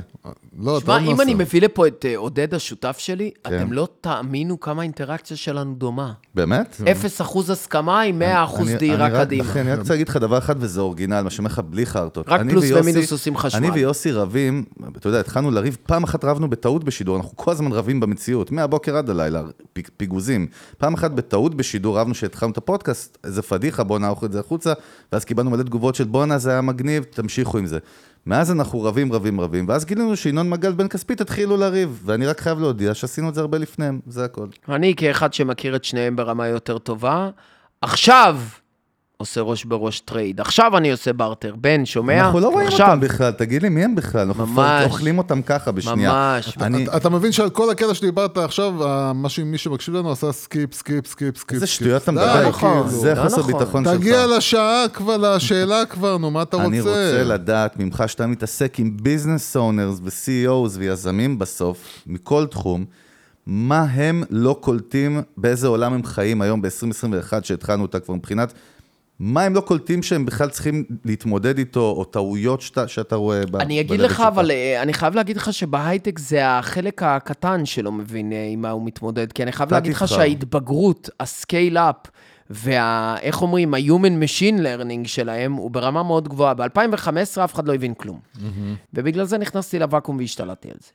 לא, 0.59 0.77
אתה 0.77 0.85
שמע, 0.85 0.95
לא 0.95 1.01
אם 1.01 1.07
מנסה. 1.07 1.23
אני 1.23 1.33
מביא 1.33 1.61
לפה 1.61 1.87
את 1.87 2.05
אה, 2.09 2.17
עודד 2.17 2.53
השותף 2.53 2.95
שלי, 2.99 3.31
כן. 3.43 3.57
אתם 3.57 3.73
לא 3.73 3.87
תאמינו 4.01 4.59
כמה 4.59 4.81
האינטראקציה 4.81 5.37
שלנו 5.37 5.73
דומה. 5.75 6.13
באמת? 6.35 6.81
אפס 6.91 7.21
אחוז 7.21 7.49
הסכמה 7.49 8.01
עם 8.01 8.19
מאה 8.19 8.43
אחוז 8.43 8.69
אני- 8.69 8.77
דהירה 8.77 9.05
אני 9.05 9.13
רק- 9.13 9.25
קדימה. 9.27 9.43
אחי, 9.43 9.61
אני 9.61 9.71
רק 9.71 9.79
רוצה 9.79 9.93
להגיד 9.93 10.09
לך 10.09 10.17
דבר 10.17 10.37
אחד, 10.37 10.55
וזה 10.59 10.81
אורגינל, 10.81 11.21
מה 11.21 11.29
שאומר 11.29 11.49
לך 11.49 11.61
בלי 11.69 11.85
חרטות. 11.85 12.29
רק 12.29 12.41
פלוס 12.49 12.65
ומינוס 12.75 13.11
עושים 13.11 13.37
חשמל. 13.37 13.59
אני 13.59 13.71
ויוסי 13.71 14.11
רבים, 14.11 14.63
אתה 14.97 15.07
יודע, 15.07 15.19
התחלנו 15.19 15.51
לריב, 15.51 15.77
פעם 15.83 16.03
אחת 16.03 16.25
רבנו 16.25 16.49
בטעות 16.49 16.83
בשידור, 16.83 17.17
אנחנו 17.17 17.31
כל 17.35 17.51
הזמן 17.51 17.71
רבים 17.71 17.99
במציאות, 17.99 18.51
מהבוקר 18.51 18.97
עד 18.97 19.09
הלילה, 19.09 19.41
פיג- 19.73 19.89
פיגוזים. 19.97 20.47
פעם 20.77 20.93
אחת 20.93 21.11
בטעות 21.11 21.55
בשידור 21.55 21.99
רבנו 21.99 22.13
שהתחלנו 22.13 22.51
את 22.51 22.57
הפודקאסט, 22.57 23.16
איזה 23.23 23.41
פדיחה, 23.41 23.83
בוא 23.83 23.99
נערוך 23.99 24.23
את 24.23 24.31
זה 24.31 24.39
החוצה, 24.39 24.73
ואז 25.11 25.25
קיבלנו 25.25 25.49
מלא 25.49 25.63
תגובות 25.63 25.95
של 25.95 26.03
בואנה, 26.03 26.37
זה 26.37 26.51
היה 26.51 26.61
מגניב, 26.61 27.03
תמשיכו 27.03 27.57
עם 27.57 27.65
זה. 27.65 27.79
מאז 28.25 28.51
אנחנו 28.51 28.83
רבים, 28.83 29.13
רבים, 29.13 29.41
רבים, 29.41 29.65
ואז 29.67 29.85
גילינו 29.85 30.15
שינון 30.15 30.49
מגל 30.49 30.71
בן 30.71 30.87
כספית 30.87 31.21
התחילו 31.21 31.57
לריב, 31.57 32.01
ואני 32.05 32.27
רק 32.27 32.41
חייב 32.41 32.59
להודיע 32.59 32.93
שעשינו 32.93 33.29
את 33.29 33.35
זה 33.35 33.41
הרבה 33.41 33.57
לפניהם, 33.57 33.99
זה 34.07 34.25
הכל. 34.25 34.47
אני 34.69 34.95
כאחד 34.95 35.33
שמכיר 35.33 35.75
את 35.75 35.83
שניהם 35.83 36.15
ברמה 36.15 36.47
יותר 36.47 36.77
טובה, 36.77 37.29
עכשיו 37.81 38.39
עושה 39.17 39.41
ראש 39.41 39.65
בראש 39.65 39.99
trade. 39.99 40.39
עכשיו 40.41 40.77
אני 40.77 40.91
עושה 40.91 41.13
בארטר. 41.13 41.55
בן, 41.61 41.85
שומע? 41.85 42.19
אנחנו 42.25 42.39
לא 42.39 42.47
רואים 42.49 42.67
עכשיו. 42.67 42.87
אותם 42.87 42.99
בכלל, 42.99 43.31
תגיד 43.31 43.61
לי, 43.61 43.69
מי 43.69 43.83
הם 43.83 43.95
בכלל? 43.95 44.27
אנחנו 44.27 44.45
ממש. 44.47 44.83
אוכלים 44.85 45.17
אותם 45.17 45.41
ככה 45.41 45.71
בשנייה. 45.71 46.11
ממש. 46.11 46.57
אני, 46.61 46.83
אתה- 46.83 46.97
אתה 46.97 47.09
מבין 47.09 47.31
שעל 47.31 47.49
כל 47.49 47.69
הקטע 47.69 47.93
שדיברת 47.93 48.37
עכשיו, 48.37 48.73
מה 49.15 49.29
שמי 49.29 49.57
שמקשיב 49.57 49.95
לנו 49.95 50.11
עשה 50.11 50.31
skip, 50.31 50.73
skip, 50.73 51.07
skip, 51.07 51.37
skip. 51.37 51.53
איזה. 51.53 51.67
שטויות 51.67 52.03
אתה 52.03 52.11
מדבר, 52.11 52.49
נכון, 52.49 52.87
זה 52.89 53.13
לא 53.13 53.23
חוסר 53.23 53.37
נכון. 53.39 53.53
ביטחון 53.53 53.83
שלך. 53.85 53.93
תגיע 53.95 54.27
לשעה 54.37 54.85
כבר, 54.93 55.17
לשאלה 55.17 55.85
כבר, 55.85 56.17
נו, 56.17 56.31
מה 56.31 56.41
אתה 56.41 56.57
רוצה? 56.57 56.67
אני 56.67 56.79
רוצה 56.79 57.23
לדעת 57.25 57.79
ממך 57.79 58.03
שאתה 58.07 58.27
מתעסק 58.27 58.79
עם 58.79 58.97
business 59.01 59.55
owners 59.57 59.99
ו-CEOs 60.03 60.51
ויזמים 60.77 61.39
בסוף, 61.39 61.77
מכל 62.07 62.45
תחום, 62.45 62.85
מה 63.45 63.81
הם 63.81 64.23
לא 64.29 64.57
קולטים, 64.61 65.21
באיזה 65.37 65.67
עולם 65.67 65.93
הם 65.93 66.03
חיים 66.03 66.41
היום 66.41 66.61
ב-2021, 66.61 67.33
שהתחלנו 67.43 67.81
אותה 67.81 67.99
כבר 67.99 68.13
מבחינת, 68.15 68.53
מה 69.19 69.43
הם 69.43 69.55
לא 69.55 69.61
קולטים 69.61 70.03
שהם 70.03 70.25
בכלל 70.25 70.49
צריכים 70.49 70.83
להתמודד 71.05 71.57
איתו, 71.57 71.93
או 71.97 72.03
טעויות 72.05 72.61
שאתה, 72.61 72.87
שאתה 72.87 73.15
רואה 73.15 73.45
ב- 73.45 73.55
אני 73.55 73.81
אגיד 73.81 73.99
לך, 73.99 74.11
שלך? 74.11 74.21
אבל 74.21 74.51
אה, 74.51 74.81
אני 74.81 74.93
חייב 74.93 75.15
להגיד 75.15 75.37
לך 75.37 75.53
שבהייטק 75.53 76.19
זה 76.19 76.49
החלק 76.49 77.03
הקטן 77.03 77.65
שלא 77.65 77.91
מבין 77.91 78.33
אה, 78.33 78.47
עם 78.51 78.61
מה 78.61 78.69
הוא 78.69 78.85
מתמודד. 78.85 79.31
כי 79.31 79.43
אני 79.43 79.51
חייב 79.51 79.73
להגיד 79.73 79.91
לך. 79.91 80.07
שההתבגרות, 80.07 81.09
ה 81.19 81.27
scale-up, 81.27 81.95
וה... 82.49 83.15
איך 83.21 83.41
אומרים, 83.41 83.73
ה-Human 83.73 84.23
Machine 84.23 84.59
Learning 84.59 85.07
שלהם, 85.07 85.53
הוא 85.53 85.71
ברמה 85.71 86.03
מאוד 86.03 86.27
גבוהה. 86.27 86.53
ב-2015 86.53 87.43
אף 87.43 87.53
אחד 87.53 87.67
לא 87.67 87.73
הבין 87.73 87.93
כלום. 87.93 88.19
ובגלל 88.93 89.25
זה 89.25 89.37
נכנסתי 89.37 89.79
לוואקום 89.79 90.17
והשתלטתי 90.17 90.67
על 90.67 90.77
זה. 90.79 90.91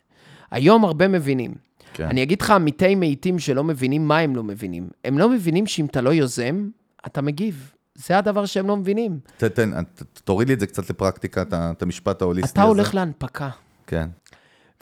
היום 0.50 0.84
הרבה 0.84 1.08
מבינים. 1.08 1.54
כן. 1.94 2.04
אני 2.04 2.22
אגיד 2.22 2.42
לך, 2.42 2.50
עמיתי 2.50 2.94
מאיטים 2.94 3.38
שלא 3.38 3.64
מבינים 3.64 4.08
מה 4.08 4.18
הם 4.18 4.36
לא 4.36 4.42
מבינים. 4.42 4.88
הם 5.04 5.18
לא 5.18 5.28
מבינים 5.28 5.66
שאם 5.66 5.86
אתה 5.86 6.00
לא 6.00 6.10
יוזם, 6.10 6.68
אתה 7.06 7.22
מגיב. 7.22 7.72
זה 7.95 8.18
הדבר 8.18 8.47
שהם 8.47 8.66
לא 8.68 8.76
מבינים. 8.76 9.18
תתן, 9.36 9.82
ת- 9.84 10.03
תוריד 10.24 10.49
לי 10.49 10.55
את 10.55 10.61
זה 10.61 10.66
קצת 10.66 10.90
לפרקטיקה, 10.90 11.43
את 11.53 11.82
המשפט 11.82 12.22
ההוליסטי 12.22 12.53
אתה 12.53 12.62
הזה. 12.62 12.68
הולך 12.68 12.95
להנפקה, 12.95 13.49
כן. 13.86 14.09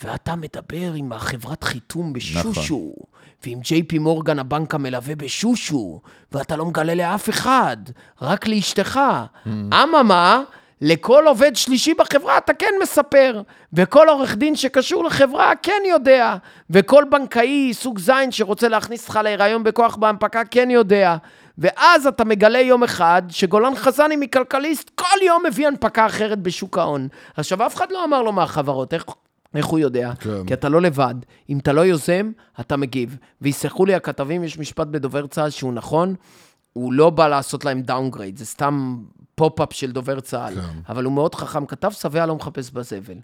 ואתה 0.04 0.34
מדבר 0.36 0.92
עם 0.94 1.12
החברת 1.12 1.64
חיתום 1.64 2.12
נכון. 2.36 2.52
בשושו, 2.52 2.92
ועם 3.44 3.60
ג'יי 3.60 3.82
פי 3.82 3.98
מורגן 3.98 4.38
הבנק 4.38 4.74
המלווה 4.74 5.14
בשושו, 5.16 6.00
ואתה 6.32 6.56
לא 6.56 6.66
מגלה 6.66 6.94
לאף 6.94 7.28
אחד, 7.30 7.76
רק 8.22 8.48
לאשתך. 8.48 9.00
אממה, 9.46 10.42
לכל 10.80 11.24
עובד 11.26 11.56
שלישי 11.56 11.94
בחברה 11.94 12.38
אתה 12.38 12.54
כן 12.54 12.74
מספר, 12.82 13.42
וכל 13.72 14.06
עורך 14.08 14.36
דין 14.36 14.56
שקשור 14.56 15.04
לחברה 15.04 15.52
כן 15.62 15.82
יודע, 15.90 16.36
וכל 16.70 17.04
בנקאי 17.10 17.70
סוג 17.74 17.98
זין 17.98 18.32
שרוצה 18.32 18.68
להכניס 18.68 19.02
אותך 19.02 19.20
להיריון 19.24 19.64
בכוח 19.64 19.96
בהנפקה 19.96 20.42
כן 20.44 20.70
יודע. 20.70 21.16
ואז 21.60 22.06
אתה 22.06 22.24
מגלה 22.24 22.60
יום 22.60 22.82
אחד 22.82 23.22
שגולן 23.28 23.76
חזני 23.76 24.16
מכלכליסט 24.16 24.90
כל 24.94 25.22
יום 25.26 25.42
מביא 25.48 25.66
הנפקה 25.66 26.06
אחרת 26.06 26.38
בשוק 26.38 26.78
ההון. 26.78 27.08
עכשיו, 27.36 27.66
אף 27.66 27.76
אחד 27.76 27.92
לא 27.92 28.04
אמר 28.04 28.22
לו 28.22 28.32
מהחברות, 28.32 28.94
איך, 28.94 29.04
איך 29.54 29.66
הוא 29.66 29.78
יודע? 29.78 30.12
כן. 30.20 30.46
כי 30.46 30.54
אתה 30.54 30.68
לא 30.68 30.80
לבד. 30.80 31.14
אם 31.50 31.58
אתה 31.58 31.72
לא 31.72 31.80
יוזם, 31.80 32.30
אתה 32.60 32.76
מגיב. 32.76 33.16
ויסלחו 33.40 33.86
לי 33.86 33.94
הכתבים, 33.94 34.44
יש 34.44 34.58
משפט 34.58 34.86
בדובר 34.86 35.26
צה"ל 35.26 35.50
שהוא 35.50 35.72
נכון, 35.72 36.14
הוא 36.72 36.92
לא 36.92 37.10
בא 37.10 37.28
לעשות 37.28 37.64
להם 37.64 37.82
downgrade, 37.82 38.36
זה 38.36 38.46
סתם 38.46 38.96
pop-up 39.34 39.72
של 39.72 39.92
דובר 39.92 40.20
צה"ל. 40.20 40.54
כן. 40.54 40.78
אבל 40.88 41.04
הוא 41.04 41.12
מאוד 41.12 41.34
חכם, 41.34 41.66
כתב 41.66 41.90
שבע 41.90 42.26
לא 42.26 42.36
מחפש 42.36 42.70
בזבל. 42.70 43.16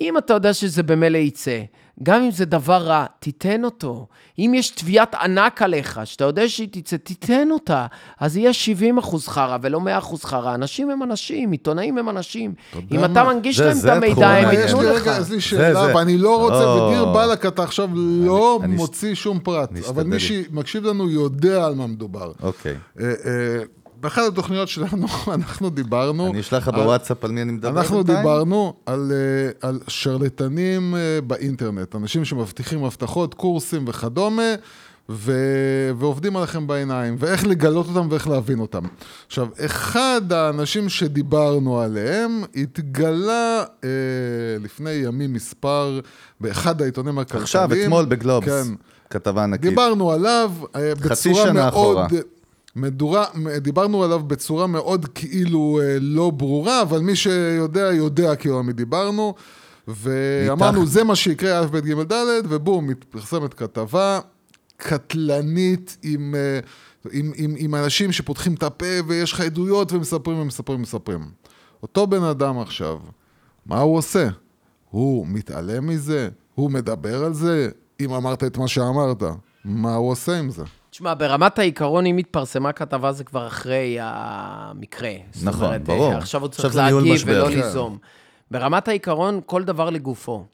אם 0.00 0.18
אתה 0.18 0.34
יודע 0.34 0.54
שזה 0.54 0.82
במילא 0.82 1.18
יצא, 1.18 1.60
גם 2.02 2.22
אם 2.22 2.30
זה 2.30 2.44
דבר 2.44 2.82
רע, 2.82 3.06
תיתן 3.18 3.64
אותו. 3.64 4.06
אם 4.38 4.52
יש 4.56 4.70
תביעת 4.70 5.14
ענק 5.14 5.62
עליך, 5.62 6.00
שאתה 6.04 6.24
יודע 6.24 6.48
שהיא 6.48 6.68
תצא, 6.70 6.96
תיתן 6.96 7.48
אותה. 7.50 7.86
אז 8.20 8.36
יהיה 8.36 8.52
70 8.52 8.98
אחוז 8.98 9.28
חרא 9.28 9.58
ולא 9.62 9.80
100 9.80 9.98
אחוז 9.98 10.24
חרא. 10.24 10.54
אנשים 10.54 10.90
הם 10.90 11.02
אנשים, 11.02 11.50
עיתונאים 11.52 11.98
הם 11.98 12.08
אנשים. 12.08 12.54
אם 12.92 13.04
אתה 13.04 13.24
מה? 13.24 13.32
מנגיש 13.34 13.56
זה- 13.56 13.64
להם 13.66 13.76
את 13.78 13.84
המידע, 13.84 14.28
הם 14.28 14.50
ייתנו 14.60 14.82
לי 14.82 14.88
לך. 14.88 15.02
רגע, 15.02 15.18
יש 15.20 15.30
לי 15.30 15.40
שאלה, 15.40 15.86
זה. 15.86 15.96
ואני 15.96 16.18
לא 16.18 16.40
רוצה, 16.42 16.64
או. 16.64 16.88
ודיר 16.88 17.04
באלק, 17.04 17.46
אתה 17.46 17.62
עכשיו 17.62 17.88
לא 17.94 18.60
אני- 18.62 18.76
מוציא 18.76 19.14
שום 19.14 19.38
פרט, 19.40 19.70
אני 19.72 19.80
אבל 19.88 20.02
מי. 20.04 20.20
שמקשיב 20.20 20.84
לנו 20.84 21.10
יודע 21.10 21.66
על 21.66 21.74
מה 21.74 21.86
מדובר. 21.86 22.32
אוקיי. 22.42 22.74
באחת 24.04 24.22
התוכניות 24.28 24.68
שלנו, 24.68 25.06
אנחנו 25.34 25.70
דיברנו... 25.70 26.30
אני 26.30 26.40
אשלח 26.40 26.68
לך 26.68 26.74
בוואטסאפ 26.74 27.24
על 27.24 27.30
מי 27.30 27.42
אני 27.42 27.52
מדבר 27.52 27.80
אנחנו? 27.80 28.02
דיברנו 28.02 28.74
על, 28.86 29.12
אה, 29.12 29.68
על 29.68 29.80
שרלטנים 29.88 30.94
אה, 30.94 31.20
באינטרנט, 31.26 31.94
אנשים 31.94 32.24
שמבטיחים 32.24 32.84
הבטחות, 32.84 33.34
קורסים 33.34 33.84
וכדומה, 33.88 34.54
ו... 35.08 35.32
ועובדים 35.98 36.36
עליכם 36.36 36.66
בעיניים, 36.66 37.16
ואיך 37.18 37.46
לגלות 37.46 37.86
אותם 37.88 38.08
ואיך 38.10 38.28
להבין 38.28 38.58
אותם. 38.58 38.82
עכשיו, 39.26 39.48
אחד 39.60 40.32
האנשים 40.32 40.88
שדיברנו 40.88 41.80
עליהם 41.80 42.42
התגלה 42.56 43.64
אה, 43.84 43.88
לפני 44.60 44.90
ימים 44.90 45.32
מספר 45.32 46.00
באחד 46.40 46.82
העיתונים 46.82 47.18
הכלכליים. 47.18 47.42
עכשיו, 47.42 47.70
אתמול 47.72 48.04
בגלובס. 48.04 48.48
כן. 48.48 48.74
כתבה 49.10 49.44
ענקית. 49.44 49.70
דיברנו 49.70 50.12
עליו 50.12 50.52
אה, 50.76 50.92
בצורה 50.94 51.34
שנה 51.34 51.52
מאוד... 51.52 51.68
אחורה. 51.68 52.06
מדורה, 52.76 53.24
דיברנו 53.60 54.04
עליו 54.04 54.20
בצורה 54.20 54.66
מאוד 54.66 55.06
כאילו 55.14 55.80
אה, 55.82 55.96
לא 56.00 56.30
ברורה, 56.30 56.82
אבל 56.82 56.98
מי 56.98 57.16
שיודע, 57.16 57.92
יודע 57.92 58.36
כאילו 58.36 58.58
על 58.58 58.64
מי 58.64 58.72
דיברנו. 58.72 59.34
ואמרנו, 59.88 60.80
ניתח. 60.80 60.92
זה 60.92 61.04
מה 61.04 61.16
שיקרה, 61.16 61.60
א', 61.60 61.66
ב', 61.66 61.78
ג', 61.78 62.12
ד', 62.12 62.42
ובום, 62.48 62.86
מתפרסמת 62.86 63.54
כתבה 63.54 64.20
קטלנית 64.76 65.96
עם, 66.02 66.34
אה, 66.34 66.60
עם, 67.12 67.32
עם, 67.36 67.54
עם 67.58 67.74
אנשים 67.74 68.12
שפותחים 68.12 68.54
את 68.54 68.62
הפה 68.62 68.86
ויש 69.06 69.32
לך 69.32 69.40
עדויות 69.40 69.92
ומספרים 69.92 70.38
ומספרים 70.38 70.78
ומספרים. 70.78 71.30
אותו 71.82 72.06
בן 72.06 72.22
אדם 72.22 72.58
עכשיו, 72.58 72.98
מה 73.66 73.80
הוא 73.80 73.96
עושה? 73.96 74.28
הוא 74.90 75.26
מתעלם 75.26 75.86
מזה? 75.86 76.28
הוא 76.54 76.70
מדבר 76.70 77.24
על 77.24 77.34
זה? 77.34 77.68
אם 78.00 78.12
אמרת 78.12 78.44
את 78.44 78.58
מה 78.58 78.68
שאמרת, 78.68 79.22
מה 79.64 79.94
הוא 79.94 80.10
עושה 80.10 80.38
עם 80.38 80.50
זה? 80.50 80.64
תשמע, 80.94 81.14
ברמת 81.14 81.58
העיקרון, 81.58 82.06
אם 82.06 82.16
התפרסמה 82.16 82.72
כתבה, 82.72 83.12
זה 83.12 83.24
כבר 83.24 83.46
אחרי 83.46 83.96
המקרה. 84.00 85.10
זאת 85.32 85.44
נכון, 85.48 85.64
אומרת, 85.64 85.84
ברור. 85.84 86.12
עכשיו 86.12 86.40
הוא 86.40 86.48
צריך 86.48 86.76
להגיב. 86.76 87.22
ולא 87.26 87.46
כן. 87.48 87.52
ליזום. 87.52 87.98
ברמת 88.50 88.88
העיקרון, 88.88 89.40
כל 89.46 89.64
דבר 89.64 89.90
לגופו. 89.90 90.44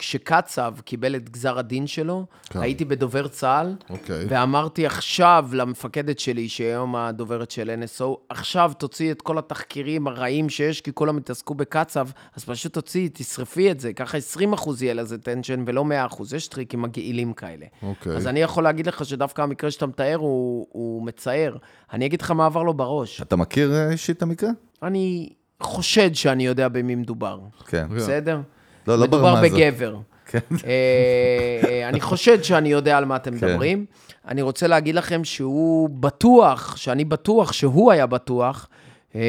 כשקצב 0.00 0.74
קיבל 0.84 1.16
את 1.16 1.30
גזר 1.30 1.58
הדין 1.58 1.86
שלו, 1.86 2.26
כן. 2.50 2.60
הייתי 2.60 2.84
בדובר 2.84 3.28
צה"ל, 3.28 3.74
אוקיי. 3.90 4.26
ואמרתי 4.28 4.86
עכשיו 4.86 5.48
למפקדת 5.52 6.18
שלי, 6.18 6.48
שהיא 6.48 6.66
היום 6.66 6.96
הדוברת 6.96 7.50
של 7.50 7.70
NSO, 7.82 8.04
עכשיו 8.28 8.72
תוציאי 8.78 9.10
את 9.10 9.22
כל 9.22 9.38
התחקירים 9.38 10.06
הרעים 10.06 10.48
שיש, 10.48 10.80
כי 10.80 10.92
כולם 10.94 11.16
התעסקו 11.16 11.54
בקצב, 11.54 12.08
אז 12.36 12.44
פשוט 12.44 12.72
תוציאי, 12.72 13.08
תשרפי 13.12 13.70
את 13.70 13.80
זה, 13.80 13.92
ככה 13.92 14.18
20 14.18 14.52
אחוז 14.52 14.82
יהיה 14.82 14.94
לזה 14.94 15.18
attention 15.18 15.64
ולא 15.66 15.84
100 15.84 16.06
אחוז, 16.06 16.34
יש 16.34 16.48
טריקים 16.48 16.82
מגעילים 16.82 17.32
כאלה. 17.32 17.66
אוקיי. 17.82 18.16
אז 18.16 18.26
אני 18.26 18.40
יכול 18.40 18.64
להגיד 18.64 18.86
לך 18.86 19.04
שדווקא 19.04 19.42
המקרה 19.42 19.70
שאתה 19.70 19.86
מתאר 19.86 20.16
הוא, 20.16 20.66
הוא 20.72 21.02
מצער. 21.02 21.56
אני 21.92 22.06
אגיד 22.06 22.22
לך 22.22 22.30
מה 22.30 22.46
עבר 22.46 22.62
לו 22.62 22.74
בראש. 22.74 23.22
אתה 23.22 23.36
מכיר 23.36 23.74
אה, 23.74 23.90
אישית 23.90 24.16
את 24.16 24.22
המקרה? 24.22 24.50
אני 24.82 25.28
חושד 25.62 26.14
שאני 26.14 26.46
יודע 26.46 26.68
במי 26.68 26.94
מדובר, 26.94 27.40
כן. 27.66 27.86
בסדר? 27.96 28.40
לא, 28.86 28.98
לא 28.98 29.06
מדובר 29.06 29.22
ברמה 29.22 29.40
הזאת. 29.40 29.52
בגבר. 29.52 29.96
כן. 30.26 30.38
אה, 30.66 31.88
אני 31.88 32.00
חושד 32.00 32.42
שאני 32.42 32.68
יודע 32.68 32.98
על 32.98 33.04
מה 33.04 33.16
אתם 33.16 33.34
מדברים. 33.34 33.84
אני 34.28 34.42
רוצה 34.42 34.66
להגיד 34.66 34.94
לכם 34.94 35.24
שהוא 35.24 35.90
בטוח, 35.90 36.76
שאני 36.76 37.04
בטוח 37.04 37.52
שהוא 37.52 37.92
היה 37.92 38.06
בטוח, 38.06 38.68
אה, 39.14 39.20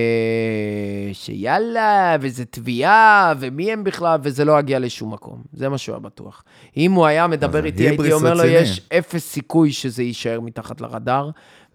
שיאללה, 1.13 2.17
וזה 2.21 2.45
תביעה, 2.45 3.33
ומי 3.39 3.71
הם 3.71 3.83
בכלל, 3.83 4.19
וזה 4.23 4.45
לא 4.45 4.59
יגיע 4.59 4.79
לשום 4.79 5.13
מקום. 5.13 5.41
זה 5.53 5.69
מה 5.69 5.77
שהוא 5.77 5.93
היה 5.93 5.99
בטוח. 5.99 6.43
אם 6.77 6.91
הוא 6.91 7.05
היה 7.05 7.27
מדבר 7.27 7.65
איתי, 7.65 7.87
הייתי 7.87 8.11
אומר 8.11 8.33
לו. 8.33 8.43
יש 8.43 8.81
אפס 8.97 9.31
סיכוי 9.31 9.71
שזה 9.71 10.03
יישאר 10.03 10.39
מתחת 10.39 10.81
לרדאר, 10.81 11.29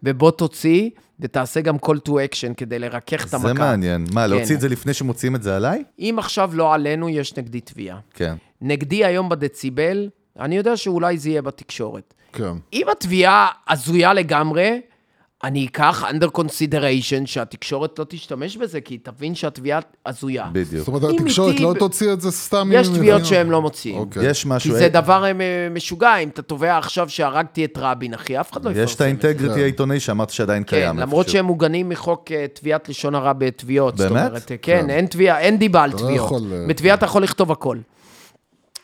ובוא 0.06 0.30
תוציא, 0.30 0.90
ותעשה 1.20 1.60
גם 1.60 1.76
call 1.76 2.08
to 2.08 2.10
action 2.10 2.54
כדי 2.56 2.78
לרכך 2.78 3.26
את 3.28 3.34
המכה. 3.34 3.48
זה 3.48 3.54
מעניין. 3.54 4.06
מה, 4.12 4.24
כן. 4.24 4.30
להוציא 4.30 4.54
את 4.54 4.60
זה 4.60 4.68
לפני 4.68 4.94
שמוציאים 4.94 5.34
את 5.36 5.42
זה 5.42 5.56
עליי? 5.56 5.82
אם 5.98 6.16
עכשיו 6.18 6.50
לא 6.54 6.74
עלינו, 6.74 7.08
יש 7.08 7.36
נגדי 7.36 7.60
תביעה. 7.60 7.98
כן. 8.14 8.34
נגדי 8.60 9.04
היום 9.04 9.28
בדציבל, 9.28 10.08
אני 10.40 10.56
יודע 10.56 10.76
שאולי 10.76 11.18
זה 11.18 11.28
יהיה 11.28 11.42
בתקשורת. 11.42 12.14
כן. 12.32 12.52
אם 12.72 12.86
התביעה 12.92 13.48
הזויה 13.68 14.14
לגמרי, 14.14 14.80
אני 15.44 15.66
אקח 15.66 16.04
under 16.10 16.38
consideration 16.38 17.26
שהתקשורת 17.26 17.98
לא 17.98 18.06
תשתמש 18.08 18.56
בזה, 18.56 18.80
כי 18.80 18.94
היא 18.94 19.00
תבין 19.02 19.34
שהתביעה 19.34 19.80
הזויה. 20.06 20.46
בדיוק. 20.52 20.84
זאת 20.84 20.88
אומרת, 20.88 21.02
התקשורת 21.20 21.60
לא 21.60 21.74
תוציא 21.78 22.12
את 22.12 22.20
זה 22.20 22.30
סתם... 22.30 22.70
יש 22.72 22.88
תביעות 22.88 23.02
מבינים. 23.02 23.24
שהם 23.24 23.50
לא 23.50 23.62
מוציאים. 23.62 23.98
אוקיי. 23.98 24.30
יש 24.30 24.46
משהו... 24.46 24.70
כי 24.70 24.78
זה 24.78 24.88
דבר 24.88 25.24
אה, 25.24 25.32
משוגע, 25.70 26.16
אם 26.16 26.28
אתה 26.28 26.42
תובע 26.42 26.78
עכשיו 26.78 27.08
שהרגתי 27.08 27.64
את 27.64 27.78
רבין, 27.78 28.14
אחי, 28.14 28.40
אף 28.40 28.52
אחד 28.52 28.64
לא 28.64 28.70
יפרסם 28.70 28.84
יש 28.84 28.94
את. 28.94 29.00
ה 29.00 29.06
integrity 29.06 29.54
כן. 29.54 29.60
העיתונאי 29.60 30.00
שאמרת 30.00 30.30
שעדיין 30.30 30.62
כן, 30.62 30.68
קיים. 30.68 30.98
למרות 30.98 31.26
איפשהו. 31.26 31.38
שהם 31.38 31.44
מוגנים 31.44 31.88
מחוק 31.88 32.32
אה, 32.32 32.46
תביעת 32.52 32.88
לשון 32.88 33.14
הרע 33.14 33.32
בתביעות. 33.32 33.96
באמת? 33.96 34.50
אה, 34.50 34.56
כן, 34.62 34.90
אין 34.90 35.06
תביעה, 35.06 35.38
אין 35.38 35.58
דיבה 35.58 35.82
על 35.82 35.90
לא 35.92 35.98
תביעות. 35.98 36.42
בתביעה 36.68 36.96
אתה 36.96 37.04
יכול 37.04 37.22
לכתוב 37.22 37.52
הכל. 37.52 37.78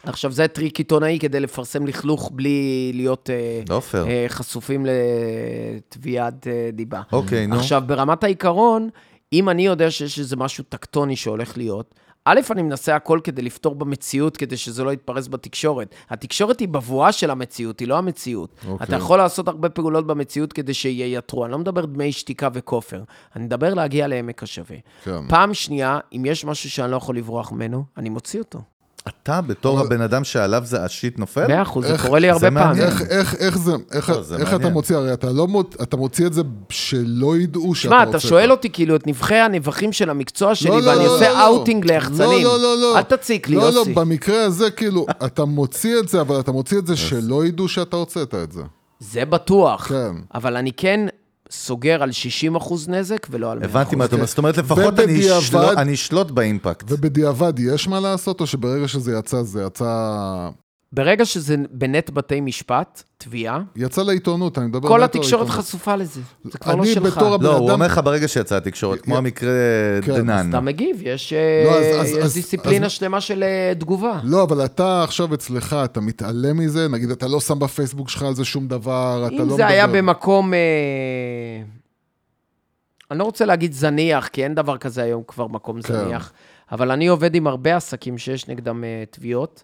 עכשיו, 0.02 0.32
זה 0.32 0.48
טריק 0.48 0.78
עיתונאי 0.78 1.18
כדי 1.20 1.40
לפרסם 1.40 1.86
לכלוך 1.86 2.30
בלי 2.34 2.90
להיות 2.94 3.30
אה, 3.30 3.62
לא 3.68 3.80
פייר. 3.80 4.06
אה, 4.06 4.24
חשופים 4.28 4.86
לתביעת 4.86 6.46
אה, 6.46 6.70
דיבה. 6.72 7.02
אוקיי, 7.12 7.46
נו. 7.46 7.56
עכשיו, 7.56 7.82
ברמת 7.86 8.24
העיקרון, 8.24 8.88
אם 9.32 9.48
אני 9.48 9.66
יודע 9.66 9.90
שיש 9.90 10.18
איזה 10.18 10.36
משהו 10.36 10.64
טקטוני 10.68 11.16
שהולך 11.16 11.56
להיות, 11.56 11.94
א', 12.24 12.40
אני 12.50 12.62
מנסה 12.62 12.96
הכל 12.96 13.20
כדי 13.24 13.42
לפתור 13.42 13.74
במציאות, 13.74 14.36
כדי 14.36 14.56
שזה 14.56 14.84
לא 14.84 14.92
יתפרס 14.92 15.28
בתקשורת. 15.28 15.94
התקשורת 16.10 16.60
היא 16.60 16.68
בבואה 16.68 17.12
של 17.12 17.30
המציאות, 17.30 17.80
היא 17.80 17.88
לא 17.88 17.98
המציאות. 17.98 18.50
אוקיי. 18.68 18.86
אתה 18.86 18.96
יכול 18.96 19.18
לעשות 19.18 19.48
הרבה 19.48 19.68
פעולות 19.68 20.06
במציאות 20.06 20.52
כדי 20.52 20.74
שייתרו. 20.74 21.44
אני 21.44 21.52
לא 21.52 21.58
מדבר 21.58 21.84
דמי 21.86 22.12
שתיקה 22.12 22.48
וכופר, 22.52 23.02
אני 23.36 23.44
מדבר 23.44 23.74
להגיע 23.74 24.06
לעמק 24.08 24.42
השווה. 24.42 24.76
כן. 25.04 25.28
פעם 25.28 25.54
שנייה, 25.54 25.98
אם 26.16 26.22
יש 26.26 26.44
משהו 26.44 26.70
שאני 26.70 26.90
לא 26.90 26.96
יכול 26.96 27.16
לברוח 27.16 27.52
ממנו, 27.52 27.84
אני 27.96 28.08
מוציא 28.08 28.40
אותו. 28.40 28.60
אתה, 29.08 29.40
בתור 29.40 29.80
הבן 29.80 30.00
אדם 30.00 30.24
שעליו 30.24 30.62
זה 30.64 30.84
השיט 30.84 31.18
נופל? 31.18 31.46
מאה 31.46 31.62
אחוז, 31.62 31.86
זה 31.86 31.98
קורה 31.98 32.18
לי 32.18 32.30
הרבה. 32.30 32.50
פעמים. 32.50 32.82
איך, 32.82 33.02
איך, 33.02 33.34
איך 33.34 33.58
זה, 33.58 33.72
איך, 33.92 34.10
לא, 34.10 34.22
זה 34.22 34.36
איך 34.36 34.54
אתה. 34.54 34.68
מוציא, 34.68 34.96
הרי 34.96 35.12
אתה 35.12 35.32
לא 35.32 35.48
מוצ... 35.48 35.76
אתה 35.82 35.96
מוציא 35.96 36.26
את 36.26 36.32
זה 36.32 36.42
שלא 36.68 37.36
ידעו 37.36 37.74
שאתה 37.74 37.94
שמע, 37.94 38.04
רוצה. 38.04 38.10
אתה 38.10 38.20
שואל 38.20 38.50
אותי 38.50 38.70
כאילו 38.70 38.96
את 38.96 39.06
נבכי 39.06 39.34
הנבכים 39.34 39.92
של 39.92 40.10
המקצוע 40.10 40.54
שלי, 40.54 40.70
לא, 40.70 40.80
לא, 40.80 40.90
ואני 40.90 41.04
לא, 41.04 41.14
עושה 41.14 41.28
לא, 41.28 41.34
לא. 41.34 41.46
אאוטינג 41.46 41.84
ליחצנים. 41.84 42.44
לא, 42.44 42.58
לא, 42.58 42.62
לא, 42.62 42.76
לא. 42.82 42.98
אל 42.98 43.02
תציק 43.02 43.48
לי, 43.48 43.56
לא, 43.56 43.62
יוסי. 43.62 43.94
לא, 43.94 44.02
במקרה 44.02 44.44
הזה, 44.44 44.70
כאילו, 44.70 45.06
אתה 45.26 45.44
מוציא 45.44 45.98
את 45.98 46.08
זה, 46.08 46.20
אבל 46.20 46.40
אתה 46.40 46.52
מוציא 46.52 46.78
את 46.78 46.86
זה 46.86 46.96
שלא 46.96 47.44
ידעו 47.44 47.68
שאתה 47.68 47.96
הוצאת 47.96 48.34
את 48.34 48.52
זה. 48.52 48.62
זה 49.00 49.24
בטוח. 49.24 49.88
כן. 49.88 50.14
אבל 50.34 50.56
אני 50.56 50.72
כן 50.72 51.06
סוגר 51.52 52.02
על 52.02 52.12
60 52.12 52.56
אחוז 52.56 52.88
נזק 52.88 53.26
ולא 53.30 53.52
על 53.52 53.58
100 53.58 53.68
הבנתי 53.68 53.96
מה 53.96 54.04
אתה 54.04 54.14
אומר. 54.16 54.26
זאת 54.26 54.38
אומרת, 54.38 54.58
לפחות 54.58 54.78
אני 54.98 55.12
ובדיעבד- 55.12 55.38
אשלוט- 55.42 55.78
אני 55.78 55.94
אשלוט 55.94 56.30
ב 56.30 56.37
impact. 56.37 56.84
ובדיעבד 56.88 57.52
יש 57.58 57.88
מה 57.88 58.00
לעשות, 58.00 58.40
או 58.40 58.46
שברגע 58.46 58.88
שזה 58.88 59.12
יצא, 59.18 59.42
זה 59.42 59.62
יצא 59.62 59.84
ברגע 60.92 61.24
שזה 61.24 61.56
בנט 61.70 62.10
בתי 62.10 62.40
משפט, 62.40 63.02
תביעה, 63.18 63.62
יצא 63.76 64.02
לעיתונות, 64.02 64.58
אני 64.58 64.66
מדבר... 64.66 64.88
כל 64.88 65.02
התקשורת 65.02 65.40
לעיתונות. 65.42 65.64
חשופה 65.66 65.96
לזה. 65.96 66.20
זה 66.44 66.58
כבר 66.58 66.74
לא 66.74 66.82
אני 66.82 66.94
שלך. 66.94 67.02
בתור 67.16 67.34
הבן 67.34 67.44
לא, 67.44 67.52
אדם... 67.56 67.60
הוא 67.62 67.70
אומר 67.70 67.86
לך 67.86 68.00
ברגע 68.04 68.28
שיצאה 68.28 68.58
התקשורת, 68.58 69.00
כמו 69.00 69.14
י- 69.14 69.18
המקרה 69.18 69.50
כן, 70.02 70.14
דנן. 70.14 70.50
אתה 70.50 70.60
מגיב, 70.60 70.96
יש, 71.02 71.32
לא, 71.64 71.70
אז- 71.78 71.84
אה, 71.84 72.00
אז- 72.00 72.10
יש 72.10 72.16
אז- 72.16 72.34
דיסציפלינה 72.34 72.86
אז- 72.86 72.92
שלמה 72.92 73.20
של 73.20 73.42
אה, 73.42 73.72
תגובה. 73.78 74.20
לא, 74.24 74.42
אבל 74.42 74.64
אתה 74.64 75.02
עכשיו 75.04 75.34
אצלך, 75.34 75.76
אתה 75.84 76.00
מתעלם 76.00 76.58
מזה? 76.58 76.88
נגיד, 76.88 77.10
אתה 77.10 77.28
לא 77.28 77.40
שם 77.40 77.58
בפייסבוק 77.58 78.08
שלך 78.08 78.22
על 78.22 78.34
זה 78.34 78.44
שום 78.44 78.68
דבר, 78.68 79.22
אתה 79.26 79.34
לא 79.34 79.38
אם 79.38 79.44
מדבר... 79.44 79.56
זה 79.56 79.66
היה 79.66 79.86
במקום... 79.86 80.54
אה, 80.54 80.58
אני 83.10 83.18
לא 83.18 83.24
רוצה 83.24 83.44
להגיד 83.44 83.72
זניח, 83.72 84.26
כי 84.28 84.44
אין 84.44 84.54
דבר 84.54 84.76
כזה 84.78 85.02
היום 85.02 85.22
כבר 85.26 85.46
מקום 85.46 85.82
כן. 85.82 85.92
זניח, 85.94 86.32
אבל 86.72 86.90
אני 86.90 87.06
עובד 87.06 87.34
עם 87.34 87.46
הרבה 87.46 87.76
עסקים 87.76 88.18
שיש 88.18 88.48
נגדם 88.48 88.84
אה, 88.84 89.04
תביעות. 89.10 89.62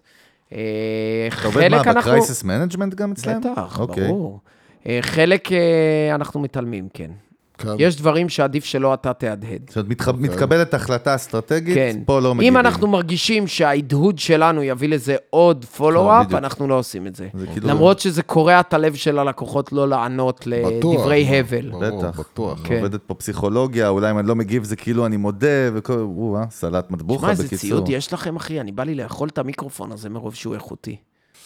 אה, 0.53 1.27
אתה 1.39 1.47
עובד 1.47 1.67
מה. 1.71 1.83
ב 1.83 1.92
crisis 1.92 2.43
management 2.43 2.93
גם 2.95 3.11
אצלם? 3.11 3.41
בטח, 3.41 3.79
אוקיי. 3.79 4.07
ברור. 4.07 4.39
אה, 4.87 4.99
חלק 5.01 5.51
אה, 5.51 6.15
אנחנו 6.15 6.39
מתעלמים, 6.39 6.87
כן. 6.93 7.11
כן. 7.59 7.69
יש 7.79 7.95
דברים 7.95 8.29
שעדיף 8.29 8.65
שלא 8.65 8.93
אתה 8.93 9.13
תהדהד. 9.13 9.61
זאת 9.67 9.77
אומרת, 9.77 9.89
מתח- 9.89 10.07
מתקבלת 10.17 10.73
החלטה 10.73 11.15
אסטרטגית, 11.15 11.75
כן. 11.75 11.99
פה 12.05 12.19
לא 12.19 12.35
מגיבים. 12.35 12.53
אם 12.53 12.65
אנחנו 12.65 12.87
מרגישים 12.87 13.47
שההדהוד 13.47 14.19
שלנו 14.19 14.63
יביא 14.63 14.89
לזה 14.89 15.15
עוד 15.29 15.65
פולו-אפ. 15.65 16.33
אנחנו 16.33 16.67
לא 16.67 16.79
עושים 16.79 17.07
את 17.07 17.15
זה. 17.15 17.27
זה 17.33 17.47
כאילו- 17.47 17.67
למרות 17.69 17.99
שזה 17.99 18.23
קורע 18.23 18.59
את 18.59 18.73
הלב 18.73 18.95
של 18.95 19.19
הלקוחות 19.19 19.73
לא 19.73 19.87
לענות 19.89 20.47
בטוח, 20.47 20.71
לדברי 20.95 21.29
מה, 21.29 21.35
הבל. 21.37 21.71
בטח. 21.81 22.19
בטוח. 22.19 22.59
כן. 22.63 22.75
עובדת 22.75 23.01
פה 23.07 23.13
פסיכולוגיה, 23.13 23.89
אולי 23.89 24.11
אם 24.11 24.19
אני 24.19 24.27
לא 24.27 24.35
מגיב 24.35 24.63
זה 24.63 24.75
כאילו 24.75 25.05
אני 25.05 25.17
מודה, 25.17 25.47
וכל... 25.73 25.93
או-אה, 25.93 26.43
סלט 26.49 26.91
מטבוחה 26.91 27.21
שמע, 27.21 27.31
איזה 27.31 27.43
בקיצור. 27.43 27.59
ציוד 27.69 27.89
יש 27.89 28.13
לכם, 28.13 28.35
אחי? 28.35 28.59
אני 28.59 28.71
בא 28.71 28.83
לי 28.83 28.95
לאכול 28.95 29.29
את 29.29 29.37
המיקרופון 29.37 29.91
הזה 29.91 30.09
מרוב 30.09 30.35
שהוא 30.35 30.53
איכותי. 30.55 30.95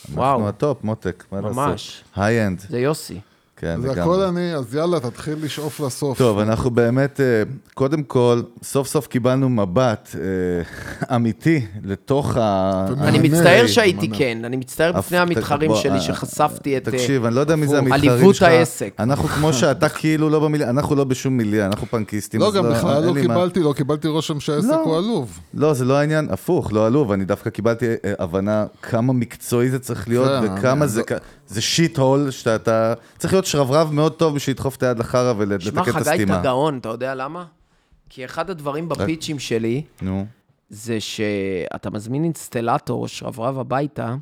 אנחנו 0.09 0.21
וואו, 0.21 0.47
ה 0.47 0.54
top, 0.54 0.83
מותק, 0.83 1.23
מה 1.31 1.41
לעשות? 1.41 1.55
ממש. 1.55 2.03
high-end, 2.15 2.59
זה 2.69 2.79
יוסי. 2.79 3.19
כן, 3.63 3.81
זה 3.81 4.01
הכל. 4.01 4.19
אני, 4.21 4.55
אז 4.55 4.75
יאללה, 4.75 4.99
תתחיל 4.99 5.35
לשאוף 5.41 5.79
לסוף. 5.79 6.17
טוב, 6.17 6.39
אנחנו 6.39 6.71
באמת, 6.71 7.19
אה, 7.19 7.43
קודם 7.73 8.03
כל, 8.03 8.41
סוף 8.63 8.87
סוף 8.87 9.07
קיבלנו 9.07 9.49
מבט 9.49 10.15
אה, 10.15 11.15
אמיתי 11.15 11.65
לתוך 11.83 12.37
ה... 12.37 12.85
אני 13.01 13.29
מצטער. 13.29 13.67
שהייתי 13.67 14.09
כן, 14.09 14.37
אני 14.43 14.57
מצטער 14.57 14.91
בפני 14.91 15.17
המתחרים 15.17 15.71
שלי 15.75 15.91
אה, 15.91 16.01
שחשפתי 16.01 16.77
את... 16.77 16.83
תקשיב, 16.89 17.25
אני 17.25 17.35
לא 17.35 17.39
יודע 17.39 17.55
מי 17.55 17.67
זה 17.67 17.77
המתחרים 17.77 18.11
עליבות 18.11 18.35
שלך. 18.35 18.47
העסק. 18.47 18.93
אנחנו 18.99 19.27
כמו 19.27 19.53
שאתה 19.53 19.89
כאילו 19.99 20.29
לא 20.29 20.39
במיליה, 20.39 20.69
אנחנו 20.69 20.95
לא 20.95 21.03
בשום 21.03 21.37
מיליה, 21.37 21.65
אנחנו 21.65 21.87
פנקיסטים. 21.87 22.41
לא, 22.41 22.51
גם 22.51 22.69
בכלל 22.69 23.03
לא 23.05 23.13
לי 23.13 23.27
מה- 23.27 23.33
קיבלתי, 23.33 23.59
לא 23.59 23.73
קיבלתי 23.73 24.07
רושם 24.07 24.39
שהעסק 24.39 24.67
לא. 24.69 24.83
הוא 24.83 24.97
עלוב. 24.97 25.39
לא, 25.53 25.73
זה 25.73 25.85
לא 25.85 25.97
העניין, 25.97 26.27
הפוך, 26.31 26.73
לא 26.73 26.85
עלוב, 26.87 27.11
אני 27.11 27.25
דווקא 27.25 27.49
קיבלתי 27.49 27.85
הבנה 28.19 28.65
כמה 28.81 29.13
מקצועי 29.13 29.69
זה 29.69 29.79
צריך 29.79 30.07
להיות, 30.07 30.27
כן, 30.43 30.53
וכמה 30.59 30.87
זה, 30.87 31.01
לא- 31.11 31.17
זה 31.47 31.61
שיט 31.61 31.97
הול, 31.97 32.31
שאתה 32.31 32.93
צריך 33.17 33.33
להיות 33.33 33.45
שרברב 33.45 33.91
מאוד 33.91 34.13
טוב 34.13 34.35
בשביל 34.35 34.53
לדחוף 34.53 34.75
את 34.75 34.83
היד 34.83 34.99
לחרא 34.99 35.33
ולתקן 35.37 35.69
שמע, 35.71 35.81
את 35.81 35.87
חגי, 35.87 35.99
הסתימה. 35.99 36.33
אתה 36.33 36.43
גאון, 36.43 36.77
אתה 36.77 36.89
יודע 36.89 37.15
למה? 37.15 37.45
כי 38.09 38.25
אחד 38.25 38.49
הדברים 38.49 38.89
בפיצ'ים 38.89 39.39
שלי, 39.39 39.83
נו, 40.01 40.25
זה 40.69 40.99
שאתה 40.99 41.89
מזמין 41.89 42.23
אינסטלטור 42.23 43.01
או 43.01 43.07
שרברב 43.07 43.59
הביתה, 43.59 44.15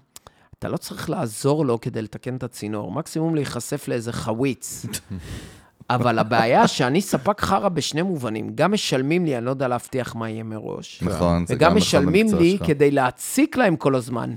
אתה 0.59 0.69
לא 0.69 0.77
צריך 0.77 1.09
לעזור 1.09 1.65
לו 1.65 1.81
כדי 1.81 2.01
לתקן 2.01 2.35
את 2.35 2.43
הצינור, 2.43 2.91
מקסימום 2.91 3.35
להיחשף 3.35 3.87
לאיזה 3.87 4.13
חוויץ. 4.13 4.85
אבל 5.89 6.19
הבעיה 6.19 6.67
שאני 6.67 7.01
ספק 7.01 7.41
חרא 7.41 7.69
בשני 7.69 8.01
מובנים, 8.01 8.51
גם 8.55 8.71
משלמים 8.71 9.25
לי, 9.25 9.37
אני 9.37 9.45
לא 9.45 9.49
יודע 9.49 9.67
להבטיח 9.67 10.15
מה 10.15 10.29
יהיה 10.29 10.43
מראש. 10.43 11.03
נכון, 11.03 11.45
זה 11.45 11.53
וגם 11.53 11.71
גם 11.71 11.77
אחד 11.77 11.77
משלמים 11.77 12.25
המקצוע 12.25 12.41
לי 12.41 12.57
שלך. 12.57 12.67
כדי 12.67 12.91
להציק 12.91 13.57
להם 13.57 13.75
כל 13.75 13.95
הזמן. 13.95 14.35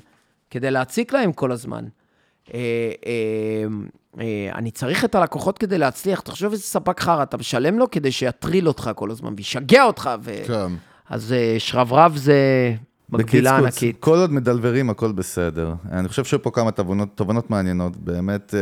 כדי 0.51 0.71
להציק 0.71 1.13
להם 1.13 1.33
כל 1.33 1.53
הזמן. 1.53 1.85
אה, 2.55 2.61
אה, 3.07 3.67
אה, 4.21 4.51
אני 4.55 4.71
צריך 4.71 5.05
את 5.05 5.15
הלקוחות 5.15 5.59
כדי 5.59 5.79
להצליח. 5.79 6.21
תחשוב 6.21 6.53
איזה 6.53 6.63
ספק 6.63 7.01
חרא, 7.01 7.23
אתה 7.23 7.37
משלם 7.37 7.79
לו 7.79 7.91
כדי 7.91 8.13
שיטריל 8.13 8.69
אותך 8.69 8.91
כל 8.95 9.11
הזמן 9.11 9.35
וישגע 9.37 9.85
אותך. 9.85 10.11
ו... 10.23 10.33
כן. 10.47 10.73
אז 11.11 11.35
שרברב 11.59 12.17
זה 12.17 12.39
מקבילה 13.09 13.51
בקיצקוץ, 13.53 13.75
ענקית. 13.75 13.97
כל 14.01 14.19
עוד 14.19 14.33
מדלברים, 14.33 14.91
הכל 14.91 15.13
בסדר. 15.13 15.75
אני 15.93 16.09
חושב 16.09 16.25
שהיו 16.25 16.43
פה 16.43 16.51
כמה 16.51 16.71
תובנות, 16.71 17.09
תובנות 17.15 17.51
מעניינות, 17.51 17.97
באמת, 17.97 18.55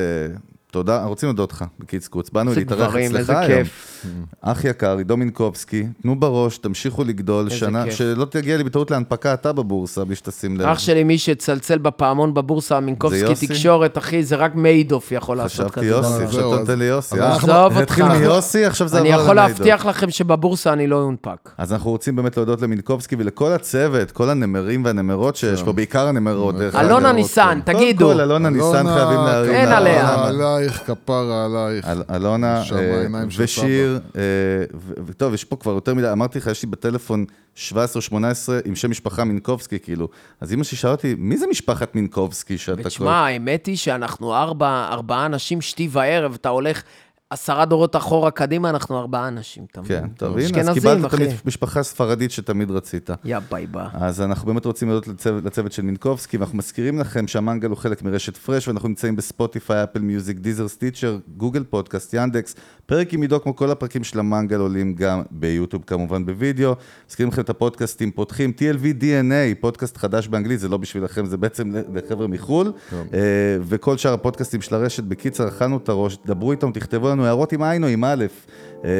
תודה, 0.72 1.04
רוצים 1.04 1.26
להודות 1.26 1.52
לך, 1.52 1.64
בקיצקוץ. 1.78 2.30
באנו 2.30 2.50
איזה 2.50 2.60
להתארח 2.60 2.96
אצלך 2.96 3.16
איזה 3.16 3.38
היום. 3.38 3.64
כיף. 3.64 4.06
אח 4.40 4.64
יקר, 4.64 4.96
עידו 4.98 5.16
מינקובסקי, 5.16 5.86
תנו 6.02 6.20
בראש, 6.20 6.58
תמשיכו 6.58 7.04
לגדול, 7.04 7.44
איזה 7.44 7.56
שנה, 7.56 7.84
כיף. 7.84 7.94
שלא 7.94 8.24
תגיע 8.24 8.56
לי 8.56 8.64
בטעות 8.64 8.90
להנפקה 8.90 9.34
אתה 9.34 9.52
בבורסה, 9.52 10.04
בלי 10.04 10.14
שתשים 10.14 10.56
לב. 10.56 10.66
אח 10.66 10.78
שלי, 10.78 11.04
מי 11.04 11.18
שצלצל 11.18 11.78
בפעמון 11.78 12.34
בבורסה, 12.34 12.80
מינקובסקי? 12.80 13.46
תקשורת, 13.46 13.98
אחי, 13.98 14.22
זה 14.24 14.36
רק 14.36 14.54
מיידוף 14.54 15.12
יכול 15.12 15.36
לעשות 15.36 15.70
כזה. 15.70 15.72
חשבתי. 15.72 15.86
יוסי, 15.86 16.24
עכשיו 16.24 16.52
אתה 16.52 16.60
נותן 16.60 16.78
לי 16.78 16.84
יוסי. 16.84 17.20
אה, 17.20 17.36
עזוב 17.36 17.72
זה 17.74 17.82
התחיל 17.82 18.04
אותך. 18.04 18.16
מיוסי, 18.16 18.64
עכשיו 18.64 18.88
זה 18.88 18.98
אני 18.98 19.12
עבר 19.12 19.22
יכול 19.22 19.36
למיידוף. 19.36 19.58
להבטיח 19.58 19.86
לכם 19.86 20.10
שבבורסה 20.10 20.72
אני 20.72 20.86
לא 20.86 20.96
אונפק. 21.02 21.50
אז 21.58 21.72
אנחנו 21.72 21.90
רוצים 21.90 22.16
באמת 22.16 22.36
להודות 22.36 22.62
למינקובסקי 22.62 23.16
ולכל 23.18 23.52
הצוות, 23.52 24.10
כל 24.10 24.30
הנמרים 24.30 24.84
והנמרות 24.84 25.36
שיש 25.36 25.60
כן. 25.60 25.66
פה, 25.66 25.72
בעיקר 25.72 26.06
הנמרות, 26.06 26.54
אלונה 26.54 26.68
אגב. 26.68 26.90
אלונה 26.90 27.12
ניסן. 27.12 27.60
תגידו. 27.64 28.04
קודם 28.06 28.16
כל, 28.16 28.22
אלונה 28.22 28.50
ניסן 28.50 28.94
חייבים 28.94 29.18
להרים. 29.24 29.52
אין 29.52 29.68
עליה. 29.68 30.61
עלייך, 30.62 30.82
כפרה 30.86 31.44
עלייך. 31.44 31.86
אל- 31.86 32.02
אלונה 32.14 32.62
אה, 32.72 32.98
ושיר, 33.38 34.00
אה, 34.16 34.20
ו- 34.74 34.92
וטוב, 35.06 35.34
יש 35.34 35.44
פה 35.44 35.56
כבר 35.56 35.72
יותר 35.72 35.94
מדי, 35.94 36.12
אמרתי 36.12 36.38
לך, 36.38 36.46
יש 36.46 36.62
לי 36.62 36.68
בטלפון 36.70 37.24
17-18 37.56 37.68
עם 38.64 38.74
שם 38.76 38.90
משפחה 38.90 39.24
מינקובסקי, 39.24 39.78
כאילו. 39.78 40.08
אז 40.40 40.52
אמא 40.52 40.64
שלי 40.64 40.76
שאלה 40.78 40.92
אותי, 40.92 41.14
מי 41.18 41.36
זה 41.36 41.46
משפחת 41.50 41.94
מינקובסקי 41.94 42.58
שאתה... 42.58 42.80
ותשמע, 42.80 43.12
האמת 43.26 43.66
היא 43.66 43.76
שאנחנו 43.76 44.34
ארבע, 44.34 44.88
ארבעה 44.92 45.26
אנשים 45.26 45.60
שתי 45.60 45.88
וערב, 45.92 46.34
אתה 46.40 46.48
הולך 46.48 46.82
עשרה 47.32 47.64
דורות 47.64 47.96
אחורה 47.96 48.30
קדימה, 48.30 48.70
אנחנו 48.70 48.98
ארבעה 48.98 49.28
אנשים, 49.28 49.66
אתה 49.72 49.80
מבין? 49.80 50.00
כן, 50.00 50.08
טוב, 50.08 50.38
הנה, 50.38 50.60
אז 50.60 50.74
קיבלת 50.74 51.00
את 51.00 51.14
אחי. 51.14 51.28
המשפחה 51.44 51.80
הספרדית 51.80 52.30
שתמיד 52.30 52.70
רצית. 52.70 53.10
יא 53.24 53.38
ביי 53.50 53.66
ביי. 53.66 53.86
אז 53.92 54.20
אנחנו 54.20 54.46
באמת 54.46 54.64
רוצים 54.64 54.88
להודות 54.88 55.08
לצוות, 55.08 55.44
לצוות 55.44 55.72
של 55.72 55.82
מינקובסקי, 55.82 56.36
ואנחנו 56.36 56.58
מזכירים 56.58 56.98
לכם 56.98 57.26
שהמנגל 57.26 57.68
הוא 57.68 57.76
חלק 57.76 58.02
מרשת 58.02 58.36
פרש, 58.36 58.68
ואנחנו 58.68 58.88
נמצאים 58.88 59.16
ב 59.16 59.24
Spotify, 59.24 59.84
Apple 59.84 60.00
Music, 60.00 60.38
Deezer 60.38 60.68
Stitcher, 60.68 61.18
Google 61.36 61.64
Podcast, 61.64 62.14
Yandex. 62.14 62.54
פרק 62.92 63.12
עם 63.12 63.22
עידו, 63.22 63.42
כמו 63.42 63.56
כל 63.56 63.70
הפרקים 63.70 64.04
של 64.04 64.18
המנגל, 64.18 64.60
עולים 64.60 64.94
גם 64.94 65.22
ביוטיוב, 65.30 65.82
כמובן 65.86 66.26
בווידאו. 66.26 66.74
מזכירים 67.08 67.32
לכם 67.32 67.42
את 67.42 67.50
הפודקאסטים 67.50 68.10
פותחים, 68.10 68.52
TLV 68.58 69.02
DNA, 69.02 69.60
פודקאסט 69.60 69.96
חדש 69.96 70.28
באנגלית, 70.28 70.60
זה 70.60 70.68
לא 70.68 70.76
בשבילכם, 70.76 71.26
זה 71.26 71.36
בעצם 71.36 71.72
לחבר'ה 71.94 72.26
מחו"ל. 72.26 72.72
אה, 72.92 73.18
וכל 73.62 73.96
שאר 73.96 74.12
הפודקאסטים 74.12 74.60
של 74.60 74.74
הרשת, 74.74 75.04
בקיצר, 75.04 75.48
אכלנו 75.48 75.76
את 75.76 75.88
הראש, 75.88 76.18
דברו 76.26 76.52
איתנו, 76.52 76.70
תכתבו 76.72 77.08
לנו 77.08 77.24
הערות 77.24 77.52
עם 77.52 77.62
עין 77.62 77.84
או 77.84 77.88
עם 77.88 78.04
א', 78.04 78.24
אה, 78.84 78.90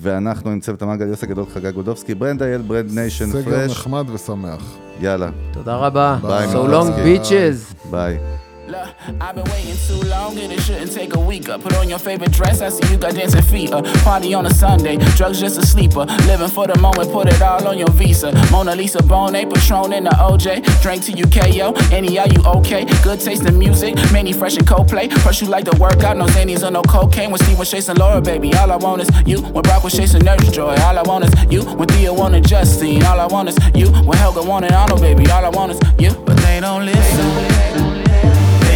ואנחנו 0.00 0.50
עם 0.50 0.60
צוות 0.60 0.82
המנגל, 0.82 1.06
יוסי 1.06 1.26
הגדול, 1.26 1.44
חגי 1.54 1.72
גודובסקי, 1.72 2.14
ברנד 2.14 2.42
אייל, 2.42 2.62
Brand 2.62 2.92
Nation, 2.92 3.26
סגר 3.26 3.42
פרש. 3.44 3.70
נחמד 3.70 4.10
ושמח. 4.10 4.76
יאללה, 5.00 5.30
תודה 5.52 5.76
רבה. 5.76 6.18
ביי, 6.22 6.52
So 6.52 6.56
long, 6.56 6.88
bitches. 7.06 7.90
ביי. 7.90 8.18
Look, 8.66 8.94
I've 9.20 9.34
been 9.34 9.44
waiting 9.44 9.76
too 9.86 10.00
long 10.08 10.38
and 10.38 10.50
it 10.50 10.60
shouldn't 10.60 10.92
take 10.92 11.14
a 11.14 11.20
week. 11.20 11.50
Uh, 11.50 11.58
put 11.58 11.74
on 11.76 11.88
your 11.88 11.98
favorite 11.98 12.32
dress, 12.32 12.62
I 12.62 12.70
see 12.70 12.90
you 12.90 12.98
got 12.98 13.14
dancing 13.14 13.42
feet. 13.42 13.70
Uh, 13.70 13.82
party 14.02 14.32
on 14.32 14.46
a 14.46 14.50
Sunday, 14.50 14.96
drugs 15.16 15.38
just 15.38 15.58
a 15.58 15.66
sleeper. 15.66 16.06
Living 16.26 16.48
for 16.48 16.66
the 16.66 16.78
moment, 16.78 17.12
put 17.12 17.28
it 17.28 17.42
all 17.42 17.68
on 17.68 17.76
your 17.76 17.90
visa. 17.90 18.32
Mona 18.50 18.74
Lisa 18.74 19.02
Bone, 19.02 19.32
Patron 19.32 19.92
in 19.92 20.04
the 20.04 20.10
OJ. 20.10 20.80
Drink 20.80 21.04
to 21.04 21.12
you 21.12 21.26
KO, 21.26 21.72
any 21.92 22.18
are 22.18 22.26
you 22.26 22.42
okay? 22.42 22.86
Good 23.02 23.20
taste 23.20 23.44
in 23.44 23.58
music, 23.58 23.96
many 24.10 24.32
fresh 24.32 24.56
and 24.56 24.66
Coldplay. 24.66 25.12
First 25.20 25.42
you 25.42 25.48
like 25.48 25.66
to 25.66 25.78
work 25.78 26.02
out, 26.02 26.16
no 26.16 26.24
Xannies 26.26 26.66
or 26.66 26.70
no 26.70 26.82
cocaine. 26.82 27.30
When 27.30 27.40
Steve 27.40 27.58
was 27.58 27.70
chasing 27.70 27.96
Laura, 27.96 28.22
baby, 28.22 28.54
all 28.54 28.72
I 28.72 28.76
want 28.76 29.02
is 29.02 29.10
you. 29.26 29.42
When 29.42 29.62
Brock 29.62 29.84
was 29.84 29.92
chasing 29.92 30.24
Nurse 30.24 30.50
Joy, 30.50 30.74
all 30.76 30.98
I 30.98 31.02
want 31.02 31.24
is 31.26 31.52
you. 31.52 31.64
When 31.64 31.86
Thea 31.88 32.14
wanted 32.14 32.46
Justine, 32.46 33.02
all 33.02 33.20
I 33.20 33.26
want 33.26 33.50
is 33.50 33.58
you. 33.74 33.90
When 33.90 34.16
Helga 34.16 34.42
wanted 34.42 34.72
Arnold, 34.72 35.02
baby, 35.02 35.30
all 35.30 35.44
I 35.44 35.50
want 35.50 35.72
is 35.72 35.80
you. 35.98 36.14
But 36.24 36.38
they 36.38 36.60
don't 36.60 36.86
listen. 36.86 37.53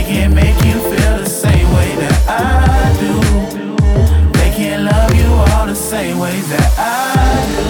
Can't 0.08 0.34
make 0.34 0.56
you 0.64 0.72
feel 0.80 1.18
the 1.18 1.26
same 1.26 1.68
way 1.74 1.94
that 1.96 2.18
I 2.26 2.96
do. 2.96 3.12
They 4.38 4.50
can't 4.56 4.84
love 4.84 5.14
you 5.14 5.28
all 5.52 5.66
the 5.66 5.74
same 5.74 6.16
that 6.48 6.70
I 6.78 7.44
do. 7.52 7.68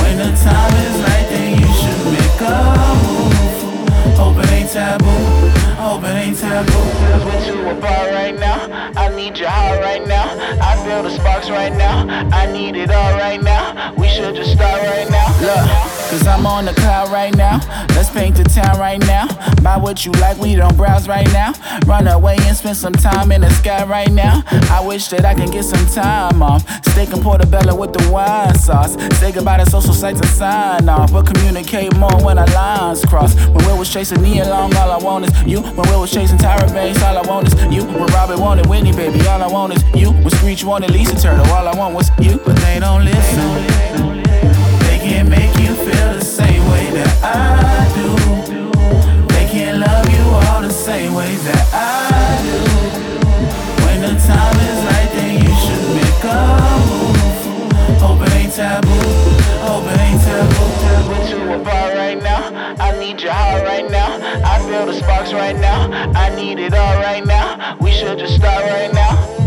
When 0.00 0.16
the 0.16 0.32
time 0.40 0.74
is 0.80 0.96
right, 1.04 1.26
then 1.28 1.60
you 1.60 1.68
should 1.76 2.00
make 2.08 2.40
a 2.40 2.56
move. 3.12 4.16
Hope 4.16 4.42
it 4.42 4.50
ain't 4.50 4.70
taboo. 4.70 5.20
Hope 5.76 6.04
it 6.04 6.16
ain't 6.24 6.38
taboo. 6.38 6.88
You 7.44 7.68
a 7.68 7.74
bar 7.74 8.06
right 8.12 8.34
now. 8.40 8.90
I 8.96 9.14
need 9.14 9.36
your 9.36 9.50
heart 9.50 9.80
right 9.82 10.06
now. 10.08 10.24
I 10.62 10.82
feel 10.86 11.02
the 11.02 11.10
sparks 11.10 11.50
right 11.50 11.74
now. 11.76 12.08
I 12.32 12.50
need 12.50 12.76
it 12.76 12.90
all 12.90 13.12
right 13.18 13.42
now. 13.42 13.92
We 13.98 14.08
should 14.08 14.34
just 14.34 14.52
start 14.52 14.80
right 14.80 15.10
now. 15.10 15.28
Look. 15.42 15.99
Cause 16.10 16.26
I'm 16.26 16.44
on 16.44 16.64
the 16.64 16.72
cloud 16.74 17.12
right 17.12 17.32
now. 17.36 17.60
Let's 17.94 18.10
paint 18.10 18.34
the 18.34 18.42
town 18.42 18.80
right 18.80 18.98
now. 18.98 19.28
Buy 19.62 19.76
what 19.76 20.04
you 20.04 20.10
like, 20.12 20.38
we 20.38 20.56
don't 20.56 20.76
browse 20.76 21.06
right 21.06 21.32
now. 21.32 21.52
Run 21.86 22.08
away 22.08 22.36
and 22.40 22.56
spend 22.56 22.76
some 22.76 22.94
time 22.94 23.30
in 23.30 23.42
the 23.42 23.50
sky 23.50 23.84
right 23.84 24.10
now. 24.10 24.42
I 24.72 24.84
wish 24.84 25.06
that 25.08 25.24
I 25.24 25.34
can 25.34 25.52
get 25.52 25.62
some 25.62 25.86
time 25.86 26.42
off. 26.42 26.62
Steak 26.86 27.12
and 27.12 27.22
portobello 27.22 27.76
with 27.76 27.92
the 27.92 28.10
wine 28.10 28.56
sauce. 28.56 28.96
Say 29.20 29.30
goodbye 29.30 29.58
to 29.58 29.70
social 29.70 29.94
sites 29.94 30.20
and 30.20 30.28
sign 30.30 30.88
off. 30.88 31.12
But 31.12 31.26
communicate 31.26 31.96
more 31.96 32.24
when 32.24 32.38
our 32.38 32.46
lines 32.48 33.04
cross. 33.04 33.36
When 33.46 33.64
Will 33.66 33.78
was 33.78 33.88
chasing 33.88 34.20
Nia 34.20 34.48
Long, 34.48 34.74
all 34.74 34.90
I 34.90 34.98
want 34.98 35.26
is 35.26 35.42
you. 35.44 35.60
When 35.62 35.88
Will 35.90 36.00
was 36.00 36.10
chasing 36.10 36.38
Tyra 36.38 36.66
Banks, 36.74 37.00
all 37.04 37.18
I 37.18 37.22
want 37.22 37.46
is 37.46 37.54
you. 37.72 37.84
When 37.84 38.06
Robert 38.06 38.40
wanted 38.40 38.66
Whitney, 38.66 38.90
baby, 38.90 39.24
all 39.28 39.40
I 39.40 39.46
want 39.46 39.74
is 39.74 39.84
you. 39.94 40.10
When 40.10 40.30
Screech 40.30 40.64
wanted 40.64 40.90
Lisa 40.90 41.14
Turtle, 41.14 41.46
all 41.52 41.68
I 41.68 41.76
want 41.76 41.94
was 41.94 42.10
you. 42.18 42.40
But 42.44 42.56
they 42.56 42.80
don't 42.80 43.04
listen. 43.04 43.38
They 43.38 44.09
way 46.70 46.90
that 46.90 47.14
I 47.22 47.84
do. 47.98 48.08
They 49.34 49.46
can't 49.46 49.78
love 49.78 50.06
you 50.08 50.24
all 50.46 50.62
the 50.62 50.70
same 50.70 51.14
that 51.48 51.66
I 51.72 52.38
do. 52.46 52.58
When 53.84 54.00
the 54.00 54.14
right, 54.88 55.10
then 55.16 55.34
you 55.44 55.52
should 55.62 55.86
make 55.98 56.24
a 56.24 56.40
move. 56.88 57.20
Hope 58.00 58.22
it 58.26 58.34
ain't 58.34 58.54
taboo. 58.54 58.90
Hope 59.66 59.86
it 59.92 60.00
ain't 60.06 60.20
taboo. 60.22 61.10
Went 61.10 61.28
to 61.30 61.54
a 61.54 61.58
bar 61.64 61.94
right 61.94 62.22
now. 62.22 62.42
I 62.78 62.98
need 62.98 63.20
your 63.20 63.32
heart 63.32 63.64
right 63.64 63.90
now. 63.90 64.18
I 64.44 64.58
feel 64.68 64.86
the 64.86 64.94
sparks 64.94 65.32
right 65.32 65.56
now. 65.56 65.90
I 66.14 66.34
need 66.34 66.58
it 66.58 66.74
all 66.74 66.96
right 66.96 67.24
now. 67.24 67.76
We 67.80 67.90
should 67.92 68.18
just 68.18 68.36
start 68.36 68.64
right 68.64 68.92
now. 68.92 69.39